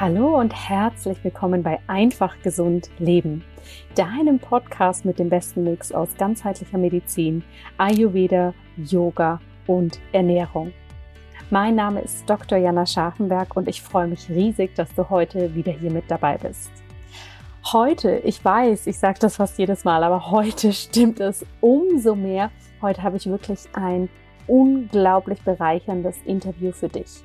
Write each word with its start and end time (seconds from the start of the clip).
Hallo 0.00 0.38
und 0.38 0.54
herzlich 0.54 1.18
willkommen 1.24 1.64
bei 1.64 1.80
Einfach 1.88 2.40
Gesund 2.42 2.88
Leben, 3.00 3.42
deinem 3.96 4.38
Podcast 4.38 5.04
mit 5.04 5.18
dem 5.18 5.28
besten 5.28 5.64
Mix 5.64 5.90
aus 5.90 6.10
ganzheitlicher 6.16 6.78
Medizin, 6.78 7.42
Ayurveda, 7.78 8.54
Yoga 8.76 9.40
und 9.66 9.98
Ernährung. 10.12 10.72
Mein 11.50 11.74
Name 11.74 12.00
ist 12.02 12.30
Dr. 12.30 12.58
Jana 12.58 12.86
Scharfenberg 12.86 13.56
und 13.56 13.66
ich 13.66 13.82
freue 13.82 14.06
mich 14.06 14.28
riesig, 14.28 14.72
dass 14.76 14.94
du 14.94 15.10
heute 15.10 15.52
wieder 15.56 15.72
hier 15.72 15.90
mit 15.90 16.08
dabei 16.08 16.38
bist. 16.38 16.70
Heute, 17.72 18.18
ich 18.18 18.44
weiß, 18.44 18.86
ich 18.86 18.98
sage 19.00 19.18
das 19.18 19.34
fast 19.34 19.58
jedes 19.58 19.82
Mal, 19.82 20.04
aber 20.04 20.30
heute 20.30 20.72
stimmt 20.74 21.18
es 21.18 21.44
umso 21.60 22.14
mehr. 22.14 22.52
Heute 22.80 23.02
habe 23.02 23.16
ich 23.16 23.26
wirklich 23.26 23.64
ein 23.72 24.08
unglaublich 24.46 25.42
bereicherndes 25.42 26.18
Interview 26.24 26.70
für 26.70 26.88
dich. 26.88 27.24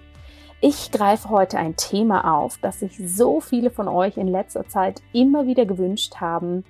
Ich 0.66 0.92
greife 0.92 1.28
heute 1.28 1.58
ein 1.58 1.76
Thema 1.76 2.38
auf, 2.38 2.58
das 2.58 2.80
sich 2.80 2.98
so 2.98 3.42
viele 3.42 3.70
von 3.70 3.90
euch 3.90 4.16
in 4.16 4.30
letzter 4.30 4.66
Zeit 4.66 5.02
immer 5.12 5.46
wieder 5.46 5.66
gewünscht 5.66 6.22
haben, 6.22 6.64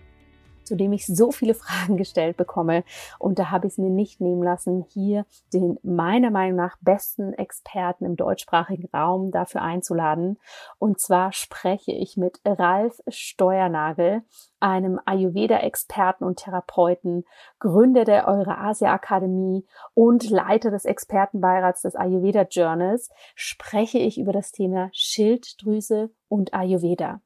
zu 0.73 0.77
dem 0.77 0.91
ich 0.91 1.05
so 1.05 1.31
viele 1.31 1.53
Fragen 1.63 1.97
gestellt 1.97 2.35
bekomme. 2.35 2.83
Und 3.19 3.37
da 3.37 3.51
habe 3.51 3.67
ich 3.67 3.73
es 3.73 3.77
mir 3.77 3.91
nicht 3.91 4.19
nehmen 4.21 4.41
lassen, 4.41 4.83
hier 4.89 5.23
den 5.53 5.77
meiner 5.83 6.31
Meinung 6.31 6.55
nach 6.57 6.77
besten 6.81 7.31
Experten 7.33 8.05
im 8.05 8.15
deutschsprachigen 8.15 8.89
Raum 8.91 9.29
dafür 9.29 9.61
einzuladen. 9.61 10.39
Und 10.79 10.99
zwar 10.99 11.31
spreche 11.31 11.91
ich 11.91 12.17
mit 12.17 12.39
Ralf 12.43 12.99
Steuernagel, 13.07 14.23
einem 14.59 14.99
Ayurveda-Experten 15.05 16.23
und 16.23 16.39
Therapeuten, 16.39 17.25
Gründer 17.59 18.03
der 18.03 18.27
Eurasia 18.27 18.91
Akademie 18.91 19.67
und 19.93 20.27
Leiter 20.27 20.71
des 20.71 20.85
Expertenbeirats 20.85 21.83
des 21.83 21.95
Ayurveda 21.95 22.47
Journals, 22.49 23.11
spreche 23.35 23.99
ich 23.99 24.17
über 24.17 24.31
das 24.31 24.51
Thema 24.51 24.89
Schilddrüse 24.91 26.09
und 26.29 26.55
Ayurveda. 26.55 27.21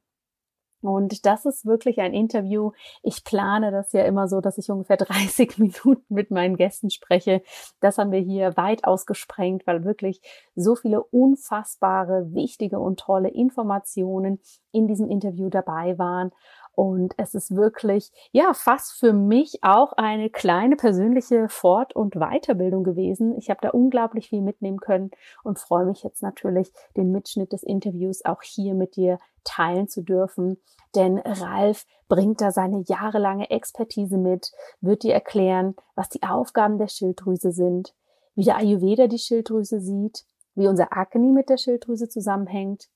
Und 0.80 1.26
das 1.26 1.44
ist 1.44 1.66
wirklich 1.66 2.00
ein 2.00 2.14
Interview. 2.14 2.72
Ich 3.02 3.24
plane 3.24 3.70
das 3.70 3.92
ja 3.92 4.04
immer 4.04 4.28
so, 4.28 4.40
dass 4.40 4.58
ich 4.58 4.70
ungefähr 4.70 4.96
30 4.98 5.58
Minuten 5.58 6.04
mit 6.08 6.30
meinen 6.30 6.56
Gästen 6.56 6.90
spreche. 6.90 7.42
Das 7.80 7.98
haben 7.98 8.12
wir 8.12 8.20
hier 8.20 8.56
weit 8.56 8.84
ausgesprengt, 8.84 9.66
weil 9.66 9.84
wirklich 9.84 10.20
so 10.54 10.76
viele 10.76 11.02
unfassbare, 11.02 12.32
wichtige 12.32 12.78
und 12.78 13.00
tolle 13.00 13.28
Informationen 13.28 14.40
in 14.72 14.86
diesem 14.86 15.08
Interview 15.08 15.48
dabei 15.48 15.98
waren. 15.98 16.30
Und 16.78 17.14
es 17.16 17.34
ist 17.34 17.56
wirklich, 17.56 18.12
ja, 18.30 18.54
fast 18.54 18.92
für 19.00 19.12
mich 19.12 19.64
auch 19.64 19.94
eine 19.94 20.30
kleine 20.30 20.76
persönliche 20.76 21.48
Fort- 21.48 21.96
und 21.96 22.14
Weiterbildung 22.14 22.84
gewesen. 22.84 23.36
Ich 23.36 23.50
habe 23.50 23.58
da 23.60 23.70
unglaublich 23.70 24.28
viel 24.28 24.42
mitnehmen 24.42 24.78
können 24.78 25.10
und 25.42 25.58
freue 25.58 25.86
mich 25.86 26.04
jetzt 26.04 26.22
natürlich, 26.22 26.70
den 26.96 27.10
Mitschnitt 27.10 27.52
des 27.52 27.64
Interviews 27.64 28.24
auch 28.24 28.42
hier 28.42 28.74
mit 28.74 28.94
dir 28.94 29.18
teilen 29.42 29.88
zu 29.88 30.02
dürfen. 30.02 30.62
Denn 30.94 31.18
Ralf 31.18 31.84
bringt 32.06 32.40
da 32.40 32.52
seine 32.52 32.84
jahrelange 32.86 33.50
Expertise 33.50 34.16
mit, 34.16 34.52
wird 34.80 35.02
dir 35.02 35.14
erklären, 35.14 35.74
was 35.96 36.08
die 36.10 36.22
Aufgaben 36.22 36.78
der 36.78 36.86
Schilddrüse 36.86 37.50
sind, 37.50 37.92
wie 38.36 38.44
der 38.44 38.56
Ayurveda 38.56 39.08
die 39.08 39.18
Schilddrüse 39.18 39.80
sieht, 39.80 40.26
wie 40.54 40.68
unser 40.68 40.96
Akne 40.96 41.32
mit 41.32 41.48
der 41.48 41.56
Schilddrüse 41.56 42.08
zusammenhängt, 42.08 42.88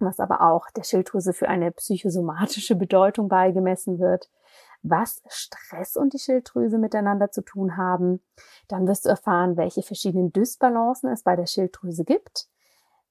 was 0.00 0.20
aber 0.20 0.42
auch 0.42 0.70
der 0.70 0.84
Schilddrüse 0.84 1.32
für 1.32 1.48
eine 1.48 1.72
psychosomatische 1.72 2.76
Bedeutung 2.76 3.28
beigemessen 3.28 3.98
wird, 3.98 4.30
was 4.82 5.22
Stress 5.28 5.96
und 5.96 6.12
die 6.12 6.18
Schilddrüse 6.18 6.78
miteinander 6.78 7.30
zu 7.30 7.42
tun 7.42 7.76
haben. 7.76 8.22
Dann 8.68 8.86
wirst 8.86 9.04
du 9.04 9.08
erfahren, 9.08 9.56
welche 9.56 9.82
verschiedenen 9.82 10.32
Dysbalancen 10.32 11.10
es 11.10 11.22
bei 11.22 11.36
der 11.36 11.46
Schilddrüse 11.46 12.04
gibt, 12.04 12.48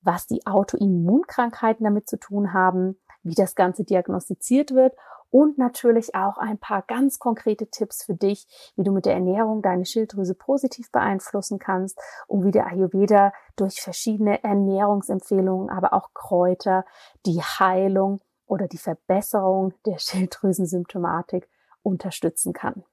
was 0.02 0.28
die 0.28 0.46
Autoimmunkrankheiten 0.46 1.84
damit 1.84 2.08
zu 2.08 2.18
tun 2.18 2.54
haben, 2.54 3.00
wie 3.24 3.36
das 3.36 3.56
Ganze 3.56 3.84
diagnostiziert 3.84 4.74
wird 4.74 4.96
und 5.30 5.58
natürlich 5.58 6.16
auch 6.16 6.38
ein 6.38 6.58
paar 6.58 6.82
ganz 6.84 7.20
konkrete 7.20 7.68
Tipps 7.68 8.04
für 8.04 8.16
dich, 8.16 8.48
wie 8.76 8.84
du 8.84 8.92
mit 8.92 9.06
der 9.06 9.14
Ernährung 9.14 9.62
deine 9.62 9.86
Schilddrüse 9.86 10.36
positiv 10.36 10.92
beeinflussen 10.92 11.60
kannst 11.60 12.00
und 12.28 12.46
wie 12.46 12.52
der 12.52 12.68
Ayurveda 12.68 13.34
durch 13.56 13.82
verschiedene 13.82 14.44
Ernährungsempfehlungen, 14.44 15.70
aber 15.70 15.94
auch 15.94 16.14
Kräuter 16.14 16.86
die 17.26 17.42
Heilung 17.42 18.22
oder 18.46 18.68
die 18.68 18.78
Verbesserung 18.78 19.74
der 19.86 20.00
Schilddrüsensymptomatik 20.00 21.50
unterstützen 21.84 22.54
kann. 22.54 22.84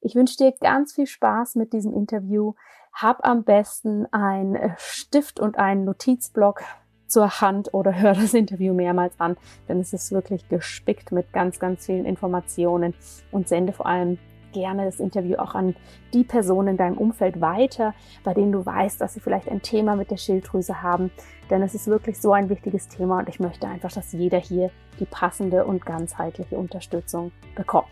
Ich 0.00 0.14
wünsche 0.14 0.36
dir 0.36 0.52
ganz 0.52 0.94
viel 0.94 1.06
Spaß 1.06 1.56
mit 1.56 1.72
diesem 1.72 1.92
Interview. 1.92 2.54
Hab 2.92 3.26
am 3.26 3.44
besten 3.44 4.06
ein 4.12 4.74
Stift 4.78 5.38
und 5.40 5.58
einen 5.58 5.84
Notizblock 5.84 6.62
zur 7.10 7.40
Hand 7.40 7.74
oder 7.74 7.94
hör 8.00 8.14
das 8.14 8.34
Interview 8.34 8.72
mehrmals 8.72 9.14
an, 9.18 9.36
denn 9.68 9.80
es 9.80 9.92
ist 9.92 10.12
wirklich 10.12 10.48
gespickt 10.48 11.12
mit 11.12 11.32
ganz, 11.32 11.58
ganz 11.58 11.86
vielen 11.86 12.04
Informationen 12.04 12.94
und 13.30 13.48
sende 13.48 13.72
vor 13.72 13.86
allem 13.86 14.18
gerne 14.52 14.84
das 14.84 15.00
Interview 15.00 15.36
auch 15.36 15.54
an 15.54 15.76
die 16.12 16.24
Personen 16.24 16.68
in 16.68 16.76
deinem 16.76 16.98
Umfeld 16.98 17.40
weiter, 17.40 17.94
bei 18.24 18.34
denen 18.34 18.52
du 18.52 18.64
weißt, 18.64 19.00
dass 19.00 19.14
sie 19.14 19.20
vielleicht 19.20 19.48
ein 19.48 19.62
Thema 19.62 19.96
mit 19.96 20.10
der 20.10 20.16
Schilddrüse 20.16 20.82
haben. 20.82 21.10
Denn 21.50 21.62
es 21.62 21.74
ist 21.74 21.86
wirklich 21.86 22.20
so 22.20 22.32
ein 22.32 22.48
wichtiges 22.48 22.88
Thema 22.88 23.18
und 23.18 23.28
ich 23.28 23.40
möchte 23.40 23.66
einfach, 23.66 23.92
dass 23.92 24.12
jeder 24.12 24.38
hier 24.38 24.70
die 24.98 25.04
passende 25.04 25.64
und 25.64 25.84
ganzheitliche 25.84 26.56
Unterstützung 26.56 27.32
bekommt. 27.54 27.86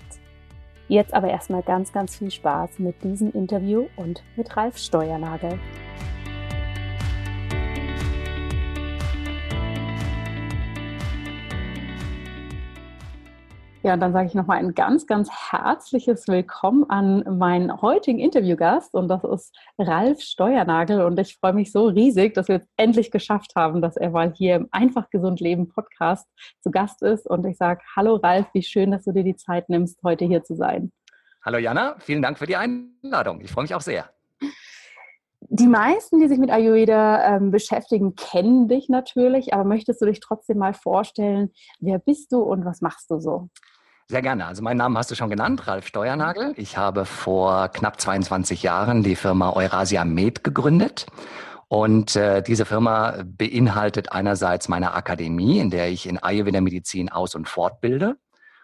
Jetzt 0.89 1.13
aber 1.13 1.29
erstmal 1.29 1.63
ganz, 1.63 1.93
ganz 1.93 2.17
viel 2.17 2.31
Spaß 2.31 2.79
mit 2.79 3.03
diesem 3.05 3.31
Interview 3.33 3.87
und 3.97 4.23
mit 4.37 4.57
Ralf 4.57 4.79
Steuernagel. 4.79 5.59
Ja, 13.89 13.95
und 13.95 14.01
dann 14.01 14.13
sage 14.13 14.29
ich 14.29 14.35
nochmal 14.35 14.59
ein 14.59 14.75
ganz, 14.75 15.07
ganz 15.07 15.31
herzliches 15.51 16.29
Willkommen 16.29 16.91
an 16.91 17.39
meinen 17.39 17.81
heutigen 17.81 18.19
Interviewgast 18.19 18.93
und 18.93 19.09
das 19.09 19.25
ist 19.25 19.57
Ralf 19.79 20.21
Steuernagel 20.21 21.01
und 21.01 21.19
ich 21.19 21.39
freue 21.39 21.55
mich 21.55 21.73
so 21.73 21.87
riesig, 21.87 22.35
dass 22.35 22.49
wir 22.49 22.57
es 22.57 22.69
endlich 22.77 23.11
geschafft 23.11 23.55
haben, 23.57 23.81
dass 23.81 23.97
er 23.97 24.11
mal 24.11 24.35
hier 24.35 24.57
im 24.57 24.69
Einfach 24.73 25.09
Gesund 25.09 25.41
Leben 25.41 25.71
Podcast 25.71 26.29
zu 26.61 26.71
Gast 26.71 27.01
ist 27.01 27.27
und 27.27 27.47
ich 27.47 27.57
sage, 27.57 27.81
hallo 27.97 28.17
Ralf, 28.17 28.49
wie 28.53 28.63
schön, 28.63 28.91
dass 28.91 29.05
du 29.05 29.13
dir 29.13 29.25
die 29.25 29.37
Zeit 29.37 29.71
nimmst, 29.71 30.03
heute 30.05 30.27
hier 30.27 30.45
zu 30.45 30.55
sein. 30.55 30.93
Hallo 31.43 31.57
Jana, 31.57 31.97
vielen 31.99 32.21
Dank 32.21 32.37
für 32.37 32.47
die 32.47 32.57
Einladung. 32.57 33.41
Ich 33.41 33.51
freue 33.51 33.63
mich 33.63 33.75
auch 33.75 33.81
sehr. 33.81 34.11
Die 35.41 35.67
meisten, 35.67 36.21
die 36.21 36.29
sich 36.29 36.39
mit 36.39 36.51
Ayurveda 36.51 37.37
ähm, 37.37 37.51
beschäftigen, 37.51 38.17
kennen 38.17 38.69
dich 38.69 38.91
natürlich, 38.91 39.55
aber 39.55 39.65
möchtest 39.65 40.03
du 40.03 40.05
dich 40.05 40.21
trotzdem 40.21 40.59
mal 40.59 40.75
vorstellen, 40.75 41.53
wer 41.81 41.99
bist 41.99 42.33
du 42.33 42.41
und 42.43 42.67
was 42.67 42.83
machst 42.83 43.11
du 43.11 43.19
so? 43.19 43.49
Sehr 44.11 44.23
gerne. 44.23 44.47
Also 44.47 44.63
meinen 44.63 44.79
Namen 44.79 44.97
hast 44.97 45.11
du 45.11 45.15
schon 45.15 45.29
genannt, 45.29 45.67
Ralf 45.67 45.87
Steuernagel. 45.87 46.55
Ich 46.57 46.79
habe 46.79 47.05
vor 47.05 47.69
knapp 47.69 48.01
22 48.01 48.63
Jahren 48.63 49.03
die 49.03 49.17
Firma 49.17 49.53
Eurasia 49.53 50.03
Med 50.07 50.43
gegründet. 50.43 51.05
Und 51.69 52.17
äh, 52.17 52.43
diese 52.43 52.65
Firma 52.65 53.23
beinhaltet 53.23 54.11
einerseits 54.11 54.69
meine 54.69 54.95
Akademie, 54.95 55.59
in 55.59 55.69
der 55.69 55.91
ich 55.91 56.07
in 56.07 56.17
Ayurveda 56.17 56.63
Medizin 56.63 57.11
aus- 57.11 57.35
und 57.35 57.51
fortbilde. 57.51 58.17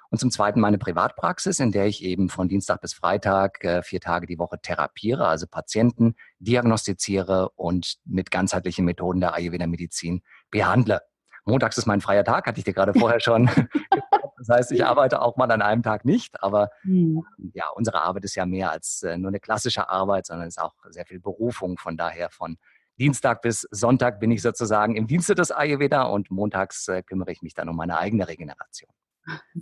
Und 0.08 0.16
zum 0.18 0.30
Zweiten 0.30 0.60
meine 0.60 0.78
Privatpraxis, 0.78 1.60
in 1.60 1.72
der 1.72 1.84
ich 1.88 2.02
eben 2.02 2.30
von 2.30 2.48
Dienstag 2.48 2.80
bis 2.80 2.94
Freitag 2.94 3.62
äh, 3.64 3.82
vier 3.82 4.00
Tage 4.00 4.26
die 4.26 4.38
Woche 4.38 4.58
therapiere, 4.62 5.28
also 5.28 5.46
Patienten 5.46 6.14
diagnostiziere 6.38 7.50
und 7.50 7.96
mit 8.06 8.30
ganzheitlichen 8.30 8.86
Methoden 8.86 9.20
der 9.20 9.34
Ayurveda 9.34 9.66
Medizin 9.66 10.22
behandle. 10.50 11.02
Montags 11.44 11.76
ist 11.76 11.84
mein 11.84 12.00
freier 12.00 12.24
Tag, 12.24 12.46
hatte 12.46 12.58
ich 12.60 12.64
dir 12.64 12.72
gerade 12.72 12.94
vorher 12.94 13.20
schon 13.20 13.50
Das 14.38 14.48
heißt, 14.48 14.72
ich 14.72 14.84
arbeite 14.84 15.22
auch 15.22 15.36
mal 15.36 15.50
an 15.50 15.62
einem 15.62 15.82
Tag 15.82 16.04
nicht, 16.04 16.42
aber 16.42 16.70
mhm. 16.82 17.24
ja, 17.52 17.68
unsere 17.74 18.02
Arbeit 18.02 18.24
ist 18.24 18.34
ja 18.34 18.46
mehr 18.46 18.70
als 18.70 19.02
äh, 19.02 19.16
nur 19.16 19.28
eine 19.28 19.40
klassische 19.40 19.88
Arbeit, 19.88 20.26
sondern 20.26 20.48
es 20.48 20.56
ist 20.56 20.62
auch 20.62 20.74
sehr 20.90 21.06
viel 21.06 21.20
Berufung. 21.20 21.78
Von 21.78 21.96
daher 21.96 22.30
von 22.30 22.56
Dienstag 22.98 23.42
bis 23.42 23.66
Sonntag 23.70 24.20
bin 24.20 24.30
ich 24.30 24.42
sozusagen 24.42 24.96
im 24.96 25.06
Dienste 25.06 25.34
des 25.34 25.50
Ayurveda 25.50 26.04
und 26.04 26.30
montags 26.30 26.88
äh, 26.88 27.02
kümmere 27.02 27.32
ich 27.32 27.42
mich 27.42 27.54
dann 27.54 27.68
um 27.68 27.76
meine 27.76 27.98
eigene 27.98 28.28
Regeneration. 28.28 28.90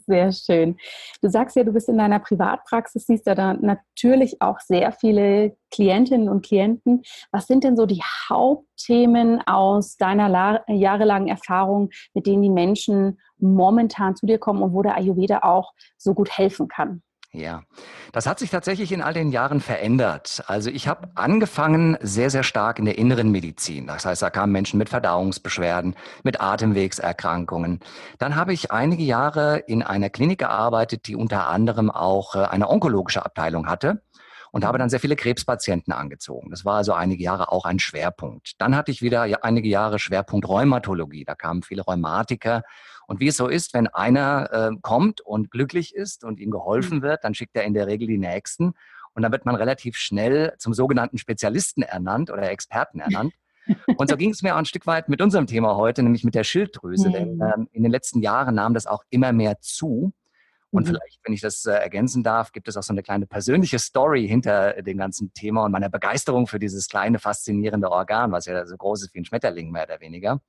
Sehr 0.06 0.32
schön. 0.32 0.76
Du 1.20 1.28
sagst 1.28 1.56
ja, 1.56 1.64
du 1.64 1.72
bist 1.72 1.88
in 1.88 1.98
deiner 1.98 2.18
Privatpraxis, 2.18 3.06
siehst 3.06 3.26
ja 3.26 3.34
da 3.34 3.54
natürlich 3.54 4.42
auch 4.42 4.58
sehr 4.60 4.92
viele 4.92 5.56
Klientinnen 5.70 6.28
und 6.28 6.44
Klienten. 6.44 7.02
Was 7.30 7.46
sind 7.46 7.64
denn 7.64 7.76
so 7.76 7.86
die 7.86 8.02
Hauptthemen 8.28 9.40
aus 9.46 9.96
deiner 9.96 10.64
jahrelangen 10.68 11.28
Erfahrung, 11.28 11.90
mit 12.14 12.26
denen 12.26 12.42
die 12.42 12.50
Menschen 12.50 13.20
momentan 13.38 14.16
zu 14.16 14.26
dir 14.26 14.38
kommen 14.38 14.62
und 14.62 14.72
wo 14.72 14.82
der 14.82 14.96
Ayurveda 14.96 15.40
auch 15.42 15.72
so 15.96 16.14
gut 16.14 16.30
helfen 16.36 16.68
kann? 16.68 17.02
Ja, 17.34 17.62
das 18.12 18.26
hat 18.26 18.38
sich 18.38 18.50
tatsächlich 18.50 18.92
in 18.92 19.00
all 19.00 19.14
den 19.14 19.30
Jahren 19.32 19.60
verändert. 19.62 20.42
Also 20.48 20.68
ich 20.68 20.86
habe 20.86 21.08
angefangen 21.14 21.96
sehr, 22.02 22.28
sehr 22.28 22.42
stark 22.42 22.78
in 22.78 22.84
der 22.84 22.98
inneren 22.98 23.30
Medizin. 23.30 23.86
Das 23.86 24.04
heißt, 24.04 24.20
da 24.20 24.28
kamen 24.28 24.52
Menschen 24.52 24.76
mit 24.76 24.90
Verdauungsbeschwerden, 24.90 25.96
mit 26.24 26.42
Atemwegserkrankungen. 26.42 27.80
Dann 28.18 28.36
habe 28.36 28.52
ich 28.52 28.70
einige 28.70 29.02
Jahre 29.02 29.58
in 29.66 29.82
einer 29.82 30.10
Klinik 30.10 30.40
gearbeitet, 30.40 31.06
die 31.06 31.16
unter 31.16 31.48
anderem 31.48 31.90
auch 31.90 32.34
äh, 32.34 32.40
eine 32.40 32.68
onkologische 32.68 33.24
Abteilung 33.24 33.66
hatte. 33.66 34.02
und 34.52 34.64
habe 34.64 34.78
dann 34.78 34.90
sehr 34.90 35.00
viele 35.00 35.16
Krebspatienten 35.16 35.92
angezogen. 35.94 36.50
Das 36.50 36.64
war 36.64 36.76
also 36.76 36.92
einige 36.92 37.24
Jahre 37.24 37.50
auch 37.50 37.64
ein 37.64 37.78
Schwerpunkt. 37.78 38.60
Dann 38.60 38.76
hatte 38.76 38.90
ich 38.92 39.02
wieder 39.02 39.22
einige 39.42 39.68
Jahre 39.68 39.98
Schwerpunkt 39.98 40.46
Rheumatologie. 40.46 41.24
Da 41.24 41.34
kamen 41.34 41.62
viele 41.62 41.82
Rheumatiker. 41.82 42.62
Und 43.12 43.20
wie 43.20 43.28
es 43.28 43.36
so 43.36 43.46
ist, 43.46 43.74
wenn 43.74 43.88
einer 43.88 44.50
äh, 44.52 44.76
kommt 44.80 45.20
und 45.20 45.50
glücklich 45.50 45.94
ist 45.94 46.24
und 46.24 46.40
ihm 46.40 46.50
geholfen 46.50 47.00
mhm. 47.00 47.02
wird, 47.02 47.24
dann 47.24 47.34
schickt 47.34 47.54
er 47.54 47.64
in 47.64 47.74
der 47.74 47.86
Regel 47.86 48.08
die 48.08 48.16
Nächsten. 48.16 48.72
Und 49.12 49.22
dann 49.22 49.32
wird 49.32 49.44
man 49.44 49.54
relativ 49.54 49.98
schnell 49.98 50.54
zum 50.56 50.72
sogenannten 50.72 51.18
Spezialisten 51.18 51.82
ernannt 51.82 52.30
oder 52.30 52.50
Experten 52.50 53.00
ernannt. 53.00 53.34
Und 53.98 54.08
so 54.08 54.16
ging 54.16 54.30
es 54.30 54.40
mir 54.40 54.54
auch 54.54 54.58
ein 54.58 54.64
Stück 54.64 54.86
weit 54.86 55.10
mit 55.10 55.20
unserem 55.20 55.46
Thema 55.46 55.76
heute, 55.76 56.02
nämlich 56.02 56.24
mit 56.24 56.34
der 56.34 56.42
Schilddrüse. 56.42 57.10
Mhm. 57.10 57.12
Denn 57.12 57.40
ähm, 57.42 57.68
in 57.72 57.82
den 57.82 57.92
letzten 57.92 58.22
Jahren 58.22 58.54
nahm 58.54 58.72
das 58.72 58.86
auch 58.86 59.04
immer 59.10 59.34
mehr 59.34 59.60
zu. 59.60 60.14
Und 60.70 60.84
mhm. 60.84 60.86
vielleicht, 60.86 61.20
wenn 61.22 61.34
ich 61.34 61.42
das 61.42 61.66
äh, 61.66 61.72
ergänzen 61.72 62.22
darf, 62.22 62.52
gibt 62.52 62.66
es 62.66 62.78
auch 62.78 62.82
so 62.82 62.94
eine 62.94 63.02
kleine 63.02 63.26
persönliche 63.26 63.78
Story 63.78 64.26
hinter 64.26 64.80
dem 64.80 64.96
ganzen 64.96 65.34
Thema 65.34 65.66
und 65.66 65.72
meiner 65.72 65.90
Begeisterung 65.90 66.46
für 66.46 66.58
dieses 66.58 66.88
kleine, 66.88 67.18
faszinierende 67.18 67.90
Organ, 67.90 68.32
was 68.32 68.46
ja 68.46 68.64
so 68.64 68.74
groß 68.74 69.02
ist 69.02 69.14
wie 69.14 69.18
ein 69.18 69.26
Schmetterling, 69.26 69.70
mehr 69.70 69.84
oder 69.84 70.00
weniger. 70.00 70.40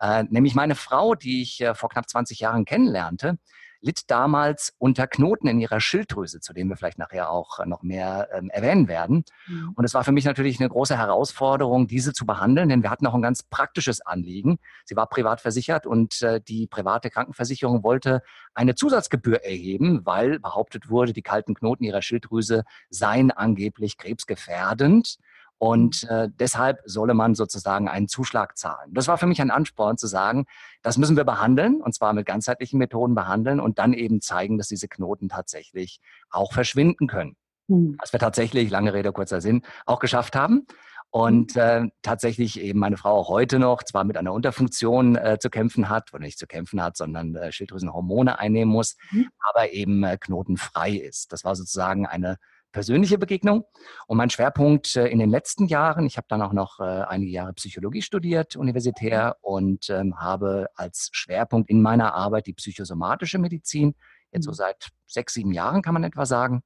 Äh, 0.00 0.24
nämlich 0.24 0.54
meine 0.54 0.74
Frau, 0.74 1.14
die 1.14 1.42
ich 1.42 1.60
äh, 1.60 1.74
vor 1.74 1.88
knapp 1.88 2.08
20 2.08 2.40
Jahren 2.40 2.64
kennenlernte, 2.64 3.38
litt 3.80 4.10
damals 4.10 4.74
unter 4.78 5.06
Knoten 5.06 5.46
in 5.46 5.60
ihrer 5.60 5.80
Schilddrüse, 5.80 6.40
zu 6.40 6.52
dem 6.52 6.68
wir 6.68 6.76
vielleicht 6.76 6.98
nachher 6.98 7.30
auch 7.30 7.64
noch 7.66 7.82
mehr 7.82 8.28
ähm, 8.32 8.50
erwähnen 8.50 8.88
werden. 8.88 9.24
Mhm. 9.46 9.72
Und 9.76 9.84
es 9.84 9.94
war 9.94 10.04
für 10.04 10.12
mich 10.12 10.24
natürlich 10.24 10.58
eine 10.58 10.68
große 10.68 10.96
Herausforderung, 10.96 11.86
diese 11.86 12.12
zu 12.12 12.26
behandeln, 12.26 12.68
denn 12.68 12.82
wir 12.82 12.90
hatten 12.90 13.06
auch 13.06 13.14
ein 13.14 13.22
ganz 13.22 13.42
praktisches 13.42 14.00
Anliegen. 14.00 14.58
Sie 14.84 14.96
war 14.96 15.08
privat 15.08 15.40
versichert 15.40 15.86
und 15.86 16.20
äh, 16.22 16.40
die 16.40 16.66
private 16.66 17.10
Krankenversicherung 17.10 17.84
wollte 17.84 18.22
eine 18.54 18.74
Zusatzgebühr 18.74 19.44
erheben, 19.44 20.04
weil 20.04 20.40
behauptet 20.40 20.88
wurde, 20.88 21.12
die 21.12 21.22
kalten 21.22 21.54
Knoten 21.54 21.84
ihrer 21.84 22.02
Schilddrüse 22.02 22.64
seien 22.90 23.30
angeblich 23.30 23.98
krebsgefährdend. 23.98 25.18
Und 25.58 26.02
mhm. 26.04 26.16
äh, 26.16 26.28
deshalb 26.38 26.80
solle 26.84 27.14
man 27.14 27.34
sozusagen 27.34 27.88
einen 27.88 28.08
Zuschlag 28.08 28.56
zahlen. 28.58 28.92
Das 28.92 29.08
war 29.08 29.18
für 29.18 29.26
mich 29.26 29.40
ein 29.40 29.50
Ansporn 29.50 29.96
zu 29.96 30.06
sagen, 30.06 30.44
das 30.82 30.98
müssen 30.98 31.16
wir 31.16 31.24
behandeln 31.24 31.80
und 31.80 31.94
zwar 31.94 32.12
mit 32.12 32.26
ganzheitlichen 32.26 32.78
Methoden 32.78 33.14
behandeln 33.14 33.60
und 33.60 33.78
dann 33.78 33.92
eben 33.92 34.20
zeigen, 34.20 34.58
dass 34.58 34.68
diese 34.68 34.88
Knoten 34.88 35.28
tatsächlich 35.28 36.00
auch 36.30 36.52
verschwinden 36.52 37.06
können. 37.06 37.36
Mhm. 37.68 37.96
Was 38.00 38.12
wir 38.12 38.20
tatsächlich, 38.20 38.70
lange 38.70 38.92
Rede, 38.92 39.12
kurzer 39.12 39.40
Sinn, 39.40 39.62
auch 39.86 39.98
geschafft 39.98 40.36
haben. 40.36 40.66
Und 41.10 41.54
mhm. 41.54 41.60
äh, 41.60 41.88
tatsächlich 42.02 42.60
eben 42.60 42.78
meine 42.78 42.98
Frau 42.98 43.14
auch 43.14 43.28
heute 43.28 43.58
noch 43.58 43.82
zwar 43.82 44.04
mit 44.04 44.18
einer 44.18 44.32
Unterfunktion 44.32 45.16
äh, 45.16 45.38
zu 45.40 45.48
kämpfen 45.48 45.88
hat, 45.88 46.12
oder 46.12 46.22
nicht 46.22 46.38
zu 46.38 46.46
kämpfen 46.46 46.82
hat, 46.82 46.96
sondern 46.96 47.34
äh, 47.34 47.52
Schilddrüsenhormone 47.52 48.38
einnehmen 48.38 48.72
muss, 48.72 48.96
mhm. 49.10 49.28
aber 49.38 49.72
eben 49.72 50.02
äh, 50.04 50.18
knotenfrei 50.18 50.90
ist. 50.90 51.32
Das 51.32 51.44
war 51.44 51.56
sozusagen 51.56 52.06
eine 52.06 52.36
persönliche 52.76 53.16
Begegnung. 53.16 53.64
Und 54.06 54.18
mein 54.18 54.28
Schwerpunkt 54.28 54.96
äh, 54.96 55.06
in 55.06 55.18
den 55.18 55.30
letzten 55.30 55.66
Jahren, 55.66 56.04
ich 56.04 56.18
habe 56.18 56.26
dann 56.28 56.42
auch 56.42 56.52
noch 56.52 56.78
äh, 56.78 56.82
einige 56.82 57.30
Jahre 57.30 57.54
Psychologie 57.54 58.02
studiert, 58.02 58.54
universitär, 58.54 59.38
und 59.40 59.88
ähm, 59.88 60.20
habe 60.20 60.66
als 60.74 61.08
Schwerpunkt 61.12 61.70
in 61.70 61.80
meiner 61.80 62.12
Arbeit 62.12 62.46
die 62.46 62.52
psychosomatische 62.52 63.38
Medizin, 63.38 63.94
jetzt 64.30 64.44
so 64.44 64.50
mhm. 64.50 64.56
seit 64.56 64.88
sechs, 65.06 65.32
sieben 65.32 65.52
Jahren 65.52 65.80
kann 65.80 65.94
man 65.94 66.04
etwa 66.04 66.26
sagen. 66.26 66.60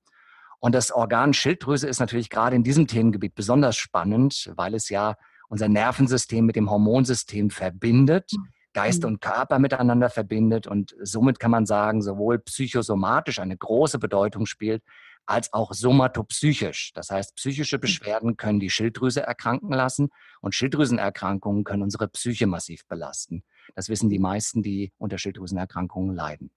Und 0.59 0.75
das 0.75 0.91
Organ 0.91 1.33
Schilddrüse 1.33 1.87
ist 1.87 2.01
natürlich 2.01 2.29
gerade 2.29 2.57
in 2.57 2.65
diesem 2.65 2.89
Themengebiet 2.89 3.37
besonders 3.37 3.77
spannend, 3.77 4.51
weil 4.57 4.75
es 4.75 4.89
ja 4.89 5.15
unser 5.49 5.69
Nervensystem 5.69 6.45
mit 6.45 6.57
dem 6.57 6.71
Hormonsystem 6.71 7.51
verbindet. 7.51 8.33
Mhm. 8.33 8.49
Geist 8.73 9.03
mhm. 9.03 9.11
und 9.11 9.21
Körper 9.21 9.61
miteinander 9.61 10.11
verbindet 10.11 10.67
und 10.67 10.95
somit 11.03 11.39
kann 11.39 11.51
man 11.53 11.67
sagen, 11.67 12.03
sowohl 12.03 12.41
psychosomatisch 12.41 13.39
eine 13.39 13.57
große 13.57 13.99
Bedeutung 13.99 14.47
spielt, 14.47 14.83
als 15.27 15.53
auch 15.53 15.73
somatopsychisch. 15.73 16.93
Das 16.95 17.11
heißt, 17.11 17.37
psychische 17.37 17.77
hm. 17.77 17.81
Beschwerden 17.81 18.37
können 18.37 18.61
die 18.61 18.71
Schilddrüse 18.71 19.23
erkranken 19.23 19.73
lassen 19.73 20.11
und 20.41 20.55
Schilddrüsenerkrankungen 20.55 21.65
können 21.65 21.83
unsere 21.83 22.09
Psyche 22.09 22.47
massiv 22.47 22.87
belasten. 22.87 23.45
Das 23.75 23.89
wissen 23.89 24.11
die 24.11 24.19
meisten, 24.19 24.63
die 24.63 24.93
unter 24.99 25.19
Schilddrüsenerkrankungen 25.19 26.15
leiden. 26.15 26.51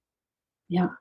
Ja, 0.68 0.98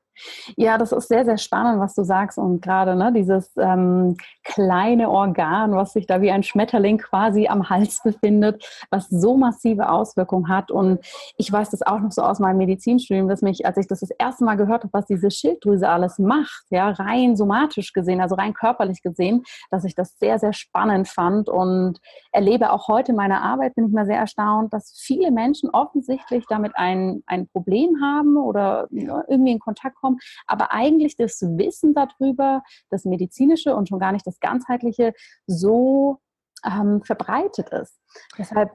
ja, 0.56 0.78
das 0.78 0.92
ist 0.92 1.08
sehr, 1.08 1.24
sehr 1.24 1.38
spannend, 1.38 1.80
was 1.80 1.94
du 1.94 2.04
sagst. 2.04 2.38
Und 2.38 2.60
gerade 2.60 2.96
ne, 2.96 3.12
dieses 3.12 3.50
ähm, 3.56 4.16
kleine 4.44 5.10
Organ, 5.10 5.72
was 5.72 5.92
sich 5.92 6.06
da 6.06 6.20
wie 6.20 6.30
ein 6.30 6.42
Schmetterling 6.42 6.98
quasi 6.98 7.48
am 7.48 7.68
Hals 7.70 8.00
befindet, 8.02 8.64
was 8.90 9.08
so 9.08 9.36
massive 9.36 9.88
Auswirkungen 9.88 10.48
hat. 10.48 10.70
Und 10.70 11.00
ich 11.36 11.50
weiß 11.50 11.70
das 11.70 11.82
auch 11.82 12.00
noch 12.00 12.12
so 12.12 12.22
aus 12.22 12.38
meinem 12.38 12.58
Medizinstudium, 12.58 13.28
dass 13.28 13.42
mich, 13.42 13.64
als 13.66 13.76
ich 13.76 13.86
das 13.86 14.00
das 14.00 14.10
erste 14.18 14.44
Mal 14.44 14.56
gehört 14.56 14.82
habe, 14.82 14.92
was 14.92 15.06
diese 15.06 15.30
Schilddrüse 15.30 15.88
alles 15.88 16.18
macht, 16.18 16.64
ja, 16.70 16.90
rein 16.90 17.36
somatisch 17.36 17.92
gesehen, 17.92 18.20
also 18.20 18.34
rein 18.34 18.54
körperlich 18.54 19.02
gesehen, 19.02 19.42
dass 19.70 19.84
ich 19.84 19.94
das 19.94 20.18
sehr, 20.18 20.38
sehr 20.38 20.52
spannend 20.52 21.08
fand 21.08 21.48
und 21.48 21.98
erlebe 22.32 22.72
auch 22.72 22.88
heute 22.88 23.12
in 23.12 23.16
meiner 23.16 23.42
Arbeit, 23.42 23.74
bin 23.74 23.86
ich 23.86 23.92
mal 23.92 24.06
sehr 24.06 24.18
erstaunt, 24.18 24.72
dass 24.72 24.92
viele 24.96 25.30
Menschen 25.30 25.70
offensichtlich 25.70 26.44
damit 26.48 26.72
ein, 26.76 27.22
ein 27.26 27.48
Problem 27.48 28.00
haben 28.02 28.36
oder 28.36 28.88
ja, 28.90 29.22
irgendwie 29.28 29.52
in 29.52 29.58
Kontakt 29.58 30.01
kommen, 30.02 30.18
aber 30.46 30.72
eigentlich 30.72 31.16
das 31.16 31.40
Wissen 31.40 31.94
darüber, 31.94 32.62
das 32.90 33.04
medizinische 33.04 33.74
und 33.74 33.88
schon 33.88 33.98
gar 33.98 34.12
nicht 34.12 34.26
das 34.26 34.40
ganzheitliche, 34.40 35.14
so 35.46 36.18
ähm, 36.64 37.02
verbreitet 37.02 37.70
ist. 37.70 37.98
Deshalb 38.36 38.70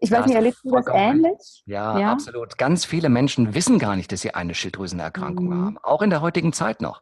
ich 0.00 0.10
weiß 0.10 0.26
nicht, 0.26 0.36
erlebst 0.36 0.64
du 0.64 0.70
das 0.70 0.86
ähnlich? 0.92 1.62
Ja, 1.66 1.98
ja, 1.98 2.12
absolut. 2.12 2.56
Ganz 2.56 2.84
viele 2.84 3.08
Menschen 3.08 3.54
wissen 3.54 3.78
gar 3.78 3.96
nicht, 3.96 4.12
dass 4.12 4.20
sie 4.20 4.32
eine 4.32 4.54
Schilddrüsenerkrankung 4.54 5.46
mhm. 5.46 5.64
haben, 5.64 5.78
auch 5.82 6.02
in 6.02 6.10
der 6.10 6.20
heutigen 6.20 6.52
Zeit 6.52 6.80
noch. 6.80 7.00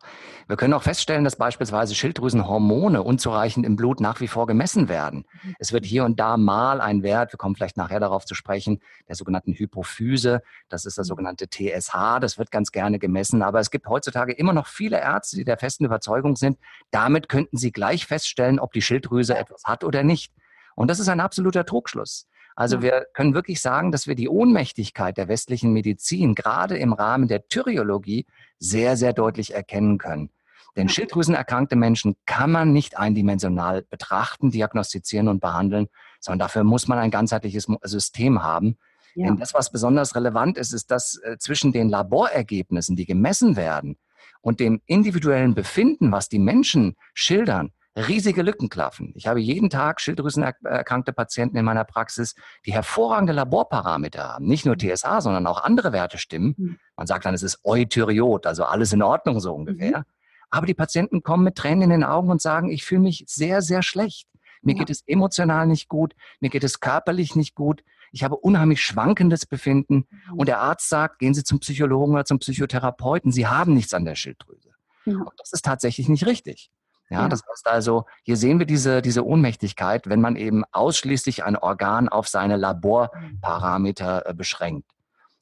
Wir 0.48 0.56
können 0.56 0.72
auch 0.72 0.82
feststellen, 0.82 1.24
dass 1.24 1.36
beispielsweise 1.36 1.94
Schilddrüsenhormone 1.94 3.02
unzureichend 3.02 3.66
im 3.66 3.76
Blut 3.76 4.00
nach 4.00 4.20
wie 4.20 4.28
vor 4.28 4.46
gemessen 4.46 4.88
werden. 4.88 5.26
Mhm. 5.42 5.54
Es 5.58 5.72
wird 5.72 5.84
hier 5.84 6.04
und 6.04 6.18
da 6.18 6.36
mal 6.36 6.80
ein 6.80 7.02
Wert, 7.02 7.32
wir 7.32 7.38
kommen 7.38 7.54
vielleicht 7.54 7.76
nachher 7.76 8.00
darauf 8.00 8.24
zu 8.24 8.34
sprechen, 8.34 8.80
der 9.08 9.16
sogenannten 9.16 9.52
Hypophyse, 9.52 10.40
das 10.68 10.86
ist 10.86 10.96
das 10.96 11.06
mhm. 11.06 11.10
sogenannte 11.10 11.48
TSH, 11.48 12.20
das 12.20 12.38
wird 12.38 12.50
ganz 12.50 12.72
gerne 12.72 12.98
gemessen, 12.98 13.42
aber 13.42 13.60
es 13.60 13.70
gibt 13.70 13.88
heutzutage 13.88 14.32
immer 14.32 14.54
noch 14.54 14.68
viele 14.68 14.98
Ärzte, 15.00 15.36
die 15.36 15.44
der 15.44 15.58
festen 15.58 15.84
Überzeugung 15.84 16.36
sind, 16.36 16.58
damit 16.90 17.28
könnten 17.28 17.58
sie 17.58 17.72
gleich 17.72 18.06
feststellen, 18.06 18.58
ob 18.58 18.72
die 18.72 18.82
Schilddrüse 18.82 19.36
etwas 19.36 19.64
hat 19.64 19.84
oder 19.84 20.02
nicht. 20.02 20.32
Und 20.76 20.88
das 20.88 21.00
ist 21.00 21.08
ein 21.08 21.20
absoluter 21.20 21.64
Trugschluss. 21.64 22.28
Also 22.56 22.80
wir 22.80 23.06
können 23.12 23.34
wirklich 23.34 23.60
sagen, 23.60 23.92
dass 23.92 24.06
wir 24.06 24.14
die 24.14 24.30
Ohnmächtigkeit 24.30 25.18
der 25.18 25.28
westlichen 25.28 25.72
Medizin 25.72 26.34
gerade 26.34 26.78
im 26.78 26.94
Rahmen 26.94 27.28
der 27.28 27.46
Thyreologie 27.46 28.26
sehr, 28.58 28.96
sehr 28.96 29.12
deutlich 29.12 29.54
erkennen 29.54 29.98
können. 29.98 30.30
Denn 30.74 30.88
Schilddrüsenerkrankte 30.88 31.76
Menschen 31.76 32.16
kann 32.26 32.50
man 32.50 32.72
nicht 32.72 32.98
eindimensional 32.98 33.82
betrachten, 33.82 34.50
diagnostizieren 34.50 35.28
und 35.28 35.40
behandeln, 35.40 35.88
sondern 36.20 36.40
dafür 36.40 36.64
muss 36.64 36.88
man 36.88 36.98
ein 36.98 37.10
ganzheitliches 37.10 37.66
System 37.82 38.42
haben. 38.42 38.78
Ja. 39.14 39.26
Denn 39.26 39.36
das, 39.36 39.54
was 39.54 39.70
besonders 39.70 40.14
relevant 40.14 40.58
ist, 40.58 40.72
ist, 40.72 40.90
dass 40.90 41.18
äh, 41.22 41.38
zwischen 41.38 41.72
den 41.72 41.88
Laborergebnissen, 41.88 42.96
die 42.96 43.06
gemessen 43.06 43.56
werden, 43.56 43.96
und 44.42 44.60
dem 44.60 44.80
individuellen 44.86 45.54
Befinden, 45.54 46.12
was 46.12 46.28
die 46.28 46.38
Menschen 46.38 46.94
schildern, 47.14 47.72
riesige 47.96 48.42
Lücken 48.42 48.68
klaffen. 48.68 49.12
Ich 49.14 49.26
habe 49.26 49.40
jeden 49.40 49.70
Tag 49.70 50.00
schilddrüsenerkrankte 50.00 51.12
Patienten 51.12 51.56
in 51.56 51.64
meiner 51.64 51.84
Praxis, 51.84 52.34
die 52.66 52.72
hervorragende 52.72 53.32
Laborparameter 53.32 54.34
haben. 54.34 54.46
Nicht 54.46 54.66
nur 54.66 54.76
TSH, 54.76 55.20
sondern 55.20 55.46
auch 55.46 55.62
andere 55.62 55.92
Werte 55.92 56.18
stimmen. 56.18 56.54
Mhm. 56.56 56.78
Man 56.96 57.06
sagt 57.06 57.24
dann, 57.24 57.34
es 57.34 57.42
ist 57.42 57.60
Eutyriot, 57.64 58.46
also 58.46 58.64
alles 58.64 58.92
in 58.92 59.02
Ordnung 59.02 59.40
so 59.40 59.54
ungefähr. 59.54 60.00
Mhm. 60.00 60.04
Aber 60.50 60.66
die 60.66 60.74
Patienten 60.74 61.22
kommen 61.22 61.44
mit 61.44 61.56
Tränen 61.56 61.82
in 61.82 61.90
den 61.90 62.04
Augen 62.04 62.30
und 62.30 62.40
sagen, 62.40 62.70
ich 62.70 62.84
fühle 62.84 63.00
mich 63.00 63.24
sehr, 63.26 63.62
sehr 63.62 63.82
schlecht. 63.82 64.28
Mir 64.62 64.74
ja. 64.74 64.78
geht 64.78 64.90
es 64.90 65.02
emotional 65.06 65.66
nicht 65.66 65.88
gut, 65.88 66.14
mir 66.40 66.50
geht 66.50 66.64
es 66.64 66.80
körperlich 66.80 67.34
nicht 67.34 67.54
gut. 67.54 67.82
Ich 68.12 68.24
habe 68.24 68.36
unheimlich 68.36 68.80
schwankendes 68.82 69.46
Befinden. 69.46 70.06
Mhm. 70.30 70.38
Und 70.38 70.48
der 70.48 70.60
Arzt 70.60 70.88
sagt, 70.88 71.18
gehen 71.18 71.34
Sie 71.34 71.44
zum 71.44 71.60
Psychologen 71.60 72.14
oder 72.14 72.24
zum 72.24 72.38
Psychotherapeuten. 72.38 73.32
Sie 73.32 73.46
haben 73.46 73.74
nichts 73.74 73.94
an 73.94 74.04
der 74.04 74.14
Schilddrüse. 74.14 74.70
Ja. 75.04 75.16
Und 75.16 75.32
das 75.38 75.52
ist 75.52 75.64
tatsächlich 75.64 76.08
nicht 76.08 76.26
richtig. 76.26 76.70
Ja, 77.08 77.22
ja, 77.22 77.28
das 77.28 77.42
heißt 77.48 77.66
also, 77.68 78.06
hier 78.24 78.36
sehen 78.36 78.58
wir 78.58 78.66
diese, 78.66 79.00
diese 79.00 79.24
Ohnmächtigkeit, 79.24 80.08
wenn 80.08 80.20
man 80.20 80.34
eben 80.34 80.64
ausschließlich 80.72 81.44
ein 81.44 81.56
Organ 81.56 82.08
auf 82.08 82.26
seine 82.28 82.56
Laborparameter 82.56 84.26
äh, 84.26 84.34
beschränkt. 84.34 84.90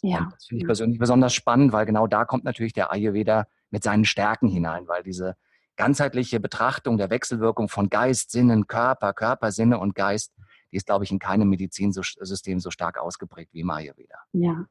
Ja. 0.02 0.18
Und 0.18 0.32
das 0.32 0.46
finde 0.46 0.62
ich 0.62 0.66
persönlich 0.66 0.98
besonders 0.98 1.32
spannend, 1.32 1.72
weil 1.72 1.86
genau 1.86 2.06
da 2.06 2.26
kommt 2.26 2.44
natürlich 2.44 2.74
der 2.74 2.92
Ayurveda 2.92 3.46
mit 3.70 3.82
seinen 3.82 4.04
Stärken 4.04 4.48
hinein, 4.48 4.86
weil 4.86 5.02
diese 5.02 5.36
ganzheitliche 5.76 6.38
Betrachtung 6.38 6.98
der 6.98 7.08
Wechselwirkung 7.08 7.68
von 7.68 7.88
Geist, 7.88 8.30
Sinnen, 8.30 8.66
Körper, 8.66 9.14
Körper, 9.14 9.50
Sinne 9.50 9.78
und 9.78 9.94
Geist, 9.94 10.32
die 10.70 10.76
ist, 10.76 10.86
glaube 10.86 11.04
ich, 11.04 11.10
in 11.10 11.18
keinem 11.18 11.48
Medizinsystem 11.48 12.60
so 12.60 12.70
stark 12.70 12.98
ausgeprägt 12.98 13.54
wie 13.54 13.60
im 13.60 13.70
Ayurveda. 13.70 14.18
Ja, 14.32 14.66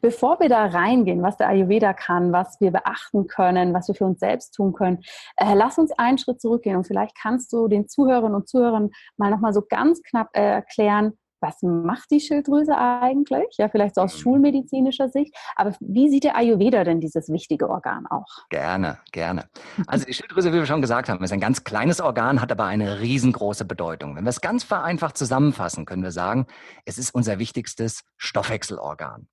Bevor 0.00 0.40
wir 0.40 0.48
da 0.48 0.66
reingehen, 0.66 1.22
was 1.22 1.36
der 1.36 1.48
Ayurveda 1.48 1.92
kann, 1.92 2.32
was 2.32 2.60
wir 2.60 2.70
beachten 2.70 3.26
können, 3.26 3.74
was 3.74 3.88
wir 3.88 3.94
für 3.94 4.06
uns 4.06 4.20
selbst 4.20 4.54
tun 4.54 4.72
können, 4.72 5.02
äh, 5.36 5.54
lass 5.54 5.78
uns 5.78 5.92
einen 5.92 6.18
Schritt 6.18 6.40
zurückgehen 6.40 6.76
und 6.76 6.86
vielleicht 6.86 7.16
kannst 7.16 7.52
du 7.52 7.68
den 7.68 7.88
Zuhörerinnen 7.88 8.34
und 8.34 8.48
Zuhörern 8.48 8.90
mal 9.16 9.30
nochmal 9.30 9.52
so 9.52 9.62
ganz 9.62 10.02
knapp 10.02 10.28
äh, 10.32 10.40
erklären, 10.40 11.14
was 11.42 11.60
macht 11.60 12.10
die 12.10 12.20
Schilddrüse 12.20 12.78
eigentlich? 12.78 13.56
Ja, 13.58 13.68
vielleicht 13.68 13.96
so 13.96 14.02
aus 14.02 14.16
schulmedizinischer 14.16 15.08
Sicht. 15.08 15.36
Aber 15.56 15.74
wie 15.80 16.08
sieht 16.08 16.24
der 16.24 16.36
Ayurveda 16.36 16.84
denn 16.84 17.00
dieses 17.00 17.28
wichtige 17.28 17.68
Organ 17.68 18.06
auch? 18.06 18.46
Gerne, 18.48 18.98
gerne. 19.10 19.48
Also 19.88 20.06
die 20.06 20.14
Schilddrüse, 20.14 20.52
wie 20.52 20.58
wir 20.58 20.66
schon 20.66 20.80
gesagt 20.80 21.08
haben, 21.08 21.22
ist 21.24 21.32
ein 21.32 21.40
ganz 21.40 21.64
kleines 21.64 22.00
Organ, 22.00 22.40
hat 22.40 22.52
aber 22.52 22.66
eine 22.66 23.00
riesengroße 23.00 23.64
Bedeutung. 23.64 24.14
Wenn 24.14 24.24
wir 24.24 24.30
es 24.30 24.40
ganz 24.40 24.62
vereinfacht 24.62 25.18
zusammenfassen, 25.18 25.84
können 25.84 26.04
wir 26.04 26.12
sagen, 26.12 26.46
es 26.84 26.98
ist 26.98 27.12
unser 27.12 27.38
wichtigstes 27.38 28.04
Stoffwechselorgan. 28.16 29.26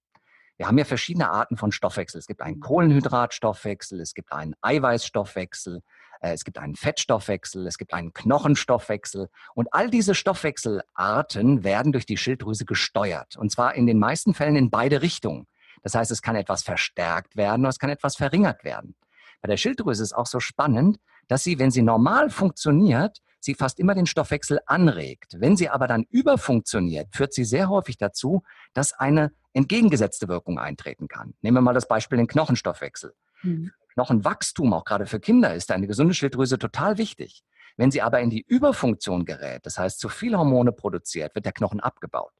Wir 0.59 0.67
haben 0.67 0.77
ja 0.77 0.83
verschiedene 0.83 1.29
Arten 1.31 1.55
von 1.55 1.71
Stoffwechsel. 1.71 2.19
Es 2.19 2.27
gibt 2.27 2.41
einen 2.41 2.59
Kohlenhydratstoffwechsel, 2.59 4.01
es 4.01 4.13
gibt 4.13 4.33
einen 4.33 4.55
Eiweißstoffwechsel, 4.61 5.81
äh, 6.19 6.33
es 6.33 6.43
gibt 6.43 6.57
einen 6.57 6.75
Fettstoffwechsel, 6.75 7.65
es 7.65 7.77
gibt 7.77 7.93
einen 7.93 8.11
Knochenstoffwechsel. 8.11 9.29
Und 9.55 9.69
all 9.71 9.89
diese 9.89 10.15
Stoffwechselarten 10.15 11.63
werden 11.63 11.93
durch 11.93 12.05
die 12.05 12.17
Schilddrüse 12.17 12.65
gesteuert. 12.65 13.37
Und 13.37 13.53
zwar 13.53 13.75
in 13.75 13.87
den 13.87 13.99
meisten 13.99 14.33
Fällen 14.33 14.57
in 14.57 14.69
beide 14.69 15.01
Richtungen. 15.01 15.47
Das 15.81 15.95
heißt, 15.95 16.11
es 16.11 16.21
kann 16.21 16.35
etwas 16.35 16.61
verstärkt 16.61 17.37
werden 17.37 17.61
oder 17.61 17.69
es 17.69 17.79
kann 17.79 17.89
etwas 17.89 18.17
verringert 18.17 18.65
werden. 18.65 18.95
Bei 19.41 19.47
der 19.47 19.55
Schilddrüse 19.55 20.03
ist 20.03 20.09
es 20.09 20.13
auch 20.13 20.25
so 20.25 20.41
spannend, 20.41 20.97
dass 21.29 21.41
sie, 21.41 21.57
wenn 21.57 21.71
sie 21.71 21.83
normal 21.83 22.29
funktioniert, 22.29 23.19
sie 23.39 23.55
fast 23.55 23.79
immer 23.79 23.95
den 23.95 24.07
Stoffwechsel 24.07 24.59
anregt. 24.65 25.37
Wenn 25.39 25.55
sie 25.55 25.69
aber 25.69 25.87
dann 25.87 26.03
überfunktioniert, 26.09 27.07
führt 27.15 27.33
sie 27.33 27.45
sehr 27.45 27.69
häufig 27.69 27.97
dazu, 27.97 28.43
dass 28.73 28.91
eine 28.91 29.31
entgegengesetzte 29.53 30.27
Wirkung 30.27 30.59
eintreten 30.59 31.07
kann. 31.07 31.33
Nehmen 31.41 31.57
wir 31.57 31.61
mal 31.61 31.73
das 31.73 31.87
Beispiel 31.87 32.17
den 32.17 32.27
Knochenstoffwechsel. 32.27 33.13
Mhm. 33.43 33.71
Knochenwachstum, 33.93 34.73
auch 34.73 34.85
gerade 34.85 35.05
für 35.05 35.19
Kinder, 35.19 35.53
ist 35.53 35.71
eine 35.71 35.87
gesunde 35.87 36.13
Schilddrüse 36.13 36.57
total 36.57 36.97
wichtig. 36.97 37.43
Wenn 37.77 37.91
sie 37.91 38.01
aber 38.01 38.19
in 38.19 38.29
die 38.29 38.41
Überfunktion 38.41 39.25
gerät, 39.25 39.65
das 39.65 39.77
heißt 39.77 39.99
zu 39.99 40.09
viel 40.09 40.37
Hormone 40.37 40.71
produziert, 40.71 41.35
wird 41.35 41.45
der 41.45 41.53
Knochen 41.53 41.79
abgebaut. 41.79 42.33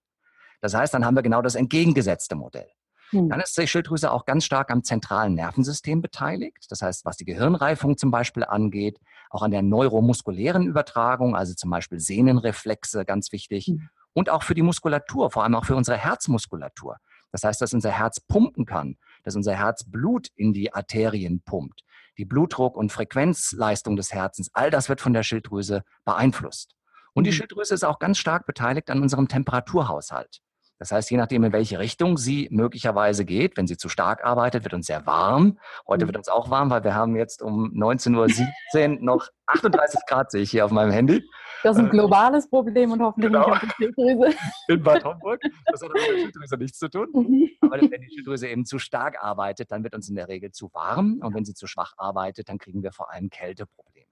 Das 0.61 0.73
heißt, 0.73 0.93
dann 0.93 1.05
haben 1.05 1.15
wir 1.15 1.21
genau 1.21 1.41
das 1.41 1.55
entgegengesetzte 1.55 2.35
Modell. 2.35 2.67
Hm. 3.11 3.29
Dann 3.29 3.39
ist 3.39 3.57
die 3.57 3.67
Schilddrüse 3.67 4.11
auch 4.11 4.25
ganz 4.25 4.45
stark 4.45 4.69
am 4.71 4.83
zentralen 4.83 5.33
Nervensystem 5.33 6.01
beteiligt. 6.01 6.65
Das 6.69 6.81
heißt, 6.81 7.05
was 7.05 7.17
die 7.17 7.25
Gehirnreifung 7.25 7.97
zum 7.97 8.11
Beispiel 8.11 8.43
angeht, 8.43 8.99
auch 9.29 9.41
an 9.41 9.51
der 9.51 9.61
neuromuskulären 9.61 10.67
Übertragung, 10.67 11.35
also 11.35 11.53
zum 11.53 11.69
Beispiel 11.69 11.99
Sehnenreflexe, 11.99 13.05
ganz 13.05 13.31
wichtig. 13.31 13.67
Hm. 13.67 13.89
Und 14.19 14.29
auch 14.29 14.43
für 14.43 14.53
die 14.53 14.63
Muskulatur, 14.63 15.31
vor 15.31 15.43
allem 15.43 15.55
auch 15.55 15.63
für 15.63 15.77
unsere 15.77 15.95
Herzmuskulatur. 15.97 16.97
Das 17.31 17.45
heißt, 17.45 17.61
dass 17.61 17.73
unser 17.73 17.91
Herz 17.91 18.19
pumpen 18.19 18.65
kann, 18.65 18.97
dass 19.23 19.37
unser 19.37 19.55
Herz 19.55 19.85
Blut 19.85 20.27
in 20.35 20.51
die 20.51 20.73
Arterien 20.73 21.41
pumpt. 21.41 21.85
Die 22.17 22.25
Blutdruck- 22.25 22.75
und 22.75 22.91
Frequenzleistung 22.91 23.95
des 23.95 24.11
Herzens, 24.11 24.49
all 24.53 24.71
das 24.71 24.89
wird 24.89 24.99
von 24.99 25.13
der 25.13 25.23
Schilddrüse 25.23 25.85
beeinflusst. 26.03 26.75
Und 27.13 27.27
die 27.27 27.29
hm. 27.29 27.37
Schilddrüse 27.37 27.73
ist 27.73 27.85
auch 27.85 27.97
ganz 27.97 28.17
stark 28.17 28.45
beteiligt 28.45 28.89
an 28.89 29.01
unserem 29.01 29.29
Temperaturhaushalt. 29.29 30.41
Das 30.79 30.93
heißt, 30.93 31.11
je 31.11 31.17
nachdem, 31.17 31.43
in 31.43 31.51
welche 31.51 31.77
Richtung 31.77 32.17
sie 32.17 32.47
möglicherweise 32.51 33.25
geht, 33.25 33.57
wenn 33.57 33.67
sie 33.67 33.75
zu 33.75 33.89
stark 33.89 34.23
arbeitet, 34.23 34.63
wird 34.63 34.73
uns 34.73 34.87
sehr 34.87 35.05
warm. 35.05 35.59
Heute 35.85 36.05
mhm. 36.05 36.09
wird 36.09 36.17
uns 36.17 36.29
auch 36.29 36.49
warm, 36.49 36.69
weil 36.69 36.85
wir 36.85 36.95
haben 36.95 37.17
jetzt 37.17 37.41
um 37.41 37.73
19.17 37.73 38.97
Uhr 38.97 38.97
noch 39.01 39.27
38 39.47 39.99
Grad, 40.07 40.31
sehe 40.31 40.41
ich 40.41 40.51
hier 40.51 40.63
auf 40.63 40.71
meinem 40.71 40.91
Handy. 40.91 41.21
Das 41.63 41.75
ist 41.75 41.83
ein 41.83 41.87
äh, 41.87 41.91
globales 41.91 42.49
Problem 42.49 42.93
und 42.93 43.01
hoffentlich 43.01 43.31
genau. 43.31 43.49
nicht 43.49 43.63
auf 43.63 43.69
die 43.77 43.83
Schilddrüse. 43.83 44.37
In 44.69 44.81
Bad 44.81 45.03
Homburg. 45.03 45.41
Das 45.65 45.81
hat 45.81 45.89
mit 45.89 46.01
der 46.01 46.17
Schilddrüse 46.17 46.57
nichts 46.57 46.79
zu 46.79 46.89
tun. 46.89 47.07
Mhm. 47.11 47.49
Aber 47.61 47.81
wenn 47.81 48.01
die 48.01 48.09
Schilddrüse 48.13 48.47
eben 48.47 48.65
zu 48.65 48.79
stark 48.79 49.21
arbeitet, 49.21 49.71
dann 49.71 49.83
wird 49.83 49.93
uns 49.93 50.07
in 50.07 50.15
der 50.15 50.29
Regel 50.29 50.51
zu 50.51 50.71
warm. 50.73 51.19
Und 51.21 51.35
wenn 51.35 51.43
sie 51.43 51.53
zu 51.53 51.67
schwach 51.67 51.93
arbeitet, 51.97 52.47
dann 52.47 52.57
kriegen 52.57 52.83
wir 52.83 52.93
vor 52.93 53.11
allem 53.11 53.29
Kälteprobleme. 53.29 54.07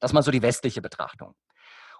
Das 0.00 0.10
ist 0.10 0.14
mal 0.14 0.22
so 0.22 0.30
die 0.30 0.42
westliche 0.42 0.82
Betrachtung. 0.82 1.34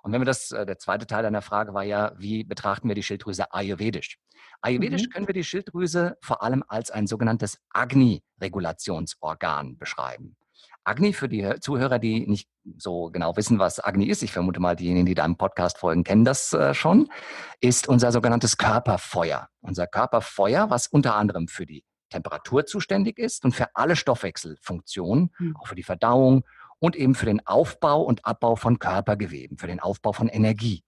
Und 0.02 0.12
wenn 0.12 0.20
wir 0.20 0.26
das, 0.26 0.52
äh, 0.52 0.66
der 0.66 0.78
zweite 0.78 1.06
Teil 1.06 1.22
deiner 1.22 1.42
Frage 1.42 1.74
war 1.74 1.84
ja, 1.84 2.12
wie 2.16 2.44
betrachten 2.44 2.88
wir 2.88 2.94
die 2.94 3.02
Schilddrüse 3.02 3.52
ayurvedisch? 3.52 4.18
Ayurvedisch 4.60 5.06
mhm. 5.06 5.10
können 5.10 5.26
wir 5.26 5.34
die 5.34 5.44
Schilddrüse 5.44 6.16
vor 6.20 6.42
allem 6.42 6.64
als 6.66 6.90
ein 6.90 7.06
sogenanntes 7.06 7.58
Agni-Regulationsorgan 7.70 9.78
beschreiben. 9.78 10.36
Agni, 10.84 11.12
für 11.12 11.28
die 11.28 11.60
Zuhörer, 11.60 11.98
die 11.98 12.26
nicht 12.26 12.48
so 12.78 13.10
genau 13.10 13.36
wissen, 13.36 13.58
was 13.58 13.78
Agni 13.78 14.06
ist, 14.06 14.22
ich 14.22 14.32
vermute 14.32 14.58
mal, 14.58 14.74
diejenigen, 14.74 15.04
die 15.04 15.14
deinem 15.14 15.36
Podcast 15.36 15.78
folgen, 15.78 16.02
kennen 16.02 16.24
das 16.24 16.54
äh, 16.54 16.72
schon, 16.72 17.08
ist 17.60 17.88
unser 17.88 18.10
sogenanntes 18.10 18.56
Körperfeuer. 18.56 19.48
Unser 19.60 19.86
Körperfeuer, 19.86 20.70
was 20.70 20.86
unter 20.86 21.14
anderem 21.14 21.46
für 21.46 21.66
die 21.66 21.84
Temperatur 22.08 22.64
zuständig 22.64 23.18
ist 23.18 23.44
und 23.44 23.54
für 23.54 23.68
alle 23.74 23.96
Stoffwechselfunktionen, 23.96 25.30
mhm. 25.38 25.56
auch 25.56 25.66
für 25.66 25.74
die 25.74 25.82
Verdauung 25.82 26.44
und 26.80 26.96
eben 26.96 27.14
für 27.14 27.26
den 27.26 27.46
Aufbau 27.46 28.02
und 28.02 28.24
Abbau 28.24 28.56
von 28.56 28.78
Körpergeweben, 28.78 29.58
für 29.58 29.66
den 29.66 29.80
Aufbau 29.80 30.12
von 30.12 30.28
Energie. 30.28 30.84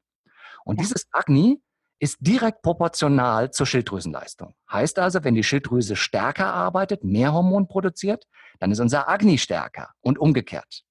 Und 0.64 0.76
ja. 0.76 0.82
dieses 0.82 1.06
Agni 1.12 1.61
ist 1.99 2.16
direkt 2.20 2.62
proportional 2.62 3.50
zur 3.50 3.66
Schilddrüsenleistung. 3.66 4.54
Heißt 4.73 4.99
also, 4.99 5.23
wenn 5.23 5.35
die 5.35 5.44
Schilddrüse 5.44 5.97
stärker 5.97 6.52
arbeitet, 6.52 7.04
mehr 7.04 7.32
Hormon 7.32 7.68
produziert, 7.68 8.25
dann 8.59 8.73
ist 8.73 8.80
unser 8.80 9.09
Agni 9.09 9.37
stärker 9.37 9.90
und 10.00 10.18
umgekehrt. 10.18 10.82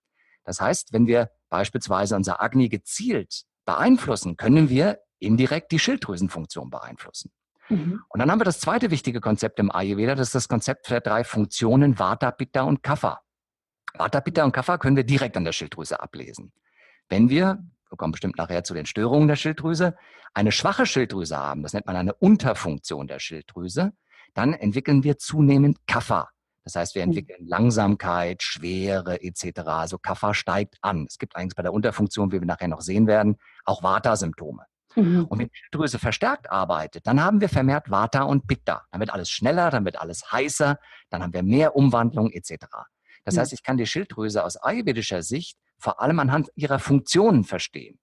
Das 0.44 0.62
heißt, 0.62 0.94
wenn 0.94 1.08
wir 1.08 1.32
beispielsweise 1.50 2.16
unser 2.16 2.42
Agni 2.42 2.70
gezielt 2.70 3.44
beeinflussen, 3.66 4.38
können 4.38 4.70
wir 4.70 5.00
indirekt 5.20 5.72
die 5.72 5.80
Schilddrüsenfunktion 5.80 6.70
beeinflussen. 6.70 7.32
Mhm. 7.70 8.02
Und 8.08 8.20
dann 8.20 8.32
haben 8.32 8.40
wir 8.40 8.46
das 8.46 8.60
zweite 8.60 8.92
wichtige 8.92 9.22
Konzept 9.22 9.60
im 9.60 9.72
Ayurveda, 9.72 10.16
das 10.16 10.30
ist 10.30 10.36
das 10.36 10.48
Konzept 10.48 10.90
der 10.90 11.02
drei 11.02 11.24
Funktionen 11.24 12.00
Vata, 12.00 12.32
Pitta 12.32 12.62
und 12.64 12.84
Kapha. 12.84 13.22
Vata, 14.00 14.22
Pitta 14.22 14.46
und 14.46 14.54
Kapha 14.54 14.78
können 14.78 14.96
wir 14.96 15.04
direkt 15.04 15.36
an 15.36 15.44
der 15.44 15.52
Schilddrüse 15.52 16.00
ablesen. 16.00 16.54
Wenn 17.10 17.30
wir, 17.30 17.60
wir 17.90 17.98
kommen 17.98 18.14
bestimmt 18.14 18.38
nachher 18.38 18.64
zu 18.64 18.74
den 18.74 18.86
Störungen 18.86 19.28
der 19.28 19.36
Schilddrüse, 19.36 19.98
eine 20.34 20.54
schwache 20.54 20.86
Schilddrüse 20.86 21.38
haben, 21.38 21.64
das 21.64 21.74
nennt 21.74 21.86
man 21.86 21.98
eine 21.98 22.14
Unterfunktion 22.14 23.08
der 23.08 23.20
Schilddrüse, 23.20 23.92
dann 24.36 24.54
entwickeln 24.54 25.04
wir 25.04 25.18
zunehmend 25.18 25.86
Kapha. 25.86 26.30
Das 26.64 26.76
heißt, 26.76 26.96
wir 26.96 27.02
hm. 27.02 27.10
entwickeln 27.10 27.46
Langsamkeit, 27.46 28.42
Schwere 28.42 29.22
etc. 29.22 29.60
Also 29.66 29.98
Kapha 29.98 30.34
steigt 30.34 30.78
an. 30.82 31.06
Es 31.10 31.18
gibt 31.18 31.36
eigentlich 31.36 31.56
bei 31.56 31.64
der 31.64 31.74
Unterfunktion, 31.74 32.32
wie 32.32 32.40
wir 32.40 32.48
nachher 32.48 32.70
noch 32.70 32.82
sehen 32.82 33.06
werden, 33.06 33.36
auch 33.66 33.84
Vata-Symptome. 33.84 34.64
Mhm. 34.96 35.26
Und 35.26 35.40
wenn 35.40 35.48
die 35.48 35.56
Schilddrüse 35.56 36.00
verstärkt 36.00 36.50
arbeitet, 36.50 37.06
dann 37.06 37.22
haben 37.22 37.42
wir 37.42 37.50
vermehrt 37.50 37.92
Vata 37.92 38.24
und 38.24 38.48
Pitta. 38.48 38.84
Dann 38.92 39.02
wird 39.02 39.12
alles 39.12 39.30
schneller, 39.30 39.70
dann 39.72 39.84
wird 39.84 40.00
alles 40.00 40.32
heißer, 40.32 40.80
dann 41.10 41.22
haben 41.22 41.34
wir 41.34 41.44
mehr 41.44 41.76
Umwandlung 41.76 42.32
etc. 42.32 42.66
Das 43.30 43.38
heißt, 43.38 43.54
ich 43.54 43.64
kann 43.64 43.78
die 43.78 43.86
Schilddrüse 43.86 44.44
aus 44.44 44.58
ayurvedischer 44.58 45.22
Sicht 45.22 45.58
vor 45.78 46.02
allem 46.02 46.20
anhand 46.20 46.50
ihrer 46.56 46.80
Funktionen 46.80 47.44
verstehen. 47.44 48.00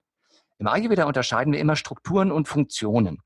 Im 0.58 0.68
Ayurveda 0.68 1.04
unterscheiden 1.04 1.52
wir 1.52 1.60
immer 1.60 1.76
Strukturen 1.76 2.32
und 2.32 2.48
Funktionen. 2.48 3.18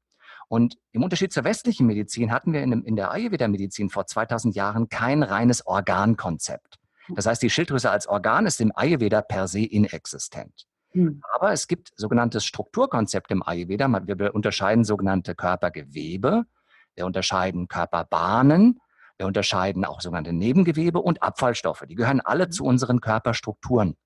Und 0.49 0.77
im 0.91 1.05
Unterschied 1.05 1.33
zur 1.33 1.45
westlichen 1.45 1.87
Medizin 1.87 2.33
hatten 2.33 2.53
wir 2.53 2.63
in, 2.63 2.97
der 2.97 3.13
Ayurveda-Medizin 3.13 3.89
vor 3.89 4.07
2000 4.07 4.57
Jahren 4.57 4.89
kein 4.89 5.23
reines 5.23 5.65
Organkonzept. 5.65 6.79
Das 7.15 7.27
heißt, 7.27 7.43
die 7.43 7.51
Schilddrüse 7.51 7.91
als 7.91 8.09
Organ 8.09 8.47
ist 8.47 8.61
im 8.61 8.73
Ayurveda 8.75 9.23
per 9.23 9.47
se 9.47 9.61
inexistent. 9.61 10.67
Hm. 10.93 11.23
Aber 11.35 11.53
es 11.53 11.69
gibt 11.69 11.93
sogenanntes 11.95 12.45
Strukturkonzept 12.45 13.31
im 13.31 13.47
Ayurveda. 13.47 13.89
Wir 14.07 14.35
unterscheiden 14.35 14.83
sogenannte 14.83 15.37
Körpergewebe, 15.37 16.45
wir 16.97 17.07
unterscheiden 17.07 17.69
Körperbahnen 17.69 18.81
wir 19.21 19.27
unterscheiden 19.27 19.85
auch 19.85 20.01
sogenannte 20.01 20.33
Nebengewebe 20.33 20.99
und 20.99 21.23
Abfallstoffe. 21.23 21.85
Die 21.87 21.95
gehören 21.95 22.21
alle 22.21 22.47
mhm. 22.47 22.53
zu 22.53 22.65
unseren 22.65 23.01
Körperstrukturen. 23.01 23.97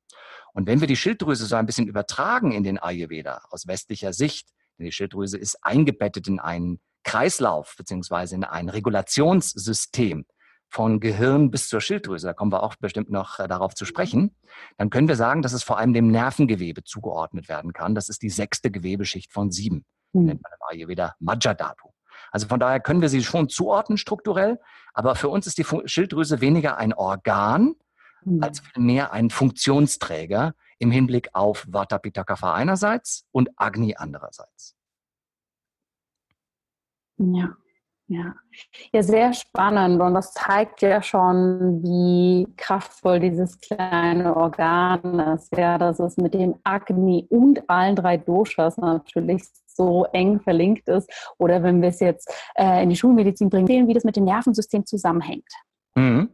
Und 0.52 0.66
wenn 0.66 0.80
wir 0.80 0.88
die 0.88 0.96
Schilddrüse 0.96 1.46
so 1.46 1.56
ein 1.56 1.66
bisschen 1.66 1.86
übertragen 1.86 2.52
in 2.52 2.64
den 2.64 2.78
Ayurveda 2.78 3.42
aus 3.50 3.66
westlicher 3.66 4.12
Sicht, 4.12 4.48
denn 4.76 4.86
die 4.86 4.92
Schilddrüse 4.92 5.38
ist 5.38 5.58
eingebettet 5.62 6.26
in 6.26 6.40
einen 6.40 6.80
Kreislauf 7.04 7.74
beziehungsweise 7.78 8.34
in 8.34 8.44
ein 8.44 8.68
Regulationssystem 8.68 10.26
von 10.68 10.98
Gehirn 10.98 11.52
bis 11.52 11.68
zur 11.68 11.80
Schilddrüse, 11.80 12.26
da 12.26 12.32
kommen 12.32 12.50
wir 12.50 12.64
auch 12.64 12.74
bestimmt 12.74 13.08
noch 13.08 13.38
äh, 13.38 13.46
darauf 13.46 13.74
zu 13.74 13.84
sprechen, 13.84 14.34
dann 14.78 14.90
können 14.90 15.06
wir 15.06 15.14
sagen, 15.14 15.42
dass 15.42 15.52
es 15.52 15.62
vor 15.62 15.78
allem 15.78 15.92
dem 15.92 16.08
Nervengewebe 16.08 16.82
zugeordnet 16.82 17.48
werden 17.48 17.72
kann. 17.72 17.94
Das 17.94 18.08
ist 18.08 18.22
die 18.22 18.30
sechste 18.30 18.72
Gewebeschicht 18.72 19.32
von 19.32 19.52
sieben, 19.52 19.84
mhm. 20.12 20.24
nennt 20.24 20.42
man 20.42 20.52
im 20.52 20.76
Ayurveda 20.76 21.14
Majjadhatu. 21.20 21.93
Also 22.30 22.48
von 22.48 22.60
daher 22.60 22.80
können 22.80 23.00
wir 23.00 23.08
sie 23.08 23.22
schon 23.22 23.48
zuordnen 23.48 23.98
strukturell, 23.98 24.60
aber 24.92 25.14
für 25.14 25.28
uns 25.28 25.46
ist 25.46 25.58
die 25.58 25.66
Schilddrüse 25.84 26.40
weniger 26.40 26.76
ein 26.76 26.92
Organ 26.92 27.74
mhm. 28.24 28.42
als 28.42 28.60
vielmehr 28.60 29.12
ein 29.12 29.30
Funktionsträger 29.30 30.54
im 30.78 30.90
Hinblick 30.90 31.30
auf 31.32 31.66
Vata 31.68 31.98
Pitta 31.98 32.24
Kapha 32.24 32.54
einerseits 32.54 33.26
und 33.32 33.50
Agni 33.56 33.94
andererseits. 33.96 34.76
Ja. 37.18 37.56
Ja. 38.06 38.34
ja, 38.92 39.02
sehr 39.02 39.32
spannend 39.32 40.02
und 40.02 40.12
das 40.12 40.34
zeigt 40.34 40.82
ja 40.82 41.02
schon, 41.02 41.82
wie 41.82 42.46
kraftvoll 42.58 43.18
dieses 43.18 43.58
kleine 43.60 44.36
Organ 44.36 45.20
ist. 45.34 45.56
Ja, 45.56 45.78
dass 45.78 45.98
es 46.00 46.18
mit 46.18 46.34
dem 46.34 46.54
Agni 46.64 47.26
und 47.30 47.68
allen 47.70 47.96
drei 47.96 48.18
Doshas 48.18 48.76
natürlich 48.76 49.42
so 49.76 50.04
eng 50.12 50.40
verlinkt 50.40 50.88
ist. 50.88 51.10
Oder 51.38 51.62
wenn 51.62 51.82
wir 51.82 51.90
es 51.90 52.00
jetzt 52.00 52.32
äh, 52.54 52.82
in 52.82 52.90
die 52.90 52.96
Schulmedizin 52.96 53.50
bringen, 53.50 53.66
sehen, 53.66 53.88
wie 53.88 53.94
das 53.94 54.04
mit 54.04 54.16
dem 54.16 54.24
Nervensystem 54.24 54.86
zusammenhängt. 54.86 55.48
Mhm. 55.94 56.30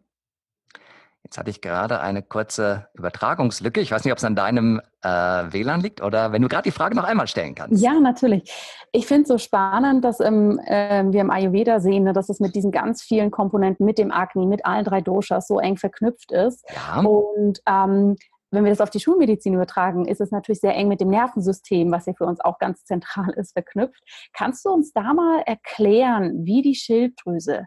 Jetzt 1.22 1.38
hatte 1.38 1.50
ich 1.50 1.60
gerade 1.60 2.00
eine 2.00 2.22
kurze 2.22 2.88
Übertragungslücke. 2.94 3.80
Ich 3.80 3.92
weiß 3.92 4.04
nicht, 4.04 4.10
ob 4.10 4.18
es 4.18 4.24
an 4.24 4.34
deinem 4.34 4.80
äh, 5.02 5.08
WLAN 5.08 5.80
liegt 5.80 6.02
oder 6.02 6.32
wenn 6.32 6.42
du 6.42 6.48
gerade 6.48 6.64
die 6.64 6.72
Frage 6.72 6.96
noch 6.96 7.04
einmal 7.04 7.28
stellen 7.28 7.54
kannst. 7.54 7.80
Ja, 7.80 7.92
natürlich. 8.00 8.52
Ich 8.90 9.06
finde 9.06 9.22
es 9.22 9.28
so 9.28 9.38
spannend, 9.38 10.04
dass 10.04 10.18
ähm, 10.18 10.58
äh, 10.66 11.04
wir 11.04 11.20
im 11.20 11.30
Ayurveda 11.30 11.78
sehen, 11.78 12.02
ne, 12.02 12.12
dass 12.12 12.30
es 12.30 12.40
mit 12.40 12.56
diesen 12.56 12.72
ganz 12.72 13.02
vielen 13.02 13.30
Komponenten, 13.30 13.86
mit 13.86 13.98
dem 13.98 14.10
Agni, 14.10 14.44
mit 14.44 14.66
allen 14.66 14.84
drei 14.84 15.02
Doshas 15.02 15.46
so 15.46 15.60
eng 15.60 15.76
verknüpft 15.76 16.32
ist. 16.32 16.64
Ja. 16.74 17.00
Und 17.00 17.60
ähm, 17.64 18.16
wenn 18.50 18.64
wir 18.64 18.70
das 18.70 18.80
auf 18.80 18.90
die 18.90 19.00
Schulmedizin 19.00 19.54
übertragen, 19.54 20.06
ist 20.06 20.20
es 20.20 20.30
natürlich 20.30 20.60
sehr 20.60 20.74
eng 20.74 20.88
mit 20.88 21.00
dem 21.00 21.08
Nervensystem, 21.08 21.90
was 21.90 22.06
ja 22.06 22.14
für 22.14 22.24
uns 22.24 22.40
auch 22.40 22.58
ganz 22.58 22.84
zentral 22.84 23.30
ist, 23.36 23.52
verknüpft. 23.52 24.02
Kannst 24.32 24.64
du 24.64 24.70
uns 24.70 24.92
da 24.92 25.14
mal 25.14 25.42
erklären, 25.46 26.44
wie 26.44 26.62
die 26.62 26.74
Schilddrüse 26.74 27.66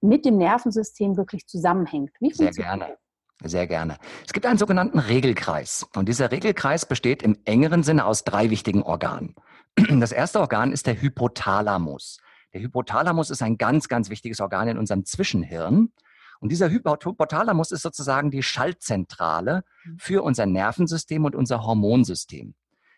mit 0.00 0.24
dem 0.24 0.36
Nervensystem 0.36 1.16
wirklich 1.16 1.46
zusammenhängt. 1.46 2.10
Wie 2.20 2.32
Sehr 2.32 2.50
gerne. 2.50 2.96
Sehr 3.44 3.66
gerne. 3.68 3.98
Es 4.26 4.32
gibt 4.32 4.46
einen 4.46 4.58
sogenannten 4.58 4.98
Regelkreis. 4.98 5.86
Und 5.94 6.08
dieser 6.08 6.32
Regelkreis 6.32 6.86
besteht 6.86 7.22
im 7.22 7.38
engeren 7.44 7.84
Sinne 7.84 8.04
aus 8.04 8.24
drei 8.24 8.50
wichtigen 8.50 8.82
Organen. 8.82 9.34
Das 10.00 10.10
erste 10.10 10.40
Organ 10.40 10.72
ist 10.72 10.88
der 10.88 11.00
Hypothalamus. 11.00 12.18
Der 12.52 12.62
Hypothalamus 12.62 13.30
ist 13.30 13.42
ein 13.42 13.56
ganz, 13.56 13.88
ganz 13.88 14.10
wichtiges 14.10 14.40
Organ 14.40 14.68
in 14.68 14.78
unserem 14.78 15.04
Zwischenhirn. 15.04 15.92
Und 16.40 16.50
dieser 16.50 16.70
Hypothalamus 16.70 17.72
ist 17.72 17.82
sozusagen 17.82 18.30
die 18.30 18.42
Schaltzentrale 18.42 19.64
mhm. 19.84 19.98
für 19.98 20.22
unser 20.22 20.46
Nervensystem 20.46 21.24
und 21.24 21.34
unser 21.34 21.64
Hormonsystem. 21.64 22.54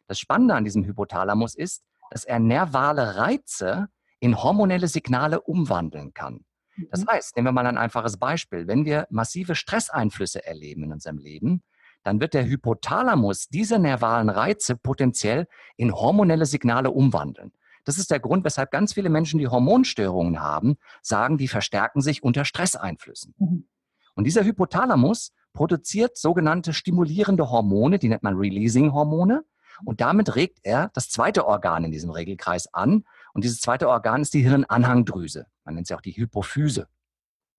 Das 0.07 0.19
Spannende 0.19 0.55
an 0.55 0.65
diesem 0.65 0.85
Hypothalamus 0.85 1.55
ist, 1.55 1.83
dass 2.11 2.25
er 2.25 2.39
nervale 2.39 3.17
Reize 3.17 3.89
in 4.19 4.43
hormonelle 4.43 4.89
Signale 4.89 5.41
umwandeln 5.41 6.13
kann. 6.13 6.45
Das 6.91 7.03
mhm. 7.03 7.09
heißt, 7.09 7.37
nehmen 7.37 7.49
wir 7.49 7.53
mal 7.53 7.67
ein 7.67 7.79
einfaches 7.79 8.17
Beispiel. 8.17 8.67
Wenn 8.67 8.85
wir 8.85 9.07
massive 9.11 9.55
Stresseinflüsse 9.55 10.45
erleben 10.45 10.85
in 10.85 10.93
unserem 10.93 11.19
Leben, 11.19 11.63
dann 12.03 12.21
wird 12.21 12.35
der 12.35 12.47
Hypothalamus 12.47 13.49
diese 13.49 13.79
nervalen 13.79 14.31
Reize 14.31 14.77
potenziell 14.77 15.47
in 15.77 15.93
hormonelle 15.93 16.47
Signale 16.47 16.91
umwandeln. 16.91 17.53
Das 17.85 17.99
ist 17.99 18.11
der 18.11 18.21
Grund, 18.21 18.45
weshalb 18.45 18.71
ganz 18.71 18.95
viele 18.95 19.09
Menschen, 19.09 19.39
die 19.39 19.49
Hormonstörungen 19.49 20.41
haben, 20.41 20.77
sagen, 21.03 21.39
die 21.39 21.49
verstärken 21.49 22.01
sich 22.01 22.23
unter 22.23 22.45
Stresseinflüssen. 22.45 23.35
Mhm. 23.39 23.69
Und 24.15 24.25
dieser 24.25 24.45
Hypothalamus 24.45 25.33
produziert 25.53 26.17
sogenannte 26.17 26.73
stimulierende 26.73 27.51
Hormone, 27.51 27.99
die 27.99 28.09
nennt 28.09 28.23
man 28.23 28.37
Releasing-Hormone. 28.37 29.45
Und 29.85 30.01
damit 30.01 30.37
regt 30.37 30.59
er 30.63 30.91
das 30.95 31.09
zweite 31.09 31.47
Organ 31.47 31.85
in 31.85 31.91
diesem 31.91 32.11
Regelkreis 32.11 32.73
an. 32.75 33.05
Und 33.33 33.45
dieses 33.45 33.61
zweite 33.61 33.89
Organ 33.89 34.21
ist 34.21 34.35
die 34.35 34.43
Hirnanhangdrüse. 34.43 35.47
Man 35.65 35.75
nennt 35.75 35.87
sie 35.87 35.95
auch 35.95 36.03
die 36.03 36.13
Hypophyse. 36.13 36.87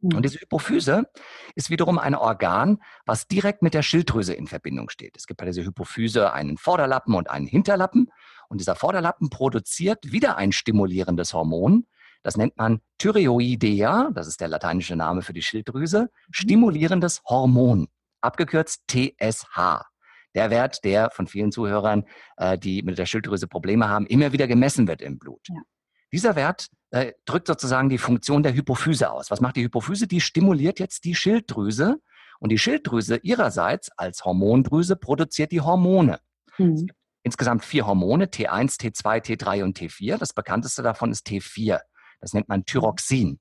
Und 0.01 0.15
mhm. 0.15 0.21
diese 0.21 0.39
Hypophyse 0.39 1.05
ist 1.55 1.69
wiederum 1.69 1.99
ein 1.99 2.15
Organ, 2.15 2.79
was 3.05 3.27
direkt 3.27 3.61
mit 3.61 3.73
der 3.73 3.83
Schilddrüse 3.83 4.33
in 4.33 4.47
Verbindung 4.47 4.89
steht. 4.89 5.15
Es 5.15 5.27
gibt 5.27 5.39
bei 5.39 5.45
dieser 5.45 5.63
Hypophyse 5.63 6.33
einen 6.33 6.57
Vorderlappen 6.57 7.13
und 7.13 7.29
einen 7.29 7.45
Hinterlappen. 7.45 8.09
Und 8.49 8.59
dieser 8.59 8.75
Vorderlappen 8.75 9.29
produziert 9.29 10.11
wieder 10.11 10.37
ein 10.37 10.51
stimulierendes 10.51 11.33
Hormon. 11.33 11.85
Das 12.23 12.37
nennt 12.37 12.57
man 12.57 12.81
Thyreoidea, 12.97 14.11
das 14.13 14.27
ist 14.27 14.41
der 14.41 14.47
lateinische 14.47 14.95
Name 14.95 15.21
für 15.21 15.33
die 15.33 15.41
Schilddrüse, 15.41 16.03
mhm. 16.03 16.07
stimulierendes 16.31 17.21
Hormon, 17.25 17.87
abgekürzt 18.21 18.83
TSH. 18.89 19.85
Der 20.33 20.49
Wert, 20.49 20.83
der 20.85 21.11
von 21.11 21.27
vielen 21.27 21.51
Zuhörern, 21.51 22.05
äh, 22.37 22.57
die 22.57 22.83
mit 22.83 22.97
der 22.97 23.05
Schilddrüse 23.05 23.47
Probleme 23.47 23.89
haben, 23.89 24.05
immer 24.05 24.31
wieder 24.31 24.47
gemessen 24.47 24.87
wird 24.87 25.01
im 25.01 25.19
Blut. 25.19 25.41
Ja. 25.49 25.61
Dieser 26.11 26.35
Wert 26.35 26.67
äh, 26.91 27.13
drückt 27.25 27.47
sozusagen 27.47 27.89
die 27.89 27.97
Funktion 27.97 28.43
der 28.43 28.53
Hypophyse 28.53 29.11
aus. 29.11 29.31
Was 29.31 29.41
macht 29.41 29.55
die 29.55 29.63
Hypophyse? 29.63 30.07
Die 30.07 30.21
stimuliert 30.21 30.79
jetzt 30.79 31.05
die 31.05 31.15
Schilddrüse 31.15 31.97
und 32.39 32.49
die 32.49 32.57
Schilddrüse 32.57 33.17
ihrerseits 33.17 33.89
als 33.97 34.25
Hormondrüse 34.25 34.95
produziert 34.95 35.51
die 35.51 35.61
Hormone. 35.61 36.19
Mhm. 36.57 36.89
Insgesamt 37.23 37.63
vier 37.63 37.85
Hormone, 37.85 38.25
T1, 38.25 38.79
T2, 38.79 39.23
T3 39.23 39.63
und 39.63 39.77
T4. 39.77 40.17
Das 40.17 40.33
bekannteste 40.33 40.81
davon 40.81 41.11
ist 41.11 41.27
T4. 41.27 41.79
Das 42.19 42.33
nennt 42.33 42.49
man 42.49 42.65
Thyroxin. 42.65 43.39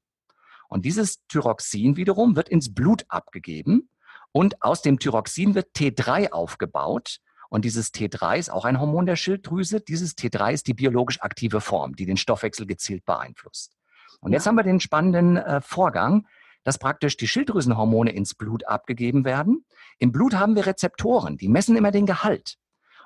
Und 0.69 0.85
dieses 0.85 1.27
Thyroxin 1.29 1.97
wiederum 1.97 2.37
wird 2.37 2.49
ins 2.49 2.73
Blut 2.73 3.05
abgegeben 3.09 3.89
und 4.33 4.63
aus 4.63 4.83
dem 4.83 4.99
Thyroxin 4.99 5.55
wird 5.55 5.75
T3 5.77 6.31
aufgebaut. 6.31 7.19
Und 7.51 7.65
dieses 7.65 7.93
T3 7.93 8.39
ist 8.39 8.51
auch 8.51 8.65
ein 8.65 8.81
Hormon 8.81 9.07
der 9.07 9.17
Schilddrüse. 9.17 9.81
Dieses 9.81 10.17
T3 10.17 10.53
ist 10.53 10.69
die 10.69 10.75
biologisch 10.75 11.21
aktive 11.21 11.61
Form, 11.61 11.97
die 11.97 12.07
den 12.07 12.17
Stoffwechsel 12.17 12.65
gezielt 12.65 13.05
beeinflusst. 13.05 13.77
Und 14.21 14.33
ja. 14.33 14.37
jetzt 14.37 14.47
haben 14.47 14.55
wir 14.55 14.63
den 14.63 14.81
spannenden 14.81 15.37
äh, 15.37 15.61
Vorgang, 15.61 16.27
dass 16.63 16.79
praktisch 16.79 17.17
die 17.17 17.27
Schilddrüsenhormone 17.27 18.13
ins 18.13 18.35
Blut 18.35 18.67
abgegeben 18.67 19.25
werden. 19.25 19.65
Im 19.99 20.13
Blut 20.13 20.35
haben 20.35 20.55
wir 20.55 20.67
Rezeptoren, 20.67 21.37
die 21.37 21.49
messen 21.49 21.77
immer 21.77 21.91
den 21.91 22.07
Gehalt. 22.07 22.57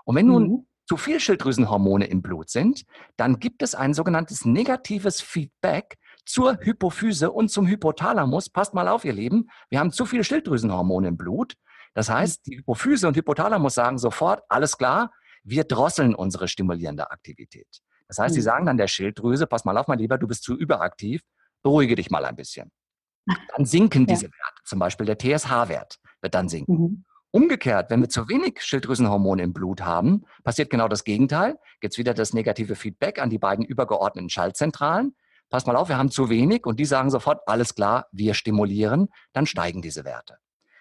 Und 0.04 0.16
wenn 0.16 0.26
nun 0.26 0.48
mhm. 0.48 0.66
zu 0.86 0.96
viel 0.96 1.20
Schilddrüsenhormone 1.20 2.06
im 2.06 2.20
Blut 2.20 2.50
sind, 2.50 2.84
dann 3.16 3.38
gibt 3.38 3.62
es 3.62 3.74
ein 3.74 3.94
sogenanntes 3.94 4.44
negatives 4.44 5.22
Feedback 5.22 5.96
zur 6.26 6.58
Hypophyse 6.60 7.30
und 7.30 7.48
zum 7.48 7.66
Hypothalamus. 7.66 8.50
Passt 8.50 8.74
mal 8.74 8.88
auf, 8.88 9.04
ihr 9.04 9.12
Lieben, 9.12 9.48
wir 9.70 9.78
haben 9.78 9.92
zu 9.92 10.04
viele 10.04 10.24
Schilddrüsenhormone 10.24 11.08
im 11.08 11.16
Blut. 11.16 11.54
Das 11.94 12.08
mhm. 12.08 12.14
heißt, 12.14 12.46
die 12.46 12.58
Hypophyse 12.58 13.08
und 13.08 13.16
Hypothalamus 13.16 13.74
sagen 13.74 13.98
sofort, 13.98 14.42
alles 14.48 14.76
klar, 14.76 15.12
wir 15.42 15.64
drosseln 15.64 16.14
unsere 16.14 16.48
stimulierende 16.48 17.10
Aktivität. 17.10 17.80
Das 18.08 18.18
heißt, 18.18 18.34
sie 18.34 18.40
mhm. 18.40 18.44
sagen 18.44 18.66
dann 18.66 18.76
der 18.76 18.88
Schilddrüse, 18.88 19.46
pass 19.46 19.64
mal 19.64 19.76
auf, 19.78 19.88
mein 19.88 19.98
Lieber, 19.98 20.18
du 20.18 20.26
bist 20.26 20.42
zu 20.42 20.54
überaktiv, 20.54 21.22
beruhige 21.62 21.94
dich 21.94 22.10
mal 22.10 22.24
ein 22.24 22.36
bisschen. 22.36 22.70
Dann 23.56 23.64
sinken 23.64 24.06
diese 24.06 24.24
Werte, 24.24 24.62
zum 24.64 24.78
Beispiel 24.78 25.06
der 25.06 25.18
TSH-Wert 25.18 25.98
wird 26.20 26.34
dann 26.34 26.48
sinken. 26.48 26.74
Mhm. 26.74 27.04
Umgekehrt, 27.30 27.90
wenn 27.90 28.00
wir 28.00 28.08
zu 28.08 28.28
wenig 28.28 28.60
Schilddrüsenhormone 28.62 29.42
im 29.42 29.52
Blut 29.52 29.80
haben, 29.80 30.24
passiert 30.44 30.70
genau 30.70 30.86
das 30.86 31.02
Gegenteil. 31.02 31.58
Gibt 31.80 31.94
es 31.94 31.98
wieder 31.98 32.14
das 32.14 32.32
negative 32.32 32.76
Feedback 32.76 33.18
an 33.18 33.28
die 33.28 33.38
beiden 33.38 33.64
übergeordneten 33.64 34.30
Schaltzentralen. 34.30 35.16
Pass 35.50 35.66
mal 35.66 35.74
auf, 35.74 35.88
wir 35.88 35.98
haben 35.98 36.10
zu 36.10 36.28
wenig 36.28 36.64
und 36.64 36.78
die 36.78 36.84
sagen 36.84 37.10
sofort, 37.10 37.40
alles 37.46 37.74
klar, 37.74 38.06
wir 38.12 38.34
stimulieren, 38.34 39.08
dann 39.32 39.46
steigen 39.46 39.82
diese 39.82 40.04
Werte. 40.04 40.38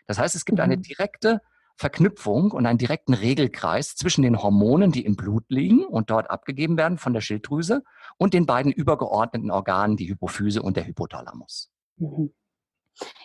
Das 0.08 0.20
heißt, 0.20 0.36
es 0.36 0.46
gibt 0.46 0.60
eine 0.60 0.78
mhm. 0.78 0.82
direkte 0.82 1.42
Verknüpfung 1.76 2.52
und 2.52 2.66
einen 2.66 2.78
direkten 2.78 3.14
Regelkreis 3.14 3.96
zwischen 3.96 4.22
den 4.22 4.42
Hormonen, 4.42 4.92
die 4.92 5.06
im 5.06 5.16
Blut 5.16 5.46
liegen 5.50 5.86
und 5.86 6.10
dort 6.10 6.30
abgegeben 6.30 6.78
werden 6.78 6.98
von 6.98 7.14
der 7.14 7.22
Schilddrüse 7.22 7.84
und 8.18 8.34
den 8.34 8.46
beiden 8.46 8.72
übergeordneten 8.72 9.52
Organen, 9.52 9.98
die 9.98 10.08
Hypophyse 10.10 10.62
und 10.62 10.78
der 10.78 10.86
Hypothalamus. 10.86 11.72
Mhm. 11.98 12.32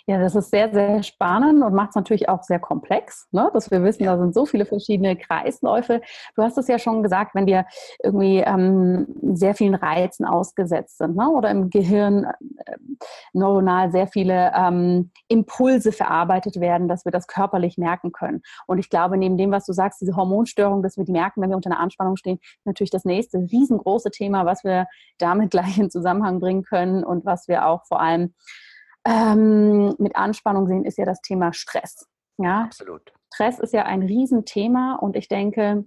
Ja, 0.07 0.19
das 0.19 0.35
ist 0.35 0.51
sehr, 0.51 0.73
sehr 0.73 1.03
spannend 1.03 1.62
und 1.62 1.75
macht 1.75 1.91
es 1.91 1.95
natürlich 1.95 2.29
auch 2.31 2.43
sehr 2.43 2.59
komplex, 2.59 3.29
ne? 3.31 3.51
dass 3.53 3.71
wir 3.71 3.83
wissen, 3.85 4.05
ja. 4.05 4.17
da 4.17 4.23
sind 4.23 4.35
so 4.35 4.47
viele 4.47 4.64
verschiedene 4.64 5.17
Kreisläufe. 5.17 6.01
Du 6.35 6.43
hast 6.43 6.57
es 6.57 6.69
ja 6.69 6.79
schon 6.79 7.03
gesagt, 7.03 7.35
wenn 7.35 7.47
wir 7.47 7.67
irgendwie 8.03 8.38
ähm, 8.38 9.07
sehr 9.35 9.55
vielen 9.55 9.75
Reizen 9.75 10.25
ausgesetzt 10.25 10.97
sind 10.97 11.17
ne? 11.17 11.29
oder 11.29 11.51
im 11.51 11.69
Gehirn 11.69 12.27
neuronal 13.33 13.91
sehr 13.91 14.07
viele 14.07 14.53
ähm, 14.55 15.11
Impulse 15.29 15.93
verarbeitet 15.93 16.61
werden, 16.61 16.89
dass 16.89 17.05
wir 17.05 17.13
das 17.13 17.27
körperlich 17.27 17.79
merken 17.79 18.13
können. 18.13 18.43
Und 18.67 18.79
ich 18.79 18.91
glaube, 18.91 19.17
neben 19.17 19.37
dem, 19.37 19.51
was 19.51 19.67
du 19.67 19.73
sagst, 19.73 20.01
diese 20.01 20.17
Hormonstörung, 20.17 20.83
dass 20.83 20.97
wir 20.97 21.05
die 21.05 21.13
merken, 21.13 21.41
wenn 21.41 21.51
wir 21.51 21.57
unter 21.57 21.71
einer 21.71 21.81
Anspannung 21.81 22.17
stehen, 22.17 22.39
natürlich 22.65 22.91
das 22.91 23.05
nächste 23.05 23.39
riesengroße 23.39 24.11
Thema, 24.11 24.47
was 24.47 24.65
wir 24.65 24.87
damit 25.19 25.51
gleich 25.51 25.79
in 25.79 25.91
Zusammenhang 25.91 26.41
bringen 26.41 26.63
können 26.63 27.05
und 27.05 27.25
was 27.25 27.49
wir 27.49 27.67
auch 27.67 27.85
vor 27.87 28.01
allem 28.01 28.35
ähm, 29.07 29.95
mit 29.99 30.17
Anspannung 30.17 30.67
sehen, 30.67 30.85
ist 30.85 30.99
ja 30.99 31.05
das 31.05 31.21
Thema 31.21 31.53
Stress. 31.53 32.07
Ja? 32.39 32.65
Absolut. 32.65 33.13
Stress 33.33 33.59
ist 33.59 33.73
ja 33.73 33.85
ein 33.85 34.03
Riesenthema 34.03 34.97
und 34.97 35.17
ich 35.17 35.29
denke, 35.29 35.85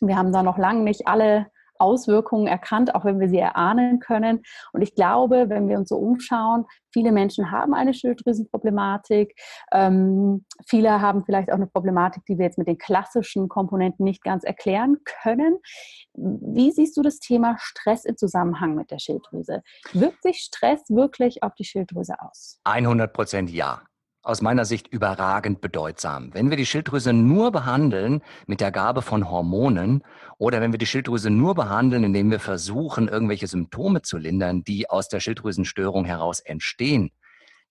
wir 0.00 0.16
haben 0.16 0.32
da 0.32 0.42
noch 0.42 0.58
lange 0.58 0.82
nicht 0.82 1.06
alle 1.08 1.46
Auswirkungen 1.78 2.46
erkannt, 2.46 2.94
auch 2.94 3.04
wenn 3.04 3.20
wir 3.20 3.28
sie 3.28 3.38
erahnen 3.38 4.00
können. 4.00 4.42
Und 4.72 4.82
ich 4.82 4.94
glaube, 4.94 5.48
wenn 5.48 5.68
wir 5.68 5.78
uns 5.78 5.88
so 5.88 5.96
umschauen, 5.96 6.64
viele 6.92 7.12
Menschen 7.12 7.50
haben 7.50 7.74
eine 7.74 7.94
Schilddrüsenproblematik. 7.94 9.34
Ähm, 9.72 10.44
viele 10.66 11.00
haben 11.00 11.24
vielleicht 11.24 11.50
auch 11.50 11.56
eine 11.56 11.66
Problematik, 11.66 12.24
die 12.26 12.38
wir 12.38 12.46
jetzt 12.46 12.58
mit 12.58 12.68
den 12.68 12.78
klassischen 12.78 13.48
Komponenten 13.48 14.04
nicht 14.04 14.22
ganz 14.22 14.44
erklären 14.44 14.98
können. 15.22 15.58
Wie 16.14 16.70
siehst 16.70 16.96
du 16.96 17.02
das 17.02 17.18
Thema 17.18 17.56
Stress 17.58 18.04
im 18.04 18.16
Zusammenhang 18.16 18.74
mit 18.74 18.90
der 18.90 18.98
Schilddrüse? 18.98 19.62
Wirkt 19.92 20.22
sich 20.22 20.38
Stress 20.38 20.82
wirklich 20.88 21.42
auf 21.42 21.54
die 21.54 21.64
Schilddrüse 21.64 22.14
aus? 22.20 22.60
100 22.64 23.12
Prozent 23.12 23.50
ja 23.50 23.82
aus 24.28 24.42
meiner 24.42 24.66
Sicht 24.66 24.88
überragend 24.88 25.62
bedeutsam. 25.62 26.34
Wenn 26.34 26.50
wir 26.50 26.58
die 26.58 26.66
Schilddrüse 26.66 27.14
nur 27.14 27.50
behandeln 27.50 28.22
mit 28.46 28.60
der 28.60 28.70
Gabe 28.70 29.00
von 29.00 29.30
Hormonen 29.30 30.04
oder 30.36 30.60
wenn 30.60 30.70
wir 30.70 30.78
die 30.78 30.86
Schilddrüse 30.86 31.30
nur 31.30 31.54
behandeln, 31.54 32.04
indem 32.04 32.30
wir 32.30 32.38
versuchen, 32.38 33.08
irgendwelche 33.08 33.46
Symptome 33.46 34.02
zu 34.02 34.18
lindern, 34.18 34.64
die 34.64 34.90
aus 34.90 35.08
der 35.08 35.20
Schilddrüsenstörung 35.20 36.04
heraus 36.04 36.40
entstehen, 36.40 37.10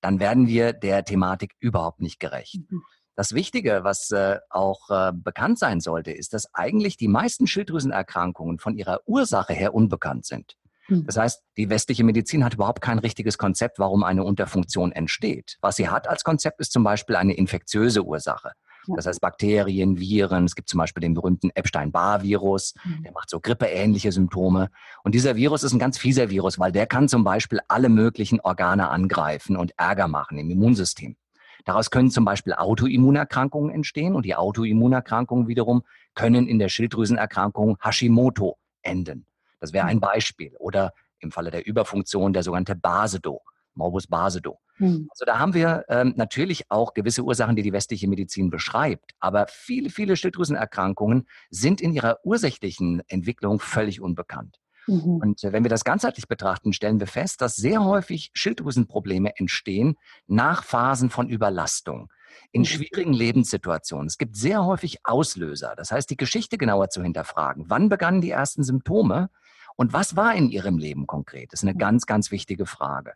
dann 0.02 0.20
werden 0.20 0.48
wir 0.48 0.74
der 0.74 1.06
Thematik 1.06 1.54
überhaupt 1.60 2.02
nicht 2.02 2.20
gerecht. 2.20 2.60
Mhm. 2.70 2.82
Das 3.16 3.34
Wichtige, 3.34 3.84
was 3.84 4.10
äh, 4.12 4.40
auch 4.50 4.90
äh, 4.90 5.12
bekannt 5.14 5.60
sein 5.60 5.80
sollte, 5.80 6.12
ist, 6.12 6.34
dass 6.34 6.54
eigentlich 6.56 6.98
die 6.98 7.08
meisten 7.08 7.46
Schilddrüsenerkrankungen 7.46 8.58
von 8.58 8.76
ihrer 8.76 9.02
Ursache 9.06 9.54
her 9.54 9.76
unbekannt 9.76 10.26
sind. 10.26 10.56
Hm. 10.88 11.06
Das 11.06 11.18
heißt, 11.18 11.44
die 11.58 11.70
westliche 11.70 12.04
Medizin 12.04 12.44
hat 12.44 12.54
überhaupt 12.54 12.82
kein 12.82 13.00
richtiges 13.00 13.38
Konzept, 13.38 13.80
warum 13.80 14.04
eine 14.04 14.24
Unterfunktion 14.24 14.92
entsteht. 14.92 15.58
Was 15.62 15.76
sie 15.76 15.90
hat 15.90 16.08
als 16.08 16.24
Konzept 16.24 16.60
ist 16.60 16.72
zum 16.72 16.84
Beispiel 16.84 17.16
eine 17.16 17.34
infektiöse 17.34 18.04
Ursache. 18.04 18.52
Das 18.96 19.06
heißt 19.06 19.22
Bakterien, 19.22 20.00
Viren. 20.00 20.46
Es 20.46 20.56
gibt 20.56 20.70
zum 20.70 20.78
Beispiel 20.78 21.02
den 21.02 21.14
berühmten 21.14 21.50
Epstein-Barr-Virus, 21.50 22.74
mhm. 22.84 23.04
der 23.04 23.12
macht 23.12 23.30
so 23.30 23.40
grippeähnliche 23.40 24.12
Symptome. 24.12 24.70
Und 25.04 25.16
dieser 25.16 25.36
Virus 25.36 25.64
ist 25.64 25.74
ein 25.74 25.80
ganz 25.80 25.98
fieser 25.98 26.30
Virus, 26.30 26.60
weil 26.60 26.72
der 26.72 26.88
kann 26.88 27.10
zum 27.10 27.24
Beispiel 27.24 27.60
alle 27.68 27.90
möglichen 27.90 28.40
Organe 28.40 28.90
angreifen 28.90 29.58
und 29.58 29.74
Ärger 29.78 30.08
machen 30.08 30.38
im 30.38 30.50
Immunsystem. 30.50 31.18
Daraus 31.66 31.92
können 31.92 32.12
zum 32.12 32.24
Beispiel 32.24 32.54
Autoimmunerkrankungen 32.54 33.74
entstehen 33.74 34.16
und 34.16 34.26
die 34.26 34.36
Autoimmunerkrankungen 34.36 35.48
wiederum 35.48 35.84
können 36.16 36.48
in 36.48 36.60
der 36.60 36.70
Schilddrüsenerkrankung 36.70 37.78
Hashimoto 37.82 38.58
enden. 38.84 39.26
Das 39.60 39.74
wäre 39.74 39.86
ein 39.86 40.00
Beispiel. 40.00 40.56
Oder 40.58 40.94
im 41.20 41.32
Falle 41.32 41.52
der 41.52 41.66
Überfunktion 41.66 42.34
der 42.34 42.44
sogenannte 42.44 42.76
Basedo, 42.76 43.42
Morbus 43.74 44.08
Basedo. 44.08 44.60
Mhm. 44.78 45.08
Also 45.12 45.26
da 45.26 45.40
haben 45.40 45.54
wir 45.54 45.86
ähm, 45.90 46.14
natürlich 46.16 46.70
auch 46.70 46.94
gewisse 46.94 47.24
Ursachen, 47.24 47.56
die 47.56 47.64
die 47.64 47.74
westliche 47.74 48.08
Medizin 48.08 48.50
beschreibt. 48.50 49.12
Aber 49.20 49.48
viele, 49.50 49.90
viele 49.90 50.16
Schilddrüsenerkrankungen 50.16 51.28
sind 51.50 51.82
in 51.82 51.94
ihrer 51.94 52.20
ursächlichen 52.24 53.02
Entwicklung 53.08 53.60
völlig 53.60 54.02
unbekannt. 54.02 54.58
Mhm. 54.88 55.20
Und 55.22 55.44
äh, 55.44 55.52
wenn 55.52 55.64
wir 55.64 55.70
das 55.70 55.84
ganzheitlich 55.84 56.28
betrachten, 56.28 56.74
stellen 56.74 57.00
wir 57.00 57.08
fest, 57.08 57.42
dass 57.42 57.56
sehr 57.56 57.84
häufig 57.84 58.32
Schilddrüsenprobleme 58.34 59.38
entstehen 59.38 59.96
nach 60.28 60.64
Phasen 60.64 61.10
von 61.10 61.30
Überlastung 61.30 62.10
in 62.52 62.62
mhm. 62.62 62.66
schwierigen 62.66 63.14
Lebenssituationen. 63.14 64.08
Es 64.08 64.18
gibt 64.18 64.36
sehr 64.36 64.66
häufig 64.66 65.00
Auslöser. 65.04 65.74
Das 65.76 65.92
heißt, 65.92 66.10
die 66.10 66.18
Geschichte 66.18 66.58
genauer 66.58 66.90
zu 66.90 67.02
hinterfragen. 67.02 67.66
Wann 67.68 67.90
begannen 67.90 68.22
die 68.22 68.32
ersten 68.32 68.64
Symptome? 68.64 69.30
Und 69.78 69.94
was 69.94 70.16
war 70.16 70.36
in 70.36 70.50
Ihrem 70.50 70.78
Leben 70.78 71.08
konkret? 71.08 71.54
Das 71.54 71.62
ist 71.62 71.64
eine 71.64 71.76
mhm. 71.76 71.80
ganz, 71.80 72.06
ganz 72.06 72.32
wichtige 72.32 72.66
Frage. 72.66 73.14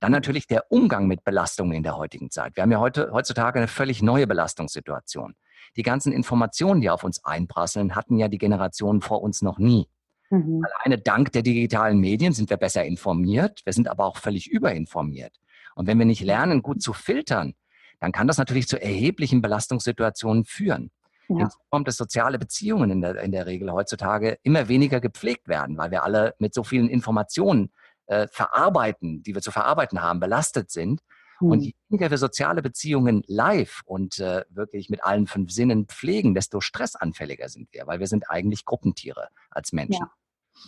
Dann 0.00 0.12
natürlich 0.12 0.46
der 0.46 0.70
Umgang 0.70 1.06
mit 1.06 1.24
Belastungen 1.24 1.72
in 1.72 1.82
der 1.82 1.96
heutigen 1.96 2.30
Zeit. 2.30 2.56
Wir 2.56 2.62
haben 2.62 2.72
ja 2.72 2.80
heute, 2.80 3.10
heutzutage 3.12 3.58
eine 3.58 3.68
völlig 3.68 4.02
neue 4.02 4.26
Belastungssituation. 4.26 5.34
Die 5.76 5.82
ganzen 5.82 6.12
Informationen, 6.12 6.80
die 6.80 6.90
auf 6.90 7.04
uns 7.04 7.24
einprasseln, 7.24 7.94
hatten 7.94 8.18
ja 8.18 8.28
die 8.28 8.38
Generationen 8.38 9.00
vor 9.00 9.22
uns 9.22 9.40
noch 9.40 9.58
nie. 9.58 9.88
Mhm. 10.30 10.64
Alleine 10.64 10.98
dank 10.98 11.32
der 11.32 11.42
digitalen 11.42 11.98
Medien 11.98 12.32
sind 12.32 12.50
wir 12.50 12.56
besser 12.56 12.84
informiert, 12.84 13.60
wir 13.64 13.72
sind 13.72 13.88
aber 13.88 14.04
auch 14.04 14.16
völlig 14.16 14.50
überinformiert. 14.50 15.38
Und 15.74 15.86
wenn 15.86 15.98
wir 15.98 16.06
nicht 16.06 16.22
lernen, 16.22 16.62
gut 16.62 16.82
zu 16.82 16.92
filtern, 16.92 17.54
dann 18.00 18.12
kann 18.12 18.26
das 18.26 18.38
natürlich 18.38 18.66
zu 18.66 18.80
erheblichen 18.80 19.42
Belastungssituationen 19.42 20.44
führen. 20.44 20.90
Ja. 21.38 21.44
Hinzu 21.44 21.58
kommt, 21.70 21.88
dass 21.88 21.96
soziale 21.96 22.38
Beziehungen 22.38 22.90
in 22.90 23.00
der, 23.00 23.16
in 23.22 23.32
der 23.32 23.46
Regel 23.46 23.72
heutzutage 23.72 24.38
immer 24.42 24.68
weniger 24.68 25.00
gepflegt 25.00 25.48
werden, 25.48 25.76
weil 25.76 25.90
wir 25.90 26.04
alle 26.04 26.34
mit 26.38 26.54
so 26.54 26.64
vielen 26.64 26.88
Informationen 26.88 27.72
äh, 28.06 28.26
verarbeiten, 28.28 29.22
die 29.22 29.34
wir 29.34 29.42
zu 29.42 29.50
verarbeiten 29.50 30.02
haben, 30.02 30.20
belastet 30.20 30.70
sind. 30.70 31.00
Mhm. 31.40 31.50
Und 31.50 31.58
hm. 31.58 31.64
je 31.64 31.74
weniger 31.88 32.10
wir 32.10 32.18
soziale 32.18 32.62
Beziehungen 32.62 33.22
live 33.26 33.82
und 33.84 34.18
äh, 34.18 34.44
wirklich 34.50 34.90
mit 34.90 35.04
allen 35.04 35.26
fünf 35.26 35.52
Sinnen 35.52 35.86
pflegen, 35.86 36.34
desto 36.34 36.60
stressanfälliger 36.60 37.48
sind 37.48 37.68
wir, 37.72 37.86
weil 37.86 38.00
wir 38.00 38.06
sind 38.06 38.30
eigentlich 38.30 38.64
Gruppentiere 38.64 39.28
als 39.50 39.72
Menschen. 39.72 40.06
Ja. 40.06 40.12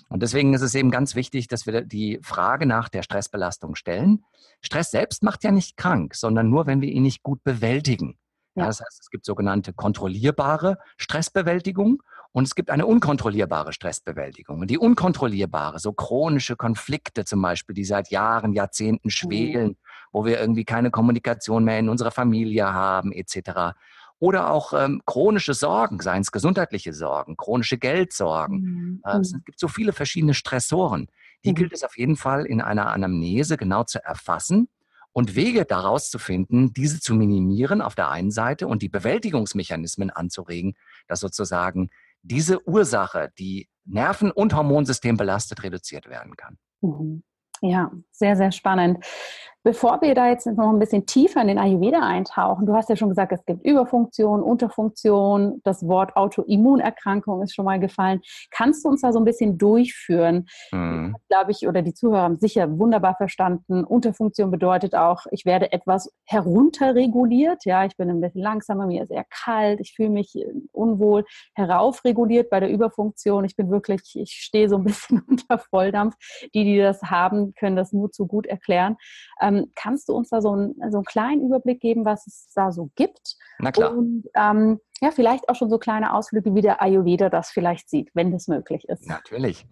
Und 0.09 0.23
deswegen 0.23 0.55
ist 0.55 0.63
es 0.63 0.75
eben 0.75 0.91
ganz 0.91 1.15
wichtig, 1.15 1.49
dass 1.49 1.67
wir 1.67 1.83
die 1.83 2.19
Frage 2.23 2.67
nach 2.67 2.89
der 2.89 3.03
Stressbelastung 3.03 3.75
stellen. 3.75 4.25
Stress 4.61 4.91
selbst 4.91 5.23
macht 5.23 5.45
ja 5.45 5.51
nicht 5.51 5.77
krank, 5.77 6.15
sondern 6.15 6.49
nur, 6.49 6.67
wenn 6.67 6.81
wir 6.81 6.89
ihn 6.89 7.03
nicht 7.03 7.23
gut 7.23 7.43
bewältigen. 7.45 8.19
Ja. 8.55 8.67
Das 8.67 8.81
heißt, 8.81 9.01
es 9.01 9.11
gibt 9.11 9.25
sogenannte 9.25 9.73
kontrollierbare 9.73 10.79
Stressbewältigung 10.99 12.03
und 12.33 12.45
es 12.45 12.55
gibt 12.55 12.71
eine 12.71 12.87
unkontrollierbare 12.87 13.73
Stressbewältigung. 13.73 14.61
Und 14.61 14.71
die 14.71 14.79
unkontrollierbare, 14.79 15.79
so 15.79 15.93
chronische 15.93 16.57
Konflikte 16.57 17.25
zum 17.25 17.41
Beispiel, 17.43 17.75
die 17.75 17.85
seit 17.85 18.11
Jahren, 18.11 18.53
Jahrzehnten 18.53 19.09
mhm. 19.09 19.11
schwelen, 19.11 19.69
mhm. 19.69 19.77
wo 20.13 20.25
wir 20.25 20.41
irgendwie 20.41 20.65
keine 20.65 20.91
Kommunikation 20.91 21.65
mehr 21.65 21.79
in 21.79 21.89
unserer 21.89 22.11
Familie 22.11 22.73
haben, 22.73 23.13
etc. 23.13 23.75
Oder 24.19 24.51
auch 24.51 24.73
ähm, 24.73 25.03
chronische 25.07 25.55
Sorgen, 25.55 26.01
seien 26.01 26.23
es 26.23 26.31
gesundheitliche 26.31 26.93
Sorgen, 26.93 27.37
chronische 27.37 27.79
Geldsorgen. 27.79 28.61
Mhm. 28.61 29.03
Äh, 29.05 29.19
es 29.19 29.33
gibt 29.45 29.59
so 29.59 29.69
viele 29.69 29.93
verschiedene 29.93 30.35
Stressoren. 30.35 31.09
Die 31.45 31.51
mhm. 31.51 31.57
gilt 31.57 31.73
es 31.73 31.85
auf 31.85 31.99
jeden 31.99 32.17
Fall 32.17 32.47
in 32.47 32.61
einer 32.61 32.89
Anamnese 32.93 33.57
genau 33.57 33.85
zu 33.85 34.03
erfassen 34.03 34.69
und 35.13 35.35
Wege 35.35 35.65
daraus 35.65 36.11
zu 36.11 36.19
finden, 36.19 36.73
diese 36.73 37.01
zu 37.01 37.15
minimieren 37.15 37.83
auf 37.83 37.95
der 37.95 38.11
einen 38.11 38.31
Seite 38.31 38.67
und 38.67 38.83
die 38.83 38.89
Bewältigungsmechanismen 38.89 40.11
anzuregen, 40.11 40.75
dass 41.07 41.21
sozusagen 41.21 41.91
diese 42.23 42.67
Ursache, 42.67 43.31
die 43.39 43.69
Nerven- 43.85 44.31
und 44.31 44.55
Hormonsystem 44.55 45.17
belastet, 45.17 45.63
reduziert 45.63 46.09
werden 46.09 46.37
kann. 46.37 46.59
Mhm. 46.81 47.23
Ja, 47.61 47.93
sehr, 48.23 48.37
sehr 48.37 48.53
spannend. 48.53 49.05
Bevor 49.65 50.03
wir 50.03 50.17
da 50.17 50.29
jetzt 50.29 50.47
noch 50.47 50.71
ein 50.71 50.81
bisschen 50.81 51.07
tiefer 51.07 51.41
in 51.41 51.47
den 51.47 51.59
Ayurveda 51.59 52.01
eintauchen, 52.01 52.67
du 52.67 52.75
hast 52.75 52.89
ja 52.89 52.97
schon 52.97 53.11
gesagt, 53.11 53.31
es 53.31 53.45
gibt 53.45 53.65
Überfunktion, 53.65 54.43
Unterfunktion, 54.43 55.61
das 55.63 55.87
Wort 55.87 56.17
Autoimmunerkrankung 56.17 57.43
ist 57.43 57.55
schon 57.55 57.67
mal 57.67 57.79
gefallen. 57.79 58.21
Kannst 58.51 58.85
du 58.85 58.89
uns 58.89 59.03
da 59.03 59.13
so 59.13 59.21
ein 59.21 59.25
bisschen 59.25 59.59
durchführen? 59.59 60.49
Mhm. 60.73 61.15
Glaube 61.29 61.53
ich, 61.53 61.69
oder 61.69 61.83
die 61.83 61.95
Zuhörer 61.95 62.23
haben 62.23 62.41
sicher 62.41 62.77
wunderbar 62.77 63.15
verstanden. 63.15 63.85
Unterfunktion 63.85 64.51
bedeutet 64.51 64.97
auch, 64.97 65.27
ich 65.31 65.45
werde 65.45 65.71
etwas 65.71 66.13
herunterreguliert. 66.25 67.65
Ja, 67.65 67.85
ich 67.85 67.97
bin 67.97 68.11
ein 68.11 68.21
bisschen 68.21 68.43
langsamer, 68.43 68.87
mir 68.87 69.05
ist 69.05 69.13
eher 69.13 69.27
kalt, 69.31 69.79
ich 69.79 69.95
fühle 69.95 70.11
mich 70.11 70.35
unwohl, 70.73 71.25
heraufreguliert 71.55 72.51
bei 72.51 72.59
der 72.59 72.69
Überfunktion. 72.69 73.45
Ich 73.45 73.55
bin 73.55 73.71
wirklich, 73.71 74.17
ich 74.17 74.33
stehe 74.33 74.69
so 74.69 74.77
ein 74.79 74.85
bisschen 74.85 75.21
unter 75.21 75.59
Volldampf. 75.59 76.17
Die, 76.53 76.65
die 76.65 76.79
das 76.79 77.01
haben, 77.03 77.55
können 77.55 77.77
das 77.77 77.93
nur 77.93 78.11
zu 78.13 78.27
gut 78.27 78.47
erklären. 78.47 78.97
Ähm, 79.41 79.73
kannst 79.75 80.09
du 80.09 80.15
uns 80.15 80.31
da 80.31 80.41
so, 80.41 80.55
ein, 80.55 80.75
so 80.91 80.99
einen 80.99 81.05
kleinen 81.05 81.47
Überblick 81.47 81.81
geben, 81.81 82.05
was 82.05 82.27
es 82.27 82.53
da 82.55 82.73
so 82.73 82.91
gibt? 82.95 83.37
Na 83.59 83.73
klar. 83.73 83.97
Und 83.97 84.25
ähm, 84.35 84.81
ja, 85.01 85.11
vielleicht 85.11 85.49
auch 85.49 85.57
schon 85.57 85.69
so 85.69 85.79
kleine 85.79 86.15
Ausflüge, 86.15 86.55
wie 86.55 86.61
der 86.61 86.81
Ayurveda 86.81 87.29
das 87.29 87.51
vielleicht 87.51 87.91
sieht, 87.91 88.11
wenn 88.15 88.31
das 88.31 88.47
möglich 88.47 88.89
ist. 88.89 89.09
Natürlich. 89.09 89.67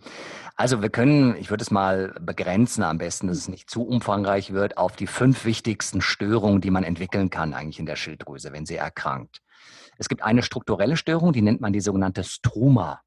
Also 0.57 0.83
wir 0.83 0.91
können, 0.91 1.37
ich 1.37 1.51
würde 1.51 1.63
es 1.63 1.71
mal 1.71 2.15
begrenzen 2.21 2.83
am 2.83 2.99
besten, 2.99 3.29
dass 3.29 3.37
es 3.37 3.49
nicht 3.49 3.71
zu 3.71 3.87
umfangreich 3.87 4.53
wird, 4.53 4.77
auf 4.77 4.97
die 4.97 5.07
fünf 5.07 5.45
wichtigsten 5.45 6.01
Störungen, 6.01 6.61
die 6.61 6.73
man 6.73 6.83
entwickeln 6.83 7.31
kann 7.31 7.55
eigentlich 7.55 7.79
in 7.79 7.87
der 7.87 7.95
Schilddrüse, 7.95 8.53
wenn 8.53 8.67
sie 8.67 8.75
erkrankt. 8.75 9.41
Es 9.99 10.09
gibt 10.09 10.23
eine 10.25 10.43
strukturelle 10.43 10.97
Störung, 10.97 11.33
die 11.33 11.43
nennt 11.43 11.61
man 11.61 11.73
die 11.73 11.81
sogenannte 11.81 12.25
Struma. 12.25 13.03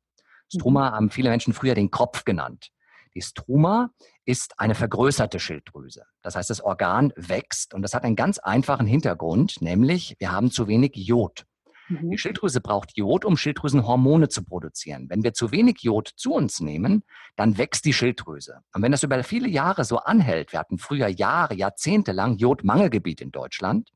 Struma 0.48 0.92
mhm. 0.92 0.96
haben 0.96 1.10
viele 1.10 1.30
Menschen 1.30 1.54
früher 1.54 1.76
den 1.76 1.92
Kopf 1.92 2.24
genannt. 2.24 2.70
Die 3.16 3.22
Struma 3.22 3.92
ist 4.26 4.60
eine 4.60 4.76
vergrößerte 4.76 5.40
Schilddrüse. 5.40 6.06
Das 6.22 6.36
heißt, 6.36 6.50
das 6.50 6.62
Organ 6.62 7.14
wächst 7.16 7.74
und 7.74 7.82
das 7.82 7.94
hat 7.94 8.04
einen 8.04 8.16
ganz 8.16 8.40
einfachen 8.40 8.88
Hintergrund, 8.88 9.62
nämlich 9.62 10.16
wir 10.20 10.32
haben 10.32 10.52
zu 10.52 10.68
wenig 10.68 10.96
Jod. 10.96 11.46
Mhm. 11.90 12.12
Die 12.12 12.18
Schilddrüse 12.18 12.62
braucht 12.62 12.96
Jod, 12.98 13.26
um 13.26 13.38
Schilddrüsenhormone 13.38 14.30
zu 14.30 14.44
produzieren. 14.44 15.10
Wenn 15.10 15.24
wir 15.24 15.34
zu 15.34 15.52
wenig 15.52 15.82
Jod 15.82 16.12
zu 16.16 16.34
uns 16.34 16.60
nehmen, 16.60 17.04
dann 17.36 17.58
wächst 17.58 17.86
die 17.86 17.94
Schilddrüse. 17.94 18.62
Und 18.74 18.82
wenn 18.82 18.92
das 18.92 19.04
über 19.04 19.22
viele 19.24 19.48
Jahre 19.48 19.84
so 19.84 19.98
anhält, 19.98 20.54
wir 20.54 20.60
hatten 20.60 20.78
früher 20.78 21.08
Jahre, 21.08 21.56
Jahrzehnte 21.56 22.12
lang 22.12 22.38
Jodmangelgebiet 22.38 23.22
in 23.22 23.32
Deutschland, 23.32 23.92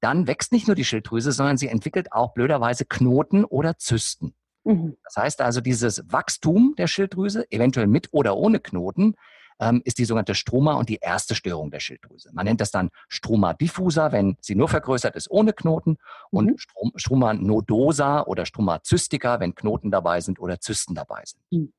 dann 0.00 0.26
wächst 0.26 0.52
nicht 0.52 0.66
nur 0.66 0.74
die 0.74 0.84
Schilddrüse, 0.84 1.32
sondern 1.32 1.56
sie 1.56 1.68
entwickelt 1.68 2.12
auch 2.12 2.34
blöderweise 2.34 2.84
Knoten 2.84 3.44
oder 3.44 3.78
Zysten. 3.78 4.34
Mhm. 4.64 4.96
Das 5.04 5.16
heißt 5.16 5.40
also, 5.40 5.60
dieses 5.60 6.02
Wachstum 6.10 6.74
der 6.76 6.86
Schilddrüse, 6.86 7.50
eventuell 7.50 7.86
mit 7.86 8.08
oder 8.12 8.36
ohne 8.36 8.60
Knoten, 8.60 9.14
ähm, 9.60 9.82
ist 9.84 9.98
die 9.98 10.04
sogenannte 10.04 10.34
Struma 10.34 10.74
und 10.74 10.88
die 10.88 10.98
erste 11.00 11.34
Störung 11.34 11.70
der 11.70 11.80
Schilddrüse. 11.80 12.30
Man 12.32 12.46
nennt 12.46 12.60
das 12.60 12.70
dann 12.70 12.90
Struma 13.08 13.54
diffusa, 13.54 14.12
wenn 14.12 14.36
sie 14.40 14.54
nur 14.54 14.68
vergrößert 14.68 15.14
ist 15.14 15.30
ohne 15.30 15.52
Knoten 15.52 15.98
und 16.30 16.46
mhm. 16.46 16.92
Struma 16.96 17.34
nodosa 17.34 18.22
oder 18.22 18.46
Struma 18.46 18.80
cystica, 18.84 19.40
wenn 19.40 19.54
Knoten 19.54 19.90
dabei 19.90 20.20
sind 20.20 20.40
oder 20.40 20.60
Zysten 20.60 20.94
dabei 20.94 21.22
sind. 21.24 21.42
Mhm. 21.50 21.72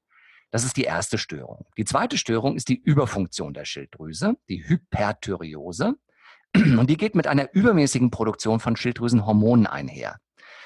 Das 0.52 0.64
ist 0.64 0.78
die 0.78 0.84
erste 0.84 1.18
Störung. 1.18 1.66
Die 1.78 1.86
zweite 1.86 2.18
Störung 2.18 2.56
ist 2.56 2.70
die 2.70 2.80
Überfunktion 2.80 3.56
der 3.56 3.66
Schilddrüse, 3.66 4.36
die 4.48 4.64
Hyperthyreose. 4.68 5.96
Und 6.56 6.88
die 6.88 6.98
geht 6.98 7.16
mit 7.16 7.26
einer 7.26 7.52
übermäßigen 7.54 8.12
Produktion 8.12 8.60
von 8.60 8.76
Schilddrüsenhormonen 8.76 9.66
einher. 9.66 10.20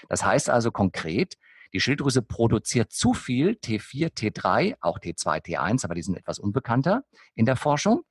Das 0.10 0.26
heißt 0.26 0.50
also 0.50 0.72
konkret, 0.72 1.38
die 1.74 1.80
Schilddrüse 1.80 2.22
produziert 2.22 2.92
zu 2.92 3.14
viel 3.14 3.52
T4, 3.52 4.14
T3, 4.14 4.76
auch 4.82 5.00
T2, 5.00 5.44
T1, 5.46 5.84
aber 5.84 5.96
die 5.96 6.02
sind 6.02 6.18
etwas 6.18 6.40
unbekannter 6.40 7.04
in 7.36 7.46
der 7.46 7.56
Forschung. 7.56 8.04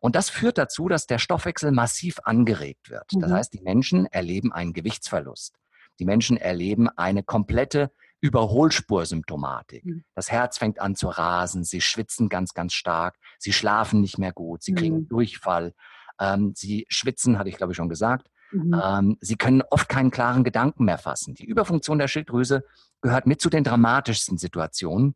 Und 0.00 0.16
das 0.16 0.28
führt 0.28 0.58
dazu, 0.58 0.88
dass 0.88 1.06
der 1.06 1.18
Stoffwechsel 1.18 1.72
massiv 1.72 2.18
angeregt 2.24 2.90
wird. 2.90 3.04
Das 3.12 3.30
mhm. 3.30 3.34
heißt, 3.34 3.54
die 3.54 3.62
Menschen 3.62 4.06
erleben 4.06 4.52
einen 4.52 4.72
Gewichtsverlust. 4.72 5.56
Die 5.98 6.04
Menschen 6.04 6.36
erleben 6.36 6.88
eine 6.90 7.22
komplette 7.22 7.90
Überholspursymptomatik. 8.20 9.84
Mhm. 9.84 10.04
Das 10.14 10.30
Herz 10.30 10.58
fängt 10.58 10.80
an 10.80 10.94
zu 10.94 11.08
rasen, 11.08 11.64
sie 11.64 11.80
schwitzen 11.80 12.28
ganz, 12.28 12.54
ganz 12.54 12.74
stark, 12.74 13.16
sie 13.38 13.52
schlafen 13.52 14.00
nicht 14.00 14.18
mehr 14.18 14.32
gut, 14.32 14.62
sie 14.62 14.74
kriegen 14.74 15.00
mhm. 15.00 15.08
Durchfall, 15.08 15.74
ähm, 16.18 16.52
sie 16.54 16.86
schwitzen, 16.88 17.38
hatte 17.38 17.48
ich 17.48 17.56
glaube 17.56 17.72
ich 17.72 17.76
schon 17.76 17.88
gesagt. 17.88 18.28
Mhm. 18.52 18.80
Ähm, 18.82 19.16
sie 19.20 19.36
können 19.36 19.62
oft 19.70 19.88
keinen 19.88 20.10
klaren 20.10 20.44
Gedanken 20.44 20.84
mehr 20.84 20.98
fassen. 20.98 21.34
Die 21.34 21.44
Überfunktion 21.44 21.98
der 21.98 22.08
Schilddrüse 22.08 22.64
gehört 23.00 23.26
mit 23.26 23.40
zu 23.40 23.50
den 23.50 23.64
dramatischsten 23.64 24.38
Situationen, 24.38 25.14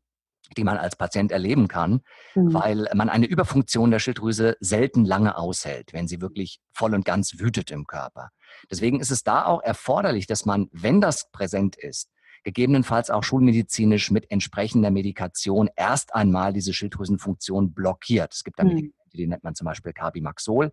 die 0.57 0.65
man 0.65 0.79
als 0.79 0.97
Patient 0.97 1.31
erleben 1.31 1.69
kann, 1.69 2.01
mhm. 2.35 2.55
weil 2.55 2.89
man 2.95 3.09
eine 3.09 3.27
Überfunktion 3.27 3.91
der 3.91 3.99
Schilddrüse 3.99 4.57
selten 4.61 5.05
lange 5.05 5.37
aushält, 5.37 5.93
wenn 5.93 6.09
sie 6.09 6.21
wirklich 6.21 6.61
voll 6.73 6.95
und 6.95 7.05
ganz 7.05 7.39
wütet 7.39 7.71
im 7.71 7.87
Körper. 7.87 8.31
Deswegen 8.71 9.01
ist 9.01 9.11
es 9.11 9.23
da 9.25 9.45
auch 9.45 9.63
erforderlich, 9.63 10.27
dass 10.27 10.47
man, 10.47 10.69
wenn 10.73 11.01
das 11.01 11.31
präsent 11.31 11.77
ist, 11.77 12.11
gegebenenfalls 12.45 13.11
auch 13.11 13.25
schulmedizinisch 13.25 14.11
mit 14.11 14.31
entsprechender 14.31 14.91
Medikation 14.91 15.69
erst 15.77 16.15
einmal 16.15 16.53
diese 16.53 16.73
Schilddrüsenfunktion 16.73 17.75
blockiert. 17.75 18.33
Es 18.33 18.45
gibt 18.45 18.59
da 18.59 18.65
mhm. 18.65 18.71
Medikamente, 18.71 19.17
die 19.17 19.27
nennt 19.27 19.45
man 19.45 19.55
zum 19.55 19.67
Beispiel 19.67 19.93
Carbimaxol, 19.93 20.73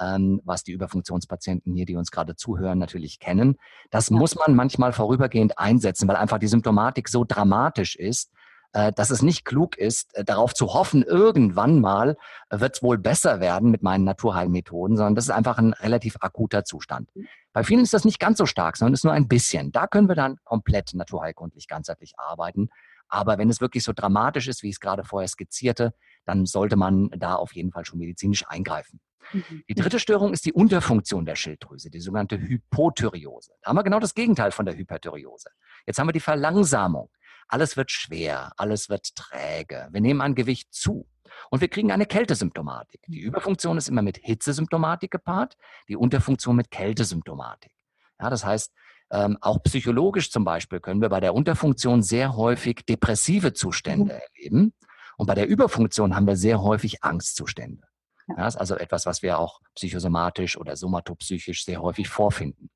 ähm, 0.00 0.40
was 0.44 0.62
die 0.62 0.72
Überfunktionspatienten 0.72 1.74
hier, 1.74 1.86
die 1.86 1.96
uns 1.96 2.10
gerade 2.10 2.36
zuhören, 2.36 2.78
natürlich 2.78 3.18
kennen. 3.18 3.56
Das 3.90 4.10
ja. 4.10 4.16
muss 4.16 4.34
man 4.34 4.54
manchmal 4.54 4.92
vorübergehend 4.92 5.58
einsetzen, 5.58 6.08
weil 6.08 6.16
einfach 6.16 6.38
die 6.38 6.48
Symptomatik 6.48 7.08
so 7.08 7.24
dramatisch 7.24 7.96
ist, 7.96 8.30
äh, 8.72 8.92
dass 8.92 9.10
es 9.10 9.22
nicht 9.22 9.44
klug 9.44 9.78
ist, 9.78 10.14
äh, 10.16 10.24
darauf 10.24 10.52
zu 10.52 10.74
hoffen, 10.74 11.02
irgendwann 11.02 11.80
mal 11.80 12.16
wird 12.50 12.76
es 12.76 12.82
wohl 12.82 12.98
besser 12.98 13.40
werden 13.40 13.70
mit 13.70 13.82
meinen 13.82 14.04
Naturheilmethoden, 14.04 14.98
sondern 14.98 15.14
das 15.14 15.24
ist 15.24 15.30
einfach 15.30 15.56
ein 15.56 15.72
relativ 15.72 16.16
akuter 16.20 16.64
Zustand. 16.64 17.10
Bei 17.54 17.64
vielen 17.64 17.82
ist 17.82 17.94
das 17.94 18.04
nicht 18.04 18.20
ganz 18.20 18.36
so 18.36 18.44
stark, 18.44 18.76
sondern 18.76 18.92
ist 18.92 19.04
nur 19.04 19.14
ein 19.14 19.28
bisschen. 19.28 19.72
Da 19.72 19.86
können 19.86 20.08
wir 20.08 20.14
dann 20.14 20.36
komplett 20.44 20.92
naturheilkundlich 20.92 21.68
ganzheitlich 21.68 22.12
arbeiten. 22.18 22.68
Aber 23.08 23.38
wenn 23.38 23.48
es 23.48 23.62
wirklich 23.62 23.82
so 23.82 23.92
dramatisch 23.94 24.46
ist, 24.48 24.62
wie 24.62 24.68
ich 24.68 24.74
es 24.74 24.80
gerade 24.80 25.04
vorher 25.04 25.28
skizzierte, 25.28 25.94
dann 26.26 26.44
sollte 26.46 26.76
man 26.76 27.08
da 27.10 27.36
auf 27.36 27.54
jeden 27.54 27.72
Fall 27.72 27.84
schon 27.84 27.98
medizinisch 27.98 28.46
eingreifen. 28.46 29.00
Mhm. 29.32 29.64
Die 29.68 29.74
dritte 29.74 29.98
Störung 29.98 30.32
ist 30.32 30.44
die 30.44 30.52
Unterfunktion 30.52 31.24
der 31.24 31.36
Schilddrüse, 31.36 31.90
die 31.90 32.00
sogenannte 32.00 32.38
Hypothyreose. 32.38 33.52
Da 33.62 33.70
haben 33.70 33.76
wir 33.76 33.82
genau 33.82 34.00
das 34.00 34.14
Gegenteil 34.14 34.52
von 34.52 34.66
der 34.66 34.76
Hyperthyreose. 34.76 35.50
Jetzt 35.86 35.98
haben 35.98 36.08
wir 36.08 36.12
die 36.12 36.20
Verlangsamung. 36.20 37.10
Alles 37.48 37.76
wird 37.76 37.90
schwer, 37.90 38.52
alles 38.56 38.88
wird 38.88 39.14
träge. 39.14 39.88
Wir 39.92 40.00
nehmen 40.00 40.20
an 40.20 40.34
Gewicht 40.34 40.74
zu. 40.74 41.08
Und 41.50 41.60
wir 41.60 41.68
kriegen 41.68 41.92
eine 41.92 42.06
Kältesymptomatik. 42.06 43.02
Die 43.06 43.20
mhm. 43.20 43.26
Überfunktion 43.26 43.76
ist 43.78 43.88
immer 43.88 44.02
mit 44.02 44.18
Hitzesymptomatik 44.18 45.10
gepaart, 45.10 45.56
die 45.88 45.96
Unterfunktion 45.96 46.56
mit 46.56 46.70
Kältesymptomatik. 46.70 47.72
Ja, 48.20 48.30
das 48.30 48.44
heißt, 48.44 48.72
ähm, 49.10 49.38
auch 49.40 49.62
psychologisch 49.62 50.30
zum 50.30 50.44
Beispiel 50.44 50.80
können 50.80 51.00
wir 51.00 51.08
bei 51.08 51.20
der 51.20 51.34
Unterfunktion 51.34 52.02
sehr 52.02 52.36
häufig 52.36 52.84
depressive 52.88 53.52
Zustände 53.52 54.14
mhm. 54.14 54.20
erleben. 54.20 54.74
Und 55.16 55.26
bei 55.26 55.34
der 55.34 55.48
Überfunktion 55.48 56.14
haben 56.14 56.26
wir 56.26 56.36
sehr 56.36 56.62
häufig 56.62 57.02
Angstzustände. 57.02 57.82
Ja. 58.28 58.36
Das 58.36 58.54
ist 58.54 58.60
also 58.60 58.76
etwas, 58.76 59.06
was 59.06 59.22
wir 59.22 59.38
auch 59.38 59.60
psychosomatisch 59.74 60.56
oder 60.56 60.76
somatopsychisch 60.76 61.64
sehr 61.64 61.80
häufig 61.80 62.08
vorfinden. 62.08 62.70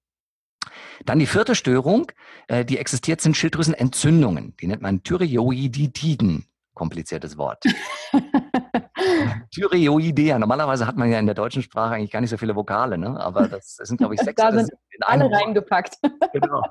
Dann 1.04 1.18
die 1.18 1.26
vierte 1.26 1.54
Störung, 1.54 2.12
äh, 2.46 2.64
die 2.64 2.78
existiert, 2.78 3.20
sind 3.20 3.36
Schilddrüsenentzündungen. 3.36 4.54
Die 4.60 4.66
nennt 4.66 4.82
man 4.82 5.02
Thyreoiditiden. 5.02 6.46
Kompliziertes 6.80 7.36
Wort. 7.36 7.62
Thyreoidea. 9.52 10.38
Normalerweise 10.38 10.86
hat 10.86 10.96
man 10.96 11.12
ja 11.12 11.18
in 11.18 11.26
der 11.26 11.34
deutschen 11.34 11.60
Sprache 11.62 11.96
eigentlich 11.96 12.10
gar 12.10 12.22
nicht 12.22 12.30
so 12.30 12.38
viele 12.38 12.56
Vokale, 12.56 12.96
ne? 12.96 13.20
aber 13.20 13.48
das 13.48 13.76
sind, 13.82 13.98
glaube 13.98 14.14
ich, 14.14 14.20
sechs. 14.24 14.36
da 14.36 14.50
sind 14.50 14.72
alle 15.00 15.24
Wort. 15.24 15.42
reingepackt. 15.42 15.96
genau. 16.32 16.62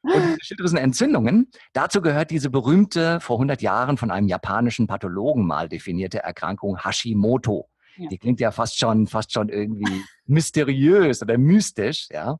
Und 0.00 0.38
Schilddrüsenentzündungen, 0.40 1.50
dazu 1.74 2.00
gehört 2.00 2.30
diese 2.30 2.48
berühmte, 2.48 3.20
vor 3.20 3.36
100 3.36 3.60
Jahren 3.60 3.98
von 3.98 4.10
einem 4.10 4.28
japanischen 4.28 4.86
Pathologen 4.86 5.46
mal 5.46 5.68
definierte 5.68 6.20
Erkrankung 6.20 6.82
Hashimoto. 6.82 7.68
Ja. 7.98 8.08
Die 8.08 8.16
klingt 8.16 8.40
ja 8.40 8.50
fast 8.50 8.78
schon, 8.78 9.08
fast 9.08 9.34
schon 9.34 9.50
irgendwie 9.50 10.04
mysteriös 10.24 11.20
oder 11.20 11.36
mystisch, 11.36 12.08
ja. 12.10 12.38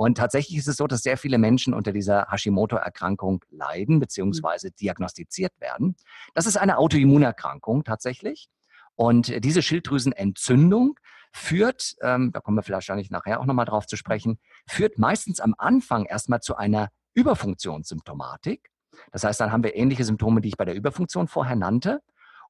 Und 0.00 0.16
tatsächlich 0.16 0.56
ist 0.56 0.66
es 0.66 0.78
so, 0.78 0.86
dass 0.86 1.02
sehr 1.02 1.18
viele 1.18 1.36
Menschen 1.36 1.74
unter 1.74 1.92
dieser 1.92 2.28
Hashimoto-Erkrankung 2.30 3.44
leiden 3.50 4.00
bzw. 4.00 4.68
Mhm. 4.68 4.74
diagnostiziert 4.80 5.52
werden. 5.60 5.94
Das 6.32 6.46
ist 6.46 6.56
eine 6.56 6.78
Autoimmunerkrankung 6.78 7.84
tatsächlich. 7.84 8.48
Und 8.94 9.44
diese 9.44 9.60
Schilddrüsenentzündung 9.60 10.98
führt, 11.34 11.96
ähm, 12.00 12.32
da 12.32 12.40
kommen 12.40 12.56
wir 12.56 12.66
wahrscheinlich 12.72 13.10
nachher 13.10 13.40
auch 13.40 13.44
nochmal 13.44 13.66
drauf 13.66 13.86
zu 13.86 13.98
sprechen, 13.98 14.38
führt 14.66 14.98
meistens 14.98 15.38
am 15.38 15.54
Anfang 15.58 16.06
erstmal 16.06 16.40
zu 16.40 16.56
einer 16.56 16.88
Überfunktionssymptomatik. 17.12 18.70
Das 19.12 19.24
heißt, 19.24 19.38
dann 19.38 19.52
haben 19.52 19.64
wir 19.64 19.76
ähnliche 19.76 20.04
Symptome, 20.04 20.40
die 20.40 20.48
ich 20.48 20.56
bei 20.56 20.64
der 20.64 20.76
Überfunktion 20.76 21.28
vorher 21.28 21.56
nannte. 21.56 22.00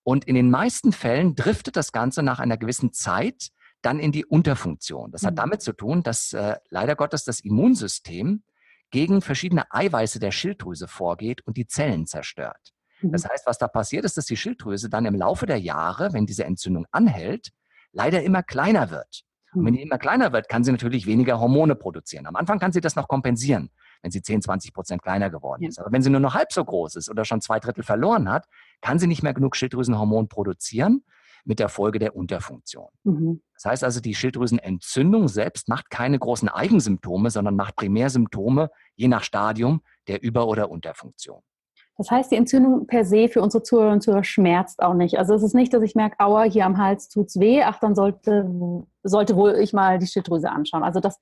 Und 0.04 0.24
in 0.24 0.36
den 0.36 0.50
meisten 0.52 0.92
Fällen 0.92 1.34
driftet 1.34 1.74
das 1.74 1.90
Ganze 1.90 2.22
nach 2.22 2.38
einer 2.38 2.58
gewissen 2.58 2.92
Zeit 2.92 3.50
dann 3.82 3.98
in 3.98 4.12
die 4.12 4.24
Unterfunktion. 4.24 5.10
Das 5.10 5.24
hat 5.24 5.32
mhm. 5.32 5.36
damit 5.36 5.62
zu 5.62 5.72
tun, 5.72 6.02
dass 6.02 6.32
äh, 6.32 6.56
leider 6.68 6.96
Gottes 6.96 7.24
das 7.24 7.40
Immunsystem 7.40 8.42
gegen 8.90 9.22
verschiedene 9.22 9.72
Eiweiße 9.72 10.18
der 10.18 10.32
Schilddrüse 10.32 10.88
vorgeht 10.88 11.46
und 11.46 11.56
die 11.56 11.66
Zellen 11.66 12.06
zerstört. 12.06 12.72
Das 13.02 13.24
mhm. 13.24 13.28
heißt, 13.28 13.46
was 13.46 13.58
da 13.58 13.68
passiert 13.68 14.04
ist, 14.04 14.16
dass 14.16 14.26
die 14.26 14.36
Schilddrüse 14.36 14.90
dann 14.90 15.06
im 15.06 15.14
Laufe 15.14 15.46
der 15.46 15.58
Jahre, 15.58 16.12
wenn 16.12 16.26
diese 16.26 16.44
Entzündung 16.44 16.86
anhält, 16.90 17.50
leider 17.92 18.22
immer 18.22 18.42
kleiner 18.42 18.90
wird. 18.90 19.22
Und 19.52 19.64
wenn 19.64 19.72
die 19.72 19.80
mhm. 19.80 19.86
immer 19.86 19.98
kleiner 19.98 20.32
wird, 20.32 20.48
kann 20.48 20.62
sie 20.62 20.70
natürlich 20.70 21.06
weniger 21.06 21.40
Hormone 21.40 21.74
produzieren. 21.74 22.26
Am 22.26 22.36
Anfang 22.36 22.58
kann 22.58 22.72
sie 22.72 22.80
das 22.80 22.94
noch 22.94 23.08
kompensieren, 23.08 23.70
wenn 24.02 24.12
sie 24.12 24.22
10, 24.22 24.42
20 24.42 24.72
Prozent 24.72 25.02
kleiner 25.02 25.28
geworden 25.30 25.64
ist. 25.64 25.80
Aber 25.80 25.90
wenn 25.90 26.02
sie 26.02 26.10
nur 26.10 26.20
noch 26.20 26.34
halb 26.34 26.52
so 26.52 26.64
groß 26.64 26.96
ist 26.96 27.10
oder 27.10 27.24
schon 27.24 27.40
zwei 27.40 27.58
Drittel 27.58 27.82
verloren 27.82 28.28
hat, 28.28 28.46
kann 28.80 28.98
sie 28.98 29.08
nicht 29.08 29.22
mehr 29.22 29.34
genug 29.34 29.56
Schilddrüsenhormon 29.56 30.28
produzieren 30.28 31.04
mit 31.44 31.58
der 31.58 31.68
Folge 31.68 31.98
der 31.98 32.14
Unterfunktion. 32.14 32.90
Mhm. 33.02 33.42
Das 33.62 33.72
heißt 33.72 33.84
also, 33.84 34.00
die 34.00 34.14
Schilddrüsenentzündung 34.14 35.28
selbst 35.28 35.68
macht 35.68 35.90
keine 35.90 36.18
großen 36.18 36.48
Eigensymptome, 36.48 37.30
sondern 37.30 37.56
macht 37.56 37.76
Primärsymptome 37.76 38.70
je 38.96 39.08
nach 39.08 39.22
Stadium 39.22 39.82
der 40.08 40.22
Über- 40.22 40.46
oder 40.46 40.70
Unterfunktion. 40.70 41.42
Das 41.98 42.10
heißt, 42.10 42.30
die 42.30 42.36
Entzündung 42.36 42.86
per 42.86 43.04
se 43.04 43.28
für 43.28 43.42
unsere 43.42 43.62
Zuhörer 43.62 43.92
und 43.92 44.00
Zuhörer 44.00 44.24
schmerzt 44.24 44.82
auch 44.82 44.94
nicht. 44.94 45.18
Also 45.18 45.34
es 45.34 45.42
ist 45.42 45.54
nicht, 45.54 45.74
dass 45.74 45.82
ich 45.82 45.94
merke, 45.94 46.18
aua, 46.18 46.44
hier 46.44 46.64
am 46.64 46.78
Hals 46.78 47.10
tut 47.10 47.26
es 47.26 47.38
weh, 47.38 47.62
ach, 47.62 47.78
dann 47.78 47.94
sollte, 47.94 48.50
sollte 49.02 49.36
wohl 49.36 49.56
ich 49.56 49.74
mal 49.74 49.98
die 49.98 50.06
Schilddrüse 50.06 50.50
anschauen. 50.50 50.82
Also 50.82 51.00
das 51.00 51.16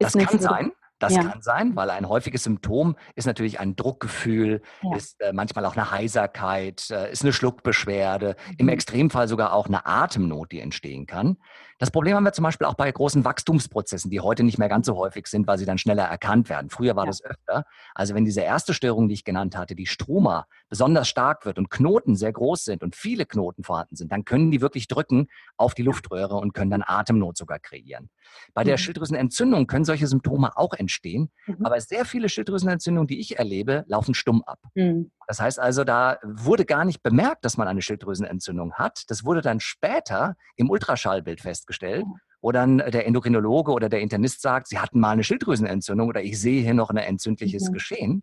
ist 0.00 0.16
das 0.16 0.26
kann 0.26 0.40
so, 0.40 0.48
sein. 0.48 0.72
Das 0.98 1.14
ja. 1.14 1.22
kann 1.22 1.42
sein, 1.42 1.76
weil 1.76 1.90
ein 1.90 2.08
häufiges 2.08 2.44
Symptom 2.44 2.96
ist 3.14 3.26
natürlich 3.26 3.60
ein 3.60 3.76
Druckgefühl, 3.76 4.62
ja. 4.82 4.96
ist 4.96 5.20
äh, 5.20 5.32
manchmal 5.32 5.66
auch 5.66 5.76
eine 5.76 5.90
Heiserkeit, 5.90 6.88
äh, 6.90 7.12
ist 7.12 7.22
eine 7.22 7.32
Schluckbeschwerde, 7.32 8.36
mhm. 8.48 8.54
im 8.58 8.68
Extremfall 8.68 9.28
sogar 9.28 9.52
auch 9.52 9.66
eine 9.66 9.86
Atemnot, 9.86 10.52
die 10.52 10.60
entstehen 10.60 11.06
kann. 11.06 11.36
Das 11.84 11.90
Problem 11.90 12.16
haben 12.16 12.24
wir 12.24 12.32
zum 12.32 12.44
Beispiel 12.44 12.66
auch 12.66 12.76
bei 12.76 12.90
großen 12.90 13.26
Wachstumsprozessen, 13.26 14.10
die 14.10 14.20
heute 14.20 14.42
nicht 14.42 14.56
mehr 14.56 14.70
ganz 14.70 14.86
so 14.86 14.96
häufig 14.96 15.26
sind, 15.26 15.46
weil 15.46 15.58
sie 15.58 15.66
dann 15.66 15.76
schneller 15.76 16.04
erkannt 16.04 16.48
werden. 16.48 16.70
Früher 16.70 16.96
war 16.96 17.04
ja. 17.04 17.08
das 17.08 17.22
öfter. 17.22 17.66
Also 17.94 18.14
wenn 18.14 18.24
diese 18.24 18.40
erste 18.40 18.72
Störung, 18.72 19.06
die 19.06 19.12
ich 19.12 19.22
genannt 19.22 19.54
hatte, 19.54 19.74
die 19.74 19.84
Stroma, 19.84 20.46
besonders 20.70 21.08
stark 21.08 21.44
wird 21.44 21.58
und 21.58 21.68
Knoten 21.68 22.16
sehr 22.16 22.32
groß 22.32 22.64
sind 22.64 22.82
und 22.82 22.96
viele 22.96 23.26
Knoten 23.26 23.64
vorhanden 23.64 23.96
sind, 23.96 24.10
dann 24.12 24.24
können 24.24 24.50
die 24.50 24.62
wirklich 24.62 24.88
drücken 24.88 25.26
auf 25.58 25.74
die 25.74 25.82
Luftröhre 25.82 26.36
und 26.36 26.54
können 26.54 26.70
dann 26.70 26.82
Atemnot 26.86 27.36
sogar 27.36 27.58
kreieren. 27.58 28.08
Bei 28.54 28.64
der 28.64 28.76
mhm. 28.76 28.78
Schilddrüsenentzündung 28.78 29.66
können 29.66 29.84
solche 29.84 30.06
Symptome 30.06 30.56
auch 30.56 30.72
entstehen, 30.72 31.30
mhm. 31.46 31.66
aber 31.66 31.78
sehr 31.82 32.06
viele 32.06 32.30
Schilddrüsenentzündungen, 32.30 33.08
die 33.08 33.20
ich 33.20 33.38
erlebe, 33.38 33.84
laufen 33.88 34.14
stumm 34.14 34.42
ab. 34.42 34.60
Mhm. 34.74 35.10
Das 35.26 35.40
heißt 35.40 35.58
also, 35.58 35.84
da 35.84 36.18
wurde 36.22 36.64
gar 36.64 36.84
nicht 36.84 37.02
bemerkt, 37.02 37.44
dass 37.44 37.56
man 37.56 37.68
eine 37.68 37.82
Schilddrüsenentzündung 37.82 38.74
hat. 38.74 39.04
Das 39.08 39.24
wurde 39.24 39.40
dann 39.40 39.60
später 39.60 40.36
im 40.56 40.70
Ultraschallbild 40.70 41.40
festgestellt, 41.40 41.73
mhm. 41.82 42.14
wo 42.40 42.52
dann 42.52 42.78
der 42.78 43.06
Endokrinologe 43.06 43.72
oder 43.72 43.88
der 43.88 44.00
Internist 44.00 44.42
sagt, 44.42 44.68
sie 44.68 44.78
hatten 44.78 45.00
mal 45.00 45.10
eine 45.10 45.24
Schilddrüsenentzündung 45.24 46.08
oder 46.08 46.22
ich 46.22 46.40
sehe 46.40 46.62
hier 46.62 46.74
noch 46.74 46.90
ein 46.90 46.96
entzündliches 46.96 47.68
mhm. 47.68 47.72
Geschehen. 47.72 48.22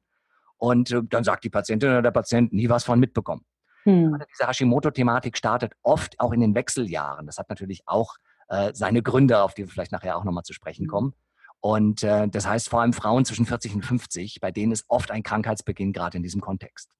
Und 0.58 0.92
äh, 0.92 1.02
dann 1.10 1.24
sagt 1.24 1.44
die 1.44 1.50
Patientin 1.50 1.90
oder 1.90 2.02
der 2.02 2.12
Patient 2.12 2.54
nie 2.54 2.70
was 2.70 2.84
von 2.84 3.00
mitbekommen. 3.00 3.46
Mhm. 3.86 4.18
Diese 4.32 4.48
Hashimoto-Thematik 4.48 5.38
startet 5.38 5.74
oft 5.82 6.20
auch 6.20 6.32
in 6.34 6.42
den 6.42 6.56
Wechseljahren. 6.56 7.26
Das 7.26 7.38
hat 7.38 7.50
natürlich 7.50 7.82
auch 7.86 8.16
äh, 8.50 8.72
seine 8.74 9.02
Gründe, 9.02 9.42
auf 9.42 9.54
die 9.54 9.64
wir 9.64 9.70
vielleicht 9.70 9.92
nachher 9.92 10.18
auch 10.18 10.24
nochmal 10.24 10.44
zu 10.44 10.54
sprechen 10.54 10.84
mhm. 10.84 10.90
kommen. 10.90 11.14
Und 11.62 12.04
äh, 12.04 12.28
das 12.28 12.48
heißt 12.48 12.70
vor 12.70 12.82
allem 12.82 12.94
Frauen 12.94 13.24
zwischen 13.24 13.46
40 13.46 13.76
und 13.76 13.86
50, 13.86 14.40
bei 14.42 14.52
denen 14.52 14.72
ist 14.72 14.86
oft 14.88 15.12
ein 15.12 15.24
Krankheitsbeginn 15.24 15.94
gerade 15.94 16.18
in 16.18 16.24
diesem 16.24 16.42
Kontext. 16.42 16.92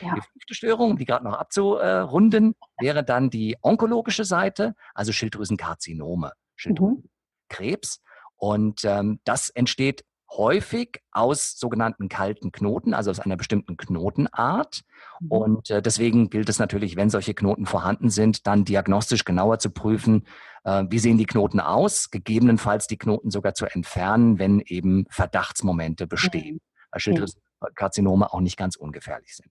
Ja. 0.00 0.14
Die 0.14 0.20
fünfte 0.20 0.54
Störung, 0.54 0.96
die 0.96 1.04
gerade 1.04 1.24
noch 1.24 1.34
abzurunden, 1.34 2.54
wäre 2.78 3.04
dann 3.04 3.30
die 3.30 3.56
onkologische 3.62 4.24
Seite, 4.24 4.74
also 4.94 5.12
Schilddrüsenkarzinome, 5.12 6.32
Schilddrüsenkrebs. 6.56 8.00
Mhm. 8.00 8.06
Und 8.38 8.84
ähm, 8.84 9.20
das 9.24 9.48
entsteht 9.50 10.04
häufig 10.30 11.02
aus 11.12 11.58
sogenannten 11.58 12.08
kalten 12.08 12.52
Knoten, 12.52 12.94
also 12.94 13.10
aus 13.10 13.20
einer 13.20 13.36
bestimmten 13.36 13.76
Knotenart. 13.76 14.82
Mhm. 15.20 15.30
Und 15.30 15.70
äh, 15.70 15.82
deswegen 15.82 16.30
gilt 16.30 16.48
es 16.48 16.58
natürlich, 16.58 16.96
wenn 16.96 17.10
solche 17.10 17.34
Knoten 17.34 17.66
vorhanden 17.66 18.10
sind, 18.10 18.46
dann 18.46 18.64
diagnostisch 18.64 19.24
genauer 19.24 19.58
zu 19.58 19.70
prüfen, 19.70 20.26
äh, 20.64 20.84
wie 20.88 20.98
sehen 20.98 21.18
die 21.18 21.26
Knoten 21.26 21.60
aus, 21.60 22.10
gegebenenfalls 22.10 22.86
die 22.86 22.98
Knoten 22.98 23.30
sogar 23.30 23.54
zu 23.54 23.66
entfernen, 23.66 24.38
wenn 24.38 24.60
eben 24.60 25.06
Verdachtsmomente 25.10 26.06
bestehen, 26.06 26.56
mhm. 26.56 26.60
weil 26.90 27.00
Schilddrüsenkarzinome 27.00 28.32
auch 28.32 28.40
nicht 28.40 28.56
ganz 28.56 28.76
ungefährlich 28.76 29.36
sind. 29.36 29.50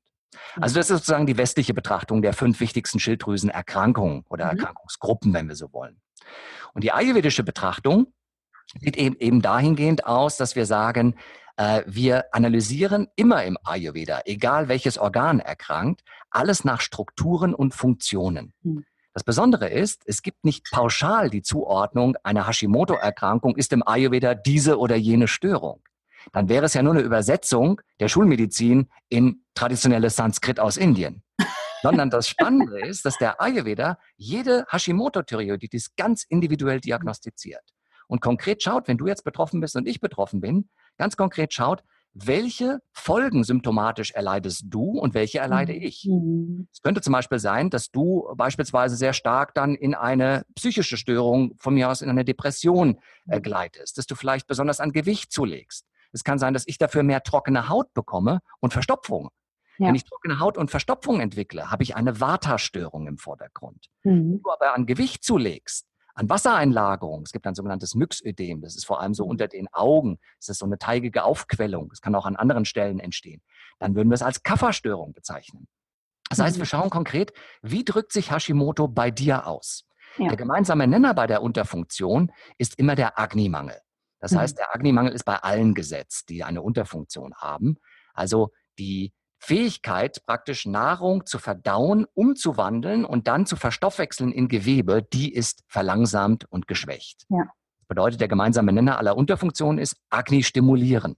Also 0.59 0.75
das 0.75 0.89
ist 0.89 0.97
sozusagen 0.97 1.25
die 1.25 1.37
westliche 1.37 1.73
Betrachtung 1.73 2.21
der 2.21 2.33
fünf 2.33 2.59
wichtigsten 2.59 2.99
Schilddrüsenerkrankungen 2.99 4.25
oder 4.29 4.45
mhm. 4.45 4.59
Erkrankungsgruppen, 4.59 5.33
wenn 5.33 5.47
wir 5.47 5.55
so 5.55 5.71
wollen. 5.73 5.99
Und 6.73 6.83
die 6.83 6.91
ayurvedische 6.91 7.43
Betrachtung 7.43 8.13
sieht 8.79 8.97
eben, 8.97 9.15
eben 9.19 9.41
dahingehend 9.41 10.05
aus, 10.05 10.37
dass 10.37 10.55
wir 10.55 10.65
sagen, 10.65 11.15
Äh, 11.57 11.83
wir 11.87 12.25
analysieren 12.33 13.07
immer 13.15 13.45
im 13.45 13.57
Ayurveda, 13.63 14.23
egal 14.25 14.67
welches 14.67 14.97
Organ 14.97 15.39
erkrankt, 15.39 16.03
alles 16.29 16.65
nach 16.65 16.81
Strukturen 16.81 17.55
und 17.55 17.73
Funktionen. 17.73 18.51
Mhm. 18.61 18.83
Das 19.13 19.23
Besondere 19.23 19.69
ist, 19.69 20.01
es 20.05 20.21
gibt 20.21 20.43
nicht 20.43 20.69
pauschal 20.69 21.29
die 21.29 21.43
Zuordnung, 21.43 22.17
eine 22.23 22.45
Hashimoto-Erkrankung 22.45 23.55
ist 23.55 23.71
im 23.71 23.87
Ayurveda 23.87 24.35
diese 24.35 24.77
oder 24.77 24.97
jene 24.97 25.29
Störung. 25.29 25.81
Dann 26.33 26.49
wäre 26.49 26.65
es 26.65 26.73
ja 26.73 26.83
nur 26.83 26.93
eine 26.93 27.03
Übersetzung 27.03 27.79
der 28.01 28.09
Schulmedizin 28.09 28.89
in 29.07 29.44
traditionelles 29.55 30.15
Sanskrit 30.15 30.59
aus 30.59 30.77
Indien. 30.77 31.23
Sondern 31.81 32.09
das 32.09 32.27
Spannende 32.27 32.79
ist, 32.79 33.05
dass 33.05 33.17
der 33.17 33.41
Ayurveda 33.41 33.99
jede 34.17 34.65
Hashimoto-Thyreoiditis 34.69 35.95
ganz 35.95 36.23
individuell 36.23 36.79
diagnostiziert. 36.79 37.63
Und 38.07 38.21
konkret 38.21 38.63
schaut, 38.63 38.87
wenn 38.87 38.97
du 38.97 39.07
jetzt 39.07 39.23
betroffen 39.23 39.61
bist 39.61 39.75
und 39.75 39.87
ich 39.87 39.99
betroffen 39.99 40.41
bin, 40.41 40.69
ganz 40.97 41.17
konkret 41.17 41.53
schaut, 41.53 41.83
welche 42.15 42.79
Folgen 42.93 43.43
symptomatisch 43.43 44.11
erleidest 44.11 44.63
du 44.67 44.97
und 44.97 45.13
welche 45.13 45.39
erleide 45.39 45.73
mhm. 45.73 45.81
ich. 45.81 46.05
Mhm. 46.05 46.67
Es 46.71 46.81
könnte 46.81 47.01
zum 47.01 47.11
Beispiel 47.13 47.39
sein, 47.39 47.69
dass 47.69 47.91
du 47.91 48.27
beispielsweise 48.35 48.95
sehr 48.95 49.13
stark 49.13 49.53
dann 49.53 49.75
in 49.75 49.93
eine 49.93 50.45
psychische 50.55 50.97
Störung, 50.97 51.55
von 51.57 51.73
mir 51.73 51.89
aus 51.89 52.01
in 52.01 52.09
eine 52.09 52.23
Depression 52.23 52.99
äh, 53.27 53.37
mhm. 53.37 53.43
gleitest, 53.43 53.97
dass 53.97 54.07
du 54.07 54.15
vielleicht 54.15 54.47
besonders 54.47 54.79
an 54.79 54.93
Gewicht 54.93 55.31
zulegst. 55.31 55.85
Es 56.13 56.23
kann 56.23 56.39
sein, 56.39 56.53
dass 56.53 56.63
ich 56.67 56.77
dafür 56.77 57.03
mehr 57.03 57.21
trockene 57.21 57.67
Haut 57.67 57.93
bekomme 57.93 58.39
und 58.61 58.71
Verstopfung. 58.71 59.29
Ja. 59.77 59.87
Wenn 59.87 59.95
ich 59.95 60.05
trockene 60.05 60.39
Haut 60.39 60.57
und 60.57 60.71
Verstopfung 60.71 61.19
entwickle, 61.19 61.69
habe 61.71 61.83
ich 61.83 61.95
eine 61.95 62.19
Vata-Störung 62.19 63.07
im 63.07 63.17
Vordergrund. 63.17 63.87
Mhm. 64.03 64.33
Wenn 64.33 64.41
du 64.41 64.51
aber 64.51 64.73
an 64.73 64.85
Gewicht 64.85 65.23
zulegst, 65.23 65.85
an 66.15 66.29
Wassereinlagerung. 66.29 67.23
Es 67.23 67.31
gibt 67.31 67.45
ein 67.45 67.55
sogenanntes 67.55 67.93
Myxödem. 67.93 68.61
Das 68.61 68.75
ist 68.75 68.85
vor 68.85 69.01
allem 69.01 69.13
so 69.13 69.25
mhm. 69.25 69.31
unter 69.31 69.47
den 69.47 69.67
Augen. 69.73 70.17
Das 70.39 70.49
ist 70.49 70.59
so 70.59 70.65
eine 70.65 70.77
teigige 70.77 71.23
Aufquellung. 71.23 71.89
Das 71.89 72.01
kann 72.01 72.15
auch 72.15 72.25
an 72.25 72.37
anderen 72.37 72.65
Stellen 72.65 72.99
entstehen. 72.99 73.41
Dann 73.79 73.95
würden 73.95 74.09
wir 74.09 74.15
es 74.15 74.23
als 74.23 74.41
Kafferstörung 74.41 75.13
bezeichnen. 75.13 75.67
Das 76.29 76.39
heißt, 76.39 76.55
wir 76.55 76.63
mhm. 76.63 76.67
schauen 76.67 76.89
konkret, 76.89 77.33
wie 77.61 77.83
drückt 77.83 78.13
sich 78.13 78.31
Hashimoto 78.31 78.87
bei 78.87 79.11
dir 79.11 79.45
aus? 79.45 79.85
Ja. 80.17 80.29
Der 80.29 80.37
gemeinsame 80.37 80.87
Nenner 80.87 81.13
bei 81.13 81.27
der 81.27 81.41
Unterfunktion 81.41 82.31
ist 82.57 82.79
immer 82.79 82.95
der 82.95 83.19
Agni-Mangel. 83.19 83.77
Das 84.21 84.31
mhm. 84.31 84.39
heißt, 84.39 84.57
der 84.57 84.73
Agni-Mangel 84.73 85.11
ist 85.11 85.25
bei 85.25 85.35
allen 85.35 85.73
gesetzt, 85.73 86.29
die 86.29 86.43
eine 86.43 86.61
Unterfunktion 86.61 87.35
haben. 87.35 87.77
Also 88.13 88.51
die 88.79 89.13
Fähigkeit, 89.45 90.25
praktisch 90.25 90.65
Nahrung 90.65 91.25
zu 91.25 91.37
verdauen, 91.37 92.07
umzuwandeln 92.15 93.05
und 93.05 93.27
dann 93.27 93.45
zu 93.45 93.55
verstoffwechseln 93.55 94.31
in 94.31 94.47
Gewebe, 94.47 95.03
die 95.03 95.31
ist 95.31 95.63
verlangsamt 95.67 96.45
und 96.49 96.67
geschwächt. 96.67 97.25
Ja. 97.29 97.43
Das 97.79 97.87
bedeutet, 97.87 98.21
der 98.21 98.27
gemeinsame 98.27 98.73
Nenner 98.73 98.97
aller 98.97 99.15
Unterfunktionen 99.15 99.77
ist 99.77 99.97
Agni 100.09 100.41
stimulieren. 100.41 101.15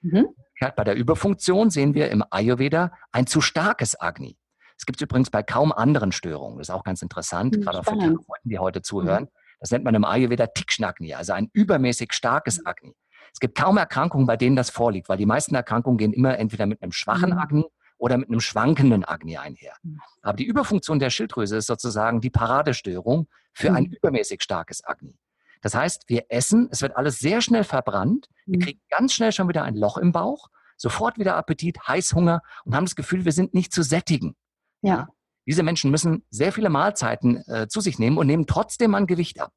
Mhm. 0.00 0.26
Bei 0.74 0.82
der 0.82 0.96
Überfunktion 0.96 1.70
sehen 1.70 1.94
wir 1.94 2.10
im 2.10 2.24
Ayurveda 2.30 2.90
ein 3.12 3.28
zu 3.28 3.40
starkes 3.40 4.00
Agni. 4.00 4.36
Es 4.76 4.84
gibt 4.84 5.00
es 5.00 5.02
übrigens 5.02 5.30
bei 5.30 5.44
kaum 5.44 5.70
anderen 5.70 6.10
Störungen. 6.10 6.58
Das 6.58 6.68
ist 6.68 6.74
auch 6.74 6.82
ganz 6.82 7.02
interessant, 7.02 7.56
mhm, 7.56 7.60
gerade 7.60 7.78
auch 7.78 7.84
für 7.84 7.94
die 7.94 8.00
Therapeuten, 8.00 8.50
die 8.50 8.58
heute 8.58 8.82
zuhören. 8.82 9.24
Mhm. 9.24 9.28
Das 9.60 9.70
nennt 9.70 9.84
man 9.84 9.94
im 9.94 10.04
Ayurveda 10.04 10.48
Tikschnagni, 10.48 11.14
also 11.14 11.32
ein 11.32 11.48
übermäßig 11.52 12.12
starkes 12.12 12.58
mhm. 12.58 12.66
Agni. 12.66 12.94
Es 13.38 13.40
gibt 13.40 13.56
kaum 13.56 13.76
Erkrankungen, 13.76 14.26
bei 14.26 14.36
denen 14.36 14.56
das 14.56 14.68
vorliegt, 14.68 15.08
weil 15.08 15.16
die 15.16 15.24
meisten 15.24 15.54
Erkrankungen 15.54 15.96
gehen 15.96 16.12
immer 16.12 16.36
entweder 16.40 16.66
mit 16.66 16.82
einem 16.82 16.90
schwachen 16.90 17.30
mhm. 17.30 17.38
Agni 17.38 17.64
oder 17.96 18.18
mit 18.18 18.28
einem 18.30 18.40
schwankenden 18.40 19.04
Agni 19.04 19.36
einher. 19.36 19.74
Mhm. 19.84 20.00
Aber 20.22 20.36
die 20.36 20.44
Überfunktion 20.44 20.98
der 20.98 21.10
Schilddrüse 21.10 21.58
ist 21.58 21.68
sozusagen 21.68 22.20
die 22.20 22.30
Paradestörung 22.30 23.28
für 23.52 23.72
ein 23.72 23.84
mhm. 23.84 23.92
übermäßig 23.92 24.42
starkes 24.42 24.84
Agni. 24.84 25.16
Das 25.60 25.76
heißt, 25.76 26.08
wir 26.08 26.24
essen, 26.30 26.66
es 26.72 26.82
wird 26.82 26.96
alles 26.96 27.20
sehr 27.20 27.40
schnell 27.40 27.62
verbrannt, 27.62 28.26
wir 28.46 28.58
kriegen 28.58 28.80
ganz 28.90 29.12
schnell 29.12 29.30
schon 29.30 29.48
wieder 29.48 29.62
ein 29.62 29.76
Loch 29.76 29.98
im 29.98 30.10
Bauch, 30.10 30.48
sofort 30.76 31.16
wieder 31.20 31.36
Appetit, 31.36 31.78
Heißhunger 31.86 32.42
und 32.64 32.74
haben 32.74 32.86
das 32.86 32.96
Gefühl, 32.96 33.24
wir 33.24 33.30
sind 33.30 33.54
nicht 33.54 33.72
zu 33.72 33.84
sättigen. 33.84 34.34
Ja. 34.82 35.06
Diese 35.46 35.62
Menschen 35.62 35.92
müssen 35.92 36.24
sehr 36.30 36.52
viele 36.52 36.70
Mahlzeiten 36.70 37.44
äh, 37.46 37.68
zu 37.68 37.80
sich 37.80 38.00
nehmen 38.00 38.18
und 38.18 38.26
nehmen 38.26 38.48
trotzdem 38.48 38.96
an 38.96 39.06
Gewicht 39.06 39.40
ab. 39.40 39.52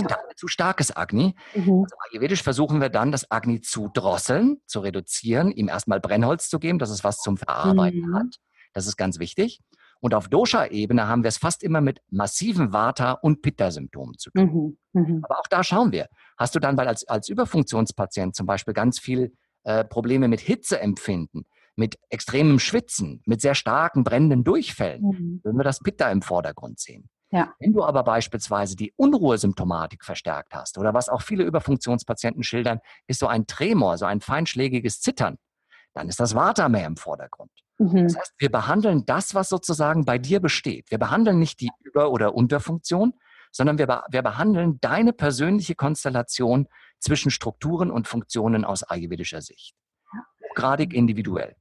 Ja. 0.00 0.08
Da 0.08 0.16
zu 0.36 0.48
starkes 0.48 0.96
Agni. 0.96 1.34
Mhm. 1.54 1.84
Also 1.84 1.96
ayurvedisch 2.10 2.42
versuchen 2.42 2.80
wir 2.80 2.88
dann, 2.88 3.12
das 3.12 3.30
Agni 3.30 3.60
zu 3.60 3.90
drosseln, 3.92 4.58
zu 4.66 4.80
reduzieren, 4.80 5.50
ihm 5.50 5.68
erstmal 5.68 6.00
Brennholz 6.00 6.48
zu 6.48 6.58
geben, 6.58 6.78
dass 6.78 6.90
es 6.90 7.04
was 7.04 7.18
zum 7.18 7.36
Verarbeiten 7.36 8.08
mhm. 8.08 8.14
hat. 8.14 8.36
Das 8.72 8.86
ist 8.86 8.96
ganz 8.96 9.18
wichtig. 9.18 9.60
Und 10.00 10.14
auf 10.14 10.28
Dosha-Ebene 10.28 11.06
haben 11.06 11.22
wir 11.22 11.28
es 11.28 11.38
fast 11.38 11.62
immer 11.62 11.80
mit 11.80 12.00
massiven 12.10 12.72
Vata- 12.72 13.12
und 13.12 13.40
Pitta-Symptomen 13.40 14.18
zu 14.18 14.30
tun. 14.30 14.76
Mhm. 14.92 15.00
mhm. 15.00 15.24
Aber 15.24 15.38
auch 15.38 15.46
da 15.48 15.62
schauen 15.62 15.92
wir. 15.92 16.08
Hast 16.36 16.54
du 16.54 16.58
dann, 16.58 16.76
weil 16.76 16.88
als, 16.88 17.06
als 17.06 17.28
Überfunktionspatient 17.28 18.34
zum 18.34 18.46
Beispiel 18.46 18.74
ganz 18.74 18.98
viel 18.98 19.32
äh, 19.62 19.84
Probleme 19.84 20.26
mit 20.26 20.40
Hitzeempfinden, 20.40 21.44
mit 21.76 21.98
extremem 22.10 22.58
Schwitzen, 22.58 23.22
mit 23.26 23.40
sehr 23.40 23.54
starken 23.54 24.02
brennenden 24.02 24.42
Durchfällen, 24.42 25.02
mhm. 25.02 25.40
würden 25.44 25.56
wir 25.56 25.64
das 25.64 25.78
Pitta 25.78 26.10
im 26.10 26.22
Vordergrund 26.22 26.80
sehen. 26.80 27.08
Ja. 27.32 27.54
Wenn 27.58 27.72
du 27.72 27.82
aber 27.82 28.04
beispielsweise 28.04 28.76
die 28.76 28.92
Unruhesymptomatik 28.96 30.04
verstärkt 30.04 30.54
hast 30.54 30.76
oder 30.76 30.92
was 30.92 31.08
auch 31.08 31.22
viele 31.22 31.44
Überfunktionspatienten 31.44 32.42
schildern, 32.42 32.80
ist 33.06 33.20
so 33.20 33.26
ein 33.26 33.46
Tremor, 33.46 33.96
so 33.96 34.04
ein 34.04 34.20
feinschlägiges 34.20 35.00
Zittern, 35.00 35.38
dann 35.94 36.08
ist 36.08 36.20
das 36.20 36.34
Vata 36.34 36.68
mehr 36.68 36.86
im 36.86 36.96
Vordergrund. 36.96 37.50
Mhm. 37.78 38.04
Das 38.04 38.18
heißt, 38.18 38.34
wir 38.36 38.50
behandeln 38.50 39.06
das, 39.06 39.34
was 39.34 39.48
sozusagen 39.48 40.04
bei 40.04 40.18
dir 40.18 40.40
besteht. 40.40 40.90
Wir 40.90 40.98
behandeln 40.98 41.38
nicht 41.38 41.60
die 41.60 41.70
Über- 41.80 42.10
oder 42.10 42.34
Unterfunktion, 42.34 43.14
sondern 43.50 43.78
wir, 43.78 44.02
wir 44.10 44.22
behandeln 44.22 44.78
deine 44.80 45.14
persönliche 45.14 45.74
Konstellation 45.74 46.68
zwischen 46.98 47.30
Strukturen 47.30 47.90
und 47.90 48.08
Funktionen 48.08 48.66
aus 48.66 48.82
ayurvedischer 48.82 49.40
Sicht. 49.40 49.74
Hochgradig 50.50 50.92
individuell. 50.92 51.56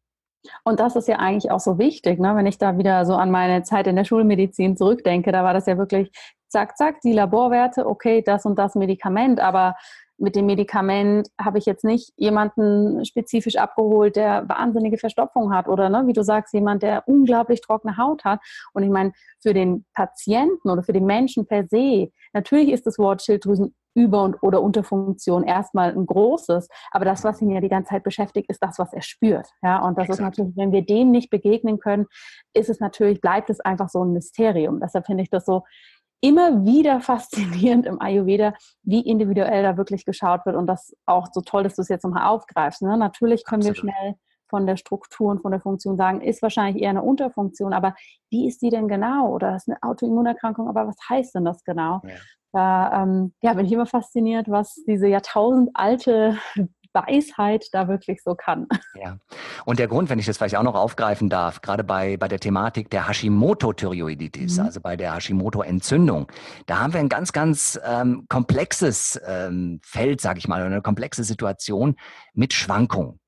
Und 0.64 0.80
das 0.80 0.96
ist 0.96 1.08
ja 1.08 1.18
eigentlich 1.18 1.52
auch 1.52 1.60
so 1.60 1.78
wichtig, 1.78 2.20
ne? 2.20 2.36
wenn 2.36 2.46
ich 2.46 2.58
da 2.58 2.78
wieder 2.78 3.06
so 3.06 3.16
an 3.16 3.32
meine 3.32 3.64
Zeit 3.64 3.88
in 3.88 3.96
der 3.96 4.06
Schulmedizin 4.06 4.76
zurückdenke, 4.78 5.32
da 5.32 5.44
war 5.44 5.54
das 5.54 5.68
ja 5.68 5.78
wirklich 5.78 6.12
zack, 6.50 6.78
zack, 6.78 7.02
die 7.02 7.14
Laborwerte, 7.14 7.86
okay, 7.86 8.22
das 8.22 8.46
und 8.46 8.58
das 8.58 8.76
Medikament, 8.76 9.40
aber 9.40 9.76
mit 10.22 10.36
dem 10.36 10.46
Medikament 10.46 11.30
habe 11.40 11.58
ich 11.58 11.66
jetzt 11.66 11.84
nicht 11.84 12.14
jemanden 12.16 13.04
spezifisch 13.06 13.56
abgeholt, 13.56 14.16
der 14.16 14.48
wahnsinnige 14.48 15.00
Verstopfung 15.00 15.54
hat 15.54 15.68
oder, 15.68 15.90
ne, 15.90 16.04
wie 16.06 16.14
du 16.14 16.24
sagst, 16.24 16.54
jemand, 16.54 16.84
der 16.84 17.08
unglaublich 17.08 17.62
trockene 17.62 17.98
Haut 17.98 18.24
hat. 18.24 18.40
Und 18.74 18.84
ich 18.84 18.92
meine, 18.92 19.14
für 19.40 19.54
den 19.54 19.86
Patienten 19.96 20.70
oder 20.70 20.84
für 20.84 20.94
den 20.94 21.06
Menschen 21.06 21.48
per 21.48 21.66
se, 21.68 22.12
natürlich 22.34 22.70
ist 22.72 22.86
das 22.86 23.00
Wort 23.00 23.24
Schilddrüsen 23.24 23.74
über- 23.94 24.24
und 24.24 24.42
oder 24.42 24.62
Unterfunktion 24.62 25.44
erstmal 25.44 25.92
ein 25.92 26.06
großes, 26.06 26.68
aber 26.92 27.06
das, 27.06 27.24
was 27.24 27.42
ihn 27.42 27.52
ja 27.52 27.62
die 27.62 27.70
ganze 27.70 27.90
Zeit 27.90 28.04
beschäftigt, 28.04 28.50
ist 28.50 28.64
das, 28.64 28.80
was 28.80 28.94
er 28.94 29.02
spürt. 29.02 29.48
Ja, 29.62 29.86
und 29.86 29.98
das 29.98 30.10
Exakt. 30.10 30.20
ist 30.20 30.24
natürlich, 30.24 30.58
wenn 30.58 30.72
wir 30.72 30.86
dem 30.86 31.12
nicht 31.12 31.30
begegnen 31.30 31.80
können, 31.80 32.08
ist 32.54 32.70
es 32.70 32.80
natürlich, 32.80 33.22
bleibt 33.22 33.50
es 33.50 33.60
einfach 33.60 33.90
so 33.90 34.04
ein 34.04 34.14
Mysterium. 34.14 34.80
Deshalb 34.80 35.06
finde 35.06 35.24
ich 35.24 35.30
das 35.30 35.46
so 35.46 35.64
immer 36.22 36.64
wieder 36.66 37.02
faszinierend 37.02 37.86
im 37.86 38.00
Ayurveda, 38.00 38.54
wie 38.84 39.02
individuell 39.02 39.64
da 39.64 39.78
wirklich 39.78 40.06
geschaut 40.06 40.46
wird 40.46 40.56
und 40.56 40.68
das 40.68 40.96
auch 41.06 41.28
so 41.34 41.42
toll, 41.42 41.64
dass 41.64 41.76
du 41.76 41.82
es 41.82 41.90
jetzt 41.90 42.04
nochmal 42.04 42.28
aufgreifst. 42.28 42.82
Ne? 42.82 42.96
Natürlich 42.98 43.44
können 43.44 43.64
wir 43.64 43.76
schnell 43.76 44.16
von 44.52 44.68
der 44.68 44.78
Struktur 44.78 45.32
und 45.32 45.42
von 45.42 45.52
der 45.52 45.62
Funktion 45.62 45.98
sagen, 45.98 46.22
ist 46.22 46.44
wahrscheinlich 46.44 46.84
eher 46.84 46.92
eine 46.92 47.02
Unterfunktion, 47.02 47.74
aber 47.74 47.96
wie 48.30 48.48
ist 48.48 48.62
die 48.62 48.70
denn 48.70 48.88
genau? 48.88 49.30
Oder 49.30 49.56
ist 49.56 49.68
eine 49.68 49.82
Autoimmunerkrankung, 49.82 50.68
aber 50.68 50.86
was 50.86 50.98
heißt 51.10 51.34
denn 51.34 51.46
das 51.46 51.64
genau? 51.64 52.02
Ja. 52.04 52.16
Da 52.54 53.04
ähm, 53.04 53.34
ja, 53.42 53.54
bin 53.54 53.66
ich 53.66 53.72
immer 53.72 53.86
fasziniert, 53.86 54.52
was 54.52 54.76
diese 54.86 55.08
jahrtausendalte 55.08 56.38
Weisheit 56.94 57.68
da 57.72 57.88
wirklich 57.88 58.22
so 58.22 58.36
kann. 58.36 58.68
Ja. 59.02 59.18
Und 59.64 59.80
der 59.80 59.88
Grund, 59.88 60.10
wenn 60.10 60.20
ich 60.20 60.26
das 60.26 60.38
vielleicht 60.38 60.58
auch 60.58 60.64
noch 60.64 60.76
aufgreifen 60.76 61.30
darf, 61.30 61.62
gerade 61.62 61.86
bei, 61.86 62.18
bei 62.18 62.28
der 62.28 62.40
Thematik 62.40 62.90
der 62.90 63.08
Hashimoto-Thyreoiditis, 63.08 64.58
mhm. 64.58 64.66
also 64.66 64.82
bei 64.82 64.98
der 64.98 65.16
Hashimoto-Entzündung, 65.16 66.28
da 66.66 66.80
haben 66.80 66.92
wir 66.92 67.00
ein 67.00 67.08
ganz, 67.08 67.32
ganz 67.32 67.80
ähm, 67.86 68.26
komplexes 68.28 69.22
ähm, 69.26 69.80
Feld, 69.84 70.20
sage 70.20 70.40
ich 70.40 70.50
mal, 70.50 70.62
eine 70.62 70.82
komplexe 70.82 71.24
Situation 71.24 71.96
mit 72.34 72.54
Schwankungen. 72.54 73.22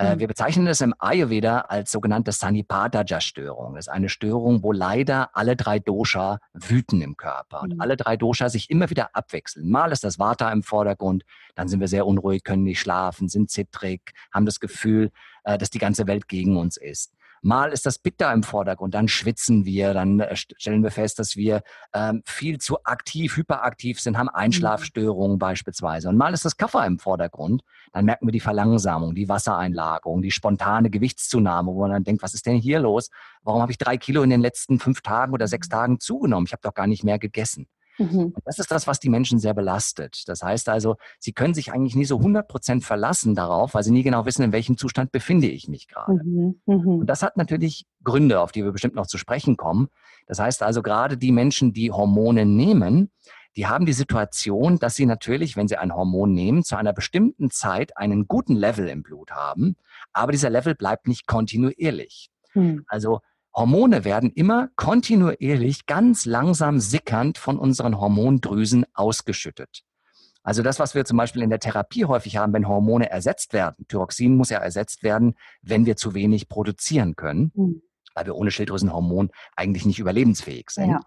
Äh, 0.00 0.14
mhm. 0.14 0.20
Wir 0.20 0.28
bezeichnen 0.28 0.66
es 0.66 0.80
im 0.80 0.94
Ayurveda 0.98 1.60
als 1.60 1.90
sogenannte 1.90 2.32
Sanipadaja-Störung. 2.32 3.74
Das 3.74 3.86
ist 3.86 3.92
eine 3.92 4.08
Störung, 4.08 4.62
wo 4.62 4.72
leider 4.72 5.36
alle 5.36 5.56
drei 5.56 5.78
Dosha 5.78 6.38
wüten 6.54 7.02
im 7.02 7.18
Körper 7.18 7.60
und 7.60 7.74
mhm. 7.74 7.80
alle 7.82 7.98
drei 7.98 8.16
Dosha 8.16 8.48
sich 8.48 8.70
immer 8.70 8.88
wieder 8.88 9.14
abwechseln. 9.14 9.68
Mal 9.68 9.92
ist 9.92 10.02
das 10.02 10.18
Vata 10.18 10.50
im 10.52 10.62
Vordergrund, 10.62 11.24
dann 11.54 11.68
sind 11.68 11.80
wir 11.80 11.88
sehr 11.88 12.06
unruhig, 12.06 12.44
können 12.44 12.62
nicht 12.62 12.80
schlafen, 12.80 13.28
sind 13.28 13.50
zittrig, 13.50 14.12
haben 14.32 14.46
das 14.46 14.58
Gefühl, 14.58 15.10
äh, 15.44 15.58
dass 15.58 15.68
die 15.68 15.78
ganze 15.78 16.06
Welt 16.06 16.28
gegen 16.28 16.56
uns 16.56 16.78
ist. 16.78 17.12
Mal 17.42 17.72
ist 17.72 17.86
das 17.86 17.98
Pitta 17.98 18.32
im 18.32 18.42
Vordergrund, 18.42 18.94
dann 18.94 19.08
schwitzen 19.08 19.64
wir, 19.64 19.94
dann 19.94 20.20
äh, 20.20 20.36
stellen 20.36 20.82
wir 20.82 20.90
fest, 20.90 21.18
dass 21.18 21.36
wir 21.36 21.62
ähm, 21.94 22.22
viel 22.26 22.58
zu 22.58 22.84
aktiv, 22.84 23.36
hyperaktiv 23.36 23.98
sind, 23.98 24.18
haben 24.18 24.28
Einschlafstörungen 24.28 25.36
mhm. 25.36 25.38
beispielsweise. 25.38 26.10
Und 26.10 26.18
mal 26.18 26.34
ist 26.34 26.44
das 26.44 26.58
Kaffer 26.58 26.84
im 26.84 26.98
Vordergrund, 26.98 27.62
dann 27.92 28.04
merken 28.04 28.26
wir 28.26 28.32
die 28.32 28.40
Verlangsamung, 28.40 29.14
die 29.14 29.28
Wassereinlagerung, 29.28 30.20
die 30.20 30.30
spontane 30.30 30.90
Gewichtszunahme, 30.90 31.72
wo 31.72 31.80
man 31.80 31.92
dann 31.92 32.04
denkt, 32.04 32.22
was 32.22 32.34
ist 32.34 32.44
denn 32.44 32.56
hier 32.56 32.78
los? 32.78 33.08
Warum 33.42 33.62
habe 33.62 33.72
ich 33.72 33.78
drei 33.78 33.96
Kilo 33.96 34.22
in 34.22 34.30
den 34.30 34.40
letzten 34.40 34.78
fünf 34.78 35.00
Tagen 35.00 35.32
oder 35.32 35.48
sechs 35.48 35.68
Tagen 35.68 35.98
zugenommen? 35.98 36.46
Ich 36.46 36.52
habe 36.52 36.62
doch 36.62 36.74
gar 36.74 36.86
nicht 36.86 37.04
mehr 37.04 37.18
gegessen. 37.18 37.68
Mhm. 38.00 38.34
das 38.44 38.58
ist 38.58 38.70
das, 38.70 38.86
was 38.86 38.98
die 38.98 39.10
Menschen 39.10 39.38
sehr 39.38 39.52
belastet. 39.52 40.22
Das 40.26 40.42
heißt 40.42 40.68
also, 40.68 40.96
sie 41.18 41.32
können 41.32 41.54
sich 41.54 41.72
eigentlich 41.72 41.94
nie 41.94 42.06
so 42.06 42.16
100 42.16 42.48
Prozent 42.48 42.84
verlassen 42.84 43.34
darauf, 43.34 43.74
weil 43.74 43.84
sie 43.84 43.92
nie 43.92 44.02
genau 44.02 44.24
wissen, 44.24 44.42
in 44.42 44.52
welchem 44.52 44.78
Zustand 44.78 45.12
befinde 45.12 45.48
ich 45.48 45.68
mich 45.68 45.86
gerade. 45.86 46.14
Mhm. 46.24 46.60
Mhm. 46.64 46.88
Und 47.00 47.06
das 47.06 47.22
hat 47.22 47.36
natürlich 47.36 47.86
Gründe, 48.02 48.40
auf 48.40 48.52
die 48.52 48.64
wir 48.64 48.72
bestimmt 48.72 48.94
noch 48.94 49.06
zu 49.06 49.18
sprechen 49.18 49.56
kommen. 49.56 49.88
Das 50.26 50.38
heißt 50.38 50.62
also, 50.62 50.80
gerade 50.82 51.18
die 51.18 51.32
Menschen, 51.32 51.72
die 51.72 51.92
Hormone 51.92 52.46
nehmen, 52.46 53.10
die 53.56 53.66
haben 53.66 53.84
die 53.84 53.92
Situation, 53.92 54.78
dass 54.78 54.94
sie 54.94 55.06
natürlich, 55.06 55.56
wenn 55.56 55.68
sie 55.68 55.76
ein 55.76 55.94
Hormon 55.94 56.32
nehmen, 56.32 56.62
zu 56.62 56.76
einer 56.76 56.92
bestimmten 56.92 57.50
Zeit 57.50 57.96
einen 57.96 58.28
guten 58.28 58.54
Level 58.54 58.88
im 58.88 59.02
Blut 59.02 59.32
haben, 59.32 59.76
aber 60.12 60.32
dieser 60.32 60.50
Level 60.50 60.74
bleibt 60.74 61.08
nicht 61.08 61.26
kontinuierlich. 61.26 62.30
Hm. 62.52 62.84
Also 62.88 63.20
Hormone 63.54 64.04
werden 64.04 64.30
immer 64.30 64.68
kontinuierlich 64.76 65.86
ganz 65.86 66.24
langsam 66.24 66.80
sickernd 66.80 67.38
von 67.38 67.58
unseren 67.58 68.00
Hormondrüsen 68.00 68.86
ausgeschüttet. 68.94 69.82
Also 70.42 70.62
das, 70.62 70.78
was 70.78 70.94
wir 70.94 71.04
zum 71.04 71.18
Beispiel 71.18 71.42
in 71.42 71.50
der 71.50 71.58
Therapie 71.58 72.06
häufig 72.06 72.36
haben, 72.36 72.52
wenn 72.52 72.66
Hormone 72.66 73.10
ersetzt 73.10 73.52
werden. 73.52 73.86
Thyroxin 73.88 74.36
muss 74.36 74.50
ja 74.50 74.58
ersetzt 74.58 75.02
werden, 75.02 75.34
wenn 75.62 75.84
wir 75.84 75.96
zu 75.96 76.14
wenig 76.14 76.48
produzieren 76.48 77.14
können, 77.16 77.52
mhm. 77.54 77.82
weil 78.14 78.26
wir 78.26 78.36
ohne 78.36 78.50
Schilddrüsenhormon 78.50 79.30
eigentlich 79.56 79.84
nicht 79.84 79.98
überlebensfähig 79.98 80.70
sind. 80.70 80.90
Ja. 80.90 81.00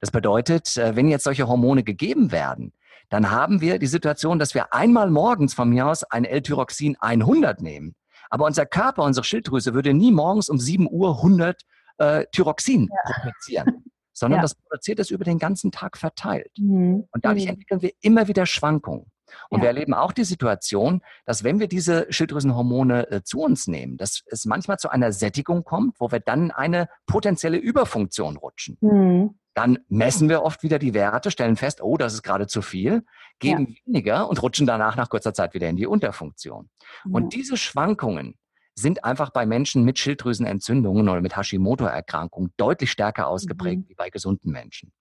Das 0.00 0.10
bedeutet, 0.10 0.76
äh, 0.76 0.96
wenn 0.96 1.08
jetzt 1.08 1.24
solche 1.24 1.46
Hormone 1.46 1.82
gegeben 1.82 2.32
werden, 2.32 2.72
dann 3.10 3.30
haben 3.30 3.60
wir 3.60 3.78
die 3.78 3.86
Situation, 3.86 4.38
dass 4.38 4.54
wir 4.54 4.72
einmal 4.72 5.10
morgens 5.10 5.52
von 5.52 5.68
mir 5.68 5.86
aus 5.86 6.04
ein 6.04 6.24
L-Tyroxin 6.24 6.96
100 7.00 7.60
nehmen. 7.60 7.94
Aber 8.30 8.46
unser 8.46 8.64
Körper, 8.64 9.02
unsere 9.02 9.24
Schilddrüse 9.24 9.74
würde 9.74 9.92
nie 9.92 10.12
morgens 10.12 10.48
um 10.48 10.58
7 10.58 10.88
Uhr 10.88 11.16
100 11.16 11.62
äh, 12.00 12.26
Thyroxin 12.32 12.88
ja. 12.90 13.12
produzieren, 13.12 13.84
sondern 14.12 14.38
ja. 14.38 14.42
das 14.42 14.54
produziert 14.54 14.98
es 14.98 15.10
über 15.10 15.24
den 15.24 15.38
ganzen 15.38 15.70
Tag 15.70 15.96
verteilt. 15.96 16.50
Mhm. 16.58 17.06
Und 17.10 17.24
dadurch 17.24 17.44
mhm. 17.44 17.50
entwickeln 17.50 17.82
wir 17.82 17.92
immer 18.00 18.26
wieder 18.26 18.46
Schwankungen. 18.46 19.06
Und 19.48 19.58
ja. 19.58 19.62
wir 19.62 19.68
erleben 19.68 19.94
auch 19.94 20.12
die 20.12 20.24
Situation, 20.24 21.02
dass 21.24 21.44
wenn 21.44 21.60
wir 21.60 21.68
diese 21.68 22.06
Schilddrüsenhormone 22.10 23.10
äh, 23.10 23.22
zu 23.22 23.40
uns 23.40 23.68
nehmen, 23.68 23.96
dass 23.96 24.22
es 24.26 24.44
manchmal 24.44 24.78
zu 24.78 24.88
einer 24.88 25.12
Sättigung 25.12 25.62
kommt, 25.62 26.00
wo 26.00 26.10
wir 26.10 26.18
dann 26.18 26.50
eine 26.50 26.88
potenzielle 27.06 27.58
Überfunktion 27.58 28.36
rutschen. 28.36 28.76
Mhm. 28.80 29.38
Dann 29.54 29.78
messen 29.88 30.28
wir 30.28 30.42
oft 30.42 30.62
wieder 30.62 30.78
die 30.78 30.94
Werte, 30.94 31.30
stellen 31.30 31.56
fest, 31.56 31.82
oh, 31.82 31.96
das 31.96 32.14
ist 32.14 32.22
gerade 32.22 32.46
zu 32.46 32.62
viel, 32.62 33.04
geben 33.40 33.68
ja. 33.68 33.74
weniger 33.84 34.28
und 34.28 34.42
rutschen 34.42 34.66
danach 34.66 34.96
nach 34.96 35.10
kurzer 35.10 35.34
Zeit 35.34 35.54
wieder 35.54 35.68
in 35.68 35.76
die 35.76 35.86
Unterfunktion. 35.86 36.70
Ja. 37.04 37.10
Und 37.12 37.34
diese 37.34 37.56
Schwankungen, 37.56 38.36
sind 38.80 39.04
einfach 39.04 39.30
bei 39.30 39.46
Menschen 39.46 39.84
mit 39.84 39.98
Schilddrüsenentzündungen 39.98 41.08
oder 41.08 41.20
mit 41.20 41.36
Hashimoto-Erkrankungen 41.36 42.52
deutlich 42.56 42.90
stärker 42.90 43.28
ausgeprägt 43.28 43.84
mhm. 43.84 43.88
wie 43.88 43.94
bei 43.94 44.10
gesunden 44.10 44.50
Menschen. 44.52 44.92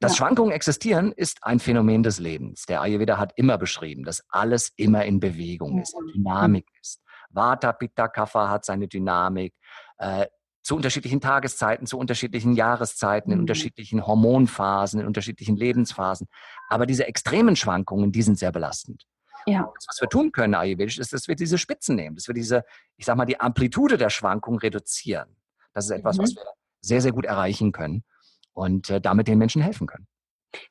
Dass 0.00 0.12
ja. 0.12 0.18
Schwankungen 0.18 0.52
existieren, 0.52 1.12
ist 1.12 1.42
ein 1.42 1.60
Phänomen 1.60 2.02
des 2.02 2.18
Lebens. 2.18 2.64
Der 2.66 2.80
Ayurveda 2.80 3.18
hat 3.18 3.32
immer 3.36 3.58
beschrieben, 3.58 4.04
dass 4.04 4.24
alles 4.30 4.72
immer 4.76 5.04
in 5.04 5.20
Bewegung 5.20 5.82
ist, 5.82 5.94
in 5.94 6.22
Dynamik 6.22 6.66
mhm. 6.70 6.78
ist. 6.80 7.02
Vata, 7.30 7.72
Pitta, 7.72 8.08
Kapha 8.08 8.48
hat 8.48 8.64
seine 8.64 8.88
Dynamik. 8.88 9.54
Äh, 9.98 10.26
zu 10.62 10.76
unterschiedlichen 10.76 11.20
Tageszeiten, 11.20 11.86
zu 11.86 11.98
unterschiedlichen 11.98 12.52
Jahreszeiten, 12.54 13.32
in 13.32 13.38
mhm. 13.38 13.42
unterschiedlichen 13.44 14.06
Hormonphasen, 14.06 15.00
in 15.00 15.06
unterschiedlichen 15.06 15.56
Lebensphasen. 15.56 16.28
Aber 16.68 16.86
diese 16.86 17.06
extremen 17.06 17.56
Schwankungen, 17.56 18.12
die 18.12 18.22
sind 18.22 18.38
sehr 18.38 18.52
belastend. 18.52 19.06
Ja. 19.46 19.70
Das, 19.74 19.86
was 19.88 20.00
wir 20.00 20.08
tun 20.08 20.32
können 20.32 20.54
ayurvedisch, 20.54 20.98
ist, 20.98 21.12
dass 21.12 21.28
wir 21.28 21.36
diese 21.36 21.58
Spitzen 21.58 21.96
nehmen, 21.96 22.16
dass 22.16 22.26
wir 22.26 22.34
diese, 22.34 22.64
ich 22.96 23.06
sag 23.06 23.16
mal, 23.16 23.26
die 23.26 23.40
Amplitude 23.40 23.98
der 23.98 24.10
Schwankungen 24.10 24.58
reduzieren. 24.58 25.36
Das 25.72 25.86
ist 25.86 25.90
etwas, 25.90 26.18
mhm. 26.18 26.22
was 26.22 26.34
wir 26.34 26.42
sehr, 26.80 27.00
sehr 27.00 27.12
gut 27.12 27.24
erreichen 27.24 27.72
können 27.72 28.04
und 28.52 28.90
äh, 28.90 29.00
damit 29.00 29.28
den 29.28 29.38
Menschen 29.38 29.62
helfen 29.62 29.86
können. 29.86 30.06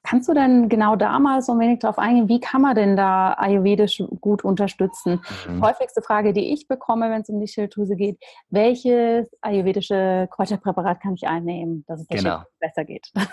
Kannst 0.04 0.28
du 0.30 0.34
denn 0.34 0.70
genau 0.70 0.96
da 0.96 1.20
mal 1.20 1.42
so 1.42 1.54
ein 1.54 1.60
wenig 1.60 1.80
darauf 1.80 2.00
eingehen, 2.00 2.28
wie 2.30 2.40
kann 2.40 2.62
man 2.62 2.76
denn 2.76 2.96
da 2.96 3.34
ayurvedisch 3.34 4.04
gut 4.22 4.44
unterstützen? 4.44 5.22
Mhm. 5.48 5.64
Häufigste 5.64 6.02
Frage, 6.02 6.34
die 6.34 6.54
ich 6.54 6.68
bekomme, 6.68 7.10
wenn 7.10 7.22
es 7.22 7.30
um 7.30 7.40
die 7.40 7.48
Schilddrüse 7.48 7.96
geht, 7.96 8.18
welches 8.50 9.28
ayurvedische 9.42 10.28
Kräuterpräparat 10.32 11.02
kann 11.02 11.14
ich 11.14 11.28
einnehmen, 11.28 11.86
dass 11.88 12.02
es 12.02 12.08
der 12.08 12.18
genau. 12.18 12.44
besser 12.60 12.86
geht? 12.86 13.12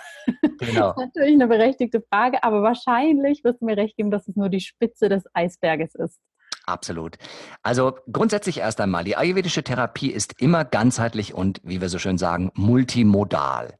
Genau. 0.59 0.93
das 0.93 0.97
ist 0.97 1.15
natürlich 1.15 1.35
eine 1.35 1.49
berechtigte 1.49 2.03
Frage, 2.11 2.43
aber 2.43 2.63
wahrscheinlich 2.63 3.45
wirst 3.45 3.61
du 3.61 3.67
mir 3.67 3.77
recht 3.77 3.97
geben, 3.97 4.11
dass 4.11 4.27
es 4.27 4.37
nur 4.37 4.49
die 4.49 4.61
Spitze 4.61 5.11
des 5.11 5.25
Eisberges 5.35 5.95
ist. 5.95 6.19
Absolut. 6.67 7.17
Also 7.63 7.97
grundsätzlich 8.11 8.59
erst 8.59 8.81
einmal, 8.81 9.05
die 9.05 9.17
ayurvedische 9.17 9.63
Therapie 9.63 10.11
ist 10.11 10.41
immer 10.41 10.65
ganzheitlich 10.65 11.35
und, 11.35 11.61
wie 11.63 11.81
wir 11.81 11.89
so 11.89 11.99
schön 11.99 12.19
sagen, 12.19 12.51
multimodal. 12.55 13.79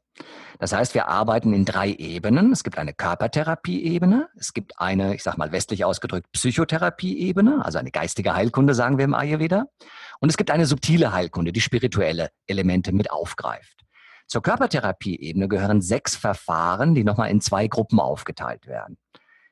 Das 0.59 0.73
heißt, 0.73 0.95
wir 0.95 1.09
arbeiten 1.09 1.53
in 1.53 1.65
drei 1.65 1.91
Ebenen. 1.93 2.53
Es 2.53 2.65
gibt 2.65 2.79
eine 2.79 2.95
Körpertherapie-Ebene, 2.95 4.29
es 4.37 4.55
gibt 4.55 4.79
eine, 4.81 5.15
ich 5.15 5.23
sage 5.23 5.39
mal 5.39 5.53
westlich 5.53 5.85
ausgedrückt, 5.85 6.33
Psychotherapie-Ebene, 6.33 7.65
also 7.65 7.79
eine 7.79 7.91
geistige 7.91 8.35
Heilkunde, 8.35 8.75
sagen 8.75 8.97
wir 8.97 9.05
im 9.05 9.15
Ayurveda. 9.15 9.67
Und 10.21 10.31
es 10.31 10.37
gibt 10.37 10.51
eine 10.51 10.67
subtile 10.67 11.13
Heilkunde, 11.13 11.53
die 11.53 11.61
spirituelle 11.61 12.31
Elemente 12.47 12.93
mit 12.93 13.11
aufgreift. 13.11 13.85
Zur 14.27 14.43
Körpertherapie-Ebene 14.43 15.47
gehören 15.49 15.83
sechs 15.83 16.17
Verfahren, 16.17 16.95
die 16.95 17.05
nochmal 17.05 17.31
in 17.31 17.41
zwei 17.41 17.69
Gruppen 17.69 18.01
aufgeteilt 18.01 18.67
werden. 18.67 18.97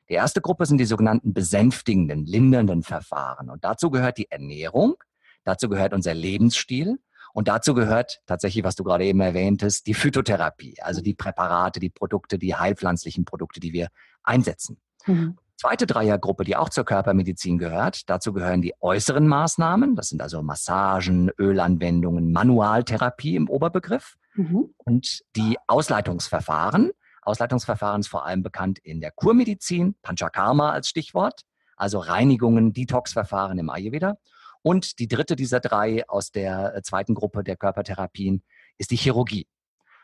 Die 0.09 0.13
erste 0.13 0.41
Gruppe 0.41 0.65
sind 0.65 0.79
die 0.79 0.85
sogenannten 0.85 1.33
besänftigenden, 1.33 2.25
lindernden 2.25 2.83
Verfahren. 2.83 3.49
Und 3.49 3.63
dazu 3.63 3.89
gehört 3.89 4.17
die 4.17 4.29
Ernährung, 4.29 4.95
dazu 5.43 5.69
gehört 5.69 5.93
unser 5.93 6.13
Lebensstil 6.13 6.99
und 7.35 7.49
dazu 7.49 7.73
gehört 7.73 8.21
tatsächlich, 8.27 8.63
was 8.63 8.77
du 8.77 8.85
gerade 8.85 9.03
eben 9.03 9.19
erwähntest, 9.19 9.87
die 9.87 9.93
Phytotherapie, 9.93 10.77
also 10.81 11.01
die 11.01 11.13
Präparate, 11.13 11.81
die 11.81 11.89
Produkte, 11.89 12.39
die 12.39 12.55
heilpflanzlichen 12.55 13.25
Produkte, 13.25 13.59
die 13.59 13.73
wir 13.73 13.89
einsetzen. 14.23 14.77
Mhm. 15.05 15.37
Zweite 15.57 15.85
Dreiergruppe, 15.85 16.45
die 16.45 16.55
auch 16.55 16.69
zur 16.69 16.85
Körpermedizin 16.85 17.57
gehört, 17.57 18.09
dazu 18.09 18.31
gehören 18.31 18.61
die 18.61 18.73
äußeren 18.79 19.27
Maßnahmen, 19.27 19.97
das 19.97 20.07
sind 20.07 20.21
also 20.21 20.41
Massagen, 20.41 21.29
Ölanwendungen, 21.37 22.31
Manualtherapie 22.31 23.35
im 23.35 23.49
Oberbegriff 23.49 24.15
mhm. 24.35 24.73
und 24.77 25.19
die 25.35 25.57
Ausleitungsverfahren. 25.67 26.91
Ausleitungsverfahren 27.21 27.99
ist 27.99 28.07
vor 28.07 28.25
allem 28.25 28.43
bekannt 28.43 28.79
in 28.79 29.01
der 29.01 29.11
Kurmedizin, 29.11 29.95
Panchakarma 30.03 30.71
als 30.71 30.87
Stichwort, 30.87 31.41
also 31.75 31.99
Reinigungen, 31.99 32.71
Detoxverfahren 32.71 33.59
im 33.59 33.69
Ayurveda 33.69 34.15
und 34.65 34.97
die 34.97 35.07
dritte 35.07 35.35
dieser 35.35 35.59
drei 35.59 36.09
aus 36.09 36.31
der 36.31 36.75
äh, 36.75 36.81
zweiten 36.81 37.13
Gruppe 37.13 37.43
der 37.43 37.55
Körpertherapien 37.55 38.41
ist 38.79 38.89
die 38.89 38.95
Chirurgie. 38.95 39.47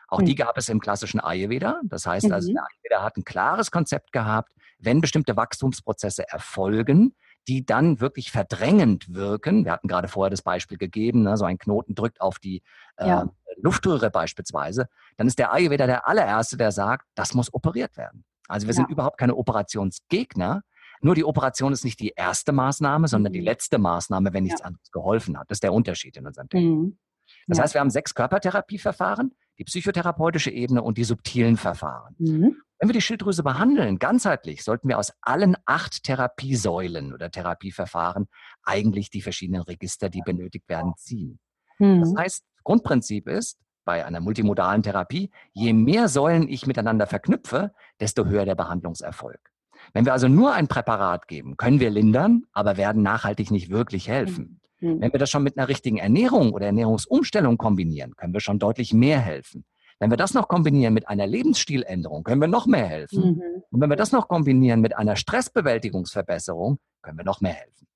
Auch 0.06 0.20
mhm. 0.20 0.26
die 0.26 0.36
gab 0.36 0.56
es 0.56 0.68
im 0.68 0.78
klassischen 0.78 1.18
Ayurveda. 1.18 1.80
Das 1.82 2.06
heißt 2.06 2.30
also, 2.30 2.48
mhm. 2.48 2.54
der 2.54 2.62
Ayurveda 2.62 3.02
hat 3.02 3.16
ein 3.16 3.24
klares 3.24 3.72
Konzept 3.72 4.12
gehabt, 4.12 4.52
wenn 4.78 5.00
bestimmte 5.00 5.36
Wachstumsprozesse 5.36 6.28
erfolgen, 6.28 7.16
die 7.48 7.66
dann 7.66 7.98
wirklich 7.98 8.30
verdrängend 8.30 9.12
wirken. 9.12 9.64
Wir 9.64 9.72
hatten 9.72 9.88
gerade 9.88 10.06
vorher 10.06 10.30
das 10.30 10.42
Beispiel 10.42 10.78
gegeben, 10.78 11.22
ne, 11.22 11.36
so 11.36 11.44
ein 11.44 11.58
Knoten 11.58 11.96
drückt 11.96 12.20
auf 12.20 12.38
die 12.38 12.62
äh, 12.98 13.08
ja. 13.08 13.28
Luftröhre 13.56 14.10
beispielsweise. 14.10 14.88
Dann 15.16 15.26
ist 15.26 15.40
der 15.40 15.52
Ayurveda 15.52 15.88
der 15.88 16.06
allererste, 16.06 16.56
der 16.56 16.70
sagt, 16.70 17.08
das 17.16 17.34
muss 17.34 17.52
operiert 17.52 17.96
werden. 17.96 18.24
Also 18.46 18.68
wir 18.68 18.74
ja. 18.74 18.76
sind 18.76 18.90
überhaupt 18.90 19.18
keine 19.18 19.34
Operationsgegner, 19.34 20.62
nur 21.02 21.14
die 21.14 21.24
Operation 21.24 21.72
ist 21.72 21.84
nicht 21.84 22.00
die 22.00 22.12
erste 22.14 22.52
Maßnahme, 22.52 23.08
sondern 23.08 23.32
die 23.32 23.40
mhm. 23.40 23.46
letzte 23.46 23.78
Maßnahme, 23.78 24.32
wenn 24.32 24.44
nichts 24.44 24.60
ja. 24.60 24.66
anderes 24.66 24.90
geholfen 24.90 25.38
hat. 25.38 25.50
Das 25.50 25.56
ist 25.56 25.62
der 25.62 25.72
Unterschied 25.72 26.16
in 26.16 26.26
unserem 26.26 26.48
Denken. 26.48 26.80
Mhm. 26.80 26.98
Das 27.46 27.58
ja. 27.58 27.64
heißt, 27.64 27.74
wir 27.74 27.80
haben 27.80 27.90
sechs 27.90 28.14
Körpertherapieverfahren, 28.14 29.34
die 29.58 29.64
psychotherapeutische 29.64 30.50
Ebene 30.50 30.82
und 30.82 30.98
die 30.98 31.04
subtilen 31.04 31.56
Verfahren. 31.56 32.14
Mhm. 32.18 32.56
Wenn 32.78 32.88
wir 32.88 32.94
die 32.94 33.00
Schilddrüse 33.00 33.42
behandeln, 33.42 33.98
ganzheitlich, 33.98 34.64
sollten 34.64 34.88
wir 34.88 34.98
aus 34.98 35.12
allen 35.20 35.56
acht 35.66 36.02
Therapiesäulen 36.02 37.12
oder 37.12 37.30
Therapieverfahren 37.30 38.26
eigentlich 38.64 39.10
die 39.10 39.22
verschiedenen 39.22 39.62
Register, 39.62 40.08
die 40.08 40.22
benötigt 40.24 40.68
werden, 40.68 40.94
ziehen. 40.96 41.38
Mhm. 41.78 42.00
Das 42.00 42.14
heißt, 42.16 42.44
Grundprinzip 42.64 43.28
ist, 43.28 43.58
bei 43.84 44.04
einer 44.04 44.20
multimodalen 44.20 44.82
Therapie, 44.82 45.30
je 45.52 45.72
mehr 45.72 46.08
Säulen 46.08 46.48
ich 46.48 46.66
miteinander 46.66 47.06
verknüpfe, 47.06 47.72
desto 48.00 48.26
höher 48.26 48.44
der 48.44 48.54
Behandlungserfolg. 48.54 49.51
Wenn 49.92 50.04
wir 50.04 50.12
also 50.12 50.28
nur 50.28 50.52
ein 50.52 50.68
Präparat 50.68 51.28
geben, 51.28 51.56
können 51.56 51.80
wir 51.80 51.90
lindern, 51.90 52.44
aber 52.52 52.76
werden 52.76 53.02
nachhaltig 53.02 53.50
nicht 53.50 53.70
wirklich 53.70 54.08
helfen. 54.08 54.60
Mhm. 54.80 55.00
Wenn 55.00 55.12
wir 55.12 55.18
das 55.18 55.30
schon 55.30 55.42
mit 55.42 55.56
einer 55.56 55.68
richtigen 55.68 55.98
Ernährung 55.98 56.52
oder 56.52 56.66
Ernährungsumstellung 56.66 57.56
kombinieren, 57.58 58.14
können 58.16 58.32
wir 58.32 58.40
schon 58.40 58.58
deutlich 58.58 58.92
mehr 58.92 59.20
helfen. 59.20 59.64
Wenn 59.98 60.10
wir 60.10 60.16
das 60.16 60.34
noch 60.34 60.48
kombinieren 60.48 60.94
mit 60.94 61.08
einer 61.08 61.26
Lebensstiländerung, 61.26 62.24
können 62.24 62.40
wir 62.40 62.48
noch 62.48 62.66
mehr 62.66 62.86
helfen. 62.86 63.36
Mhm. 63.36 63.62
Und 63.70 63.80
wenn 63.80 63.90
wir 63.90 63.96
das 63.96 64.10
noch 64.10 64.26
kombinieren 64.26 64.80
mit 64.80 64.96
einer 64.96 65.16
Stressbewältigungsverbesserung, 65.16 66.78
können 67.02 67.18
wir 67.18 67.24
noch 67.24 67.40
mehr 67.40 67.52
helfen. 67.52 67.86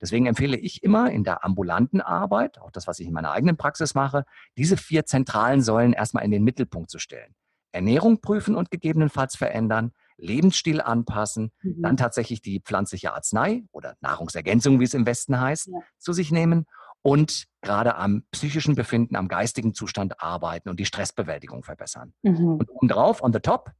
Deswegen 0.00 0.26
empfehle 0.26 0.56
ich 0.56 0.82
immer 0.82 1.10
in 1.10 1.24
der 1.24 1.44
ambulanten 1.44 2.00
Arbeit, 2.00 2.60
auch 2.60 2.70
das, 2.70 2.86
was 2.86 3.00
ich 3.00 3.06
in 3.06 3.12
meiner 3.12 3.32
eigenen 3.32 3.56
Praxis 3.56 3.94
mache, 3.94 4.24
diese 4.56 4.76
vier 4.76 5.06
zentralen 5.06 5.62
Säulen 5.62 5.92
erstmal 5.92 6.24
in 6.24 6.30
den 6.30 6.44
Mittelpunkt 6.44 6.90
zu 6.90 6.98
stellen. 6.98 7.34
Ernährung 7.72 8.20
prüfen 8.20 8.54
und 8.54 8.70
gegebenenfalls 8.70 9.36
verändern, 9.36 9.92
Lebensstil 10.18 10.80
anpassen, 10.80 11.52
mhm. 11.62 11.82
dann 11.82 11.96
tatsächlich 11.96 12.40
die 12.42 12.60
pflanzliche 12.60 13.12
Arznei 13.12 13.64
oder 13.72 13.94
Nahrungsergänzung, 14.00 14.80
wie 14.80 14.84
es 14.84 14.94
im 14.94 15.06
Westen 15.06 15.40
heißt, 15.40 15.68
ja. 15.68 15.78
zu 15.98 16.12
sich 16.12 16.30
nehmen 16.30 16.66
und 17.02 17.44
gerade 17.60 17.96
am 17.96 18.24
psychischen 18.30 18.74
Befinden, 18.74 19.16
am 19.16 19.28
geistigen 19.28 19.74
Zustand 19.74 20.20
arbeiten 20.20 20.68
und 20.68 20.80
die 20.80 20.86
Stressbewältigung 20.86 21.62
verbessern. 21.62 22.14
Mhm. 22.22 22.56
Und 22.56 22.70
obendrauf, 22.70 23.22
on 23.22 23.32
the 23.32 23.40
top, 23.40 23.72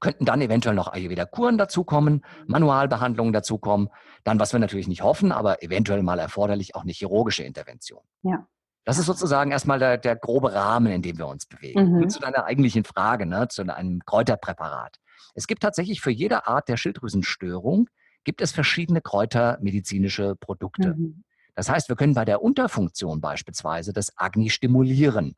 Könnten 0.00 0.24
dann 0.24 0.40
eventuell 0.40 0.74
noch 0.74 0.92
Ayurveda-Kuren 0.92 1.58
dazukommen, 1.58 2.24
Manualbehandlungen 2.46 3.32
dazukommen. 3.32 3.88
Dann, 4.24 4.38
was 4.38 4.52
wir 4.52 4.60
natürlich 4.60 4.88
nicht 4.88 5.02
hoffen, 5.02 5.32
aber 5.32 5.62
eventuell 5.62 6.02
mal 6.02 6.18
erforderlich, 6.18 6.74
auch 6.74 6.82
eine 6.82 6.92
chirurgische 6.92 7.42
Intervention. 7.42 8.02
Ja. 8.22 8.46
Das 8.84 8.98
ist 8.98 9.06
sozusagen 9.06 9.50
erstmal 9.50 9.78
der, 9.78 9.98
der 9.98 10.16
grobe 10.16 10.52
Rahmen, 10.52 10.92
in 10.92 11.02
dem 11.02 11.18
wir 11.18 11.26
uns 11.26 11.46
bewegen. 11.46 11.98
Mhm. 11.98 12.08
Zu 12.08 12.20
deiner 12.20 12.44
eigentlichen 12.44 12.84
Frage, 12.84 13.26
ne, 13.26 13.48
zu 13.48 13.62
einem 13.62 14.00
Kräuterpräparat. 14.04 14.96
Es 15.34 15.46
gibt 15.46 15.62
tatsächlich 15.62 16.00
für 16.00 16.10
jede 16.10 16.46
Art 16.46 16.68
der 16.68 16.76
Schilddrüsenstörung 16.76 17.88
gibt 18.24 18.40
es 18.40 18.52
verschiedene 18.52 19.00
kräutermedizinische 19.00 20.36
Produkte. 20.36 20.94
Mhm. 20.94 21.24
Das 21.54 21.68
heißt, 21.68 21.88
wir 21.88 21.96
können 21.96 22.14
bei 22.14 22.24
der 22.24 22.42
Unterfunktion 22.42 23.20
beispielsweise 23.20 23.92
das 23.92 24.12
Agni 24.16 24.50
stimulieren. 24.50 25.34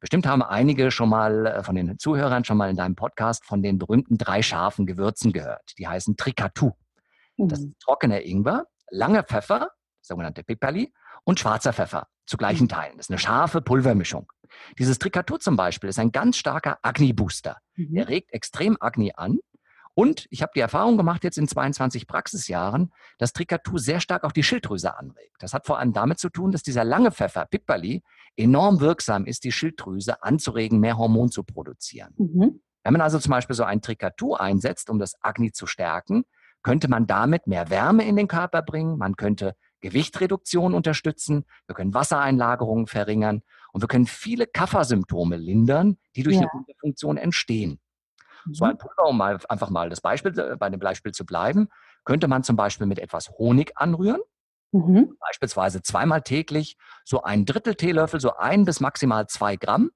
Bestimmt 0.00 0.26
haben 0.26 0.42
einige 0.42 0.90
schon 0.90 1.10
mal 1.10 1.46
äh, 1.46 1.62
von 1.62 1.74
den 1.74 1.98
Zuhörern 1.98 2.44
schon 2.44 2.56
mal 2.56 2.70
in 2.70 2.76
deinem 2.76 2.96
Podcast 2.96 3.44
von 3.44 3.62
den 3.62 3.78
berühmten 3.78 4.16
drei 4.16 4.42
scharfen 4.42 4.86
Gewürzen 4.86 5.32
gehört. 5.32 5.74
Die 5.78 5.86
heißen 5.86 6.16
Trikatu. 6.16 6.72
Mhm. 7.36 7.48
Das 7.48 7.60
ist 7.60 7.78
trockener 7.80 8.24
Ingwer, 8.24 8.66
langer 8.90 9.22
Pfeffer, 9.22 9.70
sogenannte 10.00 10.42
Piperli, 10.42 10.92
und 11.24 11.38
schwarzer 11.38 11.72
Pfeffer 11.72 12.08
zu 12.26 12.36
gleichen 12.38 12.64
mhm. 12.64 12.68
Teilen. 12.68 12.96
Das 12.96 13.06
ist 13.06 13.10
eine 13.10 13.18
scharfe 13.18 13.60
Pulvermischung. 13.60 14.32
Dieses 14.78 14.98
Trikatu 14.98 15.36
zum 15.36 15.56
Beispiel 15.56 15.90
ist 15.90 15.98
ein 15.98 16.12
ganz 16.12 16.36
starker 16.36 16.78
Agni-Booster. 16.82 17.58
Mhm. 17.76 17.94
Der 17.94 18.08
regt 18.08 18.32
extrem 18.32 18.76
Agni 18.80 19.12
an 19.16 19.38
und 19.94 20.26
ich 20.30 20.42
habe 20.42 20.52
die 20.54 20.60
Erfahrung 20.60 20.96
gemacht 20.96 21.24
jetzt 21.24 21.36
in 21.36 21.48
22 21.48 22.06
Praxisjahren, 22.06 22.92
dass 23.18 23.32
Trikatu 23.32 23.78
sehr 23.78 24.00
stark 24.00 24.24
auch 24.24 24.32
die 24.32 24.42
Schilddrüse 24.42 24.96
anregt. 24.96 25.36
Das 25.40 25.52
hat 25.52 25.66
vor 25.66 25.78
allem 25.78 25.92
damit 25.92 26.18
zu 26.18 26.30
tun, 26.30 26.52
dass 26.52 26.62
dieser 26.62 26.84
lange 26.84 27.10
Pfeffer, 27.10 27.44
Pipperli, 27.44 28.02
enorm 28.36 28.80
wirksam 28.80 29.26
ist, 29.26 29.44
die 29.44 29.52
Schilddrüse 29.52 30.22
anzuregen, 30.22 30.80
mehr 30.80 30.96
Hormon 30.96 31.30
zu 31.30 31.42
produzieren. 31.42 32.14
Mhm. 32.16 32.60
Wenn 32.82 32.92
man 32.92 33.02
also 33.02 33.18
zum 33.18 33.30
Beispiel 33.30 33.56
so 33.56 33.64
ein 33.64 33.82
Trikatu 33.82 34.34
einsetzt, 34.34 34.88
um 34.88 34.98
das 34.98 35.16
Agni 35.22 35.52
zu 35.52 35.66
stärken, 35.66 36.24
könnte 36.62 36.88
man 36.88 37.06
damit 37.06 37.46
mehr 37.46 37.68
Wärme 37.68 38.06
in 38.06 38.16
den 38.16 38.28
Körper 38.28 38.62
bringen, 38.62 38.96
man 38.96 39.16
könnte 39.16 39.54
Gewichtreduktion 39.80 40.74
unterstützen, 40.74 41.44
wir 41.66 41.74
können 41.74 41.94
Wassereinlagerungen 41.94 42.86
verringern 42.86 43.42
und 43.72 43.82
wir 43.82 43.88
können 43.88 44.06
viele 44.06 44.46
Kaffersymptome 44.46 45.36
lindern, 45.36 45.96
die 46.16 46.22
durch 46.22 46.36
ja. 46.36 46.42
eine 46.42 46.50
Unterfunktion 46.52 47.16
entstehen. 47.16 47.80
So 48.50 48.64
ein 48.64 48.72
mhm. 48.72 48.78
Pulver, 48.78 49.08
um 49.08 49.20
einfach 49.20 49.70
mal 49.70 49.90
das 49.90 50.00
Beispiel, 50.00 50.38
äh, 50.38 50.56
bei 50.56 50.70
dem 50.70 50.80
Beispiel 50.80 51.12
zu 51.12 51.24
bleiben, 51.24 51.68
könnte 52.04 52.28
man 52.28 52.42
zum 52.42 52.56
Beispiel 52.56 52.86
mit 52.86 52.98
etwas 52.98 53.30
Honig 53.30 53.72
anrühren. 53.76 54.20
Mhm. 54.72 55.16
Beispielsweise 55.20 55.82
zweimal 55.82 56.22
täglich 56.22 56.76
so 57.04 57.22
ein 57.22 57.44
Drittel 57.44 57.74
Teelöffel, 57.74 58.20
so 58.20 58.36
ein 58.36 58.64
bis 58.64 58.80
maximal 58.80 59.26
zwei 59.26 59.56
Gramm 59.56 59.90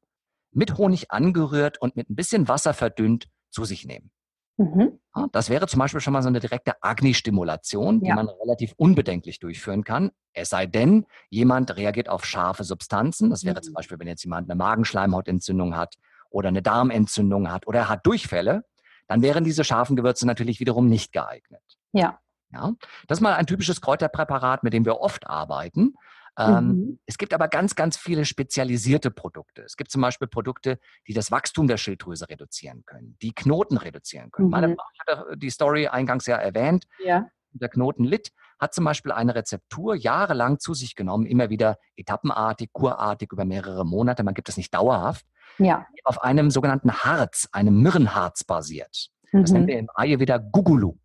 mit 0.50 0.76
Honig 0.78 1.10
angerührt 1.10 1.80
und 1.80 1.96
mit 1.96 2.10
ein 2.10 2.16
bisschen 2.16 2.48
Wasser 2.48 2.74
verdünnt 2.74 3.28
zu 3.50 3.64
sich 3.64 3.84
nehmen. 3.86 4.10
Mhm. 4.56 5.00
das 5.32 5.50
wäre 5.50 5.66
zum 5.66 5.80
Beispiel 5.80 6.00
schon 6.00 6.12
mal 6.12 6.22
so 6.22 6.28
eine 6.28 6.38
direkte 6.38 6.80
Agni-Stimulation, 6.80 8.00
die 8.00 8.06
ja. 8.06 8.14
man 8.14 8.28
relativ 8.28 8.72
unbedenklich 8.76 9.40
durchführen 9.40 9.82
kann. 9.82 10.12
Es 10.32 10.50
sei 10.50 10.66
denn, 10.66 11.06
jemand 11.28 11.76
reagiert 11.76 12.08
auf 12.08 12.24
scharfe 12.24 12.62
Substanzen. 12.62 13.30
Das 13.30 13.44
wäre 13.44 13.56
mhm. 13.56 13.62
zum 13.62 13.74
Beispiel, 13.74 13.98
wenn 13.98 14.06
jetzt 14.06 14.22
jemand 14.22 14.48
eine 14.48 14.56
Magenschleimhautentzündung 14.56 15.76
hat 15.76 15.96
oder 16.30 16.48
eine 16.48 16.62
Darmentzündung 16.62 17.50
hat 17.50 17.66
oder 17.66 17.80
er 17.80 17.88
hat 17.88 18.06
Durchfälle, 18.06 18.64
dann 19.08 19.22
wären 19.22 19.44
diese 19.44 19.64
scharfen 19.64 19.96
Gewürze 19.96 20.26
natürlich 20.26 20.60
wiederum 20.60 20.88
nicht 20.88 21.12
geeignet. 21.12 21.62
Ja. 21.92 22.20
Ja, 22.52 22.72
das 23.08 23.18
ist 23.18 23.22
mal 23.22 23.34
ein 23.34 23.46
typisches 23.46 23.80
Kräuterpräparat, 23.80 24.62
mit 24.62 24.72
dem 24.72 24.84
wir 24.84 25.00
oft 25.00 25.26
arbeiten. 25.26 25.94
Ähm, 26.38 26.66
mhm. 26.66 26.98
Es 27.06 27.18
gibt 27.18 27.32
aber 27.32 27.48
ganz, 27.48 27.74
ganz 27.74 27.96
viele 27.96 28.24
spezialisierte 28.24 29.10
Produkte. 29.10 29.62
Es 29.62 29.76
gibt 29.76 29.90
zum 29.90 30.02
Beispiel 30.02 30.28
Produkte, 30.28 30.78
die 31.06 31.14
das 31.14 31.30
Wachstum 31.30 31.68
der 31.68 31.76
Schilddrüse 31.76 32.28
reduzieren 32.28 32.84
können, 32.86 33.16
die 33.22 33.32
Knoten 33.32 33.76
reduzieren 33.76 34.30
können. 34.30 34.48
Mhm. 34.48 34.52
Meine 34.52 34.74
Frau 34.74 34.84
hatte 35.06 35.36
die 35.38 35.50
Story 35.50 35.86
eingangs 35.86 36.26
ja 36.26 36.36
erwähnt. 36.36 36.86
Ja. 37.04 37.28
Der 37.52 37.68
Knoten 37.68 38.02
litt, 38.02 38.32
hat 38.58 38.74
zum 38.74 38.84
Beispiel 38.84 39.12
eine 39.12 39.36
Rezeptur 39.36 39.94
jahrelang 39.94 40.58
zu 40.58 40.74
sich 40.74 40.96
genommen, 40.96 41.24
immer 41.24 41.50
wieder 41.50 41.78
etappenartig, 41.96 42.70
kurartig 42.72 43.30
über 43.30 43.44
mehrere 43.44 43.86
Monate. 43.86 44.24
Man 44.24 44.34
gibt 44.34 44.48
es 44.48 44.56
nicht 44.56 44.74
dauerhaft 44.74 45.24
ja. 45.58 45.86
auf 46.02 46.20
einem 46.22 46.50
sogenannten 46.50 46.92
Harz, 46.92 47.48
einem 47.52 47.80
Myrrenharz 47.80 48.42
basiert. 48.42 49.10
Das 49.32 49.50
mhm. 49.50 49.58
nennen 49.58 49.68
wir 49.68 49.78
im 49.78 49.88
Ayurveda 49.94 50.38
Gugulu. 50.38 50.96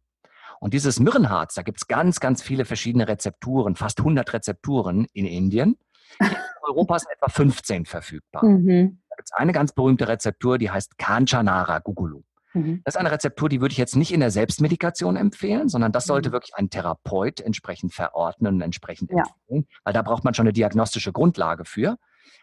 Und 0.60 0.74
dieses 0.74 1.00
Myrrenharz, 1.00 1.54
da 1.56 1.62
gibt 1.62 1.80
es 1.80 1.88
ganz, 1.88 2.20
ganz 2.20 2.42
viele 2.42 2.66
verschiedene 2.66 3.08
Rezepturen, 3.08 3.76
fast 3.76 4.00
100 4.00 4.34
Rezepturen 4.34 5.08
in 5.14 5.26
Indien. 5.26 5.78
In 6.20 6.28
Europa 6.64 7.00
sind 7.00 7.12
etwa 7.12 7.30
15 7.30 7.86
verfügbar. 7.86 8.44
Mhm. 8.44 9.00
Da 9.10 9.16
gibt 9.16 9.30
es 9.30 9.34
eine 9.34 9.52
ganz 9.54 9.74
berühmte 9.74 10.08
Rezeptur, 10.08 10.58
die 10.58 10.70
heißt 10.70 10.98
Kanchanara 10.98 11.80
Gugulu. 11.80 12.24
Mhm. 12.54 12.82
Das 12.84 12.96
ist 12.96 13.00
eine 13.00 13.12
Rezeptur, 13.12 13.50
die 13.50 13.62
würde 13.62 13.72
ich 13.72 13.78
jetzt 13.78 13.96
nicht 13.96 14.12
in 14.12 14.20
der 14.20 14.32
Selbstmedikation 14.32 15.16
empfehlen, 15.16 15.70
sondern 15.70 15.92
das 15.92 16.06
sollte 16.06 16.30
mhm. 16.30 16.34
wirklich 16.34 16.56
ein 16.56 16.70
Therapeut 16.70 17.42
entsprechend 17.42 17.94
verordnen 17.94 18.56
und 18.56 18.62
entsprechend 18.62 19.12
ja. 19.12 19.24
empfehlen, 19.24 19.68
weil 19.84 19.94
da 19.94 20.02
braucht 20.02 20.24
man 20.24 20.34
schon 20.34 20.44
eine 20.44 20.54
diagnostische 20.54 21.12
Grundlage 21.12 21.66
für. 21.66 21.98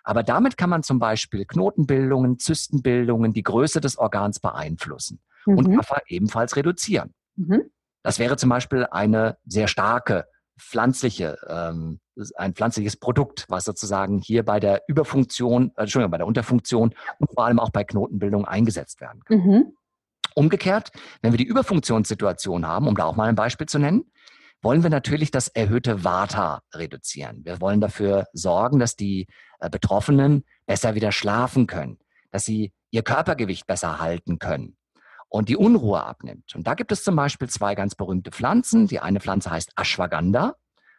Aber 0.05 0.23
damit 0.23 0.57
kann 0.57 0.71
man 0.71 0.83
zum 0.83 0.99
Beispiel 0.99 1.45
Knotenbildungen, 1.45 2.39
Zystenbildungen, 2.39 3.33
die 3.33 3.43
Größe 3.43 3.81
des 3.81 3.99
Organs 3.99 4.39
beeinflussen 4.39 5.21
mhm. 5.47 5.59
und 5.59 5.77
Kaffer 5.77 6.03
ebenfalls 6.07 6.57
reduzieren. 6.57 7.13
Mhm. 7.35 7.71
Das 8.07 8.21
wäre 8.21 8.37
zum 8.37 8.51
Beispiel 8.51 8.87
eine 8.89 9.37
sehr 9.47 9.67
starke 9.67 10.29
pflanzliche, 10.57 11.39
ähm, 11.49 11.99
ein 12.37 12.55
pflanzliches 12.55 12.97
Produkt, 12.97 13.47
was 13.49 13.65
sozusagen 13.65 14.19
hier 14.19 14.45
bei 14.45 14.61
der 14.61 14.83
Überfunktion, 14.87 15.73
äh, 15.77 15.81
Entschuldigung, 15.81 16.13
bei 16.13 16.19
der 16.19 16.29
Unterfunktion 16.29 16.95
und 17.19 17.33
vor 17.35 17.47
allem 17.47 17.59
auch 17.59 17.71
bei 17.71 17.83
Knotenbildung 17.83 18.45
eingesetzt 18.45 19.01
werden 19.01 19.25
kann. 19.25 19.39
Mhm. 19.39 19.73
Umgekehrt, 20.37 20.93
wenn 21.21 21.33
wir 21.33 21.39
die 21.39 21.47
Überfunktionssituation 21.47 22.65
haben, 22.65 22.87
um 22.87 22.95
da 22.95 23.07
auch 23.07 23.17
mal 23.17 23.29
ein 23.29 23.35
Beispiel 23.35 23.67
zu 23.67 23.81
nennen, 23.81 24.05
wollen 24.63 24.85
wir 24.85 24.91
natürlich 24.91 25.33
das 25.33 25.49
erhöhte 25.49 26.05
Vata 26.05 26.61
reduzieren. 26.73 27.45
Wir 27.45 27.61
wollen 27.61 27.81
dafür 27.81 28.27
sorgen, 28.33 28.79
dass 28.79 28.95
die 28.95 29.27
äh, 29.59 29.69
Betroffenen 29.69 30.45
besser 30.65 30.95
wieder 30.95 31.11
schlafen 31.11 31.67
können, 31.67 31.99
dass 32.31 32.45
sie 32.45 32.73
ihr 32.93 33.03
Körpergewicht 33.03 33.67
besser 33.67 33.99
halten 33.99 34.39
können 34.39 34.77
und 35.29 35.49
die 35.49 35.57
Unruhe 35.57 36.03
abnimmt. 36.03 36.55
Und 36.55 36.67
da 36.67 36.75
gibt 36.75 36.93
es 36.93 37.05
zum 37.05 37.17
Beispiel 37.17 37.49
zwei 37.49 37.75
ganz 37.75 37.95
berühmte 37.95 38.31
Pflanzen. 38.31 38.87
Die 38.87 39.01
eine 39.01 39.21
Pflanze 39.21 39.51
heißt 39.51 39.73
Ashwagandha. 39.77 40.55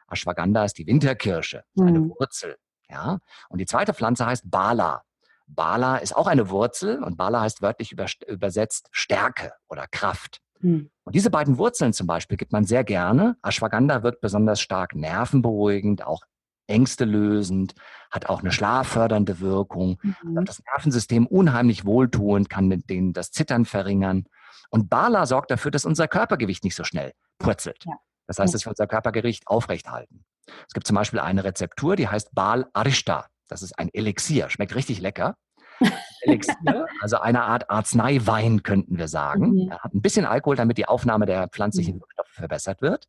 Ashwagandha 0.10 0.66
ist 0.66 0.78
die 0.78 0.88
Winterkirsche, 0.88 1.64
eine 1.80 2.00
mhm. 2.00 2.10
Wurzel. 2.18 2.58
Ja? 2.90 3.20
Und 3.50 3.60
die 3.60 3.66
zweite 3.66 3.94
Pflanze 3.94 4.26
heißt 4.26 4.50
Bala. 4.50 5.04
Bala 5.48 5.98
ist 5.98 6.16
auch 6.16 6.28
eine 6.28 6.50
Wurzel 6.50 7.04
und 7.04 7.18
Bala 7.18 7.42
heißt 7.42 7.62
wörtlich 7.62 7.96
übersetzt 8.28 8.90
Stärke 8.92 9.54
oder 9.70 9.88
Kraft. 9.88 10.42
Mhm. 10.60 10.90
Und 11.04 11.16
diese 11.16 11.30
beiden 11.30 11.58
Wurzeln 11.58 11.94
zum 11.94 12.08
Beispiel 12.08 12.38
gibt 12.38 12.52
man 12.52 12.66
sehr 12.66 12.84
gerne. 12.84 13.38
Ashwagandha 13.44 14.04
wirkt 14.04 14.22
besonders 14.22 14.60
stark 14.60 14.96
nervenberuhigend, 14.96 16.06
auch 16.06 16.24
Ängste 16.68 17.06
lösend, 17.06 17.74
hat 18.12 18.28
auch 18.28 18.42
eine 18.42 18.52
schlaffördernde 18.52 19.40
Wirkung, 19.40 20.00
mhm. 20.02 20.46
das 20.46 20.62
Nervensystem 20.64 21.28
unheimlich 21.28 21.86
wohltuend, 21.86 22.50
kann 22.50 22.68
mit 22.68 22.90
denen 22.90 23.14
das 23.14 23.32
Zittern 23.32 23.66
verringern. 23.66 24.26
Und 24.70 24.90
Bala 24.90 25.26
sorgt 25.26 25.52
dafür, 25.52 25.72
dass 25.72 25.86
unser 25.86 26.08
Körpergewicht 26.08 26.64
nicht 26.64 26.76
so 26.76 26.84
schnell 26.84 27.14
purzelt. 27.40 27.86
Ja. 27.86 27.94
Das 28.28 28.40
heißt, 28.40 28.54
dass 28.54 28.66
wir 28.66 28.72
unser 28.72 28.88
Körpergewicht 28.88 29.48
aufrecht 29.48 29.90
halten. 29.90 30.26
Es 30.68 30.74
gibt 30.74 30.86
zum 30.86 30.96
Beispiel 30.96 31.20
eine 31.20 31.44
Rezeptur, 31.44 31.96
die 31.96 32.08
heißt 32.08 32.36
Bal 32.36 32.68
Arishta. 32.74 33.28
Das 33.48 33.64
ist 33.64 33.80
ein 33.80 33.90
Elixier, 33.94 34.50
schmeckt 34.50 34.76
richtig 34.76 35.00
lecker. 35.00 35.36
Elixier, 36.22 36.88
also 37.02 37.20
eine 37.20 37.44
Art 37.44 37.70
Arzneiwein, 37.70 38.64
könnten 38.64 38.98
wir 38.98 39.08
sagen. 39.08 39.52
Mhm. 39.52 39.72
Er 39.72 39.80
hat 39.80 39.94
ein 39.94 40.02
bisschen 40.02 40.26
Alkohol, 40.26 40.58
damit 40.58 40.78
die 40.78 40.88
Aufnahme 40.88 41.26
der 41.26 41.48
pflanzlichen 41.48 41.96
mhm. 41.96 42.02
Wirkstoffe 42.02 42.32
verbessert 42.32 42.82
wird. 42.82 43.08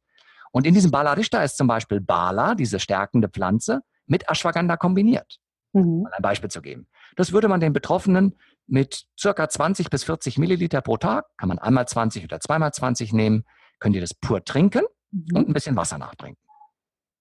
Und 0.53 0.67
in 0.67 0.75
diesem 0.75 0.91
Bala 0.91 1.13
Rishta 1.13 1.43
ist 1.43 1.57
zum 1.57 1.67
Beispiel 1.67 2.01
Bala, 2.01 2.55
diese 2.55 2.81
stärkende 2.81 3.29
Pflanze, 3.29 3.81
mit 4.07 4.29
Ashwagandha 4.29 4.77
kombiniert. 4.77 5.39
Mhm. 5.73 5.83
Um 5.83 6.07
ein 6.07 6.23
Beispiel 6.23 6.51
zu 6.51 6.63
geben. 6.63 6.89
Das 7.17 7.33
würde 7.33 7.49
man 7.49 7.61
den 7.61 7.73
Betroffenen 7.73 8.35
mit 8.67 9.05
circa 9.19 9.49
20 9.49 9.91
bis 9.91 10.05
40 10.05 10.39
Milliliter 10.39 10.81
pro 10.81 10.97
Tag, 10.97 11.27
kann 11.37 11.49
man 11.49 11.59
einmal 11.59 11.87
20 11.87 12.25
oder 12.25 12.41
zweimal 12.41 12.73
20 12.73 13.13
nehmen, 13.13 13.45
könnt 13.79 13.95
ihr 13.95 14.01
das 14.01 14.15
pur 14.15 14.45
trinken 14.45 14.85
mhm. 15.11 15.37
und 15.37 15.49
ein 15.49 15.53
bisschen 15.53 15.77
Wasser 15.77 15.99
nachtrinken. 15.99 16.43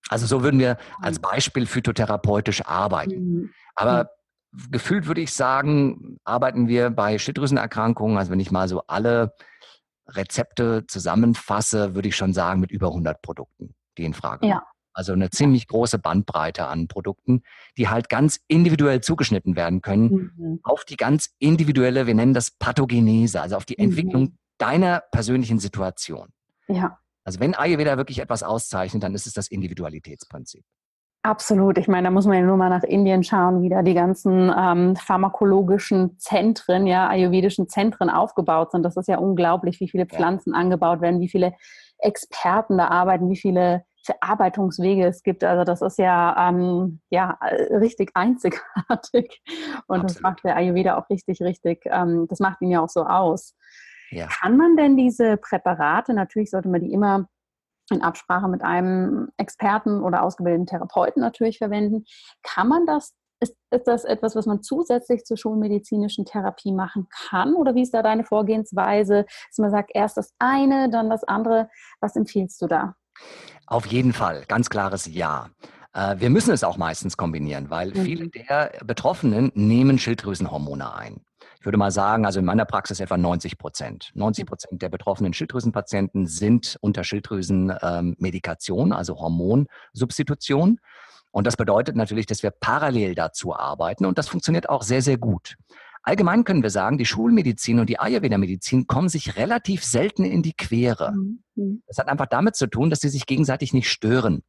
Also 0.10 0.26
so 0.26 0.44
würden 0.44 0.60
wir 0.60 0.78
als 1.02 1.20
Beispiel 1.20 1.66
phytotherapeutisch 1.66 2.66
arbeiten. 2.66 3.16
Mhm. 3.16 3.50
Aber 3.76 4.12
gefühlt 4.72 5.08
würde 5.08 5.22
ich 5.22 5.34
sagen, 5.34 6.18
arbeiten 6.24 6.68
wir 6.68 6.90
bei 6.90 7.18
Schilddrüsenerkrankungen, 7.18 8.18
also 8.18 8.32
wenn 8.32 8.40
ich 8.40 8.52
mal 8.52 8.68
so 8.68 8.84
alle 8.88 9.34
Rezepte 10.10 10.86
zusammenfasse, 10.88 11.96
würde 11.96 12.08
ich 12.08 12.16
schon 12.16 12.34
sagen, 12.34 12.60
mit 12.60 12.72
über 12.72 12.88
100 12.88 13.22
Produkten, 13.22 13.76
die 13.98 14.06
in 14.06 14.14
Frage 14.14 14.48
ja. 14.48 14.64
Also 14.98 15.14
eine 15.14 15.30
ziemlich 15.30 15.68
große 15.68 16.00
Bandbreite 16.00 16.66
an 16.66 16.88
Produkten, 16.88 17.44
die 17.78 17.88
halt 17.88 18.10
ganz 18.10 18.40
individuell 18.48 19.00
zugeschnitten 19.00 19.56
werden 19.56 19.82
können 19.82 20.32
mhm. 20.36 20.60
auf 20.64 20.86
die 20.86 20.98
ganz 20.98 21.36
individuelle, 21.38 22.08
wir 22.08 22.16
nennen 22.16 22.34
das 22.34 22.50
Pathogenese, 22.50 23.40
also 23.40 23.58
auf 23.58 23.66
die 23.66 23.76
mhm. 23.78 23.90
Entwicklung 23.92 24.38
deiner 24.58 25.04
persönlichen 25.12 25.60
Situation. 25.60 26.30
Ja. 26.68 26.98
Also 27.24 27.40
wenn 27.40 27.54
Ayurveda 27.54 27.98
wirklich 27.98 28.18
etwas 28.18 28.42
auszeichnet, 28.42 29.04
dann 29.04 29.14
ist 29.14 29.28
es 29.28 29.34
das 29.34 29.50
Individualitätsprinzip. 29.50 30.64
Absolut. 31.28 31.78
Ich 31.78 31.90
meine, 31.90 32.08
da 32.08 32.12
muss 32.12 32.26
man 32.26 32.38
ja 32.38 32.42
nur 32.42 32.56
mal 32.56 32.70
nach 32.70 32.84
Indien 32.84 33.22
schauen, 33.22 33.62
wie 33.62 33.68
da 33.68 33.82
die 33.82 33.94
ganzen 33.94 34.50
ähm, 34.58 34.96
pharmakologischen 34.96 36.18
Zentren, 36.18 36.88
ja, 36.88 37.10
ayurvedischen 37.10 37.68
Zentren 37.68 38.10
aufgebaut 38.10 38.72
sind. 38.72 38.84
Das 38.84 38.96
ist 38.96 39.10
ja 39.10 39.18
unglaublich, 39.18 39.82
wie 39.82 39.90
viele 39.90 40.06
Pflanzen 40.06 40.54
ja. 40.54 40.60
angebaut 40.62 41.02
werden, 41.02 41.20
wie 41.20 41.28
viele 41.28 41.54
Experten 41.98 42.78
da 42.78 42.88
arbeiten, 42.88 43.30
wie 43.30 43.36
viele 43.36 43.84
Verarbeitungswege 44.06 45.06
es 45.06 45.22
gibt. 45.22 45.44
Also 45.44 45.66
das 45.66 45.82
ist 45.82 45.98
ja, 45.98 46.48
ähm, 46.48 47.02
ja 47.10 47.38
richtig 47.72 48.12
einzigartig. 48.14 49.42
Und 49.88 50.04
Absolut. 50.04 50.10
das 50.10 50.22
macht 50.22 50.46
der 50.46 50.56
Ayurveda 50.56 50.98
auch 50.98 51.10
richtig, 51.10 51.42
richtig, 51.42 51.82
ähm, 51.88 52.28
das 52.30 52.40
macht 52.40 52.62
ihn 52.62 52.72
ja 52.72 52.80
auch 52.80 52.88
so 52.88 53.04
aus. 53.04 53.54
Ja. 54.12 54.28
Kann 54.28 54.56
man 54.56 54.78
denn 54.78 54.96
diese 54.96 55.36
Präparate, 55.36 56.14
natürlich 56.14 56.52
sollte 56.52 56.70
man 56.70 56.80
die 56.80 56.94
immer 56.94 57.28
in 57.92 58.02
Absprache 58.02 58.48
mit 58.48 58.62
einem 58.62 59.30
Experten 59.38 60.02
oder 60.02 60.24
ausgebildeten 60.24 60.68
Therapeuten 60.68 61.22
natürlich 61.22 61.58
verwenden. 61.58 62.06
Kann 62.44 62.68
man 62.68 62.86
das, 62.86 63.14
ist, 63.40 63.56
ist 63.72 63.88
das 63.88 64.04
etwas, 64.04 64.36
was 64.36 64.46
man 64.46 64.64
zusätzlich 64.64 65.24
zur 65.24 65.38
schulmedizinischen 65.38 66.26
Therapie 66.26 66.72
machen 66.72 67.08
kann? 67.12 67.54
Oder 67.54 67.76
wie 67.76 67.84
ist 67.84 67.94
da 67.94 68.02
deine 68.02 68.24
Vorgehensweise, 68.24 69.26
dass 69.50 69.58
man 69.58 69.72
sagt, 69.72 69.92
erst 69.94 70.18
das 70.18 70.34
eine, 70.40 70.90
dann 70.90 71.10
das 71.10 71.24
andere? 71.24 71.70
Was 72.02 72.16
empfiehlst 72.16 72.62
du 72.62 72.68
da? 72.68 72.96
Auf 73.66 73.86
jeden 73.86 74.14
Fall, 74.14 74.44
ganz 74.48 74.70
klares 74.70 75.06
Ja. 75.08 75.50
Äh, 75.94 76.20
wir 76.20 76.30
müssen 76.30 76.54
es 76.54 76.64
auch 76.64 76.78
meistens 76.78 77.18
kombinieren, 77.18 77.70
weil 77.70 77.90
mhm. 77.90 78.02
viele 78.04 78.30
der 78.30 78.72
Betroffenen 78.86 79.52
nehmen 79.56 79.98
Schilddrüsenhormone 79.98 80.94
ein 80.96 81.22
würde 81.68 81.78
mal 81.78 81.92
sagen, 81.92 82.26
also 82.26 82.40
in 82.40 82.46
meiner 82.46 82.66
Praxis 82.66 83.00
etwa 83.00 83.18
90 83.18 83.58
Prozent. 83.58 84.12
90 84.16 84.46
Prozent 84.46 84.82
der 84.82 84.90
betroffenen 84.90 85.34
Schilddrüsenpatienten 85.34 86.26
sind 86.26 86.78
unter 86.82 87.04
Schilddrüsenmedikation, 87.04 88.88
ähm, 88.88 88.94
also 88.94 89.20
Hormonsubstitution. 89.20 90.80
Und 91.32 91.46
das 91.46 91.58
bedeutet 91.58 91.96
natürlich, 91.96 92.26
dass 92.26 92.42
wir 92.42 92.52
parallel 92.52 93.16
dazu 93.16 93.56
arbeiten 93.56 94.06
und 94.06 94.18
das 94.18 94.30
funktioniert 94.30 94.70
auch 94.70 94.82
sehr, 94.82 95.02
sehr 95.02 95.18
gut. 95.18 95.58
Allgemein 96.04 96.46
können 96.46 96.64
wir 96.64 96.70
sagen, 96.70 96.98
die 96.98 97.06
Schulmedizin 97.06 97.80
und 97.80 97.90
die 97.90 98.00
Ayurveda-Medizin 98.00 98.88
kommen 98.88 99.10
sich 99.10 99.36
relativ 99.36 99.84
selten 99.84 100.24
in 100.24 100.42
die 100.42 100.54
Quere. 100.54 101.12
Mhm. 101.12 101.84
Das 101.86 101.98
hat 101.98 102.08
einfach 102.08 102.28
damit 102.28 102.56
zu 102.56 102.68
tun, 102.68 102.90
dass 102.90 103.02
sie 103.02 103.10
sich 103.10 103.26
gegenseitig 103.26 103.74
nicht 103.74 103.90
stören. 103.90 104.42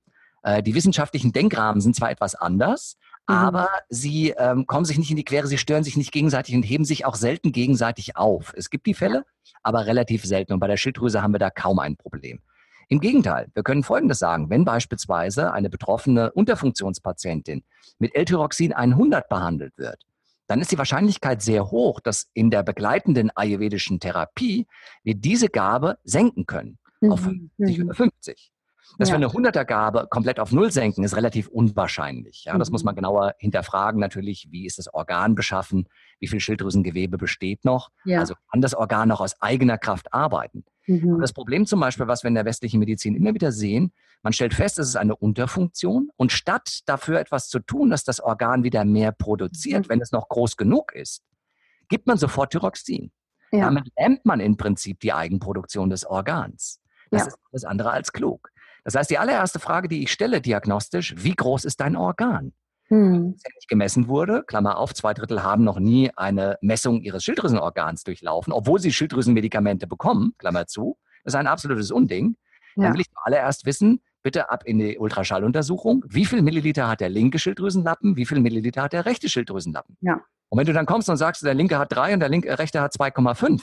Äh, 0.44 0.62
die 0.62 0.76
wissenschaftlichen 0.76 1.32
Denkrahmen 1.32 1.80
sind 1.80 1.96
zwar 1.96 2.12
etwas 2.12 2.36
anders. 2.36 2.96
Aber 3.28 3.68
sie 3.90 4.30
ähm, 4.30 4.66
kommen 4.66 4.86
sich 4.86 4.96
nicht 4.96 5.10
in 5.10 5.16
die 5.16 5.24
Quere, 5.24 5.46
sie 5.46 5.58
stören 5.58 5.84
sich 5.84 5.98
nicht 5.98 6.12
gegenseitig 6.12 6.54
und 6.54 6.62
heben 6.62 6.86
sich 6.86 7.04
auch 7.04 7.14
selten 7.14 7.52
gegenseitig 7.52 8.16
auf. 8.16 8.54
Es 8.56 8.70
gibt 8.70 8.86
die 8.86 8.94
Fälle, 8.94 9.26
aber 9.62 9.84
relativ 9.84 10.24
selten. 10.24 10.54
Und 10.54 10.60
bei 10.60 10.66
der 10.66 10.78
Schilddrüse 10.78 11.20
haben 11.20 11.34
wir 11.34 11.38
da 11.38 11.50
kaum 11.50 11.78
ein 11.78 11.96
Problem. 11.96 12.40
Im 12.88 13.00
Gegenteil, 13.00 13.48
wir 13.52 13.62
können 13.62 13.82
Folgendes 13.82 14.18
sagen. 14.18 14.48
Wenn 14.48 14.64
beispielsweise 14.64 15.52
eine 15.52 15.68
betroffene 15.68 16.32
Unterfunktionspatientin 16.32 17.64
mit 17.98 18.14
L-Tyroxin 18.14 18.72
100 18.72 19.28
behandelt 19.28 19.76
wird, 19.76 20.06
dann 20.46 20.62
ist 20.62 20.72
die 20.72 20.78
Wahrscheinlichkeit 20.78 21.42
sehr 21.42 21.70
hoch, 21.70 22.00
dass 22.00 22.30
in 22.32 22.50
der 22.50 22.62
begleitenden 22.62 23.30
ayurvedischen 23.36 24.00
Therapie 24.00 24.66
wir 25.04 25.14
diese 25.14 25.50
Gabe 25.50 25.98
senken 26.02 26.46
können 26.46 26.78
mhm. 27.02 27.12
auf 27.12 27.20
50 27.20 27.84
oder 27.84 27.94
50. 27.94 28.52
Dass 28.98 29.10
ja. 29.10 29.18
wir 29.18 29.26
eine 29.26 29.48
100er 29.48 29.64
Gabe 29.64 30.06
komplett 30.10 30.40
auf 30.40 30.52
Null 30.52 30.70
senken, 30.72 31.04
ist 31.04 31.16
relativ 31.16 31.48
unwahrscheinlich. 31.48 32.44
Ja, 32.44 32.56
das 32.56 32.70
muss 32.70 32.84
man 32.84 32.94
mhm. 32.94 32.96
genauer 32.96 33.34
hinterfragen. 33.38 34.00
Natürlich, 34.00 34.48
wie 34.50 34.66
ist 34.66 34.78
das 34.78 34.92
Organ 34.92 35.34
beschaffen? 35.34 35.88
Wie 36.20 36.26
viel 36.26 36.40
Schilddrüsengewebe 36.40 37.18
besteht 37.18 37.64
noch? 37.64 37.90
Ja. 38.04 38.20
Also 38.20 38.34
kann 38.50 38.60
das 38.60 38.74
Organ 38.74 39.08
noch 39.08 39.20
aus 39.20 39.40
eigener 39.40 39.78
Kraft 39.78 40.12
arbeiten? 40.12 40.64
Mhm. 40.86 41.20
Das 41.20 41.32
Problem 41.32 41.66
zum 41.66 41.80
Beispiel, 41.80 42.06
was 42.06 42.22
wir 42.24 42.28
in 42.28 42.34
der 42.34 42.44
westlichen 42.44 42.80
Medizin 42.80 43.14
immer 43.14 43.34
wieder 43.34 43.52
sehen, 43.52 43.92
man 44.22 44.32
stellt 44.32 44.54
fest, 44.54 44.78
es 44.78 44.88
ist 44.88 44.96
eine 44.96 45.14
Unterfunktion 45.14 46.10
und 46.16 46.32
statt 46.32 46.80
dafür 46.86 47.20
etwas 47.20 47.48
zu 47.48 47.60
tun, 47.60 47.90
dass 47.90 48.04
das 48.04 48.20
Organ 48.20 48.64
wieder 48.64 48.84
mehr 48.84 49.12
produziert, 49.12 49.86
mhm. 49.86 49.90
wenn 49.90 50.00
es 50.00 50.12
noch 50.12 50.28
groß 50.28 50.56
genug 50.56 50.92
ist, 50.92 51.22
gibt 51.88 52.06
man 52.06 52.18
sofort 52.18 52.52
Thyroxin. 52.52 53.12
Ja. 53.52 53.66
Damit 53.66 53.90
lähmt 53.98 54.24
man 54.24 54.40
im 54.40 54.56
Prinzip 54.56 55.00
die 55.00 55.12
Eigenproduktion 55.12 55.90
des 55.90 56.04
Organs. 56.04 56.80
Das 57.10 57.22
ja. 57.22 57.28
ist 57.28 57.38
alles 57.50 57.64
andere 57.64 57.90
als 57.90 58.12
klug. 58.12 58.50
Das 58.84 58.94
heißt, 58.94 59.10
die 59.10 59.18
allererste 59.18 59.58
Frage, 59.58 59.88
die 59.88 60.02
ich 60.02 60.12
stelle 60.12 60.40
diagnostisch, 60.40 61.14
wie 61.18 61.34
groß 61.34 61.64
ist 61.64 61.80
dein 61.80 61.96
Organ? 61.96 62.52
Hm. 62.88 63.34
Das 63.34 63.54
nicht 63.54 63.68
gemessen 63.68 64.08
wurde, 64.08 64.44
Klammer 64.46 64.78
auf, 64.78 64.94
zwei 64.94 65.12
Drittel 65.12 65.42
haben 65.42 65.62
noch 65.62 65.78
nie 65.78 66.10
eine 66.16 66.56
Messung 66.62 67.02
ihres 67.02 67.22
Schilddrüsenorgans 67.24 68.04
durchlaufen, 68.04 68.52
obwohl 68.52 68.80
sie 68.80 68.92
Schilddrüsenmedikamente 68.92 69.86
bekommen, 69.86 70.32
Klammer 70.38 70.66
zu. 70.66 70.96
Das 71.24 71.34
ist 71.34 71.38
ein 71.38 71.46
absolutes 71.46 71.90
Unding. 71.90 72.36
Ja. 72.76 72.84
Dann 72.84 72.94
will 72.94 73.00
ich 73.02 73.10
zuallererst 73.10 73.66
wissen, 73.66 74.00
bitte 74.22 74.50
ab 74.50 74.64
in 74.64 74.78
die 74.78 74.98
Ultraschalluntersuchung, 74.98 76.04
wie 76.08 76.24
viel 76.24 76.42
Milliliter 76.42 76.88
hat 76.88 77.00
der 77.00 77.10
linke 77.10 77.38
Schilddrüsenlappen, 77.38 78.16
wie 78.16 78.24
viel 78.24 78.40
Milliliter 78.40 78.82
hat 78.82 78.92
der 78.92 79.04
rechte 79.04 79.28
Schilddrüsenlappen. 79.28 79.96
Ja. 80.00 80.20
Und 80.48 80.58
wenn 80.58 80.66
du 80.66 80.72
dann 80.72 80.86
kommst 80.86 81.10
und 81.10 81.16
sagst, 81.18 81.42
der 81.44 81.54
linke 81.54 81.78
hat 81.78 81.92
drei 81.92 82.14
und 82.14 82.20
der 82.20 82.28
linke, 82.28 82.58
rechte 82.58 82.80
hat 82.80 82.92
2,5, 82.94 83.62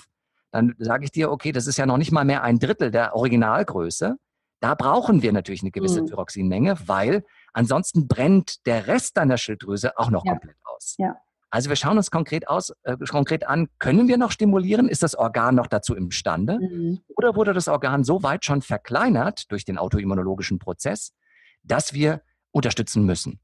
dann 0.52 0.76
sage 0.78 1.06
ich 1.06 1.12
dir, 1.12 1.32
okay, 1.32 1.52
das 1.52 1.68
ist 1.68 1.78
ja 1.78 1.86
noch 1.86 1.98
nicht 1.98 2.12
mal 2.12 2.26
mehr 2.26 2.44
ein 2.44 2.60
Drittel 2.60 2.92
der 2.92 3.16
Originalgröße. 3.16 4.18
Da 4.66 4.74
brauchen 4.74 5.22
wir 5.22 5.32
natürlich 5.32 5.62
eine 5.62 5.70
gewisse 5.70 6.02
mhm. 6.02 6.08
Thyroxinmenge, 6.08 6.76
weil 6.88 7.24
ansonsten 7.54 8.08
brennt 8.08 8.66
der 8.66 8.88
Rest 8.88 9.16
deiner 9.16 9.38
Schilddrüse 9.38 9.96
auch 10.00 10.10
noch 10.10 10.26
ja. 10.26 10.32
komplett 10.32 10.56
aus. 10.64 10.96
Ja. 10.98 11.18
Also 11.52 11.70
wir 11.70 11.76
schauen 11.76 11.98
uns 11.98 12.10
konkret, 12.10 12.48
aus, 12.48 12.74
äh, 12.82 12.98
konkret 13.08 13.46
an, 13.46 13.68
können 13.78 14.08
wir 14.08 14.18
noch 14.18 14.32
stimulieren? 14.32 14.90
Ist 14.90 15.04
das 15.04 15.14
Organ 15.14 15.54
noch 15.54 15.68
dazu 15.68 15.94
imstande? 15.94 16.58
Mhm. 16.60 17.00
Oder 17.16 17.36
wurde 17.36 17.54
das 17.54 17.68
Organ 17.68 18.04
so 18.04 18.24
weit 18.24 18.44
schon 18.44 18.64
verkleinert 18.64 19.52
durch 19.52 19.66
den 19.66 19.78
autoimmunologischen 19.78 20.58
Prozess, 20.58 21.14
dass 21.62 21.94
wir 21.94 22.24
unterstützen 22.50 23.06
müssen? 23.06 23.40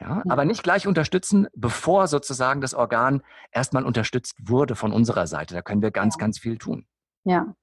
Ja, 0.00 0.08
ja. 0.08 0.22
Aber 0.28 0.44
nicht 0.44 0.64
gleich 0.64 0.88
unterstützen, 0.88 1.46
bevor 1.54 2.08
sozusagen 2.08 2.60
das 2.60 2.74
Organ 2.74 3.22
erstmal 3.52 3.84
unterstützt 3.84 4.38
wurde 4.42 4.74
von 4.74 4.92
unserer 4.92 5.28
Seite. 5.28 5.54
Da 5.54 5.62
können 5.62 5.82
wir 5.82 5.92
ganz, 5.92 6.16
ja. 6.16 6.18
ganz 6.18 6.40
viel 6.40 6.58
tun. 6.58 6.84
Ja, 7.22 7.54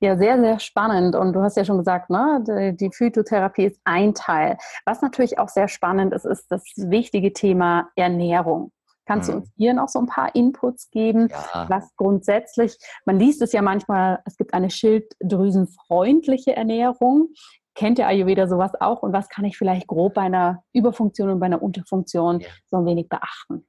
ja, 0.00 0.16
sehr, 0.16 0.40
sehr 0.40 0.58
spannend. 0.58 1.14
Und 1.14 1.34
du 1.34 1.42
hast 1.42 1.56
ja 1.56 1.64
schon 1.64 1.78
gesagt, 1.78 2.10
ne, 2.10 2.74
die 2.74 2.90
Phytotherapie 2.90 3.66
ist 3.66 3.80
ein 3.84 4.14
Teil. 4.14 4.56
Was 4.86 5.02
natürlich 5.02 5.38
auch 5.38 5.48
sehr 5.48 5.68
spannend 5.68 6.14
ist, 6.14 6.24
ist 6.24 6.50
das 6.50 6.64
wichtige 6.76 7.32
Thema 7.32 7.90
Ernährung. 7.96 8.72
Kannst 9.06 9.28
du 9.28 9.32
mhm. 9.32 9.38
uns 9.40 9.50
hier 9.56 9.74
noch 9.74 9.88
so 9.88 9.98
ein 9.98 10.06
paar 10.06 10.34
Inputs 10.34 10.88
geben, 10.90 11.28
ja. 11.30 11.68
was 11.68 11.94
grundsätzlich, 11.96 12.78
man 13.04 13.18
liest 13.18 13.42
es 13.42 13.52
ja 13.52 13.60
manchmal, 13.60 14.20
es 14.24 14.36
gibt 14.36 14.54
eine 14.54 14.70
schilddrüsenfreundliche 14.70 16.54
Ernährung. 16.54 17.28
Kennt 17.74 17.98
der 17.98 18.06
Ayurveda 18.06 18.46
sowas 18.46 18.72
auch? 18.80 19.02
Und 19.02 19.12
was 19.12 19.28
kann 19.28 19.44
ich 19.44 19.58
vielleicht 19.58 19.86
grob 19.86 20.14
bei 20.14 20.22
einer 20.22 20.62
Überfunktion 20.72 21.30
und 21.30 21.40
bei 21.40 21.46
einer 21.46 21.62
Unterfunktion 21.62 22.40
ja. 22.40 22.48
so 22.66 22.78
ein 22.78 22.86
wenig 22.86 23.08
beachten? 23.08 23.66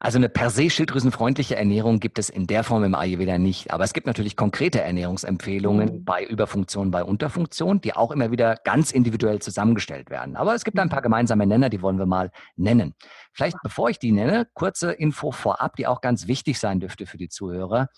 Also 0.00 0.18
eine 0.18 0.28
per 0.28 0.50
se 0.50 0.70
schilddrüsenfreundliche 0.70 1.56
Ernährung 1.56 1.98
gibt 1.98 2.20
es 2.20 2.30
in 2.30 2.46
der 2.46 2.62
Form 2.62 2.84
im 2.84 2.94
Ayurveda 2.94 3.36
nicht. 3.36 3.72
Aber 3.72 3.82
es 3.82 3.92
gibt 3.92 4.06
natürlich 4.06 4.36
konkrete 4.36 4.80
Ernährungsempfehlungen 4.80 5.88
mhm. 5.88 6.04
bei 6.04 6.24
Überfunktion, 6.24 6.92
bei 6.92 7.02
Unterfunktion, 7.02 7.80
die 7.80 7.96
auch 7.96 8.12
immer 8.12 8.30
wieder 8.30 8.54
ganz 8.62 8.92
individuell 8.92 9.40
zusammengestellt 9.40 10.08
werden. 10.08 10.36
Aber 10.36 10.54
es 10.54 10.62
gibt 10.62 10.78
ein 10.78 10.88
paar 10.88 11.02
gemeinsame 11.02 11.48
Nenner, 11.48 11.68
die 11.68 11.82
wollen 11.82 11.98
wir 11.98 12.06
mal 12.06 12.30
nennen. 12.54 12.94
Vielleicht 13.32 13.56
bevor 13.64 13.90
ich 13.90 13.98
die 13.98 14.12
nenne, 14.12 14.46
kurze 14.54 14.92
Info 14.92 15.32
vorab, 15.32 15.74
die 15.74 15.88
auch 15.88 16.00
ganz 16.00 16.28
wichtig 16.28 16.60
sein 16.60 16.78
dürfte 16.78 17.06
für 17.06 17.18
die 17.18 17.28
Zuhörer. 17.28 17.88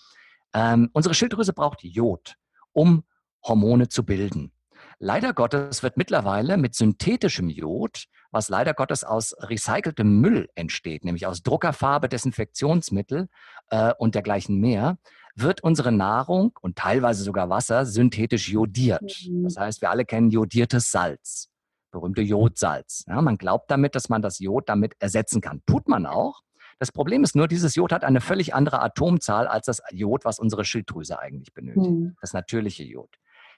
Ähm, 0.55 0.89
unsere 0.93 1.13
Schilddrüse 1.13 1.53
braucht 1.53 1.83
Jod, 1.83 2.35
um 2.71 3.03
Hormone 3.43 3.89
zu 3.89 4.03
bilden. 4.03 4.51
Leider 4.97 5.33
Gottes 5.33 5.83
wird 5.83 5.97
mittlerweile 5.97 6.57
mit 6.57 6.75
synthetischem 6.75 7.49
Jod, 7.49 8.05
was 8.31 8.49
leider 8.49 8.73
Gottes 8.73 9.03
aus 9.03 9.35
recyceltem 9.39 10.19
Müll 10.19 10.49
entsteht, 10.55 11.05
nämlich 11.05 11.27
aus 11.27 11.43
Druckerfarbe, 11.43 12.09
Desinfektionsmittel 12.09 13.27
äh, 13.69 13.93
und 13.97 14.15
dergleichen 14.15 14.59
mehr, 14.59 14.97
wird 15.35 15.63
unsere 15.63 15.91
Nahrung 15.91 16.57
und 16.61 16.77
teilweise 16.77 17.23
sogar 17.23 17.49
Wasser 17.49 17.85
synthetisch 17.85 18.49
jodiert. 18.49 19.27
Mhm. 19.29 19.43
Das 19.43 19.57
heißt, 19.57 19.81
wir 19.81 19.89
alle 19.89 20.05
kennen 20.05 20.29
jodiertes 20.29 20.91
Salz, 20.91 21.49
berühmte 21.91 22.21
Jodsalz. 22.21 23.05
Ja, 23.07 23.21
man 23.21 23.37
glaubt 23.37 23.71
damit, 23.71 23.95
dass 23.95 24.09
man 24.09 24.21
das 24.21 24.39
Jod 24.39 24.67
damit 24.67 24.95
ersetzen 24.99 25.41
kann. 25.41 25.61
Tut 25.65 25.87
man 25.87 26.05
auch. 26.05 26.41
Das 26.79 26.91
Problem 26.91 27.23
ist 27.23 27.35
nur, 27.35 27.47
dieses 27.47 27.75
Jod 27.75 27.91
hat 27.91 28.03
eine 28.03 28.21
völlig 28.21 28.55
andere 28.55 28.81
Atomzahl 28.81 29.47
als 29.47 29.67
das 29.67 29.81
Jod, 29.91 30.25
was 30.25 30.39
unsere 30.39 30.65
Schilddrüse 30.65 31.19
eigentlich 31.19 31.53
benötigt. 31.53 31.91
Mhm. 31.91 32.15
Das 32.21 32.33
natürliche 32.33 32.83
Jod. 32.83 33.09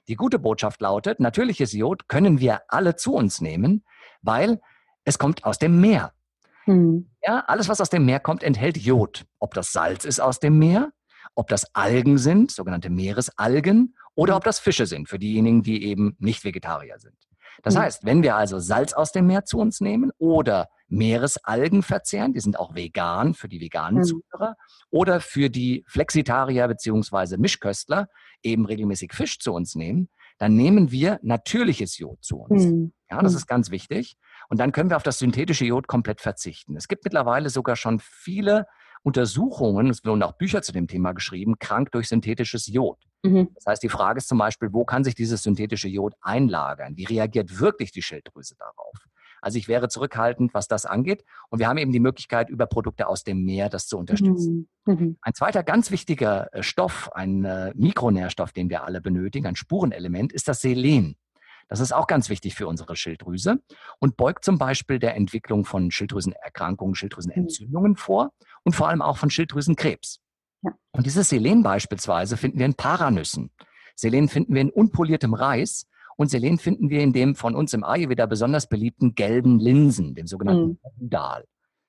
Die 0.08 0.16
gute 0.16 0.40
Botschaft 0.40 0.82
lautet, 0.82 1.20
natürliches 1.20 1.74
Jod 1.74 2.08
können 2.08 2.40
wir 2.40 2.62
alle 2.68 2.96
zu 2.96 3.14
uns 3.14 3.42
nehmen, 3.42 3.86
weil 4.22 4.62
es 5.06 5.18
kommt 5.18 5.46
aus 5.46 5.58
dem 5.58 5.80
Meer. 5.80 6.14
Hm. 6.66 7.10
Ja, 7.22 7.44
alles, 7.48 7.70
was 7.70 7.82
aus 7.82 7.90
dem 7.90 8.06
Meer 8.06 8.20
kommt, 8.20 8.44
enthält 8.44 8.78
Jod. 8.78 9.26
Ob 9.40 9.54
das 9.54 9.72
Salz 9.72 10.06
ist 10.06 10.20
aus 10.20 10.40
dem 10.40 10.60
Meer, 10.60 10.92
ob 11.36 11.48
das 11.48 11.74
Algen 11.76 12.18
sind, 12.18 12.52
sogenannte 12.52 12.90
Meeresalgen, 12.90 13.96
oder 14.16 14.34
hm. 14.34 14.38
ob 14.38 14.44
das 14.44 14.60
Fische 14.60 14.86
sind, 14.86 15.10
für 15.10 15.20
diejenigen, 15.20 15.64
die 15.64 15.86
eben 15.86 16.16
nicht 16.20 16.44
Vegetarier 16.44 17.00
sind. 17.00 17.16
Das 17.64 17.76
hm. 17.76 17.82
heißt, 17.82 18.06
wenn 18.06 18.24
wir 18.24 18.36
also 18.36 18.60
Salz 18.60 18.94
aus 18.94 19.12
dem 19.12 19.28
Meer 19.28 19.46
zu 19.46 19.60
uns 19.60 19.82
nehmen 19.82 20.12
oder 20.18 20.70
Meeresalgen 20.94 21.84
verzehren, 21.84 22.34
die 22.34 22.40
sind 22.40 22.60
auch 22.60 22.76
vegan 22.76 23.34
für 23.34 23.48
die 23.48 23.60
veganen 23.60 24.04
hm. 24.04 24.06
Zuhörer, 24.06 24.56
oder 24.90 25.20
für 25.20 25.50
die 25.50 25.84
Flexitarier 25.88 26.68
bzw. 26.68 27.38
Mischköstler, 27.38 28.08
eben 28.42 28.66
regelmäßig 28.66 29.14
Fisch 29.14 29.40
zu 29.40 29.54
uns 29.54 29.76
nehmen, 29.76 30.10
dann 30.38 30.56
nehmen 30.56 30.92
wir 30.92 31.20
natürliches 31.22 31.98
Jod 31.98 32.24
zu 32.24 32.38
uns. 32.38 32.66
Mhm. 32.66 32.94
Ja, 33.10 33.22
das 33.22 33.34
hm. 33.34 33.38
ist 33.38 33.48
ganz 33.48 33.72
wichtig. 33.72 34.18
Und 34.50 34.60
dann 34.60 34.72
können 34.72 34.90
wir 34.90 34.98
auf 34.98 35.04
das 35.04 35.20
synthetische 35.20 35.66
Jod 35.66 35.88
komplett 35.88 36.22
verzichten. 36.22 36.76
Es 36.76 36.88
gibt 36.88 37.04
mittlerweile 37.04 37.50
sogar 37.50 37.76
schon 37.76 38.00
viele 38.00 38.66
Untersuchungen, 39.04 39.90
es 39.90 40.04
wurden 40.06 40.24
auch 40.24 40.34
Bücher 40.34 40.62
zu 40.62 40.72
dem 40.72 40.88
Thema 40.88 41.14
geschrieben, 41.14 41.60
krank 41.60 41.92
durch 41.92 42.08
synthetisches 42.08 42.68
Jod. 42.68 42.98
Mhm. 43.24 43.50
Das 43.56 43.66
heißt, 43.66 43.84
die 43.84 43.90
Frage 43.90 44.18
ist 44.18 44.28
zum 44.28 44.38
Beispiel, 44.38 44.70
wo 44.72 44.86
kann 44.86 45.04
sich 45.04 45.16
dieses 45.16 45.44
synthetische 45.44 45.88
Jod 45.90 46.14
einlagern? 46.22 46.96
Wie 46.98 47.06
reagiert 47.06 47.60
wirklich 47.60 47.92
die 47.92 48.02
Schilddrüse 48.02 48.56
darauf? 48.58 48.96
Also 49.44 49.58
ich 49.58 49.68
wäre 49.68 49.90
zurückhaltend, 49.90 50.54
was 50.54 50.70
das 50.70 50.86
angeht. 50.86 51.26
Und 51.50 51.60
wir 51.60 51.68
haben 51.68 51.78
eben 51.78 51.92
die 51.92 52.00
Möglichkeit, 52.00 52.50
über 52.50 52.66
Produkte 52.66 53.08
aus 53.08 53.24
dem 53.24 53.44
Meer 53.44 53.70
das 53.70 53.88
zu 53.88 53.98
unterstützen. 53.98 54.70
Mhm. 54.86 54.94
mhm. 54.94 55.18
Ein 55.22 55.34
zweiter 55.34 55.64
ganz 55.64 55.92
wichtiger 55.92 56.54
äh, 56.54 56.64
Stoff, 56.64 57.12
ein 57.14 57.44
äh, 57.44 57.74
Mikronährstoff, 57.76 58.54
den 58.54 58.70
wir 58.70 58.86
alle 58.86 59.02
benötigen, 59.02 59.46
ein 59.46 59.58
Spurenelement, 59.58 60.32
ist 60.32 60.48
das 60.48 60.62
Selen. 60.62 61.18
Das 61.68 61.82
ist 61.82 61.92
auch 61.92 62.08
ganz 62.08 62.30
wichtig 62.30 62.56
für 62.56 62.68
unsere 62.68 62.96
Schilddrüse 62.96 63.60
und 64.00 64.16
beugt 64.16 64.46
zum 64.46 64.58
Beispiel 64.58 65.00
der 65.00 65.16
Entwicklung 65.16 65.66
von 65.66 65.92
Schilddrüsenerkrankungen, 65.92 66.96
Schilddrüsenentzündungen 66.96 67.96
vor 67.96 68.32
und 68.64 68.76
vor 68.76 68.88
allem 68.88 69.02
auch 69.02 69.18
von 69.18 69.30
Schilddrüsenkrebs. 69.30 70.20
Ja. 70.62 70.72
Und 70.92 71.06
dieses 71.06 71.30
Selen 71.30 71.64
beispielsweise 71.64 72.38
finden 72.38 72.60
wir 72.60 72.66
in 72.66 72.76
Paranüssen. 72.76 73.52
Selen 73.96 74.30
finden 74.30 74.54
wir 74.54 74.62
in 74.62 74.70
unpoliertem 74.70 75.34
Reis 75.34 75.86
und 76.18 76.30
Selen 76.30 76.58
finden 76.58 76.90
wir 76.90 77.02
in 77.02 77.14
dem 77.14 77.36
von 77.36 77.56
uns 77.56 77.74
im 77.74 77.84
Ayurveda 77.84 78.26
besonders 78.26 78.68
beliebten 78.68 79.16
gelben 79.16 79.60
Linsen, 79.60 80.16
dem 80.16 80.28
sogenannten 80.28 80.80
mhm. 81.00 81.10
Dal. 81.10 81.46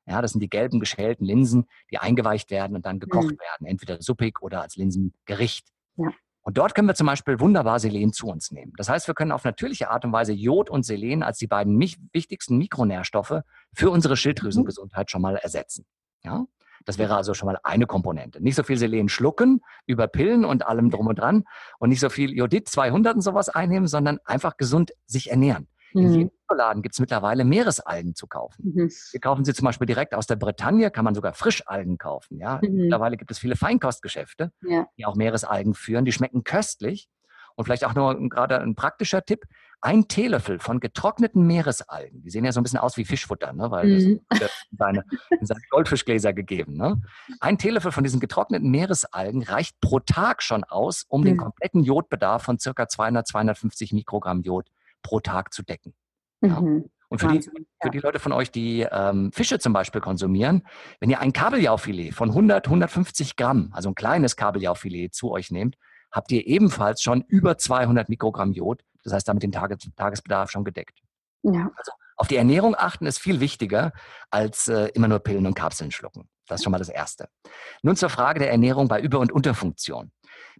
Ja, 0.06 0.20
das 0.20 0.32
sind 0.32 0.40
die 0.40 0.50
gelben 0.50 0.80
geschälten 0.80 1.24
Linsen, 1.24 1.66
die 1.90 1.98
eingeweicht 1.98 2.50
werden 2.50 2.76
und 2.76 2.84
dann 2.84 3.00
gekocht 3.00 3.32
mhm. 3.32 3.38
werden, 3.38 3.66
entweder 3.66 4.02
suppig 4.02 4.42
oder 4.42 4.60
als 4.60 4.76
Linsengericht. 4.76 5.68
Ja. 5.96 6.10
Und 6.42 6.58
dort 6.58 6.74
können 6.74 6.86
wir 6.86 6.94
zum 6.94 7.06
Beispiel 7.06 7.40
wunderbar 7.40 7.78
Selen 7.80 8.12
zu 8.12 8.26
uns 8.26 8.50
nehmen. 8.50 8.74
Das 8.76 8.90
heißt, 8.90 9.06
wir 9.06 9.14
können 9.14 9.32
auf 9.32 9.44
natürliche 9.44 9.90
Art 9.90 10.04
und 10.04 10.12
Weise 10.12 10.34
Jod 10.34 10.68
und 10.68 10.84
Selen 10.84 11.22
als 11.22 11.38
die 11.38 11.46
beiden 11.46 11.80
wichtigsten 11.80 12.58
Mikronährstoffe 12.58 13.40
für 13.72 13.90
unsere 13.90 14.14
Schilddrüsengesundheit 14.14 15.10
schon 15.10 15.22
mal 15.22 15.36
ersetzen. 15.36 15.86
Ja? 16.22 16.44
Das 16.84 16.98
wäre 16.98 17.16
also 17.16 17.34
schon 17.34 17.46
mal 17.46 17.58
eine 17.62 17.86
Komponente. 17.86 18.42
Nicht 18.42 18.56
so 18.56 18.62
viel 18.62 18.76
Selen 18.76 19.08
schlucken 19.08 19.60
über 19.86 20.06
Pillen 20.06 20.44
und 20.44 20.66
allem 20.66 20.90
drum 20.90 21.06
und 21.06 21.18
dran 21.18 21.44
und 21.78 21.88
nicht 21.88 22.00
so 22.00 22.10
viel 22.10 22.32
Jodid 22.32 22.68
200 22.68 23.16
und 23.16 23.22
sowas 23.22 23.48
einnehmen, 23.48 23.86
sondern 23.86 24.18
einfach 24.24 24.56
gesund 24.56 24.92
sich 25.06 25.30
ernähren. 25.30 25.68
In 25.94 26.08
mhm. 26.08 26.12
jedem 26.12 26.30
Laden 26.50 26.82
gibt 26.82 26.96
es 26.96 27.00
mittlerweile 27.00 27.44
Meeresalgen 27.44 28.14
zu 28.14 28.26
kaufen. 28.26 28.72
Mhm. 28.74 28.90
Wir 29.12 29.20
kaufen 29.20 29.44
sie 29.44 29.54
zum 29.54 29.64
Beispiel 29.64 29.86
direkt 29.86 30.14
aus 30.14 30.26
der 30.26 30.36
Bretagne, 30.36 30.90
kann 30.90 31.04
man 31.04 31.14
sogar 31.14 31.34
Frischalgen 31.34 31.98
kaufen. 31.98 32.38
Ja? 32.38 32.60
Mhm. 32.62 32.74
Mittlerweile 32.74 33.16
gibt 33.16 33.30
es 33.30 33.38
viele 33.38 33.54
Feinkostgeschäfte, 33.54 34.52
ja. 34.62 34.86
die 34.98 35.06
auch 35.06 35.14
Meeresalgen 35.14 35.74
führen. 35.74 36.04
Die 36.04 36.12
schmecken 36.12 36.42
köstlich. 36.42 37.08
Und 37.56 37.66
vielleicht 37.66 37.84
auch 37.84 37.94
nur 37.94 38.28
gerade 38.28 38.60
ein 38.60 38.74
praktischer 38.74 39.24
Tipp. 39.24 39.44
Ein 39.84 40.08
Teelöffel 40.08 40.60
von 40.60 40.80
getrockneten 40.80 41.46
Meeresalgen, 41.46 42.22
die 42.22 42.30
sehen 42.30 42.46
ja 42.46 42.52
so 42.52 42.60
ein 42.60 42.62
bisschen 42.62 42.78
aus 42.78 42.96
wie 42.96 43.04
Fischfutter, 43.04 43.52
ne? 43.52 43.70
weil 43.70 43.86
mhm. 43.86 44.20
das 44.30 44.50
seine, 44.78 45.04
seine 45.42 45.60
Goldfischgläser 45.68 46.32
gegeben. 46.32 46.78
Ne? 46.78 47.02
Ein 47.38 47.58
Teelöffel 47.58 47.92
von 47.92 48.02
diesen 48.02 48.18
getrockneten 48.18 48.70
Meeresalgen 48.70 49.42
reicht 49.42 49.78
pro 49.82 50.00
Tag 50.00 50.42
schon 50.42 50.64
aus, 50.64 51.04
um 51.06 51.20
mhm. 51.20 51.24
den 51.26 51.36
kompletten 51.36 51.82
Jodbedarf 51.82 52.44
von 52.44 52.58
circa 52.58 52.88
200, 52.88 53.26
250 53.26 53.92
Mikrogramm 53.92 54.40
Jod 54.40 54.70
pro 55.02 55.20
Tag 55.20 55.52
zu 55.52 55.62
decken. 55.62 55.92
Ja. 56.40 56.62
Mhm. 56.62 56.88
Und 57.10 57.18
für 57.18 57.28
die, 57.28 57.42
für 57.82 57.90
die 57.90 57.98
Leute 57.98 58.18
von 58.18 58.32
euch, 58.32 58.50
die 58.50 58.86
ähm, 58.90 59.32
Fische 59.32 59.58
zum 59.58 59.74
Beispiel 59.74 60.00
konsumieren, 60.00 60.66
wenn 60.98 61.10
ihr 61.10 61.20
ein 61.20 61.34
Kabeljaufilet 61.34 62.12
von 62.12 62.30
100, 62.30 62.66
150 62.66 63.36
Gramm, 63.36 63.68
also 63.74 63.90
ein 63.90 63.94
kleines 63.94 64.34
Kabeljaufilet 64.34 65.10
zu 65.14 65.30
euch 65.30 65.50
nehmt, 65.50 65.76
habt 66.14 66.30
ihr 66.30 66.46
ebenfalls 66.46 67.02
schon 67.02 67.22
über 67.22 67.58
200 67.58 68.08
Mikrogramm 68.08 68.52
Jod. 68.52 68.82
Das 69.02 69.12
heißt, 69.12 69.28
damit 69.28 69.42
den 69.42 69.52
Tages 69.52 69.78
Tagesbedarf 69.96 70.50
schon 70.50 70.64
gedeckt. 70.64 71.00
Ja. 71.42 71.70
Also 71.76 71.92
auf 72.16 72.28
die 72.28 72.36
Ernährung 72.36 72.76
achten 72.78 73.06
ist 73.06 73.18
viel 73.18 73.40
wichtiger, 73.40 73.92
als 74.30 74.68
äh, 74.68 74.86
immer 74.94 75.08
nur 75.08 75.18
Pillen 75.18 75.46
und 75.46 75.54
Kapseln 75.54 75.90
schlucken. 75.90 76.28
Das 76.46 76.60
ist 76.60 76.64
schon 76.64 76.70
mal 76.70 76.78
das 76.78 76.88
Erste. 76.88 77.28
Nun 77.82 77.96
zur 77.96 78.08
Frage 78.08 78.38
der 78.38 78.50
Ernährung 78.50 78.86
bei 78.86 79.00
Über- 79.00 79.18
und 79.18 79.32
Unterfunktion. 79.32 80.12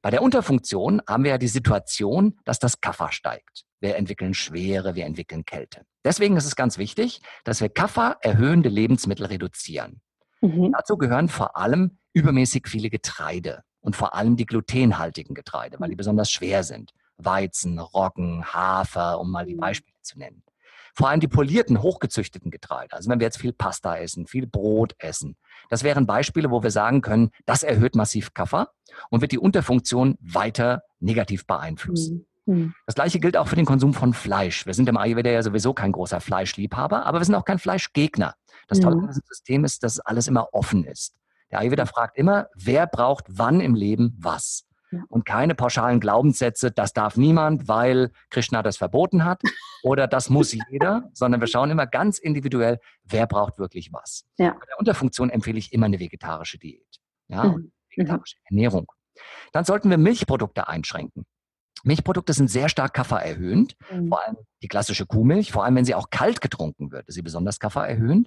Bei 0.02 0.10
der 0.10 0.22
Unterfunktion 0.22 1.00
haben 1.08 1.24
wir 1.24 1.32
ja 1.32 1.38
die 1.38 1.48
Situation, 1.48 2.38
dass 2.44 2.58
das 2.58 2.80
Kaffer 2.80 3.12
steigt. 3.12 3.64
Wir 3.80 3.96
entwickeln 3.96 4.34
Schwere, 4.34 4.94
wir 4.94 5.04
entwickeln 5.04 5.44
Kälte. 5.44 5.82
Deswegen 6.04 6.36
ist 6.36 6.46
es 6.46 6.56
ganz 6.56 6.78
wichtig, 6.78 7.20
dass 7.44 7.60
wir 7.60 7.68
Kaffer 7.68 8.16
erhöhende 8.20 8.68
Lebensmittel 8.68 9.26
reduzieren. 9.26 10.00
Mhm. 10.40 10.72
Dazu 10.72 10.96
gehören 10.96 11.28
vor 11.28 11.56
allem 11.56 11.98
übermäßig 12.12 12.66
viele 12.66 12.90
Getreide 12.90 13.62
und 13.84 13.94
vor 13.94 14.14
allem 14.14 14.36
die 14.36 14.46
glutenhaltigen 14.46 15.34
Getreide, 15.34 15.78
weil 15.78 15.90
die 15.90 15.96
besonders 15.96 16.30
schwer 16.30 16.64
sind. 16.64 16.94
Weizen, 17.18 17.78
Roggen, 17.78 18.44
Hafer, 18.44 19.20
um 19.20 19.30
mal 19.30 19.44
die 19.44 19.54
mhm. 19.54 19.60
Beispiele 19.60 19.96
zu 20.00 20.18
nennen. 20.18 20.42
Vor 20.94 21.08
allem 21.08 21.20
die 21.20 21.28
polierten, 21.28 21.82
hochgezüchteten 21.82 22.50
Getreide. 22.50 22.94
Also 22.94 23.10
wenn 23.10 23.20
wir 23.20 23.26
jetzt 23.26 23.38
viel 23.38 23.52
Pasta 23.52 23.96
essen, 23.98 24.26
viel 24.26 24.46
Brot 24.46 24.94
essen. 24.98 25.36
Das 25.68 25.82
wären 25.82 26.06
Beispiele, 26.06 26.50
wo 26.50 26.62
wir 26.62 26.70
sagen 26.70 27.02
können, 27.02 27.30
das 27.44 27.62
erhöht 27.62 27.94
massiv 27.94 28.32
Kaffer 28.32 28.70
und 29.10 29.20
wird 29.20 29.32
die 29.32 29.38
Unterfunktion 29.38 30.16
weiter 30.20 30.82
negativ 30.98 31.46
beeinflussen. 31.46 32.26
Mhm. 32.46 32.54
mhm. 32.54 32.74
Das 32.86 32.94
gleiche 32.94 33.20
gilt 33.20 33.36
auch 33.36 33.48
für 33.48 33.56
den 33.56 33.66
Konsum 33.66 33.92
von 33.92 34.14
Fleisch. 34.14 34.64
Wir 34.64 34.74
sind 34.74 34.88
im 34.88 34.96
Ayurveda 34.96 35.30
ja 35.30 35.42
sowieso 35.42 35.74
kein 35.74 35.92
großer 35.92 36.20
Fleischliebhaber, 36.20 37.04
aber 37.04 37.20
wir 37.20 37.24
sind 37.26 37.34
auch 37.34 37.44
kein 37.44 37.58
Fleischgegner. 37.58 38.34
Das 38.66 38.80
Tolle 38.80 38.96
an 38.96 39.08
diesem 39.08 39.24
System 39.28 39.64
ist, 39.64 39.82
dass 39.82 40.00
alles 40.00 40.26
immer 40.26 40.54
offen 40.54 40.84
ist. 40.84 41.14
Der 41.54 41.60
Ayurveda 41.60 41.86
fragt 41.86 42.18
immer, 42.18 42.48
wer 42.56 42.88
braucht 42.88 43.26
wann 43.28 43.60
im 43.60 43.76
Leben 43.76 44.18
was? 44.18 44.64
Und 45.08 45.24
keine 45.24 45.54
pauschalen 45.54 46.00
Glaubenssätze, 46.00 46.72
das 46.72 46.92
darf 46.92 47.16
niemand, 47.16 47.68
weil 47.68 48.10
Krishna 48.30 48.60
das 48.64 48.76
verboten 48.76 49.24
hat 49.24 49.40
oder 49.84 50.08
das 50.08 50.30
muss 50.30 50.52
jeder, 50.52 51.08
sondern 51.12 51.40
wir 51.40 51.46
schauen 51.46 51.70
immer 51.70 51.86
ganz 51.86 52.18
individuell, 52.18 52.80
wer 53.04 53.28
braucht 53.28 53.60
wirklich 53.60 53.92
was. 53.92 54.24
Ja. 54.36 54.50
Bei 54.58 54.66
der 54.66 54.80
Unterfunktion 54.80 55.30
empfehle 55.30 55.58
ich 55.58 55.72
immer 55.72 55.86
eine 55.86 56.00
vegetarische 56.00 56.58
Diät. 56.58 56.98
Ja, 57.28 57.44
mhm. 57.44 57.70
vegetarische 57.88 58.36
Ernährung. 58.46 58.90
Dann 59.52 59.64
sollten 59.64 59.90
wir 59.90 59.98
Milchprodukte 59.98 60.66
einschränken. 60.66 61.24
Milchprodukte 61.84 62.32
sind 62.32 62.50
sehr 62.50 62.68
stark 62.68 62.94
kaffererhöhend, 62.94 63.76
mhm. 63.92 64.08
vor 64.08 64.26
allem 64.26 64.38
die 64.60 64.68
klassische 64.68 65.06
Kuhmilch, 65.06 65.52
vor 65.52 65.64
allem 65.64 65.76
wenn 65.76 65.84
sie 65.84 65.94
auch 65.94 66.10
kalt 66.10 66.40
getrunken 66.40 66.90
wird, 66.90 67.06
ist 67.06 67.14
sie 67.14 67.22
besonders 67.22 67.60
kaffererhöhend. 67.60 68.26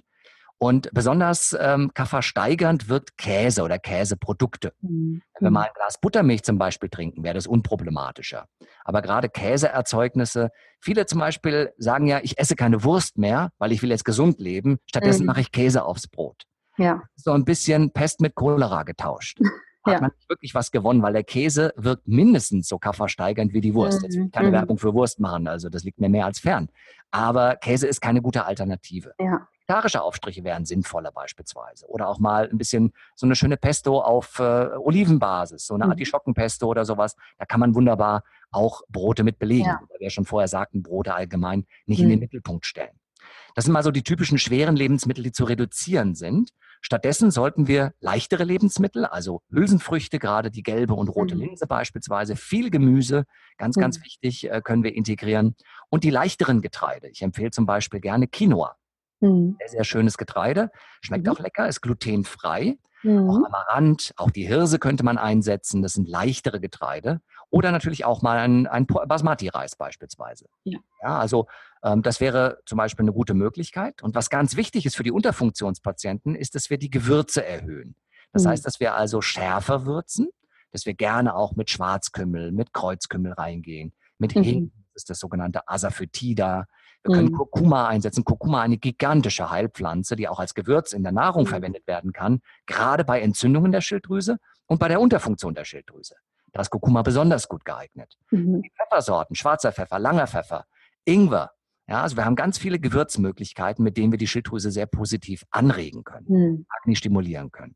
Und 0.60 0.90
besonders 0.92 1.56
ähm, 1.58 1.92
kaffersteigernd 1.94 2.88
wirkt 2.88 3.16
Käse 3.16 3.62
oder 3.62 3.78
Käseprodukte. 3.78 4.72
Mhm. 4.80 5.22
Wenn 5.34 5.46
wir 5.46 5.50
mal 5.52 5.66
ein 5.66 5.72
Glas 5.74 6.00
Buttermilch 6.00 6.42
zum 6.42 6.58
Beispiel 6.58 6.88
trinken, 6.88 7.22
wäre 7.22 7.34
das 7.34 7.46
unproblematischer. 7.46 8.48
Aber 8.84 9.00
gerade 9.00 9.28
Käseerzeugnisse, 9.28 10.50
viele 10.80 11.06
zum 11.06 11.20
Beispiel 11.20 11.72
sagen 11.78 12.08
ja, 12.08 12.18
ich 12.22 12.38
esse 12.38 12.56
keine 12.56 12.82
Wurst 12.82 13.18
mehr, 13.18 13.52
weil 13.58 13.70
ich 13.70 13.82
will 13.82 13.90
jetzt 13.90 14.04
gesund 14.04 14.40
leben. 14.40 14.78
Stattdessen 14.86 15.22
mhm. 15.22 15.26
mache 15.26 15.42
ich 15.42 15.52
Käse 15.52 15.84
aufs 15.84 16.08
Brot. 16.08 16.42
Ja. 16.76 17.02
So 17.14 17.32
ein 17.32 17.44
bisschen 17.44 17.92
Pest 17.92 18.20
mit 18.20 18.34
Cholera 18.34 18.82
getauscht. 18.82 19.38
Hat 19.84 19.94
ja. 19.94 20.00
man 20.00 20.10
wirklich 20.28 20.56
was 20.56 20.72
gewonnen, 20.72 21.02
weil 21.02 21.12
der 21.12 21.22
Käse 21.22 21.72
wirkt 21.76 22.08
mindestens 22.08 22.68
so 22.68 22.78
kaffersteigernd 22.78 23.52
wie 23.52 23.60
die 23.60 23.74
Wurst. 23.74 24.02
Jetzt 24.02 24.16
will 24.16 24.26
ich 24.26 24.32
keine 24.32 24.48
mhm. 24.48 24.52
Werbung 24.52 24.78
für 24.78 24.92
Wurst 24.92 25.20
machen, 25.20 25.46
also 25.46 25.68
das 25.68 25.84
liegt 25.84 26.00
mir 26.00 26.08
mehr 26.08 26.26
als 26.26 26.40
fern. 26.40 26.68
Aber 27.12 27.54
Käse 27.54 27.86
ist 27.86 28.00
keine 28.00 28.20
gute 28.20 28.44
Alternative. 28.44 29.14
Ja 29.20 29.46
vegetarische 29.68 30.02
Aufstriche 30.02 30.44
wären 30.44 30.64
sinnvoller 30.64 31.12
beispielsweise. 31.12 31.86
Oder 31.88 32.08
auch 32.08 32.18
mal 32.18 32.48
ein 32.48 32.58
bisschen 32.58 32.92
so 33.14 33.26
eine 33.26 33.36
schöne 33.36 33.56
Pesto 33.56 34.00
auf 34.00 34.38
äh, 34.38 34.42
Olivenbasis, 34.76 35.66
so 35.66 35.74
eine 35.74 35.84
mhm. 35.84 35.90
Artischockenpesto 35.90 36.66
oder 36.66 36.84
sowas. 36.84 37.16
Da 37.36 37.44
kann 37.44 37.60
man 37.60 37.74
wunderbar 37.74 38.24
auch 38.50 38.82
Brote 38.88 39.24
mit 39.24 39.38
belegen. 39.38 39.66
Ja. 39.66 39.80
Oder 39.90 40.00
wir 40.00 40.10
schon 40.10 40.24
vorher 40.24 40.48
sagten, 40.48 40.82
Brote 40.82 41.14
allgemein 41.14 41.66
nicht 41.86 41.98
mhm. 41.98 42.04
in 42.04 42.10
den 42.10 42.18
mhm. 42.18 42.22
Mittelpunkt 42.22 42.64
stellen. 42.64 42.98
Das 43.54 43.64
sind 43.64 43.72
mal 43.72 43.82
so 43.82 43.90
die 43.90 44.04
typischen 44.04 44.38
schweren 44.38 44.76
Lebensmittel, 44.76 45.22
die 45.22 45.32
zu 45.32 45.44
reduzieren 45.44 46.14
sind. 46.14 46.50
Stattdessen 46.80 47.30
sollten 47.30 47.66
wir 47.66 47.92
leichtere 48.00 48.44
Lebensmittel, 48.44 49.04
also 49.04 49.42
Hülsenfrüchte, 49.50 50.18
gerade 50.18 50.50
die 50.50 50.62
gelbe 50.62 50.94
und 50.94 51.08
rote 51.08 51.34
mhm. 51.34 51.42
Linse 51.42 51.66
beispielsweise, 51.66 52.36
viel 52.36 52.70
Gemüse, 52.70 53.24
ganz, 53.58 53.76
mhm. 53.76 53.80
ganz 53.82 54.02
wichtig, 54.02 54.50
äh, 54.50 54.62
können 54.62 54.82
wir 54.82 54.94
integrieren. 54.94 55.56
Und 55.90 56.04
die 56.04 56.10
leichteren 56.10 56.62
Getreide. 56.62 57.08
Ich 57.08 57.20
empfehle 57.20 57.50
zum 57.50 57.66
Beispiel 57.66 58.00
gerne 58.00 58.28
Quinoa. 58.28 58.76
Mhm. 59.20 59.56
Sehr, 59.58 59.68
sehr 59.68 59.84
schönes 59.84 60.16
Getreide. 60.16 60.70
Schmeckt 61.00 61.26
mhm. 61.26 61.32
auch 61.32 61.40
lecker, 61.40 61.68
ist 61.68 61.80
glutenfrei. 61.80 62.78
Mhm. 63.02 63.30
Auch 63.30 63.36
Amaranth, 63.46 64.12
auch 64.16 64.30
die 64.30 64.46
Hirse 64.46 64.78
könnte 64.78 65.04
man 65.04 65.18
einsetzen. 65.18 65.82
Das 65.82 65.94
sind 65.94 66.08
leichtere 66.08 66.60
Getreide. 66.60 67.20
Oder 67.50 67.72
natürlich 67.72 68.04
auch 68.04 68.22
mal 68.22 68.38
ein, 68.38 68.66
ein 68.66 68.86
Basmati-Reis 68.86 69.76
beispielsweise. 69.76 70.46
Ja. 70.64 70.78
ja 71.02 71.18
also 71.18 71.46
ähm, 71.82 72.02
das 72.02 72.20
wäre 72.20 72.58
zum 72.66 72.76
Beispiel 72.76 73.04
eine 73.04 73.12
gute 73.12 73.34
Möglichkeit. 73.34 74.02
Und 74.02 74.14
was 74.14 74.30
ganz 74.30 74.56
wichtig 74.56 74.84
ist 74.84 74.96
für 74.96 75.04
die 75.04 75.12
Unterfunktionspatienten, 75.12 76.34
ist, 76.34 76.54
dass 76.54 76.70
wir 76.70 76.78
die 76.78 76.90
Gewürze 76.90 77.44
erhöhen. 77.44 77.94
Das 78.32 78.44
mhm. 78.44 78.48
heißt, 78.48 78.66
dass 78.66 78.80
wir 78.80 78.94
also 78.94 79.22
schärfer 79.22 79.86
würzen, 79.86 80.28
dass 80.72 80.84
wir 80.84 80.94
gerne 80.94 81.34
auch 81.34 81.56
mit 81.56 81.70
Schwarzkümmel, 81.70 82.52
mit 82.52 82.72
Kreuzkümmel 82.72 83.32
reingehen, 83.32 83.94
mit 84.18 84.34
mhm. 84.34 84.42
Hing, 84.42 84.72
das 84.92 85.02
ist 85.02 85.10
das 85.10 85.18
sogenannte 85.18 85.66
Asafoetida, 85.66 86.66
wir 87.08 87.14
können 87.14 87.30
mhm. 87.30 87.36
Kurkuma 87.36 87.88
einsetzen. 87.88 88.24
Kurkuma, 88.24 88.62
eine 88.62 88.78
gigantische 88.78 89.50
Heilpflanze, 89.50 90.16
die 90.16 90.28
auch 90.28 90.38
als 90.38 90.54
Gewürz 90.54 90.92
in 90.92 91.02
der 91.02 91.12
Nahrung 91.12 91.44
mhm. 91.44 91.48
verwendet 91.48 91.86
werden 91.86 92.12
kann, 92.12 92.40
gerade 92.66 93.04
bei 93.04 93.20
Entzündungen 93.20 93.72
der 93.72 93.80
Schilddrüse 93.80 94.38
und 94.66 94.78
bei 94.78 94.88
der 94.88 95.00
Unterfunktion 95.00 95.54
der 95.54 95.64
Schilddrüse. 95.64 96.14
Da 96.52 96.60
ist 96.60 96.70
Kurkuma 96.70 97.02
besonders 97.02 97.48
gut 97.48 97.64
geeignet. 97.64 98.16
Mhm. 98.30 98.62
Die 98.62 98.70
Pfeffersorten, 98.70 99.36
schwarzer 99.36 99.72
Pfeffer, 99.72 99.98
langer 99.98 100.26
Pfeffer, 100.26 100.64
Ingwer, 101.04 101.52
Ja, 101.86 102.02
also 102.02 102.16
wir 102.16 102.24
haben 102.24 102.36
ganz 102.36 102.58
viele 102.58 102.78
Gewürzmöglichkeiten, 102.78 103.82
mit 103.82 103.96
denen 103.96 104.12
wir 104.12 104.18
die 104.18 104.26
Schilddrüse 104.26 104.70
sehr 104.70 104.86
positiv 104.86 105.44
anregen 105.50 106.04
können, 106.04 106.26
mhm. 106.28 106.66
Agni 106.68 106.96
stimulieren 106.96 107.50
können. 107.50 107.74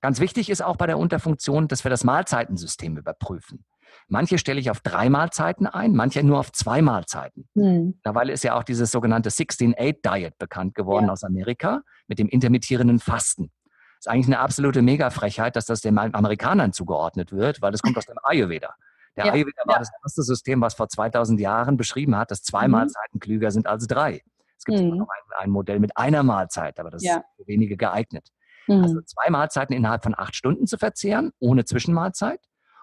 Ganz 0.00 0.20
wichtig 0.20 0.50
ist 0.50 0.62
auch 0.62 0.76
bei 0.76 0.86
der 0.86 0.98
Unterfunktion, 0.98 1.68
dass 1.68 1.84
wir 1.84 1.90
das 1.90 2.04
Mahlzeitensystem 2.04 2.96
überprüfen. 2.96 3.64
Manche 4.08 4.38
stelle 4.38 4.60
ich 4.60 4.70
auf 4.70 4.80
drei 4.80 5.08
Mahlzeiten 5.08 5.66
ein, 5.66 5.94
manche 5.94 6.22
nur 6.22 6.38
auf 6.38 6.52
zwei 6.52 6.82
Mahlzeiten. 6.82 7.48
Mhm. 7.54 7.98
Ist 8.28 8.44
ja 8.44 8.54
auch 8.54 8.62
dieses 8.62 8.90
sogenannte 8.90 9.30
16-8-Diet 9.30 10.38
bekannt 10.38 10.74
geworden 10.74 11.06
ja. 11.06 11.12
aus 11.12 11.24
Amerika 11.24 11.82
mit 12.06 12.18
dem 12.18 12.28
intermittierenden 12.28 13.00
Fasten. 13.00 13.50
Das 13.96 14.06
ist 14.06 14.08
eigentlich 14.08 14.26
eine 14.26 14.38
absolute 14.38 14.82
Mega-Frechheit, 14.82 15.56
dass 15.56 15.66
das 15.66 15.80
den 15.80 15.98
Amerikanern 15.98 16.72
zugeordnet 16.72 17.32
wird, 17.32 17.62
weil 17.62 17.72
das 17.72 17.82
kommt 17.82 17.96
aus 17.96 18.06
dem 18.06 18.18
Ayurveda. 18.22 18.74
Der 19.16 19.26
ja. 19.26 19.32
Ayurveda 19.32 19.62
war 19.64 19.76
ja. 19.76 19.78
das 19.80 19.90
erste 20.04 20.22
System, 20.22 20.60
was 20.60 20.74
vor 20.74 20.88
2000 20.88 21.40
Jahren 21.40 21.76
beschrieben 21.76 22.16
hat, 22.16 22.30
dass 22.30 22.42
zwei 22.42 22.68
mhm. 22.68 22.72
Mahlzeiten 22.72 23.18
klüger 23.18 23.50
sind 23.50 23.66
als 23.66 23.86
drei. 23.86 24.22
Es 24.58 24.64
gibt 24.64 24.80
mhm. 24.80 24.98
noch 24.98 25.08
ein, 25.08 25.44
ein, 25.44 25.50
Modell 25.50 25.80
mit 25.80 25.96
einer 25.96 26.22
Mahlzeit, 26.22 26.78
aber 26.78 26.90
das 26.90 27.02
ja. 27.02 27.16
ist 27.16 27.24
für 27.36 27.46
wenige 27.46 27.76
geeignet. 27.76 28.30
Mhm. 28.66 28.82
Also 28.82 29.00
zwei 29.02 29.30
Mahlzeiten 29.30 29.74
innerhalb 29.74 30.02
von 30.02 30.14
acht 30.16 30.34
Stunden 30.34 30.66
zu 30.66 30.78
verzehren, 30.78 31.32
ohne 31.38 31.64
Zwischenmahlzeit. 31.64 32.40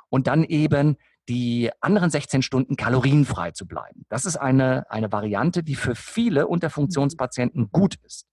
Und 0.09 0.27
dann 0.27 0.43
eben 0.43 0.97
die 1.29 1.71
anderen 1.79 2.09
16 2.09 2.41
Stunden 2.41 2.75
kalorienfrei 2.75 3.51
zu 3.51 3.65
bleiben. 3.65 4.05
Das 4.09 4.25
ist 4.25 4.37
eine, 4.37 4.89
eine 4.91 5.11
Variante, 5.11 5.63
die 5.63 5.75
für 5.75 5.95
viele 5.95 6.47
Unterfunktionspatienten 6.47 7.69
gut 7.71 7.95
ist. 8.03 8.27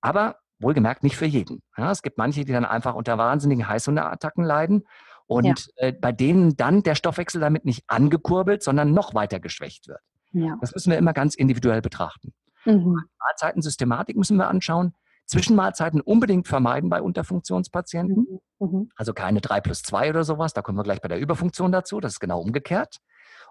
Aber 0.00 0.36
wohlgemerkt 0.60 1.02
nicht 1.02 1.16
für 1.16 1.26
jeden. 1.26 1.62
Ja, 1.76 1.90
es 1.90 2.02
gibt 2.02 2.18
manche, 2.18 2.44
die 2.44 2.52
dann 2.52 2.64
einfach 2.64 2.94
unter 2.94 3.18
wahnsinnigen 3.18 3.66
Heißhungerattacken 3.66 4.44
leiden 4.44 4.84
und 5.26 5.46
ja. 5.46 5.86
äh, 5.88 5.92
bei 5.92 6.12
denen 6.12 6.56
dann 6.56 6.82
der 6.82 6.94
Stoffwechsel 6.94 7.40
damit 7.40 7.64
nicht 7.64 7.84
angekurbelt, 7.88 8.62
sondern 8.62 8.92
noch 8.92 9.14
weiter 9.14 9.40
geschwächt 9.40 9.88
wird. 9.88 10.00
Ja. 10.32 10.56
Das 10.60 10.72
müssen 10.74 10.90
wir 10.90 10.98
immer 10.98 11.12
ganz 11.12 11.34
individuell 11.34 11.82
betrachten. 11.82 12.32
Mhm. 12.64 13.00
Mahlzeitensystematik 13.18 14.16
müssen 14.16 14.36
wir 14.36 14.48
anschauen. 14.48 14.94
Zwischenmahlzeiten 15.30 16.00
unbedingt 16.00 16.48
vermeiden 16.48 16.90
bei 16.90 17.00
Unterfunktionspatienten. 17.00 18.40
Mhm. 18.58 18.66
mhm. 18.66 18.90
Also 18.96 19.14
keine 19.14 19.40
3 19.40 19.60
plus 19.60 19.82
2 19.82 20.10
oder 20.10 20.24
sowas. 20.24 20.52
Da 20.52 20.62
kommen 20.62 20.76
wir 20.76 20.82
gleich 20.82 21.00
bei 21.00 21.08
der 21.08 21.20
Überfunktion 21.20 21.70
dazu. 21.70 22.00
Das 22.00 22.14
ist 22.14 22.20
genau 22.20 22.40
umgekehrt. 22.40 22.96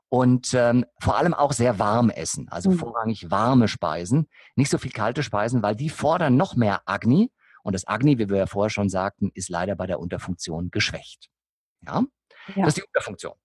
Und 0.10 0.54
ähm, 0.54 0.86
vor 1.00 1.18
allem 1.18 1.34
auch 1.34 1.54
sehr 1.54 1.80
warm 1.80 2.10
essen, 2.10 2.50
also 2.50 2.72
mhm. 2.72 2.78
vorrangig 2.78 3.30
warme 3.30 3.68
Speisen, 3.68 4.28
nicht 4.56 4.72
so 4.72 4.80
viel 4.80 4.92
kalte 4.92 5.22
Speisen, 5.22 5.62
weil 5.62 5.76
die 5.76 5.90
fordern 5.90 6.36
noch 6.36 6.56
mehr 6.56 6.82
Agni. 6.86 7.32
Und 7.64 7.76
das 7.76 7.88
Agni, 7.88 8.18
wie 8.18 8.28
wir 8.28 8.38
ja 8.38 8.46
vorher 8.48 8.72
schon 8.72 8.90
sagten, 8.90 9.30
ist 9.34 9.50
leider 9.50 9.76
bei 9.76 9.86
der 9.86 10.00
Unterfunktion 10.00 10.72
geschwächt. 10.72 11.30
Ja? 11.86 12.04
ja. 12.56 12.66
Das 12.66 12.70
ist 12.70 12.78
die 12.78 12.84
Unterfunktion. 12.84 13.36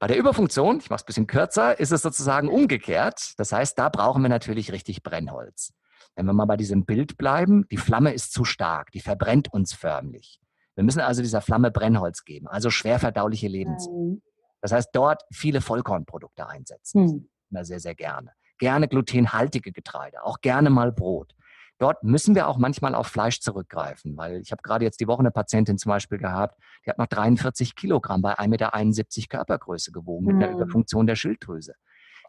Bei 0.00 0.06
der 0.06 0.18
Überfunktion, 0.18 0.78
ich 0.78 0.90
mache 0.90 0.98
es 0.98 1.04
ein 1.04 1.06
bisschen 1.06 1.26
kürzer, 1.26 1.78
ist 1.78 1.92
es 1.92 2.02
sozusagen 2.02 2.48
umgekehrt. 2.48 3.34
Das 3.36 3.52
heißt, 3.52 3.78
da 3.78 3.88
brauchen 3.88 4.22
wir 4.22 4.28
natürlich 4.28 4.72
richtig 4.72 5.02
Brennholz. 5.02 5.72
Wenn 6.18 6.26
wir 6.26 6.32
mal 6.32 6.46
bei 6.46 6.56
diesem 6.56 6.84
Bild 6.84 7.16
bleiben, 7.16 7.64
die 7.70 7.76
Flamme 7.76 8.12
ist 8.12 8.32
zu 8.32 8.44
stark, 8.44 8.90
die 8.90 8.98
verbrennt 8.98 9.52
uns 9.52 9.72
förmlich. 9.72 10.40
Wir 10.74 10.82
müssen 10.82 10.98
also 10.98 11.22
dieser 11.22 11.40
Flamme 11.40 11.70
Brennholz 11.70 12.24
geben, 12.24 12.48
also 12.48 12.70
schwer 12.70 12.98
verdauliche 12.98 13.46
Lebensmittel. 13.46 14.14
Mhm. 14.14 14.22
Das 14.60 14.72
heißt, 14.72 14.88
dort 14.94 15.22
viele 15.32 15.60
Vollkornprodukte 15.60 16.48
einsetzen. 16.48 17.02
Mhm. 17.04 17.28
Immer 17.50 17.64
sehr, 17.64 17.78
sehr 17.78 17.94
gerne. 17.94 18.32
Gerne 18.58 18.88
glutenhaltige 18.88 19.70
Getreide, 19.70 20.24
auch 20.24 20.40
gerne 20.40 20.70
mal 20.70 20.90
Brot. 20.90 21.36
Dort 21.78 22.02
müssen 22.02 22.34
wir 22.34 22.48
auch 22.48 22.58
manchmal 22.58 22.96
auf 22.96 23.06
Fleisch 23.06 23.38
zurückgreifen, 23.38 24.16
weil 24.16 24.40
ich 24.40 24.50
habe 24.50 24.62
gerade 24.62 24.84
jetzt 24.84 24.98
die 24.98 25.06
Woche 25.06 25.20
eine 25.20 25.30
Patientin 25.30 25.78
zum 25.78 25.90
Beispiel 25.90 26.18
gehabt, 26.18 26.60
die 26.84 26.90
hat 26.90 26.98
noch 26.98 27.06
43 27.06 27.76
Kilogramm 27.76 28.22
bei 28.22 28.36
1,71 28.36 28.48
Meter 28.48 29.28
Körpergröße 29.28 29.92
gewogen 29.92 30.26
mit 30.26 30.34
mhm. 30.34 30.42
einer 30.42 30.52
Überfunktion 30.52 31.06
der 31.06 31.14
Schilddrüse. 31.14 31.74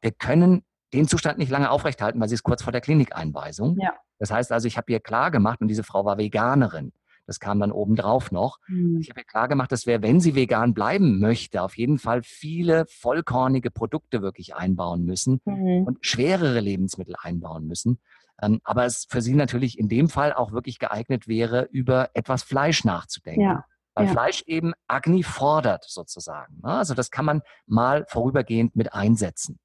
Wir 0.01 0.11
können 0.11 0.63
den 0.93 1.07
Zustand 1.07 1.37
nicht 1.37 1.51
lange 1.51 1.69
aufrechthalten, 1.69 2.19
weil 2.19 2.29
sie 2.29 2.35
ist 2.35 2.43
kurz 2.43 2.63
vor 2.63 2.71
der 2.71 2.81
Klinikeinweisung. 2.81 3.77
Ja. 3.79 3.93
Das 4.17 4.31
heißt 4.31 4.51
also, 4.51 4.67
ich 4.67 4.77
habe 4.77 4.91
ihr 4.91 4.99
klar 4.99 5.31
gemacht 5.31 5.61
und 5.61 5.67
diese 5.67 5.83
Frau 5.83 6.05
war 6.05 6.17
Veganerin. 6.17 6.91
Das 7.29 7.39
kam 7.39 7.59
dann 7.59 7.71
obendrauf 7.71 8.31
noch. 8.31 8.57
Mhm. 8.67 8.97
Ich 9.01 9.11
habe 9.11 9.21
ihr 9.21 9.25
klar 9.25 9.47
gemacht, 9.47 9.71
dass 9.71 9.85
wir, 9.85 10.01
wenn 10.01 10.19
sie 10.19 10.33
vegan 10.33 10.73
bleiben 10.73 11.19
möchte, 11.19 11.61
auf 11.61 11.77
jeden 11.77 11.99
Fall 11.99 12.23
viele 12.23 12.87
vollkornige 12.87 13.69
Produkte 13.69 14.23
wirklich 14.23 14.55
einbauen 14.55 15.05
müssen 15.05 15.39
mhm. 15.45 15.83
und 15.85 15.99
schwerere 16.01 16.59
Lebensmittel 16.59 17.13
einbauen 17.21 17.67
müssen. 17.67 17.99
Ähm, 18.41 18.61
aber 18.63 18.85
es 18.85 19.05
für 19.07 19.21
sie 19.21 19.35
natürlich 19.35 19.77
in 19.77 19.89
dem 19.89 20.09
Fall 20.09 20.33
auch 20.33 20.53
wirklich 20.53 20.79
geeignet 20.79 21.27
wäre, 21.27 21.67
über 21.71 22.09
etwas 22.15 22.41
Fleisch 22.41 22.83
nachzudenken. 22.83 23.41
Ja. 23.41 23.65
Weil 23.93 24.07
ja. 24.07 24.11
Fleisch 24.11 24.41
eben 24.47 24.73
Agni 24.87 25.21
fordert 25.21 25.83
sozusagen. 25.87 26.59
Ne? 26.63 26.73
Also 26.73 26.95
das 26.95 27.11
kann 27.11 27.25
man 27.25 27.41
mal 27.67 28.05
vorübergehend 28.07 28.75
mit 28.75 28.93
einsetzen. 28.93 29.59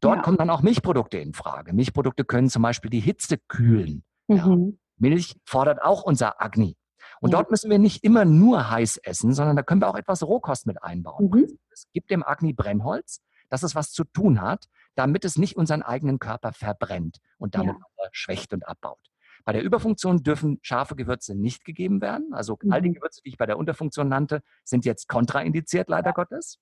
Dort 0.00 0.16
ja. 0.16 0.22
kommen 0.22 0.36
dann 0.36 0.50
auch 0.50 0.62
Milchprodukte 0.62 1.18
in 1.18 1.32
Frage. 1.32 1.72
Milchprodukte 1.72 2.24
können 2.24 2.48
zum 2.48 2.62
Beispiel 2.62 2.90
die 2.90 3.00
Hitze 3.00 3.38
kühlen. 3.38 4.04
Mhm. 4.28 4.36
Ja. 4.36 4.56
Milch 4.98 5.36
fordert 5.44 5.82
auch 5.82 6.02
unser 6.02 6.40
Agni. 6.42 6.76
Und 7.20 7.30
ja. 7.30 7.38
dort 7.38 7.50
müssen 7.50 7.70
wir 7.70 7.78
nicht 7.78 8.04
immer 8.04 8.24
nur 8.24 8.70
heiß 8.70 8.98
essen, 8.98 9.32
sondern 9.32 9.56
da 9.56 9.62
können 9.62 9.80
wir 9.80 9.88
auch 9.88 9.96
etwas 9.96 10.22
Rohkost 10.22 10.66
mit 10.66 10.82
einbauen. 10.82 11.30
Mhm. 11.30 11.58
Es 11.70 11.88
gibt 11.92 12.10
dem 12.10 12.22
Agni 12.22 12.52
Brennholz, 12.52 13.20
dass 13.48 13.62
es 13.62 13.74
was 13.74 13.92
zu 13.92 14.04
tun 14.04 14.40
hat, 14.40 14.66
damit 14.94 15.24
es 15.24 15.36
nicht 15.36 15.56
unseren 15.56 15.82
eigenen 15.82 16.18
Körper 16.18 16.52
verbrennt 16.52 17.18
und 17.38 17.54
damit 17.54 17.76
ja. 17.76 18.08
schwächt 18.12 18.52
und 18.52 18.66
abbaut. 18.66 19.00
Bei 19.44 19.52
der 19.52 19.62
Überfunktion 19.62 20.22
dürfen 20.22 20.58
scharfe 20.62 20.96
Gewürze 20.96 21.34
nicht 21.34 21.64
gegeben 21.64 22.00
werden. 22.00 22.32
Also 22.32 22.58
mhm. 22.62 22.72
all 22.72 22.80
die 22.80 22.92
Gewürze, 22.92 23.20
die 23.22 23.28
ich 23.28 23.36
bei 23.36 23.46
der 23.46 23.58
Unterfunktion 23.58 24.08
nannte, 24.08 24.42
sind 24.64 24.84
jetzt 24.84 25.06
kontraindiziert, 25.06 25.88
leider. 25.88 26.12
Gottes. 26.12 26.60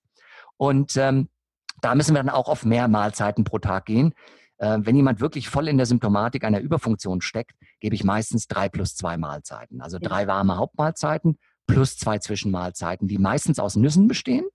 Und 0.57 0.97
ähm, 0.97 1.29
da 1.83 1.95
müssen 1.95 2.15
wir 2.15 2.23
dann 2.23 2.29
auch 2.29 2.47
auf 2.47 2.65
mehr 2.65 2.87
Mahlzeiten 2.87 3.43
pro 3.43 3.59
Tag 3.59 3.85
gehen. 3.85 4.13
Äh, 4.57 4.79
wenn 4.81 4.95
jemand 4.95 5.19
wirklich 5.19 5.49
voll 5.49 5.67
in 5.67 5.77
der 5.77 5.85
Symptomatik 5.85 6.43
einer 6.43 6.61
Überfunktion 6.61 7.21
steckt, 7.21 7.51
gebe 7.79 7.95
ich 7.95 8.03
meistens 8.03 8.47
drei 8.47 8.69
plus 8.69 8.95
zwei 8.95 9.17
Mahlzeiten. 9.17 9.81
Also 9.81 9.97
drei 9.99 10.27
warme 10.27 10.57
Hauptmahlzeiten 10.57 11.37
plus 11.67 11.97
zwei 11.97 12.19
Zwischenmahlzeiten, 12.19 13.07
die 13.07 13.17
meistens 13.17 13.59
aus 13.59 13.75
Nüssen 13.75 14.07
bestehen. 14.07 14.45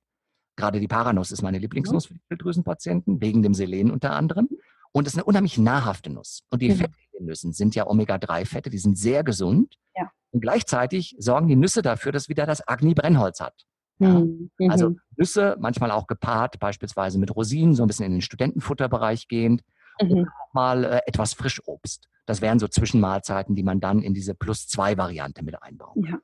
Gerade 0.57 0.81
die 0.81 0.89
Paranuss 0.89 1.31
ist 1.31 1.43
meine 1.43 1.59
Lieblingsnuss 1.59 2.07
für 2.07 2.15
die 2.15 2.21
Schilddrüsenpatienten, 2.29 3.21
wegen 3.21 3.43
dem 3.43 3.55
Selen 3.55 3.91
unter 3.91 4.13
anderem. 4.13 4.49
Und 4.93 5.07
es 5.07 5.13
ist 5.13 5.19
eine 5.19 5.25
unheimlich 5.25 5.59
nahrhafte 5.59 6.11
Nuss. 6.11 6.43
Und 6.51 6.63
die 6.63 6.71
mhm. 6.71 6.77
Fette 6.77 6.95
in 7.13 7.19
den 7.21 7.27
Nüssen 7.27 7.53
sind 7.53 7.75
ja 7.75 7.87
Omega-3-Fette, 7.87 8.71
die 8.71 8.79
sind 8.79 8.99
sehr 8.99 9.23
gesund. 9.23 9.77
Ja. 9.97 10.11
Und 10.31 10.41
gleichzeitig 10.41 11.15
sorgen 11.19 11.47
die 11.47 11.57
Nüsse 11.57 11.83
dafür, 11.83 12.13
dass 12.13 12.29
wieder 12.29 12.47
das 12.47 12.67
Agni-Brennholz 12.67 13.41
hat. 13.41 13.67
Ja? 13.99 14.21
Mhm. 14.21 14.51
Also 14.69 14.91
mhm. 14.91 15.01
Nüsse, 15.17 15.57
manchmal 15.59 15.91
auch 15.91 16.07
gepaart, 16.07 16.59
beispielsweise 16.59 17.19
mit 17.19 17.35
Rosinen, 17.35 17.75
so 17.75 17.83
ein 17.83 17.87
bisschen 17.87 18.07
in 18.07 18.13
den 18.13 18.23
Studentenfutterbereich 18.23 19.29
gehend. 19.29 19.63
Mhm. 20.01 20.11
Und 20.11 20.29
auch 20.29 20.55
mal 20.55 20.85
äh, 20.85 21.01
etwas 21.07 21.35
Frischobst. 21.35 22.09
Das 22.27 22.41
wären 22.41 22.59
so 22.59 22.69
Zwischenmahlzeiten, 22.69 23.55
die 23.55 23.63
man 23.63 23.81
dann 23.81 24.03
in 24.03 24.15
diese 24.15 24.35
Plus-2-Variante 24.35 25.43
mit 25.43 25.63
einbauen 25.63 26.03
kann. 26.03 26.13
Ja. 26.13 26.19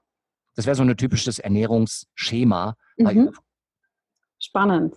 Das 0.54 0.66
wäre 0.66 0.76
so 0.76 0.82
ein 0.82 0.96
typisches 0.96 1.38
Ernährungsschema 1.38 2.76
bei 2.98 3.14
mhm. 3.14 3.32
Spannend. 4.38 4.94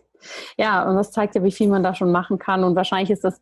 Ja, 0.58 0.88
und 0.88 0.96
das 0.96 1.12
zeigt 1.12 1.36
ja, 1.36 1.44
wie 1.44 1.52
viel 1.52 1.70
man 1.70 1.84
da 1.84 1.96
schon 1.96 2.12
machen 2.12 2.38
kann. 2.38 2.64
Und 2.64 2.76
wahrscheinlich 2.76 3.12
ist 3.12 3.24
das 3.24 3.42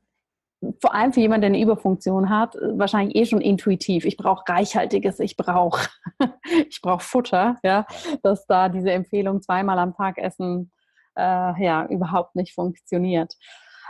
vor 0.81 0.93
allem 0.93 1.13
für 1.13 1.19
jemanden, 1.19 1.41
der 1.41 1.49
eine 1.49 1.61
Überfunktion 1.61 2.29
hat, 2.29 2.55
wahrscheinlich 2.55 3.15
eh 3.15 3.25
schon 3.25 3.41
intuitiv. 3.41 4.05
Ich 4.05 4.17
brauche 4.17 4.43
reichhaltiges, 4.47 5.19
ich 5.19 5.37
brauche 5.37 5.87
ich 6.69 6.81
brauch 6.81 7.01
Futter, 7.01 7.57
ja, 7.63 7.85
dass 8.23 8.45
da 8.47 8.69
diese 8.69 8.91
Empfehlung 8.91 9.41
zweimal 9.41 9.79
am 9.79 9.93
Tag 9.93 10.17
essen 10.17 10.71
äh, 11.17 11.63
ja 11.63 11.85
überhaupt 11.87 12.35
nicht 12.35 12.53
funktioniert. 12.53 13.35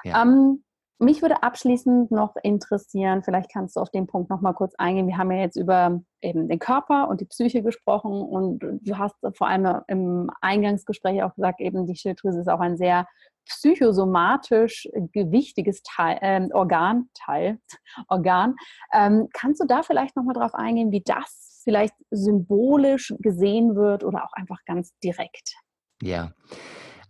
Ja. 0.03 0.21
Ähm, 0.21 0.63
mich 0.97 1.21
würde 1.21 1.43
abschließend 1.43 2.11
noch 2.11 2.35
interessieren, 2.41 3.21
vielleicht 3.21 3.51
kannst 3.51 3.75
du 3.75 3.81
auf 3.81 3.89
den 3.89 4.07
Punkt 4.07 4.29
noch 4.29 4.39
mal 4.39 4.53
kurz 4.53 4.75
eingehen. 4.75 5.07
Wir 5.07 5.17
haben 5.17 5.31
ja 5.31 5.39
jetzt 5.39 5.57
über 5.57 6.01
eben 6.21 6.47
den 6.47 6.59
Körper 6.59 7.09
und 7.09 7.19
die 7.19 7.25
Psyche 7.25 7.61
gesprochen 7.63 8.13
und 8.13 8.59
du 8.59 8.97
hast 8.97 9.15
vor 9.33 9.47
allem 9.47 9.81
im 9.87 10.29
Eingangsgespräch 10.39 11.21
auch 11.23 11.35
gesagt, 11.35 11.59
eben 11.59 11.85
die 11.85 11.97
Schilddrüse 11.97 12.39
ist 12.39 12.49
auch 12.49 12.61
ein 12.61 12.77
sehr 12.77 13.07
psychosomatisch 13.45 14.87
gewichtiges 15.11 15.81
Teil, 15.83 16.17
äh, 16.21 16.47
Organ, 16.53 17.09
Teil, 17.13 17.59
Organ. 18.07 18.55
Ähm, 18.93 19.29
kannst 19.33 19.61
du 19.61 19.65
da 19.67 19.83
vielleicht 19.83 20.15
noch 20.15 20.23
mal 20.23 20.33
drauf 20.33 20.53
eingehen, 20.53 20.91
wie 20.91 21.03
das 21.03 21.61
vielleicht 21.63 21.95
symbolisch 22.11 23.13
gesehen 23.19 23.75
wird 23.75 24.03
oder 24.03 24.23
auch 24.23 24.33
einfach 24.33 24.59
ganz 24.65 24.93
direkt? 25.03 25.55
Ja. 26.01 26.31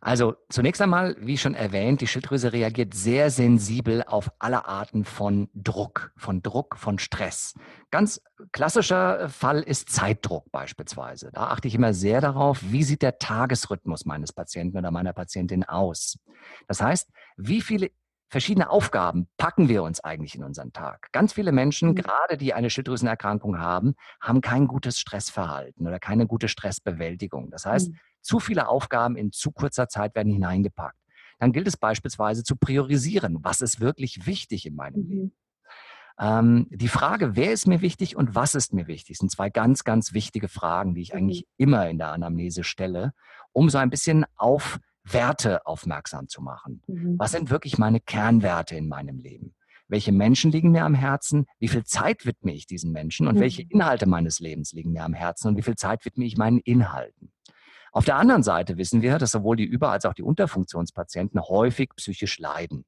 Also 0.05 0.35
zunächst 0.49 0.83
einmal, 0.83 1.15
wie 1.19 1.35
schon 1.35 1.55
erwähnt, 1.55 1.99
die 1.99 2.05
Schilddrüse 2.05 2.53
reagiert 2.53 2.93
sehr 2.93 3.31
sensibel 3.31 4.03
auf 4.03 4.29
alle 4.37 4.67
Arten 4.67 5.03
von 5.03 5.49
Druck, 5.55 6.11
von 6.15 6.43
Druck, 6.43 6.77
von 6.77 6.99
Stress. 6.99 7.55
Ganz 7.89 8.21
klassischer 8.51 9.29
Fall 9.29 9.63
ist 9.63 9.89
Zeitdruck 9.89 10.51
beispielsweise. 10.51 11.31
Da 11.33 11.47
achte 11.47 11.67
ich 11.67 11.73
immer 11.73 11.95
sehr 11.95 12.21
darauf, 12.21 12.61
wie 12.61 12.83
sieht 12.83 13.01
der 13.01 13.17
Tagesrhythmus 13.17 14.05
meines 14.05 14.31
Patienten 14.31 14.77
oder 14.77 14.91
meiner 14.91 15.11
Patientin 15.11 15.63
aus. 15.63 16.19
Das 16.67 16.83
heißt, 16.83 17.09
wie 17.37 17.61
viele 17.61 17.89
verschiedene 18.29 18.69
Aufgaben 18.69 19.27
packen 19.37 19.69
wir 19.69 19.81
uns 19.81 20.01
eigentlich 20.01 20.35
in 20.35 20.43
unseren 20.43 20.71
Tag. 20.71 21.11
Ganz 21.13 21.33
viele 21.33 21.51
Menschen, 21.51 21.89
mhm. 21.89 21.95
gerade 21.95 22.37
die 22.37 22.53
eine 22.53 22.69
Schilddrüsenerkrankung 22.69 23.57
haben, 23.57 23.95
haben 24.21 24.41
kein 24.41 24.67
gutes 24.67 24.99
Stressverhalten 24.99 25.87
oder 25.87 25.97
keine 25.97 26.27
gute 26.27 26.47
Stressbewältigung. 26.47 27.49
Das 27.49 27.65
heißt, 27.65 27.89
mhm. 27.89 27.99
Zu 28.25 28.39
viele 28.39 28.67
Aufgaben 28.67 29.15
in 29.15 29.31
zu 29.31 29.51
kurzer 29.51 29.87
Zeit 29.87 30.15
werden 30.15 30.33
hineingepackt. 30.33 30.97
dann 31.39 31.51
gilt 31.51 31.67
es 31.67 31.77
beispielsweise 31.77 32.43
zu 32.43 32.55
priorisieren. 32.55 33.39
Was 33.41 33.59
ist 33.61 33.81
wirklich 33.81 34.25
wichtig 34.25 34.65
in 34.65 34.75
meinem 34.75 35.03
mhm. 35.03 35.09
Leben? 35.09 35.35
Ähm, 36.17 36.67
die 36.69 36.87
Frage, 36.87 37.35
wer 37.35 37.51
ist 37.51 37.67
mir 37.67 37.81
wichtig 37.81 38.15
und 38.15 38.35
was 38.35 38.55
ist 38.55 38.73
mir 38.73 38.87
wichtig, 38.87 39.17
sind 39.17 39.31
zwei 39.31 39.49
ganz, 39.49 39.83
ganz 39.83 40.13
wichtige 40.13 40.47
Fragen, 40.47 40.95
die 40.95 41.01
ich 41.01 41.11
mhm. 41.11 41.19
eigentlich 41.19 41.45
immer 41.57 41.89
in 41.89 41.97
der 41.97 42.13
Anamnese 42.13 42.63
stelle, 42.63 43.13
um 43.51 43.69
so 43.69 43.77
ein 43.77 43.89
bisschen 43.89 44.25
auf 44.37 44.79
Werte 45.03 45.65
aufmerksam 45.65 46.27
zu 46.29 46.41
machen. 46.41 46.81
Mhm. 46.87 47.19
Was 47.19 47.31
sind 47.31 47.49
wirklich 47.49 47.77
meine 47.77 47.99
Kernwerte 47.99 48.75
in 48.75 48.87
meinem 48.87 49.19
Leben? 49.19 49.55
Welche 49.87 50.11
Menschen 50.11 50.51
liegen 50.51 50.71
mir 50.71 50.83
am 50.83 50.95
Herzen? 50.95 51.45
Wie 51.59 51.67
viel 51.67 51.83
Zeit 51.83 52.25
widme 52.25 52.53
ich 52.53 52.65
diesen 52.65 52.91
Menschen? 52.91 53.27
Und 53.27 53.35
mhm. 53.35 53.41
welche 53.41 53.63
Inhalte 53.63 54.07
meines 54.07 54.39
Lebens 54.39 54.71
liegen 54.71 54.93
mir 54.93 55.03
am 55.03 55.13
Herzen? 55.13 55.49
Und 55.49 55.57
wie 55.57 55.61
viel 55.61 55.75
Zeit 55.75 56.05
widme 56.05 56.25
ich 56.25 56.37
meinen 56.37 56.59
Inhalten? 56.59 57.31
Auf 57.95 58.03
der 58.03 58.17
anderen 58.17 58.43
Seite 58.43 58.77
wissen 58.77 59.01
wir, 59.01 59.17
dass 59.19 59.31
sowohl 59.31 59.55
die 59.55 59.63
Über- 59.63 59.89
als 59.89 60.03
auch 60.03 60.13
die 60.13 60.21
Unterfunktionspatienten 60.21 61.39
häufig 61.39 61.91
psychisch 61.95 62.39
leiden. 62.39 62.83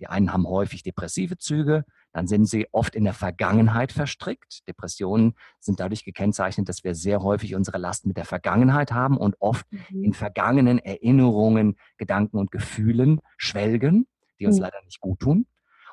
Die 0.00 0.08
einen 0.08 0.32
haben 0.32 0.44
häufig 0.44 0.82
depressive 0.82 1.38
Züge, 1.38 1.84
dann 2.12 2.26
sind 2.26 2.46
sie 2.46 2.66
oft 2.72 2.96
in 2.96 3.04
der 3.04 3.14
Vergangenheit 3.14 3.92
verstrickt. 3.92 4.66
Depressionen 4.66 5.34
sind 5.60 5.78
dadurch 5.78 6.04
gekennzeichnet, 6.04 6.68
dass 6.68 6.82
wir 6.82 6.96
sehr 6.96 7.22
häufig 7.22 7.54
unsere 7.54 7.78
Last 7.78 8.06
mit 8.06 8.16
der 8.16 8.24
Vergangenheit 8.24 8.90
haben 8.90 9.18
und 9.18 9.36
oft 9.38 9.70
mhm. 9.70 10.02
in 10.02 10.14
vergangenen 10.14 10.80
Erinnerungen, 10.80 11.76
Gedanken 11.96 12.36
und 12.36 12.50
Gefühlen 12.50 13.20
schwelgen, 13.36 14.08
die 14.40 14.46
uns 14.46 14.56
mhm. 14.56 14.62
leider 14.62 14.82
nicht 14.84 14.98
gut 14.98 15.20
tun. 15.20 15.46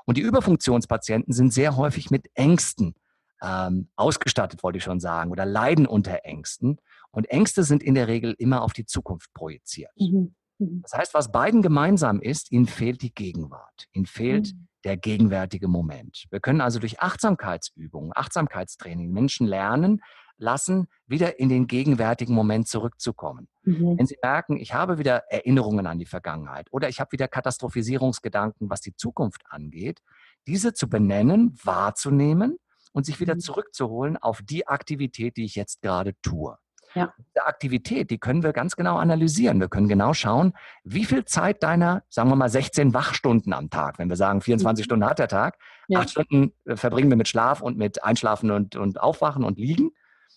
Und 0.05 0.18
die 0.18 0.22
Überfunktionspatienten 0.22 1.32
sind 1.32 1.53
sehr 1.53 1.78
häufig 1.78 2.10
mit 2.10 2.26
Ängsten 2.34 2.95
ähm, 3.42 3.90
ausgestattet, 3.96 4.64
wollte 4.64 4.78
ich 4.78 4.84
schon 4.84 5.00
sagen, 5.00 5.32
oder 5.32 5.46
leiden 5.46 5.86
unter 5.86 6.26
Ängsten. 6.26 6.80
Und 7.12 7.30
Ängste 7.30 7.64
sind 7.64 7.84
in 7.84 7.96
der 7.96 8.08
Regel 8.08 8.36
immer 8.38 8.62
auf 8.62 8.74
die 8.74 8.86
Zukunft 8.86 9.34
projiziert. 9.34 9.92
Mhm. 9.98 10.36
mhm. 10.60 10.82
Das 10.84 10.94
heißt, 10.94 11.14
was 11.14 11.32
beiden 11.32 11.62
gemeinsam 11.62 12.20
ist, 12.22 12.52
ihnen 12.52 12.68
fehlt 12.68 13.02
die 13.02 13.14
Gegenwart. 13.14 13.88
Ihnen 13.92 14.06
fehlt 14.06 14.54
mhm 14.54 14.68
der 14.88 14.96
gegenwärtige 14.96 15.68
Moment. 15.68 16.26
Wir 16.30 16.40
können 16.40 16.62
also 16.62 16.80
durch 16.80 17.02
Achtsamkeitsübungen, 17.02 18.14
Achtsamkeitstraining 18.16 19.12
Menschen 19.12 19.46
lernen 19.46 20.02
lassen, 20.38 20.88
wieder 21.08 21.40
in 21.40 21.50
den 21.50 21.68
gegenwärtigen 21.68 22.34
Moment 22.34 22.70
zurückzukommen. 22.70 23.50
Mhm. 23.64 23.98
Wenn 23.98 24.06
sie 24.06 24.18
merken, 24.24 24.56
ich 24.58 24.74
habe 24.74 24.98
wieder 24.98 25.24
Erinnerungen 25.30 25.88
an 25.88 26.00
die 26.00 26.06
Vergangenheit 26.06 26.68
oder 26.72 26.88
ich 26.88 27.02
habe 27.02 27.12
wieder 27.12 27.28
Katastrophisierungsgedanken, 27.28 28.70
was 28.70 28.80
die 28.80 28.96
Zukunft 28.96 29.44
angeht, 29.50 30.02
diese 30.46 30.74
zu 30.74 30.88
benennen, 30.88 31.58
wahrzunehmen 31.64 32.58
und 32.98 33.06
sich 33.06 33.20
wieder 33.20 33.36
mhm. 33.36 33.41
zurückzuholen 33.41 34.18
auf 34.18 34.41
die 34.41 34.68
Aktivität, 34.68 35.38
die 35.38 35.45
ich 35.45 35.54
jetzt 35.54 35.84
gerade 35.84 36.16
tue. 36.24 36.58
Ja. 36.95 37.14
Diese 37.20 37.45
Aktivität, 37.45 38.10
die 38.10 38.18
können 38.18 38.41
wir 38.41 38.54
ganz 38.54 38.76
genau 38.76 38.98
analysieren. 38.98 39.60
Wir 39.60 39.68
können 39.68 39.88
genau 39.88 40.16
schauen, 40.16 40.54
wie 40.84 41.06
viel 41.06 41.24
Zeit 41.24 41.62
deiner, 41.62 42.02
sagen 42.10 42.30
wir 42.30 42.36
mal, 42.36 42.50
16 42.50 42.95
Wachstunden 42.95 43.54
am 43.54 43.70
Tag, 43.70 44.00
wenn 44.00 44.10
wir 44.10 44.16
sagen, 44.16 44.41
24 44.41 44.82
mhm. 44.82 44.86
Stunden 44.86 45.06
hat 45.06 45.20
der 45.20 45.28
Tag, 45.28 45.60
ja. 45.88 46.00
acht 46.00 46.10
Stunden 46.10 46.54
äh, 46.66 46.76
verbringen 46.76 47.12
wir 47.12 47.18
mit 47.18 47.28
Schlaf 47.28 47.62
und 47.62 47.78
mit 47.78 48.04
Einschlafen 48.04 48.50
und, 48.50 48.76
und 48.76 49.00
Aufwachen 49.00 49.43
und 49.43 49.60
Liegen, 49.60 49.91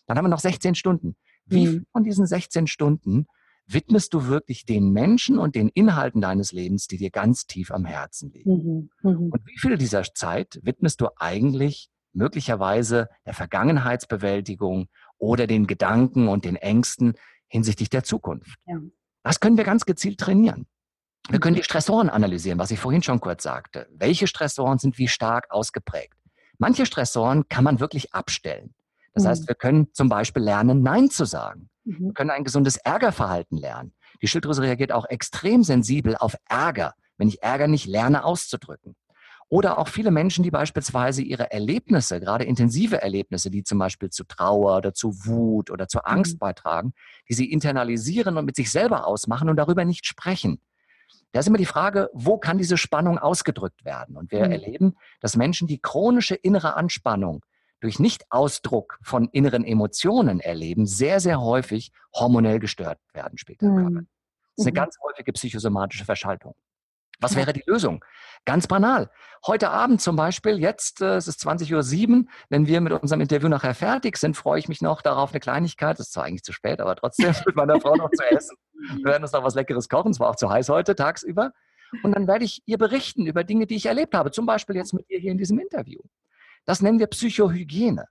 dann 0.07 0.19
haben 0.19 0.27
wir 0.27 0.29
noch 0.29 0.41
16 0.41 0.75
Stunden. 0.75 1.17
Wie 1.47 1.67
mhm. 1.67 1.71
viel 1.71 1.87
von 1.93 2.05
diesen 2.05 2.27
16 2.27 2.67
Stunden 2.67 3.27
widmest 3.69 4.13
du 4.13 4.27
wirklich 4.27 4.67
den 4.67 4.93
Menschen 4.93 5.39
und 5.39 5.55
den 5.55 5.71
Inhalten 5.71 6.21
deines 6.21 6.53
Lebens, 6.53 6.89
die 6.89 6.99
dir 6.99 7.11
ganz 7.11 7.47
tief 7.47 7.71
am 7.71 7.87
Herzen 7.87 8.33
liegen? 8.33 8.91
Mhm. 9.03 9.11
Mhm. 9.11 9.31
Und 9.33 9.47
wie 9.47 9.59
viel 9.59 9.79
dieser 9.79 10.03
Zeit 10.03 10.61
widmest 10.63 11.01
du 11.01 11.09
eigentlich 11.17 11.89
möglicherweise 12.13 13.09
der 13.27 13.35
Vergangenheitsbewältigung 13.35 14.89
oder 15.19 15.47
den 15.47 15.67
Gedanken 15.67 16.29
und 16.29 16.45
den 16.45 16.57
Ängsten 16.57 17.15
hinsichtlich 17.49 17.91
der 17.91 18.05
Zukunft. 18.05 18.59
Ja. 18.67 18.79
Das 19.23 19.41
können 19.41 19.57
wir 19.57 19.65
ganz 19.65 19.85
gezielt 19.85 20.19
trainieren. 20.19 20.67
Wir 21.29 21.39
können 21.39 21.57
die 21.57 21.63
Stressoren 21.63 22.09
analysieren, 22.09 22.59
was 22.59 22.71
ich 22.71 22.81
vorhin 22.81 23.03
schon 23.03 23.21
kurz 23.21 23.43
sagte. 23.43 23.87
Welche 23.93 24.27
Stressoren 24.27 24.79
sind 24.79 24.99
wie 24.99 25.09
stark 25.09 25.51
ausgeprägt? 25.51 26.15
Manche 26.59 26.87
Stressoren 26.87 27.49
kann 27.49 27.65
man 27.65 27.81
wirklich 27.81 28.15
abstellen. 28.15 28.75
Das 29.15 29.25
mhm. 29.25 29.29
heißt, 29.29 29.49
wir 29.49 29.55
können 29.55 29.93
zum 29.93 30.09
Beispiel 30.09 30.43
lernen, 30.43 30.83
Nein 30.83 31.11
zu 31.11 31.25
sagen. 31.25 31.69
Mhm. 31.85 32.07
Wir 32.07 32.13
können 32.15 32.31
ein 32.31 32.45
gesundes 32.45 32.77
Ärgerverhalten 32.77 33.59
lernen. 33.59 33.95
Die 34.23 34.27
Schilddrüse 34.27 34.63
reagiert 34.63 34.93
auch 34.93 35.07
extrem 35.07 35.63
sensibel 35.63 36.17
auf 36.17 36.35
Ärger, 36.49 36.95
wenn 37.17 37.29
ich 37.29 37.43
Ärger 37.43 37.69
nicht 37.69 37.87
lerne 37.87 38.25
auszudrücken. 38.25 38.97
Oder 39.51 39.79
auch 39.79 39.89
viele 39.89 40.13
Menschen, 40.13 40.45
die 40.45 40.53
beispielsweise 40.53 41.23
ihre 41.23 41.51
Erlebnisse, 41.51 42.21
gerade 42.21 42.45
intensive 42.45 43.03
Erlebnisse, 43.03 43.51
die 43.51 43.65
zum 43.65 43.81
Beispiel 43.81 44.09
zu 44.09 44.23
Trauer 44.23 44.77
oder 44.77 44.95
zu 44.95 45.27
Wut 45.27 45.73
oder 45.73 45.89
zu 45.89 46.05
Angst 46.05 46.35
mhm. 46.35 46.39
beitragen, 46.39 46.95
die 47.29 47.35
sie 47.35 47.51
internalisieren 47.51 48.37
und 48.37 48.45
mit 48.45 48.55
sich 48.55 48.71
selber 48.71 49.09
ausmachen 49.09 49.49
und 49.49 49.57
darüber 49.57 49.85
nicht 49.85 50.07
sprechen. 50.07 50.61
Da 51.33 51.41
ist 51.41 51.49
immer 51.49 51.59
die 51.59 51.67
Frage, 51.67 52.11
wo 52.13 52.39
kann 52.39 52.59
diese 52.59 52.77
Spannung 52.77 53.19
ausgedrückt 53.19 53.85
werden? 53.85 54.17
Und 54.17 54.31
wir 54.31 54.47
mhm. 54.47 54.53
erleben, 54.53 54.95
dass 55.21 55.37
Menschen, 55.37 55.67
die 55.67 55.81
chronische 55.81 56.37
innere 56.37 56.77
Anspannung 56.77 57.45
durch 57.81 57.99
Nichtausdruck 57.99 59.01
von 59.03 59.29
inneren 59.33 59.65
Emotionen 59.65 60.39
erleben, 60.39 60.87
sehr, 60.87 61.19
sehr 61.19 61.41
häufig 61.41 61.91
hormonell 62.15 62.61
gestört 62.61 63.01
werden 63.15 63.37
später. 63.37 63.67
Mhm. 63.67 64.07
Das 64.57 64.65
ist 64.65 64.67
eine 64.67 64.71
mhm. 64.71 64.75
ganz 64.77 64.97
häufige 65.03 65.33
psychosomatische 65.33 66.05
Verschaltung. 66.05 66.55
Was 67.21 67.37
wäre 67.37 67.53
die 67.53 67.63
Lösung? 67.67 68.05
Ganz 68.47 68.67
banal. 68.67 69.11
Heute 69.47 69.71
Abend 69.71 70.01
zum 70.01 70.17
Beispiel, 70.17 70.59
jetzt, 70.59 71.03
äh, 71.03 71.17
es 71.17 71.29
ist 71.29 71.47
20.07 71.47 72.11
Uhr, 72.11 72.25
wenn 72.49 72.67
wir 72.67 72.81
mit 72.81 72.93
unserem 72.93 73.21
Interview 73.21 73.49
nachher 73.49 73.75
fertig 73.75 74.17
sind, 74.17 74.37
freue 74.37 74.59
ich 74.59 74.69
mich 74.69 74.81
noch 74.81 75.03
darauf, 75.03 75.31
eine 75.31 75.41
Kleinigkeit, 75.41 75.99
das 75.99 76.07
ist 76.07 76.13
zwar 76.13 76.25
eigentlich 76.25 76.43
zu 76.43 76.53
spät, 76.53 76.81
aber 76.81 76.97
trotzdem 76.97 77.35
mit 77.47 77.57
meiner 77.57 77.81
Frau 77.81 77.95
noch 77.95 78.11
zu 78.11 78.25
essen. 78.25 78.57
Wir 78.97 79.05
werden 79.05 79.23
uns 79.23 79.33
noch 79.33 79.45
was 79.45 79.55
Leckeres 79.55 79.89
kochen, 79.89 80.13
es 80.13 80.21
war 80.21 80.31
auch 80.31 80.37
zu 80.37 80.51
heiß 80.51 80.69
heute, 80.71 80.95
tagsüber. 80.95 81.53
Und 82.03 82.13
dann 82.13 82.27
werde 82.27 82.45
ich 82.45 82.63
ihr 82.67 82.79
berichten 82.79 83.27
über 83.27 83.45
Dinge, 83.45 83.67
die 83.67 83.77
ich 83.77 83.87
erlebt 83.87 84.15
habe, 84.15 84.31
zum 84.31 84.47
Beispiel 84.47 84.77
jetzt 84.77 84.95
mit 84.95 85.09
ihr 85.11 85.19
hier 85.19 85.33
in 85.33 85.39
diesem 85.39 85.59
Interview. 85.59 86.01
Das 86.65 86.81
nennen 86.81 86.99
wir 86.99 87.07
Psychohygiene. 87.07 88.07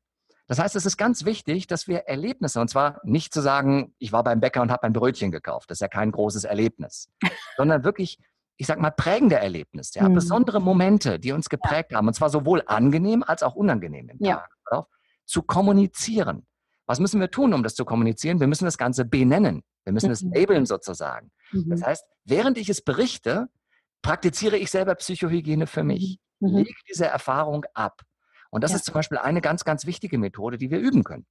Das 0.48 0.60
heißt, 0.60 0.76
es 0.76 0.86
ist 0.86 0.98
ganz 0.98 1.26
wichtig, 1.26 1.68
dass 1.68 1.88
wir 1.88 2.00
Erlebnisse, 2.08 2.60
und 2.60 2.70
zwar 2.70 3.00
nicht 3.04 3.34
zu 3.34 3.42
sagen, 3.42 3.94
ich 4.00 4.12
war 4.12 4.24
beim 4.24 4.40
Bäcker 4.40 4.62
und 4.62 4.72
habe 4.72 4.84
ein 4.84 4.94
Brötchen 4.94 5.32
gekauft, 5.32 5.70
das 5.70 5.78
ist 5.78 5.82
ja 5.82 5.88
kein 5.88 6.12
großes 6.12 6.44
Erlebnis, 6.44 7.10
sondern 7.58 7.84
wirklich 7.84 8.18
ich 8.60 8.68
sag 8.68 8.78
mal, 8.78 8.92
prägende 8.92 9.38
Erlebnisse, 9.38 10.00
ja, 10.00 10.10
mhm. 10.10 10.16
besondere 10.16 10.60
Momente, 10.60 11.18
die 11.18 11.32
uns 11.32 11.48
geprägt 11.48 11.92
ja. 11.92 11.98
haben, 11.98 12.08
und 12.08 12.14
zwar 12.14 12.30
sowohl 12.30 12.62
angenehm 12.66 13.24
als 13.26 13.42
auch 13.42 13.56
unangenehm 13.56 14.10
im 14.10 14.18
ja. 14.20 14.44
Tag, 14.70 14.86
zu 15.26 15.44
kommunizieren. 15.44 16.46
Was 16.86 17.00
müssen 17.00 17.22
wir 17.22 17.32
tun, 17.32 17.54
um 17.54 17.64
das 17.64 17.76
zu 17.76 17.86
kommunizieren? 17.86 18.40
Wir 18.40 18.48
müssen 18.48 18.66
das 18.66 18.78
Ganze 18.78 19.06
benennen. 19.06 19.64
Wir 19.86 19.94
müssen 19.94 20.08
mhm. 20.08 20.14
es 20.14 20.22
labeln 20.24 20.66
sozusagen. 20.66 21.32
Mhm. 21.52 21.70
Das 21.70 21.84
heißt, 21.84 22.04
während 22.26 22.58
ich 22.58 22.68
es 22.68 22.82
berichte, 22.82 23.48
praktiziere 24.02 24.58
ich 24.58 24.72
selber 24.72 24.96
Psychohygiene 24.96 25.66
für 25.68 25.84
mich. 25.84 26.20
Mhm. 26.40 26.50
mhm. 26.50 26.58
Lege 26.58 26.82
diese 26.90 27.06
Erfahrung 27.06 27.66
ab. 27.74 28.02
Und 28.50 28.64
das 28.64 28.72
ja. 28.72 28.78
ist 28.78 28.86
zum 28.86 28.96
Beispiel 28.96 29.20
eine 29.20 29.40
ganz, 29.40 29.64
ganz 29.64 29.86
wichtige 29.86 30.18
Methode, 30.18 30.58
die 30.58 30.70
wir 30.70 30.80
üben 30.80 31.04
können. 31.04 31.28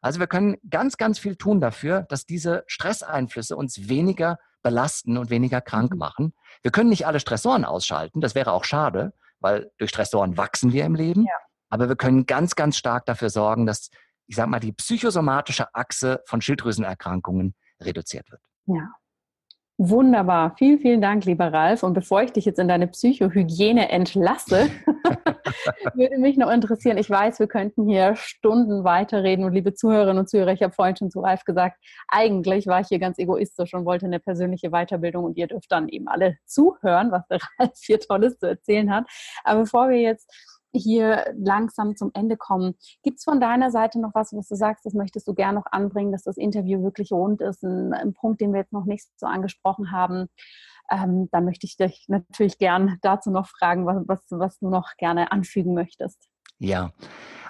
Also 0.00 0.18
wir 0.18 0.28
können 0.28 0.56
ganz, 0.70 0.96
ganz 0.96 1.18
viel 1.18 1.36
tun 1.36 1.60
dafür, 1.60 2.06
dass 2.08 2.24
diese 2.24 2.64
Stresseinflüsse 2.68 3.54
uns 3.54 3.88
weniger 3.88 4.38
belasten 4.62 5.16
und 5.16 5.30
weniger 5.30 5.60
krank 5.60 5.92
mhm. 5.92 5.98
machen. 5.98 6.34
Wir 6.62 6.70
können 6.70 6.90
nicht 6.90 7.06
alle 7.06 7.20
Stressoren 7.20 7.64
ausschalten, 7.64 8.20
das 8.20 8.34
wäre 8.34 8.52
auch 8.52 8.64
schade, 8.64 9.12
weil 9.40 9.70
durch 9.78 9.90
Stressoren 9.90 10.36
wachsen 10.36 10.72
wir 10.72 10.84
im 10.84 10.94
Leben. 10.94 11.24
Ja. 11.24 11.34
Aber 11.70 11.88
wir 11.88 11.96
können 11.96 12.26
ganz, 12.26 12.56
ganz 12.56 12.76
stark 12.76 13.06
dafür 13.06 13.30
sorgen, 13.30 13.64
dass, 13.64 13.90
ich 14.26 14.36
sage 14.36 14.50
mal, 14.50 14.60
die 14.60 14.72
psychosomatische 14.72 15.74
Achse 15.74 16.20
von 16.26 16.40
Schilddrüsenerkrankungen 16.40 17.54
reduziert 17.80 18.30
wird. 18.30 18.42
Ja, 18.66 18.88
Wunderbar. 19.82 20.56
Vielen, 20.58 20.78
vielen 20.78 21.00
Dank, 21.00 21.24
lieber 21.24 21.54
Ralf. 21.54 21.82
Und 21.82 21.94
bevor 21.94 22.22
ich 22.22 22.32
dich 22.32 22.44
jetzt 22.44 22.58
in 22.58 22.68
deine 22.68 22.86
Psychohygiene 22.86 23.88
entlasse, 23.88 24.68
würde 25.94 26.18
mich 26.18 26.36
noch 26.36 26.50
interessieren, 26.50 26.98
ich 26.98 27.08
weiß, 27.08 27.38
wir 27.38 27.46
könnten 27.46 27.88
hier 27.88 28.14
Stunden 28.14 28.84
weiterreden 28.84 29.42
und 29.42 29.54
liebe 29.54 29.72
Zuhörerinnen 29.72 30.18
und 30.18 30.28
Zuhörer, 30.28 30.52
ich 30.52 30.62
habe 30.62 30.74
vorhin 30.74 30.96
schon 30.96 31.10
zu 31.10 31.20
Ralf 31.20 31.44
gesagt, 31.46 31.78
eigentlich 32.08 32.66
war 32.66 32.82
ich 32.82 32.88
hier 32.88 32.98
ganz 32.98 33.16
egoistisch 33.16 33.72
und 33.72 33.86
wollte 33.86 34.04
eine 34.04 34.20
persönliche 34.20 34.68
Weiterbildung 34.68 35.24
und 35.24 35.38
ihr 35.38 35.46
dürft 35.46 35.72
dann 35.72 35.88
eben 35.88 36.08
alle 36.08 36.36
zuhören, 36.44 37.10
was 37.10 37.26
der 37.28 37.38
Ralf 37.58 37.72
hier 37.80 38.00
Tolles 38.00 38.38
zu 38.38 38.48
erzählen 38.48 38.94
hat. 38.94 39.06
Aber 39.44 39.60
bevor 39.60 39.88
wir 39.88 39.98
jetzt 39.98 40.30
hier 40.72 41.32
langsam 41.36 41.96
zum 41.96 42.10
Ende 42.14 42.36
kommen. 42.36 42.74
Gibt 43.02 43.18
es 43.18 43.24
von 43.24 43.40
deiner 43.40 43.70
Seite 43.70 44.00
noch 44.00 44.14
was, 44.14 44.32
was 44.32 44.48
du 44.48 44.54
sagst, 44.54 44.84
das 44.84 44.94
möchtest 44.94 45.26
du 45.28 45.34
gerne 45.34 45.58
noch 45.58 45.66
anbringen, 45.70 46.12
dass 46.12 46.22
das 46.22 46.36
Interview 46.36 46.82
wirklich 46.82 47.12
rund 47.12 47.40
ist? 47.40 47.62
Ein, 47.62 47.92
ein 47.92 48.14
Punkt, 48.14 48.40
den 48.40 48.52
wir 48.52 48.60
jetzt 48.60 48.72
noch 48.72 48.84
nicht 48.84 49.06
so 49.16 49.26
angesprochen 49.26 49.90
haben. 49.92 50.28
Ähm, 50.90 51.28
dann 51.30 51.44
möchte 51.44 51.66
ich 51.66 51.76
dich 51.76 52.06
natürlich 52.08 52.58
gern 52.58 52.98
dazu 53.02 53.30
noch 53.30 53.48
fragen, 53.48 53.86
was, 53.86 54.02
was, 54.06 54.20
was 54.30 54.58
du 54.58 54.68
noch 54.68 54.96
gerne 54.98 55.32
anfügen 55.32 55.74
möchtest. 55.74 56.28
Ja, 56.58 56.90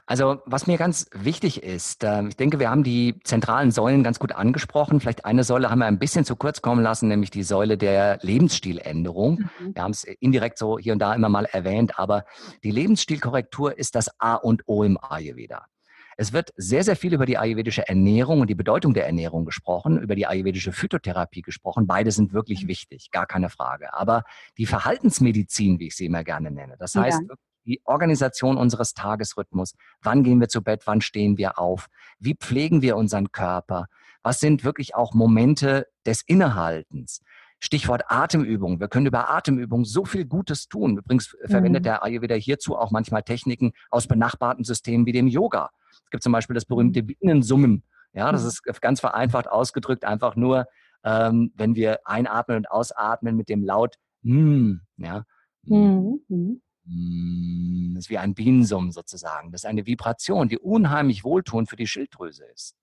also 0.06 0.38
was 0.46 0.66
mir 0.66 0.78
ganz 0.78 1.06
wichtig 1.12 1.62
ist, 1.62 2.04
äh, 2.04 2.26
ich 2.26 2.36
denke, 2.36 2.58
wir 2.58 2.70
haben 2.70 2.82
die 2.82 3.20
zentralen 3.24 3.70
Säulen 3.70 4.02
ganz 4.02 4.18
gut 4.18 4.32
angesprochen. 4.32 5.00
Vielleicht 5.00 5.24
eine 5.24 5.44
Säule 5.44 5.70
haben 5.70 5.80
wir 5.80 5.86
ein 5.86 5.98
bisschen 5.98 6.24
zu 6.24 6.36
kurz 6.36 6.62
kommen 6.62 6.82
lassen, 6.82 7.08
nämlich 7.08 7.30
die 7.30 7.42
Säule 7.42 7.78
der 7.78 8.18
Lebensstiländerung. 8.22 9.48
Mhm. 9.60 9.74
Wir 9.74 9.82
haben 9.82 9.92
es 9.92 10.04
indirekt 10.04 10.58
so 10.58 10.78
hier 10.78 10.92
und 10.92 10.98
da 10.98 11.14
immer 11.14 11.28
mal 11.28 11.44
erwähnt, 11.44 11.98
aber 11.98 12.24
die 12.64 12.70
Lebensstilkorrektur 12.70 13.78
ist 13.78 13.94
das 13.94 14.10
A 14.18 14.34
und 14.34 14.62
O 14.66 14.82
im 14.82 14.98
Ayurveda. 15.00 15.66
Es 16.16 16.34
wird 16.34 16.50
sehr, 16.56 16.84
sehr 16.84 16.96
viel 16.96 17.14
über 17.14 17.24
die 17.24 17.38
ayurvedische 17.38 17.88
Ernährung 17.88 18.40
und 18.40 18.50
die 18.50 18.54
Bedeutung 18.54 18.92
der 18.92 19.06
Ernährung 19.06 19.46
gesprochen, 19.46 19.98
über 19.98 20.14
die 20.14 20.26
ayurvedische 20.26 20.70
Phytotherapie 20.70 21.40
gesprochen. 21.40 21.86
Beide 21.86 22.10
sind 22.10 22.34
wirklich 22.34 22.68
wichtig, 22.68 23.10
gar 23.10 23.24
keine 23.24 23.48
Frage. 23.48 23.94
Aber 23.94 24.24
die 24.58 24.66
Verhaltensmedizin, 24.66 25.78
wie 25.78 25.86
ich 25.86 25.96
sie 25.96 26.04
immer 26.04 26.22
gerne 26.22 26.50
nenne, 26.50 26.76
das 26.78 26.94
heißt, 26.94 27.22
ja 27.26 27.34
die 27.64 27.80
Organisation 27.84 28.56
unseres 28.56 28.94
Tagesrhythmus. 28.94 29.74
Wann 30.02 30.22
gehen 30.22 30.40
wir 30.40 30.48
zu 30.48 30.62
Bett? 30.62 30.82
Wann 30.86 31.00
stehen 31.00 31.38
wir 31.38 31.58
auf? 31.58 31.86
Wie 32.18 32.34
pflegen 32.34 32.82
wir 32.82 32.96
unseren 32.96 33.32
Körper? 33.32 33.86
Was 34.22 34.40
sind 34.40 34.64
wirklich 34.64 34.94
auch 34.94 35.14
Momente 35.14 35.86
des 36.06 36.22
Innehaltens? 36.22 37.20
Stichwort 37.60 38.04
Atemübung. 38.08 38.80
Wir 38.80 38.88
können 38.88 39.06
über 39.06 39.30
Atemübung 39.30 39.84
so 39.84 40.04
viel 40.04 40.24
Gutes 40.24 40.66
tun. 40.66 40.96
Übrigens 40.96 41.36
verwendet 41.44 41.82
mhm. 41.82 41.84
der 41.84 42.02
Ayurveda 42.02 42.34
hierzu 42.34 42.76
auch 42.76 42.90
manchmal 42.90 43.22
Techniken 43.22 43.72
aus 43.90 44.06
benachbarten 44.06 44.64
Systemen 44.64 45.04
wie 45.06 45.12
dem 45.12 45.26
Yoga. 45.26 45.70
Es 45.92 46.10
gibt 46.10 46.22
zum 46.22 46.32
Beispiel 46.32 46.54
das 46.54 46.64
berühmte 46.64 47.02
Bienensummen. 47.02 47.84
Ja, 48.12 48.32
das 48.32 48.42
mhm. 48.42 48.48
ist 48.64 48.80
ganz 48.80 49.00
vereinfacht 49.00 49.48
ausgedrückt 49.48 50.04
einfach 50.04 50.36
nur, 50.36 50.66
ähm, 51.04 51.52
wenn 51.54 51.74
wir 51.74 52.00
einatmen 52.04 52.56
und 52.56 52.70
ausatmen 52.70 53.36
mit 53.36 53.48
dem 53.48 53.62
Laut 53.62 53.96
mm, 54.22 54.76
ja. 54.96 55.24
Mhm. 55.64 56.62
Mhm. 56.90 57.92
Mm, 57.92 57.94
das 57.94 58.06
ist 58.06 58.10
wie 58.10 58.18
ein 58.18 58.34
Bienensummen 58.34 58.92
sozusagen. 58.92 59.52
Das 59.52 59.62
ist 59.62 59.66
eine 59.66 59.86
Vibration, 59.86 60.48
die 60.48 60.58
unheimlich 60.58 61.24
wohltuend 61.24 61.68
für 61.68 61.76
die 61.76 61.86
Schilddrüse 61.86 62.44
ist. 62.46 62.74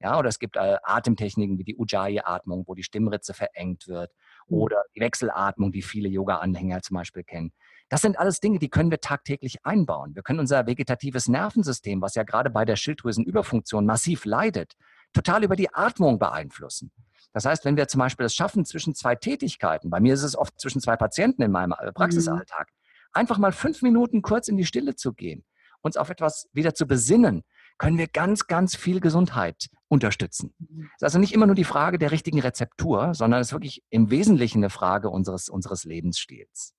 Ja, 0.00 0.18
oder 0.18 0.28
es 0.28 0.40
gibt 0.40 0.56
äh, 0.56 0.78
Atemtechniken 0.82 1.58
wie 1.58 1.64
die 1.64 1.76
Ujjayi-Atmung, 1.76 2.64
wo 2.66 2.74
die 2.74 2.82
Stimmritze 2.82 3.34
verengt 3.34 3.86
wird, 3.86 4.10
mhm. 4.48 4.58
oder 4.58 4.82
die 4.96 5.00
Wechselatmung, 5.00 5.70
die 5.70 5.82
viele 5.82 6.08
Yoga-Anhänger 6.08 6.82
zum 6.82 6.96
Beispiel 6.96 7.22
kennen. 7.22 7.52
Das 7.88 8.00
sind 8.00 8.18
alles 8.18 8.40
Dinge, 8.40 8.58
die 8.58 8.68
können 8.68 8.90
wir 8.90 9.00
tagtäglich 9.00 9.64
einbauen. 9.64 10.14
Wir 10.14 10.22
können 10.22 10.40
unser 10.40 10.66
vegetatives 10.66 11.28
Nervensystem, 11.28 12.00
was 12.00 12.14
ja 12.14 12.24
gerade 12.24 12.50
bei 12.50 12.64
der 12.64 12.76
Schilddrüsenüberfunktion 12.76 13.86
massiv 13.86 14.24
leidet, 14.24 14.74
total 15.12 15.44
über 15.44 15.56
die 15.56 15.72
Atmung 15.72 16.18
beeinflussen. 16.18 16.90
Das 17.32 17.44
heißt, 17.44 17.64
wenn 17.64 17.76
wir 17.76 17.88
zum 17.88 18.00
Beispiel 18.00 18.26
es 18.26 18.34
schaffen, 18.34 18.64
zwischen 18.64 18.94
zwei 18.94 19.14
Tätigkeiten, 19.14 19.88
bei 19.88 20.00
mir 20.00 20.14
ist 20.14 20.22
es 20.22 20.36
oft 20.36 20.60
zwischen 20.60 20.80
zwei 20.80 20.96
Patienten 20.96 21.42
in 21.42 21.50
meinem 21.50 21.74
äh, 21.78 21.86
mhm. 21.86 22.42
Einfach 23.12 23.38
mal 23.38 23.52
fünf 23.52 23.82
Minuten 23.82 24.22
kurz 24.22 24.48
in 24.48 24.56
die 24.56 24.66
Stille 24.66 24.94
zu 24.94 25.12
gehen, 25.12 25.44
uns 25.80 25.96
auf 25.96 26.10
etwas 26.10 26.48
wieder 26.52 26.74
zu 26.74 26.86
besinnen, 26.86 27.42
können 27.78 27.98
wir 27.98 28.06
ganz, 28.06 28.46
ganz 28.46 28.76
viel 28.76 29.00
Gesundheit 29.00 29.68
unterstützen. 29.88 30.54
Mhm. 30.58 30.90
Es 30.94 30.98
ist 30.98 31.04
also 31.04 31.18
nicht 31.18 31.34
immer 31.34 31.46
nur 31.46 31.54
die 31.54 31.64
Frage 31.64 31.98
der 31.98 32.12
richtigen 32.12 32.40
Rezeptur, 32.40 33.14
sondern 33.14 33.40
es 33.40 33.48
ist 33.48 33.52
wirklich 33.52 33.82
im 33.90 34.10
Wesentlichen 34.10 34.58
eine 34.58 34.70
Frage 34.70 35.10
unseres, 35.10 35.48
unseres 35.48 35.84
Lebensstils. 35.84 36.74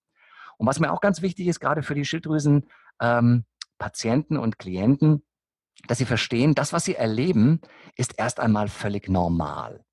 Und 0.57 0.67
was 0.67 0.79
mir 0.79 0.91
auch 0.91 1.01
ganz 1.01 1.21
wichtig 1.21 1.47
ist, 1.47 1.59
gerade 1.59 1.83
für 1.83 1.95
die 1.95 2.05
Schilddrüsen-Patienten 2.05 4.35
ähm, 4.35 4.41
und 4.41 4.59
Klienten, 4.59 5.23
dass 5.87 5.97
sie 5.97 6.05
verstehen, 6.05 6.55
das, 6.55 6.71
was 6.71 6.85
sie 6.85 6.95
erleben, 6.95 7.59
ist 7.95 8.13
erst 8.17 8.39
einmal 8.39 8.69
völlig 8.69 9.09
normal. 9.09 9.83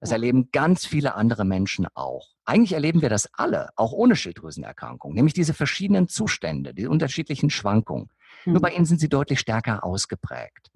Das 0.00 0.12
erleben 0.12 0.50
ganz 0.50 0.86
viele 0.86 1.14
andere 1.14 1.44
Menschen 1.44 1.86
auch. 1.94 2.28
Eigentlich 2.46 2.72
erleben 2.72 3.02
wir 3.02 3.10
das 3.10 3.28
alle, 3.34 3.68
auch 3.76 3.92
ohne 3.92 4.16
Schilddrüsenerkrankung, 4.16 5.12
nämlich 5.12 5.34
diese 5.34 5.54
verschiedenen 5.54 6.08
Zustände, 6.08 6.74
die 6.74 6.86
unterschiedlichen 6.86 7.50
Schwankungen. 7.50 8.10
Mhm. 8.44 8.54
Nur 8.54 8.62
bei 8.62 8.70
ihnen 8.70 8.86
sind 8.86 8.98
sie 8.98 9.10
deutlich 9.10 9.40
stärker 9.40 9.84
ausgeprägt. 9.84 10.70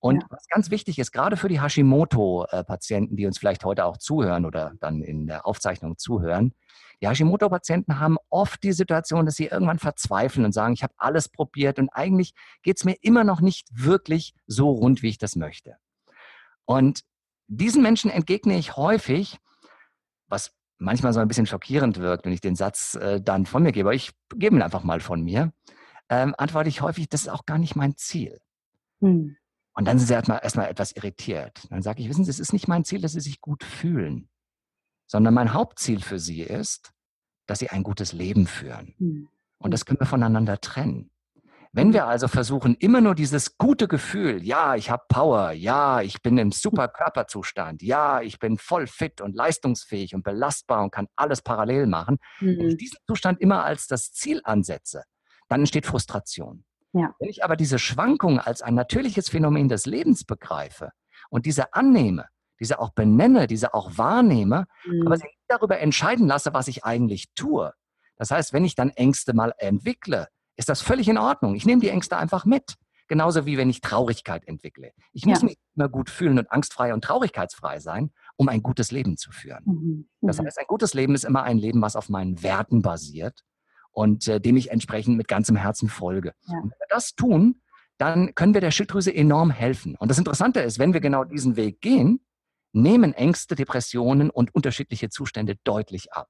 Und 0.00 0.22
ja. 0.22 0.28
was 0.28 0.46
ganz 0.48 0.70
wichtig 0.70 0.98
ist, 0.98 1.12
gerade 1.12 1.38
für 1.38 1.48
die 1.48 1.62
Hashimoto-Patienten, 1.62 3.16
die 3.16 3.26
uns 3.26 3.38
vielleicht 3.38 3.64
heute 3.64 3.86
auch 3.86 3.96
zuhören 3.96 4.44
oder 4.44 4.74
dann 4.80 5.00
in 5.00 5.26
der 5.26 5.46
Aufzeichnung 5.46 5.96
zuhören, 5.96 6.52
die 7.00 7.08
Hashimoto-Patienten 7.08 7.98
haben 8.00 8.18
oft 8.28 8.62
die 8.62 8.72
Situation, 8.72 9.24
dass 9.24 9.36
sie 9.36 9.46
irgendwann 9.46 9.78
verzweifeln 9.78 10.44
und 10.44 10.52
sagen, 10.52 10.74
ich 10.74 10.82
habe 10.82 10.94
alles 10.98 11.28
probiert 11.28 11.78
und 11.78 11.88
eigentlich 11.90 12.34
geht 12.62 12.76
es 12.76 12.84
mir 12.84 12.96
immer 13.00 13.24
noch 13.24 13.40
nicht 13.40 13.68
wirklich 13.72 14.34
so 14.46 14.70
rund, 14.70 15.02
wie 15.02 15.08
ich 15.08 15.18
das 15.18 15.36
möchte. 15.36 15.76
Und 16.66 17.00
diesen 17.56 17.82
Menschen 17.82 18.10
entgegne 18.10 18.56
ich 18.56 18.76
häufig, 18.76 19.38
was 20.28 20.52
manchmal 20.78 21.12
so 21.12 21.20
ein 21.20 21.28
bisschen 21.28 21.46
schockierend 21.46 21.98
wirkt, 21.98 22.24
wenn 22.24 22.32
ich 22.32 22.40
den 22.40 22.56
Satz 22.56 22.94
äh, 22.94 23.20
dann 23.20 23.46
von 23.46 23.62
mir 23.62 23.72
gebe, 23.72 23.88
aber 23.88 23.94
ich 23.94 24.12
gebe 24.34 24.56
ihn 24.56 24.62
einfach 24.62 24.82
mal 24.82 25.00
von 25.00 25.22
mir, 25.22 25.52
ähm, 26.08 26.34
antworte 26.36 26.68
ich 26.68 26.80
häufig, 26.80 27.08
das 27.08 27.22
ist 27.22 27.28
auch 27.28 27.46
gar 27.46 27.58
nicht 27.58 27.76
mein 27.76 27.96
Ziel. 27.96 28.40
Hm. 29.00 29.36
Und 29.74 29.88
dann 29.88 29.98
sind 29.98 30.06
sie 30.08 30.14
erstmal, 30.14 30.40
erstmal 30.42 30.68
etwas 30.68 30.92
irritiert. 30.92 31.66
Dann 31.70 31.82
sage 31.82 32.02
ich, 32.02 32.08
wissen 32.08 32.24
Sie, 32.24 32.30
es 32.30 32.38
ist 32.38 32.52
nicht 32.52 32.68
mein 32.68 32.84
Ziel, 32.84 33.00
dass 33.00 33.12
Sie 33.12 33.20
sich 33.20 33.40
gut 33.40 33.64
fühlen, 33.64 34.28
sondern 35.06 35.34
mein 35.34 35.52
Hauptziel 35.52 36.00
für 36.00 36.20
Sie 36.20 36.42
ist, 36.42 36.92
dass 37.46 37.58
Sie 37.58 37.70
ein 37.70 37.82
gutes 37.82 38.12
Leben 38.12 38.46
führen. 38.46 38.94
Hm. 38.98 39.28
Und 39.58 39.72
das 39.72 39.84
können 39.84 40.00
wir 40.00 40.06
voneinander 40.06 40.60
trennen. 40.60 41.10
Wenn 41.76 41.92
wir 41.92 42.06
also 42.06 42.28
versuchen, 42.28 42.76
immer 42.76 43.00
nur 43.00 43.16
dieses 43.16 43.58
gute 43.58 43.88
Gefühl, 43.88 44.44
ja, 44.44 44.76
ich 44.76 44.90
habe 44.90 45.02
Power, 45.08 45.50
ja, 45.50 46.02
ich 46.02 46.22
bin 46.22 46.38
im 46.38 46.52
super 46.52 46.86
Körperzustand, 46.86 47.82
ja, 47.82 48.20
ich 48.20 48.38
bin 48.38 48.58
voll 48.58 48.86
fit 48.86 49.20
und 49.20 49.34
leistungsfähig 49.34 50.14
und 50.14 50.22
belastbar 50.22 50.84
und 50.84 50.92
kann 50.92 51.08
alles 51.16 51.42
parallel 51.42 51.88
machen, 51.88 52.18
mhm. 52.38 52.58
wenn 52.58 52.68
ich 52.68 52.76
diesen 52.76 52.98
Zustand 53.08 53.40
immer 53.40 53.64
als 53.64 53.88
das 53.88 54.12
Ziel 54.12 54.40
ansetze, 54.44 55.02
dann 55.48 55.60
entsteht 55.60 55.84
Frustration. 55.84 56.64
Ja. 56.92 57.12
Wenn 57.18 57.28
ich 57.28 57.42
aber 57.42 57.56
diese 57.56 57.80
Schwankung 57.80 58.38
als 58.38 58.62
ein 58.62 58.76
natürliches 58.76 59.28
Phänomen 59.28 59.68
des 59.68 59.84
Lebens 59.84 60.22
begreife 60.22 60.90
und 61.28 61.44
diese 61.44 61.74
annehme, 61.74 62.26
diese 62.60 62.78
auch 62.78 62.90
benenne, 62.90 63.48
diese 63.48 63.74
auch 63.74 63.98
wahrnehme, 63.98 64.66
mhm. 64.84 65.08
aber 65.08 65.16
sie 65.16 65.24
nicht 65.24 65.38
darüber 65.48 65.80
entscheiden 65.80 66.28
lasse, 66.28 66.54
was 66.54 66.68
ich 66.68 66.84
eigentlich 66.84 67.32
tue. 67.34 67.72
Das 68.16 68.30
heißt, 68.30 68.52
wenn 68.52 68.64
ich 68.64 68.76
dann 68.76 68.90
Ängste 68.90 69.34
mal 69.34 69.52
entwickle, 69.58 70.28
ist 70.56 70.68
das 70.68 70.80
völlig 70.80 71.08
in 71.08 71.18
Ordnung. 71.18 71.54
Ich 71.54 71.66
nehme 71.66 71.80
die 71.80 71.88
Ängste 71.88 72.16
einfach 72.16 72.44
mit. 72.44 72.74
Genauso 73.06 73.44
wie 73.44 73.58
wenn 73.58 73.68
ich 73.68 73.82
Traurigkeit 73.82 74.48
entwickle. 74.48 74.92
Ich 75.12 75.26
muss 75.26 75.42
ja. 75.42 75.48
mich 75.48 75.58
immer 75.76 75.90
gut 75.90 76.08
fühlen 76.08 76.38
und 76.38 76.50
angstfrei 76.50 76.94
und 76.94 77.04
traurigkeitsfrei 77.04 77.78
sein, 77.78 78.12
um 78.36 78.48
ein 78.48 78.62
gutes 78.62 78.92
Leben 78.92 79.18
zu 79.18 79.30
führen. 79.30 79.62
Mhm. 79.66 80.08
Das 80.22 80.40
mhm. 80.40 80.46
heißt, 80.46 80.58
ein 80.58 80.66
gutes 80.66 80.94
Leben 80.94 81.14
ist 81.14 81.24
immer 81.24 81.42
ein 81.42 81.58
Leben, 81.58 81.82
was 81.82 81.96
auf 81.96 82.08
meinen 82.08 82.42
Werten 82.42 82.80
basiert 82.80 83.44
und 83.92 84.26
äh, 84.26 84.40
dem 84.40 84.56
ich 84.56 84.70
entsprechend 84.70 85.18
mit 85.18 85.28
ganzem 85.28 85.56
Herzen 85.56 85.90
folge. 85.90 86.32
Ja. 86.46 86.56
Und 86.56 86.70
wenn 86.70 86.78
wir 86.78 86.86
das 86.88 87.14
tun, 87.14 87.60
dann 87.98 88.34
können 88.34 88.54
wir 88.54 88.62
der 88.62 88.70
Schilddrüse 88.70 89.14
enorm 89.14 89.50
helfen. 89.50 89.96
Und 89.96 90.10
das 90.10 90.18
Interessante 90.18 90.60
ist, 90.60 90.78
wenn 90.78 90.94
wir 90.94 91.00
genau 91.00 91.24
diesen 91.24 91.56
Weg 91.56 91.82
gehen, 91.82 92.24
nehmen 92.72 93.12
Ängste, 93.12 93.54
Depressionen 93.54 94.30
und 94.30 94.54
unterschiedliche 94.54 95.10
Zustände 95.10 95.56
deutlich 95.62 96.12
ab. 96.12 96.28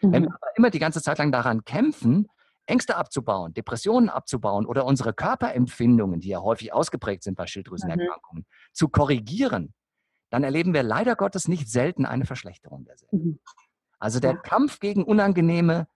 Mhm. 0.00 0.12
Wenn 0.12 0.22
wir 0.24 0.30
aber 0.30 0.56
immer 0.56 0.70
die 0.70 0.78
ganze 0.78 1.02
Zeit 1.02 1.18
lang 1.18 1.30
daran 1.32 1.64
kämpfen, 1.64 2.28
Ängste 2.66 2.96
abzubauen, 2.96 3.52
Depressionen 3.54 4.08
abzubauen 4.08 4.66
oder 4.66 4.84
unsere 4.86 5.12
Körperempfindungen, 5.12 6.20
die 6.20 6.28
ja 6.28 6.40
häufig 6.40 6.72
ausgeprägt 6.72 7.22
sind 7.22 7.36
bei 7.36 7.46
Schilddrüsenerkrankungen, 7.46 8.44
mhm. 8.48 8.72
zu 8.72 8.88
korrigieren, 8.88 9.74
dann 10.30 10.44
erleben 10.44 10.74
wir 10.74 10.82
leider 10.82 11.14
Gottes 11.16 11.46
nicht 11.46 11.68
selten 11.68 12.06
eine 12.06 12.24
Verschlechterung 12.24 12.84
derselben. 12.84 13.18
Mhm. 13.18 13.40
Also 13.98 14.20
der 14.20 14.32
ja. 14.32 14.36
Kampf 14.38 14.80
gegen 14.80 15.04
unangenehme 15.04 15.86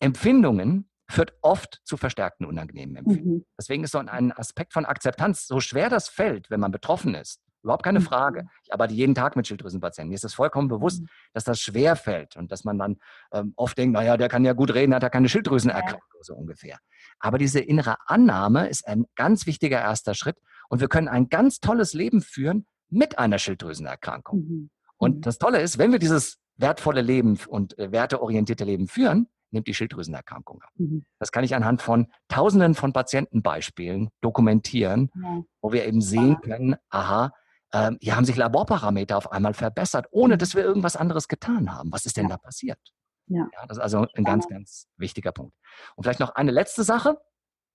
Empfindungen 0.00 0.90
führt 1.08 1.34
oft 1.42 1.80
zu 1.84 1.96
verstärkten 1.96 2.46
unangenehmen 2.46 2.96
Empfindungen. 2.96 3.38
Mhm. 3.38 3.46
Deswegen 3.58 3.84
ist 3.84 3.92
so 3.92 3.98
ein 3.98 4.32
Aspekt 4.32 4.72
von 4.72 4.84
Akzeptanz, 4.84 5.46
so 5.46 5.60
schwer 5.60 5.90
das 5.90 6.08
fällt, 6.08 6.50
wenn 6.50 6.60
man 6.60 6.72
betroffen 6.72 7.14
ist, 7.14 7.40
Überhaupt 7.64 7.82
keine 7.82 8.00
mhm. 8.00 8.04
Frage. 8.04 8.46
Ich 8.62 8.72
arbeite 8.72 8.94
jeden 8.94 9.14
Tag 9.14 9.36
mit 9.36 9.46
Schilddrüsenpatienten. 9.46 10.10
Mir 10.10 10.14
ist 10.14 10.24
es 10.24 10.34
vollkommen 10.34 10.68
bewusst, 10.68 11.02
mhm. 11.02 11.08
dass 11.32 11.44
das 11.44 11.60
schwer 11.60 11.96
fällt 11.96 12.36
und 12.36 12.52
dass 12.52 12.64
man 12.64 12.78
dann 12.78 12.96
ähm, 13.32 13.54
oft 13.56 13.76
denkt, 13.76 13.94
naja, 13.94 14.16
der 14.16 14.28
kann 14.28 14.44
ja 14.44 14.52
gut 14.52 14.74
reden, 14.74 14.94
hat 14.94 15.02
ja 15.02 15.08
keine 15.08 15.28
Schilddrüsenerkrankung, 15.28 16.02
so 16.20 16.34
ungefähr. 16.34 16.78
Aber 17.18 17.38
diese 17.38 17.60
innere 17.60 17.96
Annahme 18.06 18.68
ist 18.68 18.86
ein 18.86 19.06
ganz 19.16 19.46
wichtiger 19.46 19.80
erster 19.80 20.14
Schritt 20.14 20.36
und 20.68 20.80
wir 20.80 20.88
können 20.88 21.08
ein 21.08 21.30
ganz 21.30 21.58
tolles 21.60 21.94
Leben 21.94 22.20
führen 22.20 22.66
mit 22.90 23.18
einer 23.18 23.38
Schilddrüsenerkrankung. 23.38 24.38
Mhm. 24.38 24.70
Und 24.98 25.16
mhm. 25.16 25.20
das 25.22 25.38
Tolle 25.38 25.60
ist, 25.60 25.78
wenn 25.78 25.90
wir 25.90 25.98
dieses 25.98 26.38
wertvolle 26.56 27.00
Leben 27.00 27.38
und 27.48 27.78
äh, 27.78 27.90
werteorientierte 27.90 28.64
Leben 28.64 28.88
führen, 28.88 29.28
nimmt 29.54 29.66
die 29.66 29.74
Schilddrüsenerkrankung 29.74 30.60
ab. 30.60 30.70
Mhm. 30.76 31.04
Das 31.18 31.32
kann 31.32 31.44
ich 31.44 31.54
anhand 31.54 31.80
von 31.80 32.08
Tausenden 32.28 32.74
von 32.74 32.92
Patientenbeispielen 32.92 34.10
dokumentieren, 34.20 35.10
ja. 35.14 35.42
wo 35.62 35.72
wir 35.72 35.86
eben 35.86 36.02
sehen 36.02 36.40
können, 36.42 36.76
aha, 36.90 37.32
ähm, 37.74 37.98
hier 38.00 38.16
haben 38.16 38.24
sich 38.24 38.36
Laborparameter 38.36 39.16
auf 39.16 39.32
einmal 39.32 39.52
verbessert, 39.52 40.06
ohne 40.12 40.38
dass 40.38 40.54
wir 40.54 40.62
irgendwas 40.62 40.94
anderes 40.94 41.26
getan 41.26 41.74
haben. 41.74 41.92
Was 41.92 42.06
ist 42.06 42.16
denn 42.16 42.28
da 42.28 42.36
passiert? 42.36 42.78
Ja. 43.26 43.48
ja. 43.52 43.66
Das 43.66 43.78
ist 43.78 43.82
also 43.82 44.06
ein 44.14 44.24
ganz, 44.24 44.48
ganz 44.48 44.86
wichtiger 44.96 45.32
Punkt. 45.32 45.54
Und 45.96 46.04
vielleicht 46.04 46.20
noch 46.20 46.30
eine 46.30 46.52
letzte 46.52 46.84
Sache. 46.84 47.18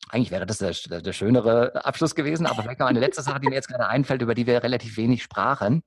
Eigentlich 0.09 0.31
wäre 0.31 0.45
das 0.45 0.59
der, 0.59 1.01
der 1.01 1.13
schönere 1.13 1.85
Abschluss 1.85 2.15
gewesen, 2.15 2.45
aber 2.45 2.63
vielleicht 2.63 2.79
noch 2.79 2.87
eine 2.87 3.01
letzte 3.01 3.21
Sache, 3.21 3.41
die 3.41 3.49
mir 3.49 3.55
jetzt 3.55 3.67
gerade 3.67 3.87
einfällt, 3.87 4.21
über 4.21 4.33
die 4.33 4.47
wir 4.47 4.63
relativ 4.63 4.95
wenig 4.95 5.21
sprachen. 5.21 5.83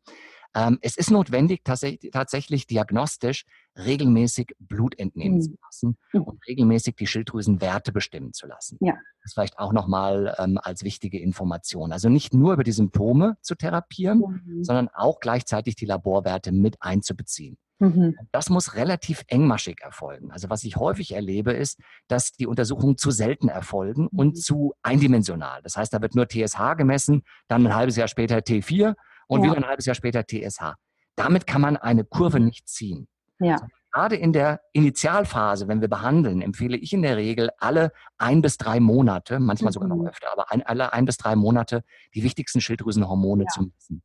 Ähm, 0.55 0.79
es 0.83 0.97
ist 0.97 1.11
notwendig, 1.11 1.63
tatsächlich 1.65 2.67
diagnostisch 2.67 3.45
regelmäßig 3.77 4.55
Blut 4.59 4.99
entnehmen 4.99 5.37
mhm. 5.37 5.43
zu 5.43 5.59
lassen 5.65 5.97
mhm. 6.13 6.23
und 6.23 6.47
regelmäßig 6.47 6.97
die 6.97 7.07
Schilddrüsenwerte 7.07 7.93
bestimmen 7.93 8.33
zu 8.33 8.47
lassen. 8.47 8.77
Ja. 8.81 8.95
Das 9.23 9.33
vielleicht 9.33 9.59
auch 9.59 9.73
nochmal 9.73 10.35
ähm, 10.39 10.59
als 10.63 10.85
wichtige 10.85 11.19
Information. 11.19 11.93
Also 11.93 12.09
nicht 12.09 12.35
nur 12.35 12.53
über 12.53 12.65
die 12.65 12.73
Symptome 12.73 13.37
zu 13.41 13.55
therapieren, 13.55 14.43
mhm. 14.45 14.65
sondern 14.65 14.89
auch 14.89 15.21
gleichzeitig 15.21 15.77
die 15.77 15.87
Laborwerte 15.87 16.53
mit 16.53 16.77
einzubeziehen. 16.81 17.57
Mhm. 17.79 18.17
Das 18.31 18.49
muss 18.49 18.75
relativ 18.75 19.25
engmaschig 19.27 19.81
erfolgen. 19.81 20.31
Also 20.31 20.51
was 20.51 20.63
ich 20.65 20.77
häufig 20.77 21.13
erlebe, 21.13 21.53
ist, 21.53 21.81
dass 22.07 22.33
die 22.33 22.47
Untersuchungen 22.47 22.97
zu 22.97 23.11
selten 23.11 23.49
erfolgen 23.49 24.09
mhm. 24.13 24.19
und 24.19 24.39
zu 24.39 24.75
eindimensional. 24.83 25.63
Das 25.63 25.77
heißt, 25.77 25.93
da 25.93 26.01
wird 26.01 26.15
nur 26.15 26.29
TSH 26.29 26.75
gemessen, 26.77 27.23
dann 27.49 27.67
ein 27.67 27.75
halbes 27.75 27.97
Jahr 27.97 28.09
später 28.09 28.39
T4 28.39 28.95
und 29.27 29.45
ja. 29.45 29.51
wieder 29.51 29.57
ein 29.59 29.69
halbes 29.69 29.87
Jahr 29.87 29.95
später 29.95 30.25
TSH. 30.27 30.75
Damit 31.17 31.47
kann 31.47 31.61
man 31.61 31.77
eine 31.77 32.05
Kurve 32.05 32.39
mhm. 32.39 32.47
nicht 32.47 32.69
ziehen. 32.69 33.09
Ja. 33.39 33.55
Also 33.55 33.67
gerade 33.93 34.17
in 34.17 34.33
der 34.33 34.61
Initialphase, 34.73 35.69
wenn 35.69 35.81
wir 35.81 35.89
behandeln, 35.89 36.41
empfehle 36.41 36.77
ich 36.77 36.93
in 36.93 37.03
der 37.03 37.17
Regel 37.17 37.51
alle 37.59 37.93
ein 38.19 38.43
bis 38.43 38.57
drei 38.57 38.81
Monate, 38.81 39.39
manchmal 39.39 39.71
mhm. 39.71 39.75
sogar 39.75 39.89
noch 39.89 39.97
mhm. 39.97 40.07
öfter, 40.07 40.33
aber 40.33 40.51
ein, 40.51 40.63
alle 40.63 40.93
ein 40.93 41.05
bis 41.05 41.19
drei 41.19 41.37
Monate 41.37 41.85
die 42.15 42.23
wichtigsten 42.23 42.61
Schilddrüsenhormone 42.61 43.45
ja. 43.45 43.49
zu 43.49 43.63
messen. 43.63 44.03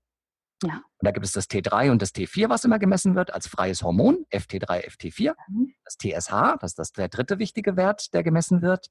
Ja. 0.64 0.74
Und 0.74 1.06
da 1.06 1.12
gibt 1.12 1.26
es 1.26 1.34
das 1.34 1.50
T3 1.50 1.92
und 1.92 2.02
das 2.02 2.14
T4, 2.14 2.50
was 2.50 2.66
immer 2.66 2.80
gemessen 2.80 3.16
wird 3.16 3.34
als 3.34 3.48
freies 3.48 3.84
Hormon, 3.84 4.26
FT3, 4.32 4.88
FT4. 4.88 5.36
Mhm. 5.48 5.74
Das 5.84 5.98
TSH, 5.98 6.58
das 6.60 6.72
ist 6.72 6.80
das 6.80 6.92
der 6.92 7.10
dritte 7.10 7.38
wichtige 7.40 7.78
Wert, 7.78 8.14
der 8.14 8.24
gemessen 8.24 8.62
wird. 8.62 8.88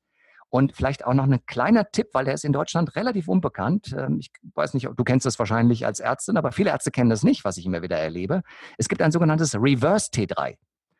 Und 0.49 0.75
vielleicht 0.75 1.05
auch 1.05 1.15
noch 1.15 1.25
ein 1.25 1.45
kleiner 1.47 1.91
Tipp, 1.91 2.09
weil 2.13 2.25
der 2.25 2.35
ist 2.35 2.45
in 2.45 2.53
Deutschland 2.53 2.95
relativ 2.97 3.29
unbekannt. 3.29 3.95
Ähm, 3.99 4.19
ich 4.21 4.31
weiß 4.55 4.75
nicht, 4.75 4.89
du 4.95 5.05
kennst 5.05 5.27
das 5.27 5.39
wahrscheinlich 5.39 5.87
als 5.87 6.01
Ärztin, 6.01 6.37
aber 6.37 6.53
viele 6.53 6.71
Ärzte 6.71 6.91
kennen 6.91 7.11
das 7.11 7.23
nicht, 7.23 7.45
was 7.45 7.57
ich 7.57 7.67
immer 7.67 7.83
wieder 7.83 7.99
erlebe. 7.99 8.43
Es 8.79 8.89
gibt 8.89 9.03
ein 9.03 9.13
sogenanntes 9.13 9.55
Reverse 9.55 10.11
T3. 10.13 10.57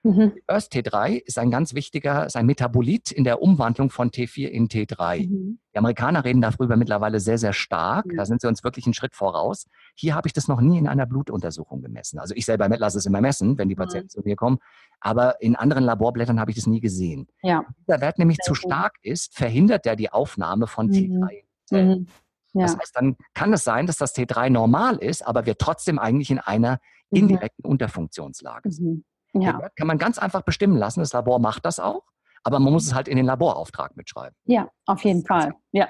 Mhm. 0.07 0.33
Reverse 0.49 0.69
T3 0.71 1.23
ist 1.25 1.39
ein 1.39 1.51
ganz 1.51 1.75
wichtiger, 1.75 2.27
ist 2.27 2.37
ein 2.37 2.47
Metabolit 2.47 3.11
in 3.11 3.25
der 3.25 3.43
Umwandlung 3.43 3.91
von 3.91 4.11
T4 4.11 4.47
in 4.47 4.69
T3. 4.69 5.29
Mhm. 5.29 5.59
Die 5.75 5.79
Amerikaner 5.79 6.25
reden 6.25 6.41
darüber 6.41 6.77
mittlerweile 6.77 7.19
sehr, 7.19 7.39
sehr 7.39 7.53
stark. 7.53 8.07
Mhm. 8.07 8.17
Da 8.17 8.25
sind 8.25 8.41
sie 8.41 8.47
uns 8.47 8.63
wirklich 8.63 8.87
einen 8.87 8.95
Schritt 8.95 9.15
voraus. 9.17 9.67
Hier 9.95 10.15
habe 10.15 10.29
ich 10.29 10.33
das 10.33 10.49
noch 10.49 10.61
nie 10.61 10.79
in 10.79 10.87
einer 10.87 11.07
Blutuntersuchung 11.07 11.83
gemessen. 11.83 12.19
Also 12.19 12.35
ich 12.35 12.45
selber 12.45 12.69
lasse 12.69 12.99
es 12.99 13.07
immer 13.07 13.21
messen, 13.21 13.59
wenn 13.59 13.69
die 13.69 13.75
mhm. 13.75 13.81
Patienten 13.81 14.09
zu 14.09 14.21
mir 14.23 14.37
kommen. 14.37 14.59
Aber 15.01 15.41
in 15.43 15.57
anderen 15.57 15.85
Laborblättern 15.85 16.41
habe 16.41 16.51
ich 16.51 16.57
das 16.57 16.67
nie 16.67 16.81
gesehen. 16.81 17.27
Ja. 17.43 17.65
Wenn 17.67 17.75
dieser 17.87 18.01
Wert 18.01 18.19
nämlich 18.19 18.39
sehr 18.41 18.47
zu 18.47 18.55
stark 18.55 18.95
ist, 19.03 19.35
verhindert 19.35 19.85
der 19.85 19.97
die 19.97 20.13
Aufnahme 20.13 20.67
von 20.67 20.91
T3. 20.91 21.43
Mhm. 21.71 21.79
Mhm. 21.79 22.07
Ja. 22.53 22.63
Das 22.63 22.79
heißt, 22.79 22.97
dann 22.97 23.17
kann 23.35 23.53
es 23.53 23.65
sein, 23.65 23.87
dass 23.87 23.99
das 23.99 24.15
T3 24.15 24.51
normal 24.51 24.97
ist, 24.97 25.27
aber 25.27 25.45
wir 25.45 25.59
trotzdem 25.59 25.99
eigentlich 25.99 26.31
in 26.31 26.39
einer 26.39 26.79
indirekten 27.11 27.65
Unterfunktionslage 27.65 28.71
sind. 28.71 29.05
Ja. 29.41 29.69
kann 29.77 29.87
man 29.87 29.99
ganz 29.99 30.19
einfach 30.19 30.43
bestimmen 30.43 30.77
lassen. 30.77 31.01
Das 31.01 31.13
Labor 31.13 31.39
macht 31.39 31.65
das 31.65 31.81
auch. 31.81 32.03
Aber 32.47 32.61
man 32.61 32.73
muss 32.73 32.87
es 32.87 32.95
halt 32.95 33.09
in 33.09 33.17
den 33.17 33.27
Laborauftrag 33.27 33.97
mitschreiben. 33.97 34.37
Ja, 34.45 34.69
auf 34.87 35.03
jeden 35.03 35.27
Fall. 35.27 35.55
Ja. 35.73 35.89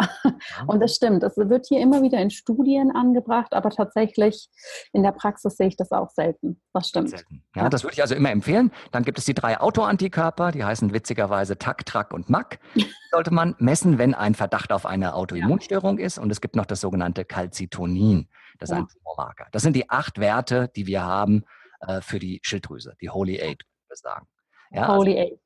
Und 0.67 0.81
das 0.81 0.95
stimmt. 0.95 1.23
Es 1.23 1.37
wird 1.37 1.67
hier 1.67 1.81
immer 1.81 2.01
wieder 2.01 2.19
in 2.19 2.31
Studien 2.31 2.91
angebracht, 2.97 3.53
aber 3.53 3.69
tatsächlich 3.69 4.49
in 4.95 5.03
der 5.03 5.13
Praxis 5.13 5.59
sehe 5.59 5.67
ich 5.67 5.77
das 5.77 5.93
auch 5.93 6.09
selten. 6.09 6.63
Das 6.73 6.89
stimmt. 6.89 7.11
Selten. 7.11 7.45
Ja, 7.55 7.65
ja, 7.65 7.69
das 7.69 7.85
würde 7.85 7.93
ich 7.93 8.01
also 8.01 8.15
immer 8.15 8.31
empfehlen. 8.31 8.73
Dann 8.91 9.03
gibt 9.03 9.19
es 9.19 9.27
die 9.27 9.35
drei 9.35 9.61
Autoantikörper, 9.61 10.51
die 10.51 10.65
heißen 10.65 10.95
witzigerweise 10.95 11.59
TAC, 11.59 11.85
TRAC 11.85 12.15
und 12.15 12.31
MAC. 12.31 12.59
Die 12.75 12.87
sollte 13.11 13.35
man 13.35 13.55
messen, 13.59 13.99
wenn 13.99 14.15
ein 14.15 14.35
Verdacht 14.35 14.73
auf 14.73 14.87
eine 14.87 15.13
Autoimmunstörung 15.13 15.99
ist. 15.99 16.17
Und 16.19 16.31
es 16.31 16.41
gibt 16.41 16.57
noch 16.57 16.65
das 16.65 16.81
sogenannte 16.81 17.27
Calcitonin. 17.27 18.31
Das 18.59 18.71
ist 18.71 18.77
ja. 18.77 18.81
ein 18.81 18.89
Tumormarker. 18.89 19.49
Das 19.53 19.61
sind 19.61 19.77
die 19.77 19.91
acht 19.91 20.19
Werte, 20.19 20.71
die 20.75 20.87
wir 20.87 21.05
haben 21.05 21.45
äh, 21.81 22.01
für 22.01 22.19
die 22.19 22.41
Schilddrüse, 22.43 22.95
die 23.01 23.11
Holy 23.11 23.41
Eight, 23.41 23.63
würde 23.65 23.95
ich 23.95 24.01
sagen. 24.01 24.27
Ja, 24.71 24.95
Holy 24.95 25.19
also, 25.19 25.35
Eight. 25.35 25.41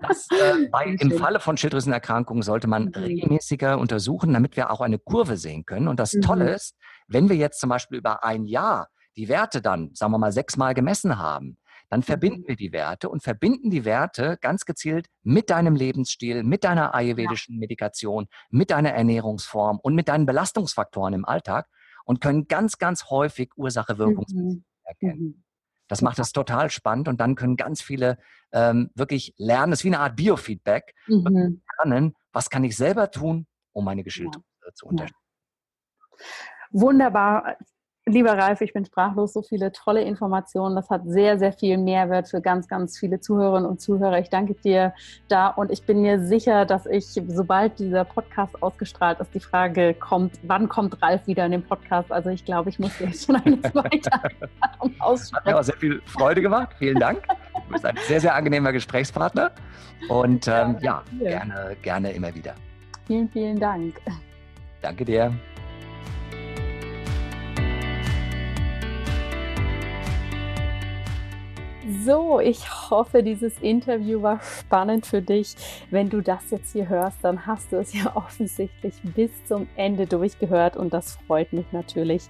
Das, 0.00 0.28
äh, 0.30 0.68
bei, 0.72 0.96
Im 0.98 1.12
Falle 1.12 1.40
von 1.40 1.56
Schilddrüsenerkrankungen 1.56 2.42
sollte 2.42 2.68
man 2.68 2.86
mhm. 2.86 2.94
regelmäßiger 2.94 3.78
untersuchen, 3.78 4.32
damit 4.32 4.56
wir 4.56 4.70
auch 4.70 4.80
eine 4.80 4.98
Kurve 4.98 5.36
sehen 5.36 5.64
können. 5.64 5.88
Und 5.88 6.00
das 6.00 6.14
mhm. 6.14 6.22
Tolle 6.22 6.54
ist, 6.54 6.74
wenn 7.06 7.28
wir 7.28 7.36
jetzt 7.36 7.60
zum 7.60 7.70
Beispiel 7.70 7.98
über 7.98 8.24
ein 8.24 8.44
Jahr 8.44 8.88
die 9.16 9.28
Werte 9.28 9.60
dann, 9.60 9.90
sagen 9.94 10.12
wir 10.12 10.18
mal, 10.18 10.32
sechsmal 10.32 10.74
gemessen 10.74 11.18
haben, 11.18 11.58
dann 11.90 12.02
verbinden 12.02 12.42
mhm. 12.42 12.48
wir 12.48 12.56
die 12.56 12.72
Werte 12.72 13.08
und 13.08 13.22
verbinden 13.22 13.70
die 13.70 13.84
Werte 13.84 14.38
ganz 14.40 14.64
gezielt 14.64 15.06
mit 15.22 15.50
deinem 15.50 15.74
Lebensstil, 15.74 16.42
mit 16.42 16.64
deiner 16.64 16.94
ayurvedischen 16.94 17.54
ja. 17.54 17.60
Medikation, 17.60 18.26
mit 18.50 18.70
deiner 18.70 18.92
Ernährungsform 18.92 19.78
und 19.82 19.94
mit 19.94 20.08
deinen 20.08 20.26
Belastungsfaktoren 20.26 21.14
im 21.14 21.24
Alltag 21.24 21.66
und 22.04 22.20
können 22.20 22.46
ganz, 22.46 22.78
ganz 22.78 23.06
häufig 23.10 23.50
Ursache-Wirkung 23.56 24.26
mhm. 24.28 24.64
erkennen. 24.84 25.44
Das 25.88 26.02
macht 26.02 26.18
es 26.18 26.32
total 26.32 26.70
spannend 26.70 27.08
und 27.08 27.20
dann 27.20 27.34
können 27.34 27.56
ganz 27.56 27.82
viele 27.82 28.18
ähm, 28.52 28.90
wirklich 28.94 29.34
lernen. 29.38 29.72
Es 29.72 29.80
ist 29.80 29.84
wie 29.84 29.88
eine 29.88 30.00
Art 30.00 30.16
Biofeedback. 30.16 30.94
Mhm. 31.06 31.62
Lernen, 31.78 32.14
was 32.32 32.50
kann 32.50 32.64
ich 32.64 32.76
selber 32.76 33.10
tun, 33.10 33.46
um 33.72 33.84
meine 33.84 34.04
Geschilderte 34.04 34.44
ja. 34.64 34.72
zu 34.74 34.86
unterstützen. 34.86 35.22
Wunderbar. 36.70 37.56
Lieber 38.08 38.38
Ralf, 38.38 38.62
ich 38.62 38.72
bin 38.72 38.86
sprachlos, 38.86 39.34
so 39.34 39.42
viele 39.42 39.70
tolle 39.70 40.00
Informationen. 40.02 40.74
Das 40.74 40.88
hat 40.88 41.02
sehr, 41.04 41.38
sehr 41.38 41.52
viel 41.52 41.76
Mehrwert 41.76 42.28
für 42.28 42.40
ganz, 42.40 42.66
ganz 42.66 42.98
viele 42.98 43.20
Zuhörerinnen 43.20 43.68
und 43.68 43.80
Zuhörer. 43.82 44.18
Ich 44.18 44.30
danke 44.30 44.54
dir 44.54 44.94
da 45.28 45.48
und 45.48 45.70
ich 45.70 45.82
bin 45.84 46.00
mir 46.00 46.18
sicher, 46.24 46.64
dass 46.64 46.86
ich, 46.86 47.06
sobald 47.28 47.78
dieser 47.78 48.04
Podcast 48.04 48.62
ausgestrahlt 48.62 49.20
ist, 49.20 49.34
die 49.34 49.40
Frage 49.40 49.92
kommt, 49.92 50.38
wann 50.42 50.68
kommt 50.68 51.02
Ralf 51.02 51.26
wieder 51.26 51.44
in 51.44 51.52
den 51.52 51.62
Podcast? 51.62 52.10
Also 52.10 52.30
ich 52.30 52.44
glaube, 52.44 52.70
ich 52.70 52.78
muss 52.78 52.98
jetzt 52.98 53.26
schon 53.26 53.36
eine 53.36 53.60
zweite 53.72 54.10
aussprechen. 55.00 55.36
Hat 55.36 55.46
mir 55.46 55.58
auch 55.58 55.62
sehr 55.62 55.76
viel 55.76 56.00
Freude 56.06 56.40
gemacht. 56.40 56.70
Vielen 56.78 56.98
Dank. 56.98 57.22
Du 57.66 57.72
bist 57.72 57.84
ein 57.84 57.96
sehr, 58.06 58.20
sehr 58.20 58.34
angenehmer 58.34 58.72
Gesprächspartner 58.72 59.52
und 60.08 60.48
ähm, 60.48 60.76
ja, 60.80 61.02
ja 61.20 61.28
gerne, 61.28 61.76
gerne 61.82 62.12
immer 62.12 62.34
wieder. 62.34 62.54
Vielen, 63.06 63.28
vielen 63.28 63.58
Dank. 63.58 64.00
Danke 64.80 65.04
dir. 65.04 65.34
So, 72.04 72.38
ich 72.38 72.90
hoffe, 72.90 73.22
dieses 73.22 73.58
Interview 73.60 74.20
war 74.20 74.40
spannend 74.42 75.06
für 75.06 75.22
dich. 75.22 75.54
Wenn 75.90 76.10
du 76.10 76.20
das 76.20 76.50
jetzt 76.50 76.72
hier 76.72 76.86
hörst, 76.86 77.16
dann 77.22 77.46
hast 77.46 77.72
du 77.72 77.76
es 77.76 77.94
ja 77.94 78.12
offensichtlich 78.14 78.94
bis 79.02 79.30
zum 79.46 79.66
Ende 79.74 80.04
durchgehört 80.04 80.76
und 80.76 80.92
das 80.92 81.16
freut 81.26 81.54
mich 81.54 81.64
natürlich 81.72 82.24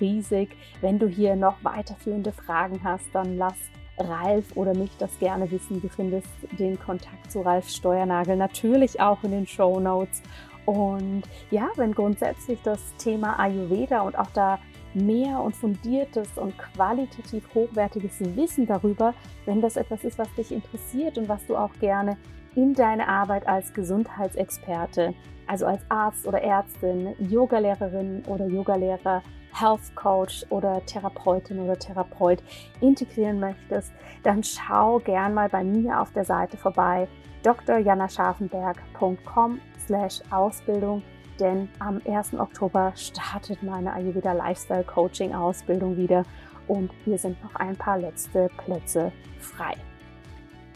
riesig. 0.00 0.56
Wenn 0.80 0.98
du 0.98 1.06
hier 1.06 1.36
noch 1.36 1.54
weiterführende 1.62 2.32
Fragen 2.32 2.80
hast, 2.82 3.04
dann 3.12 3.38
lass 3.38 3.54
Ralf 3.96 4.56
oder 4.56 4.74
mich 4.74 4.90
das 4.98 5.16
gerne 5.20 5.48
wissen. 5.52 5.80
Du 5.80 5.88
findest 5.88 6.28
den 6.58 6.76
Kontakt 6.76 7.30
zu 7.30 7.42
Ralf 7.42 7.68
Steuernagel 7.68 8.36
natürlich 8.36 9.00
auch 9.00 9.22
in 9.22 9.30
den 9.30 9.46
Show 9.46 9.78
Notes. 9.78 10.20
Und 10.64 11.22
ja, 11.52 11.68
wenn 11.76 11.92
grundsätzlich 11.92 12.58
das 12.64 12.80
Thema 12.96 13.38
Ayurveda 13.38 14.00
und 14.00 14.18
auch 14.18 14.30
da 14.34 14.58
mehr 14.96 15.40
und 15.40 15.54
fundiertes 15.54 16.36
und 16.36 16.58
qualitativ 16.58 17.44
hochwertiges 17.54 18.18
Wissen 18.34 18.66
darüber, 18.66 19.14
wenn 19.44 19.60
das 19.60 19.76
etwas 19.76 20.02
ist, 20.04 20.18
was 20.18 20.34
dich 20.34 20.50
interessiert 20.52 21.18
und 21.18 21.28
was 21.28 21.46
du 21.46 21.56
auch 21.56 21.72
gerne 21.80 22.16
in 22.54 22.74
deine 22.74 23.06
Arbeit 23.06 23.46
als 23.46 23.74
Gesundheitsexperte, 23.74 25.14
also 25.46 25.66
als 25.66 25.82
Arzt 25.90 26.26
oder 26.26 26.42
Ärztin, 26.42 27.14
Yogalehrerin 27.18 28.22
oder 28.26 28.46
Yogalehrer, 28.46 29.22
Health 29.52 29.94
Coach 29.94 30.46
oder 30.50 30.84
Therapeutin 30.86 31.60
oder 31.60 31.78
Therapeut 31.78 32.42
integrieren 32.80 33.38
möchtest, 33.40 33.92
dann 34.22 34.42
schau 34.42 34.98
gern 34.98 35.34
mal 35.34 35.48
bei 35.48 35.64
mir 35.64 36.00
auf 36.00 36.12
der 36.12 36.24
Seite 36.24 36.56
vorbei 36.56 37.08
drjanascharfenberg.com 37.42 39.60
slash 39.86 40.20
Ausbildung 40.30 41.02
denn 41.40 41.68
am 41.78 42.00
1. 42.06 42.34
Oktober 42.34 42.92
startet 42.96 43.62
meine 43.62 43.92
Ayurveda 43.92 44.32
Lifestyle 44.32 44.84
Coaching 44.84 45.34
Ausbildung 45.34 45.96
wieder 45.96 46.24
und 46.68 46.90
hier 47.04 47.18
sind 47.18 47.42
noch 47.42 47.54
ein 47.54 47.76
paar 47.76 47.98
letzte 47.98 48.50
Plätze 48.64 49.12
frei. 49.40 49.74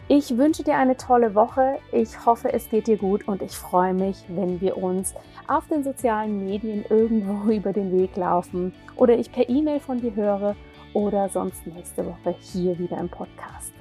Ich 0.08 0.36
wünsche 0.36 0.64
dir 0.64 0.76
eine 0.76 0.96
tolle 0.96 1.36
Woche. 1.36 1.78
Ich 1.92 2.26
hoffe, 2.26 2.52
es 2.52 2.68
geht 2.68 2.88
dir 2.88 2.96
gut 2.96 3.28
und 3.28 3.42
ich 3.42 3.52
freue 3.52 3.94
mich, 3.94 4.24
wenn 4.26 4.60
wir 4.60 4.76
uns 4.76 5.14
auf 5.46 5.68
den 5.68 5.84
sozialen 5.84 6.44
Medien 6.44 6.84
irgendwo 6.88 7.50
über 7.52 7.72
den 7.72 7.96
Weg 7.96 8.16
laufen 8.16 8.72
oder 8.96 9.16
ich 9.16 9.30
per 9.30 9.48
E-Mail 9.48 9.78
von 9.78 10.00
dir 10.00 10.14
höre 10.16 10.56
oder 10.94 11.28
sonst 11.28 11.64
nächste 11.66 12.04
Woche 12.04 12.34
hier 12.40 12.76
wieder 12.78 12.98
im 12.98 13.08
Podcast. 13.08 13.72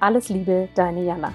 Alles 0.00 0.28
Liebe, 0.28 0.68
deine 0.74 1.02
Jana. 1.04 1.32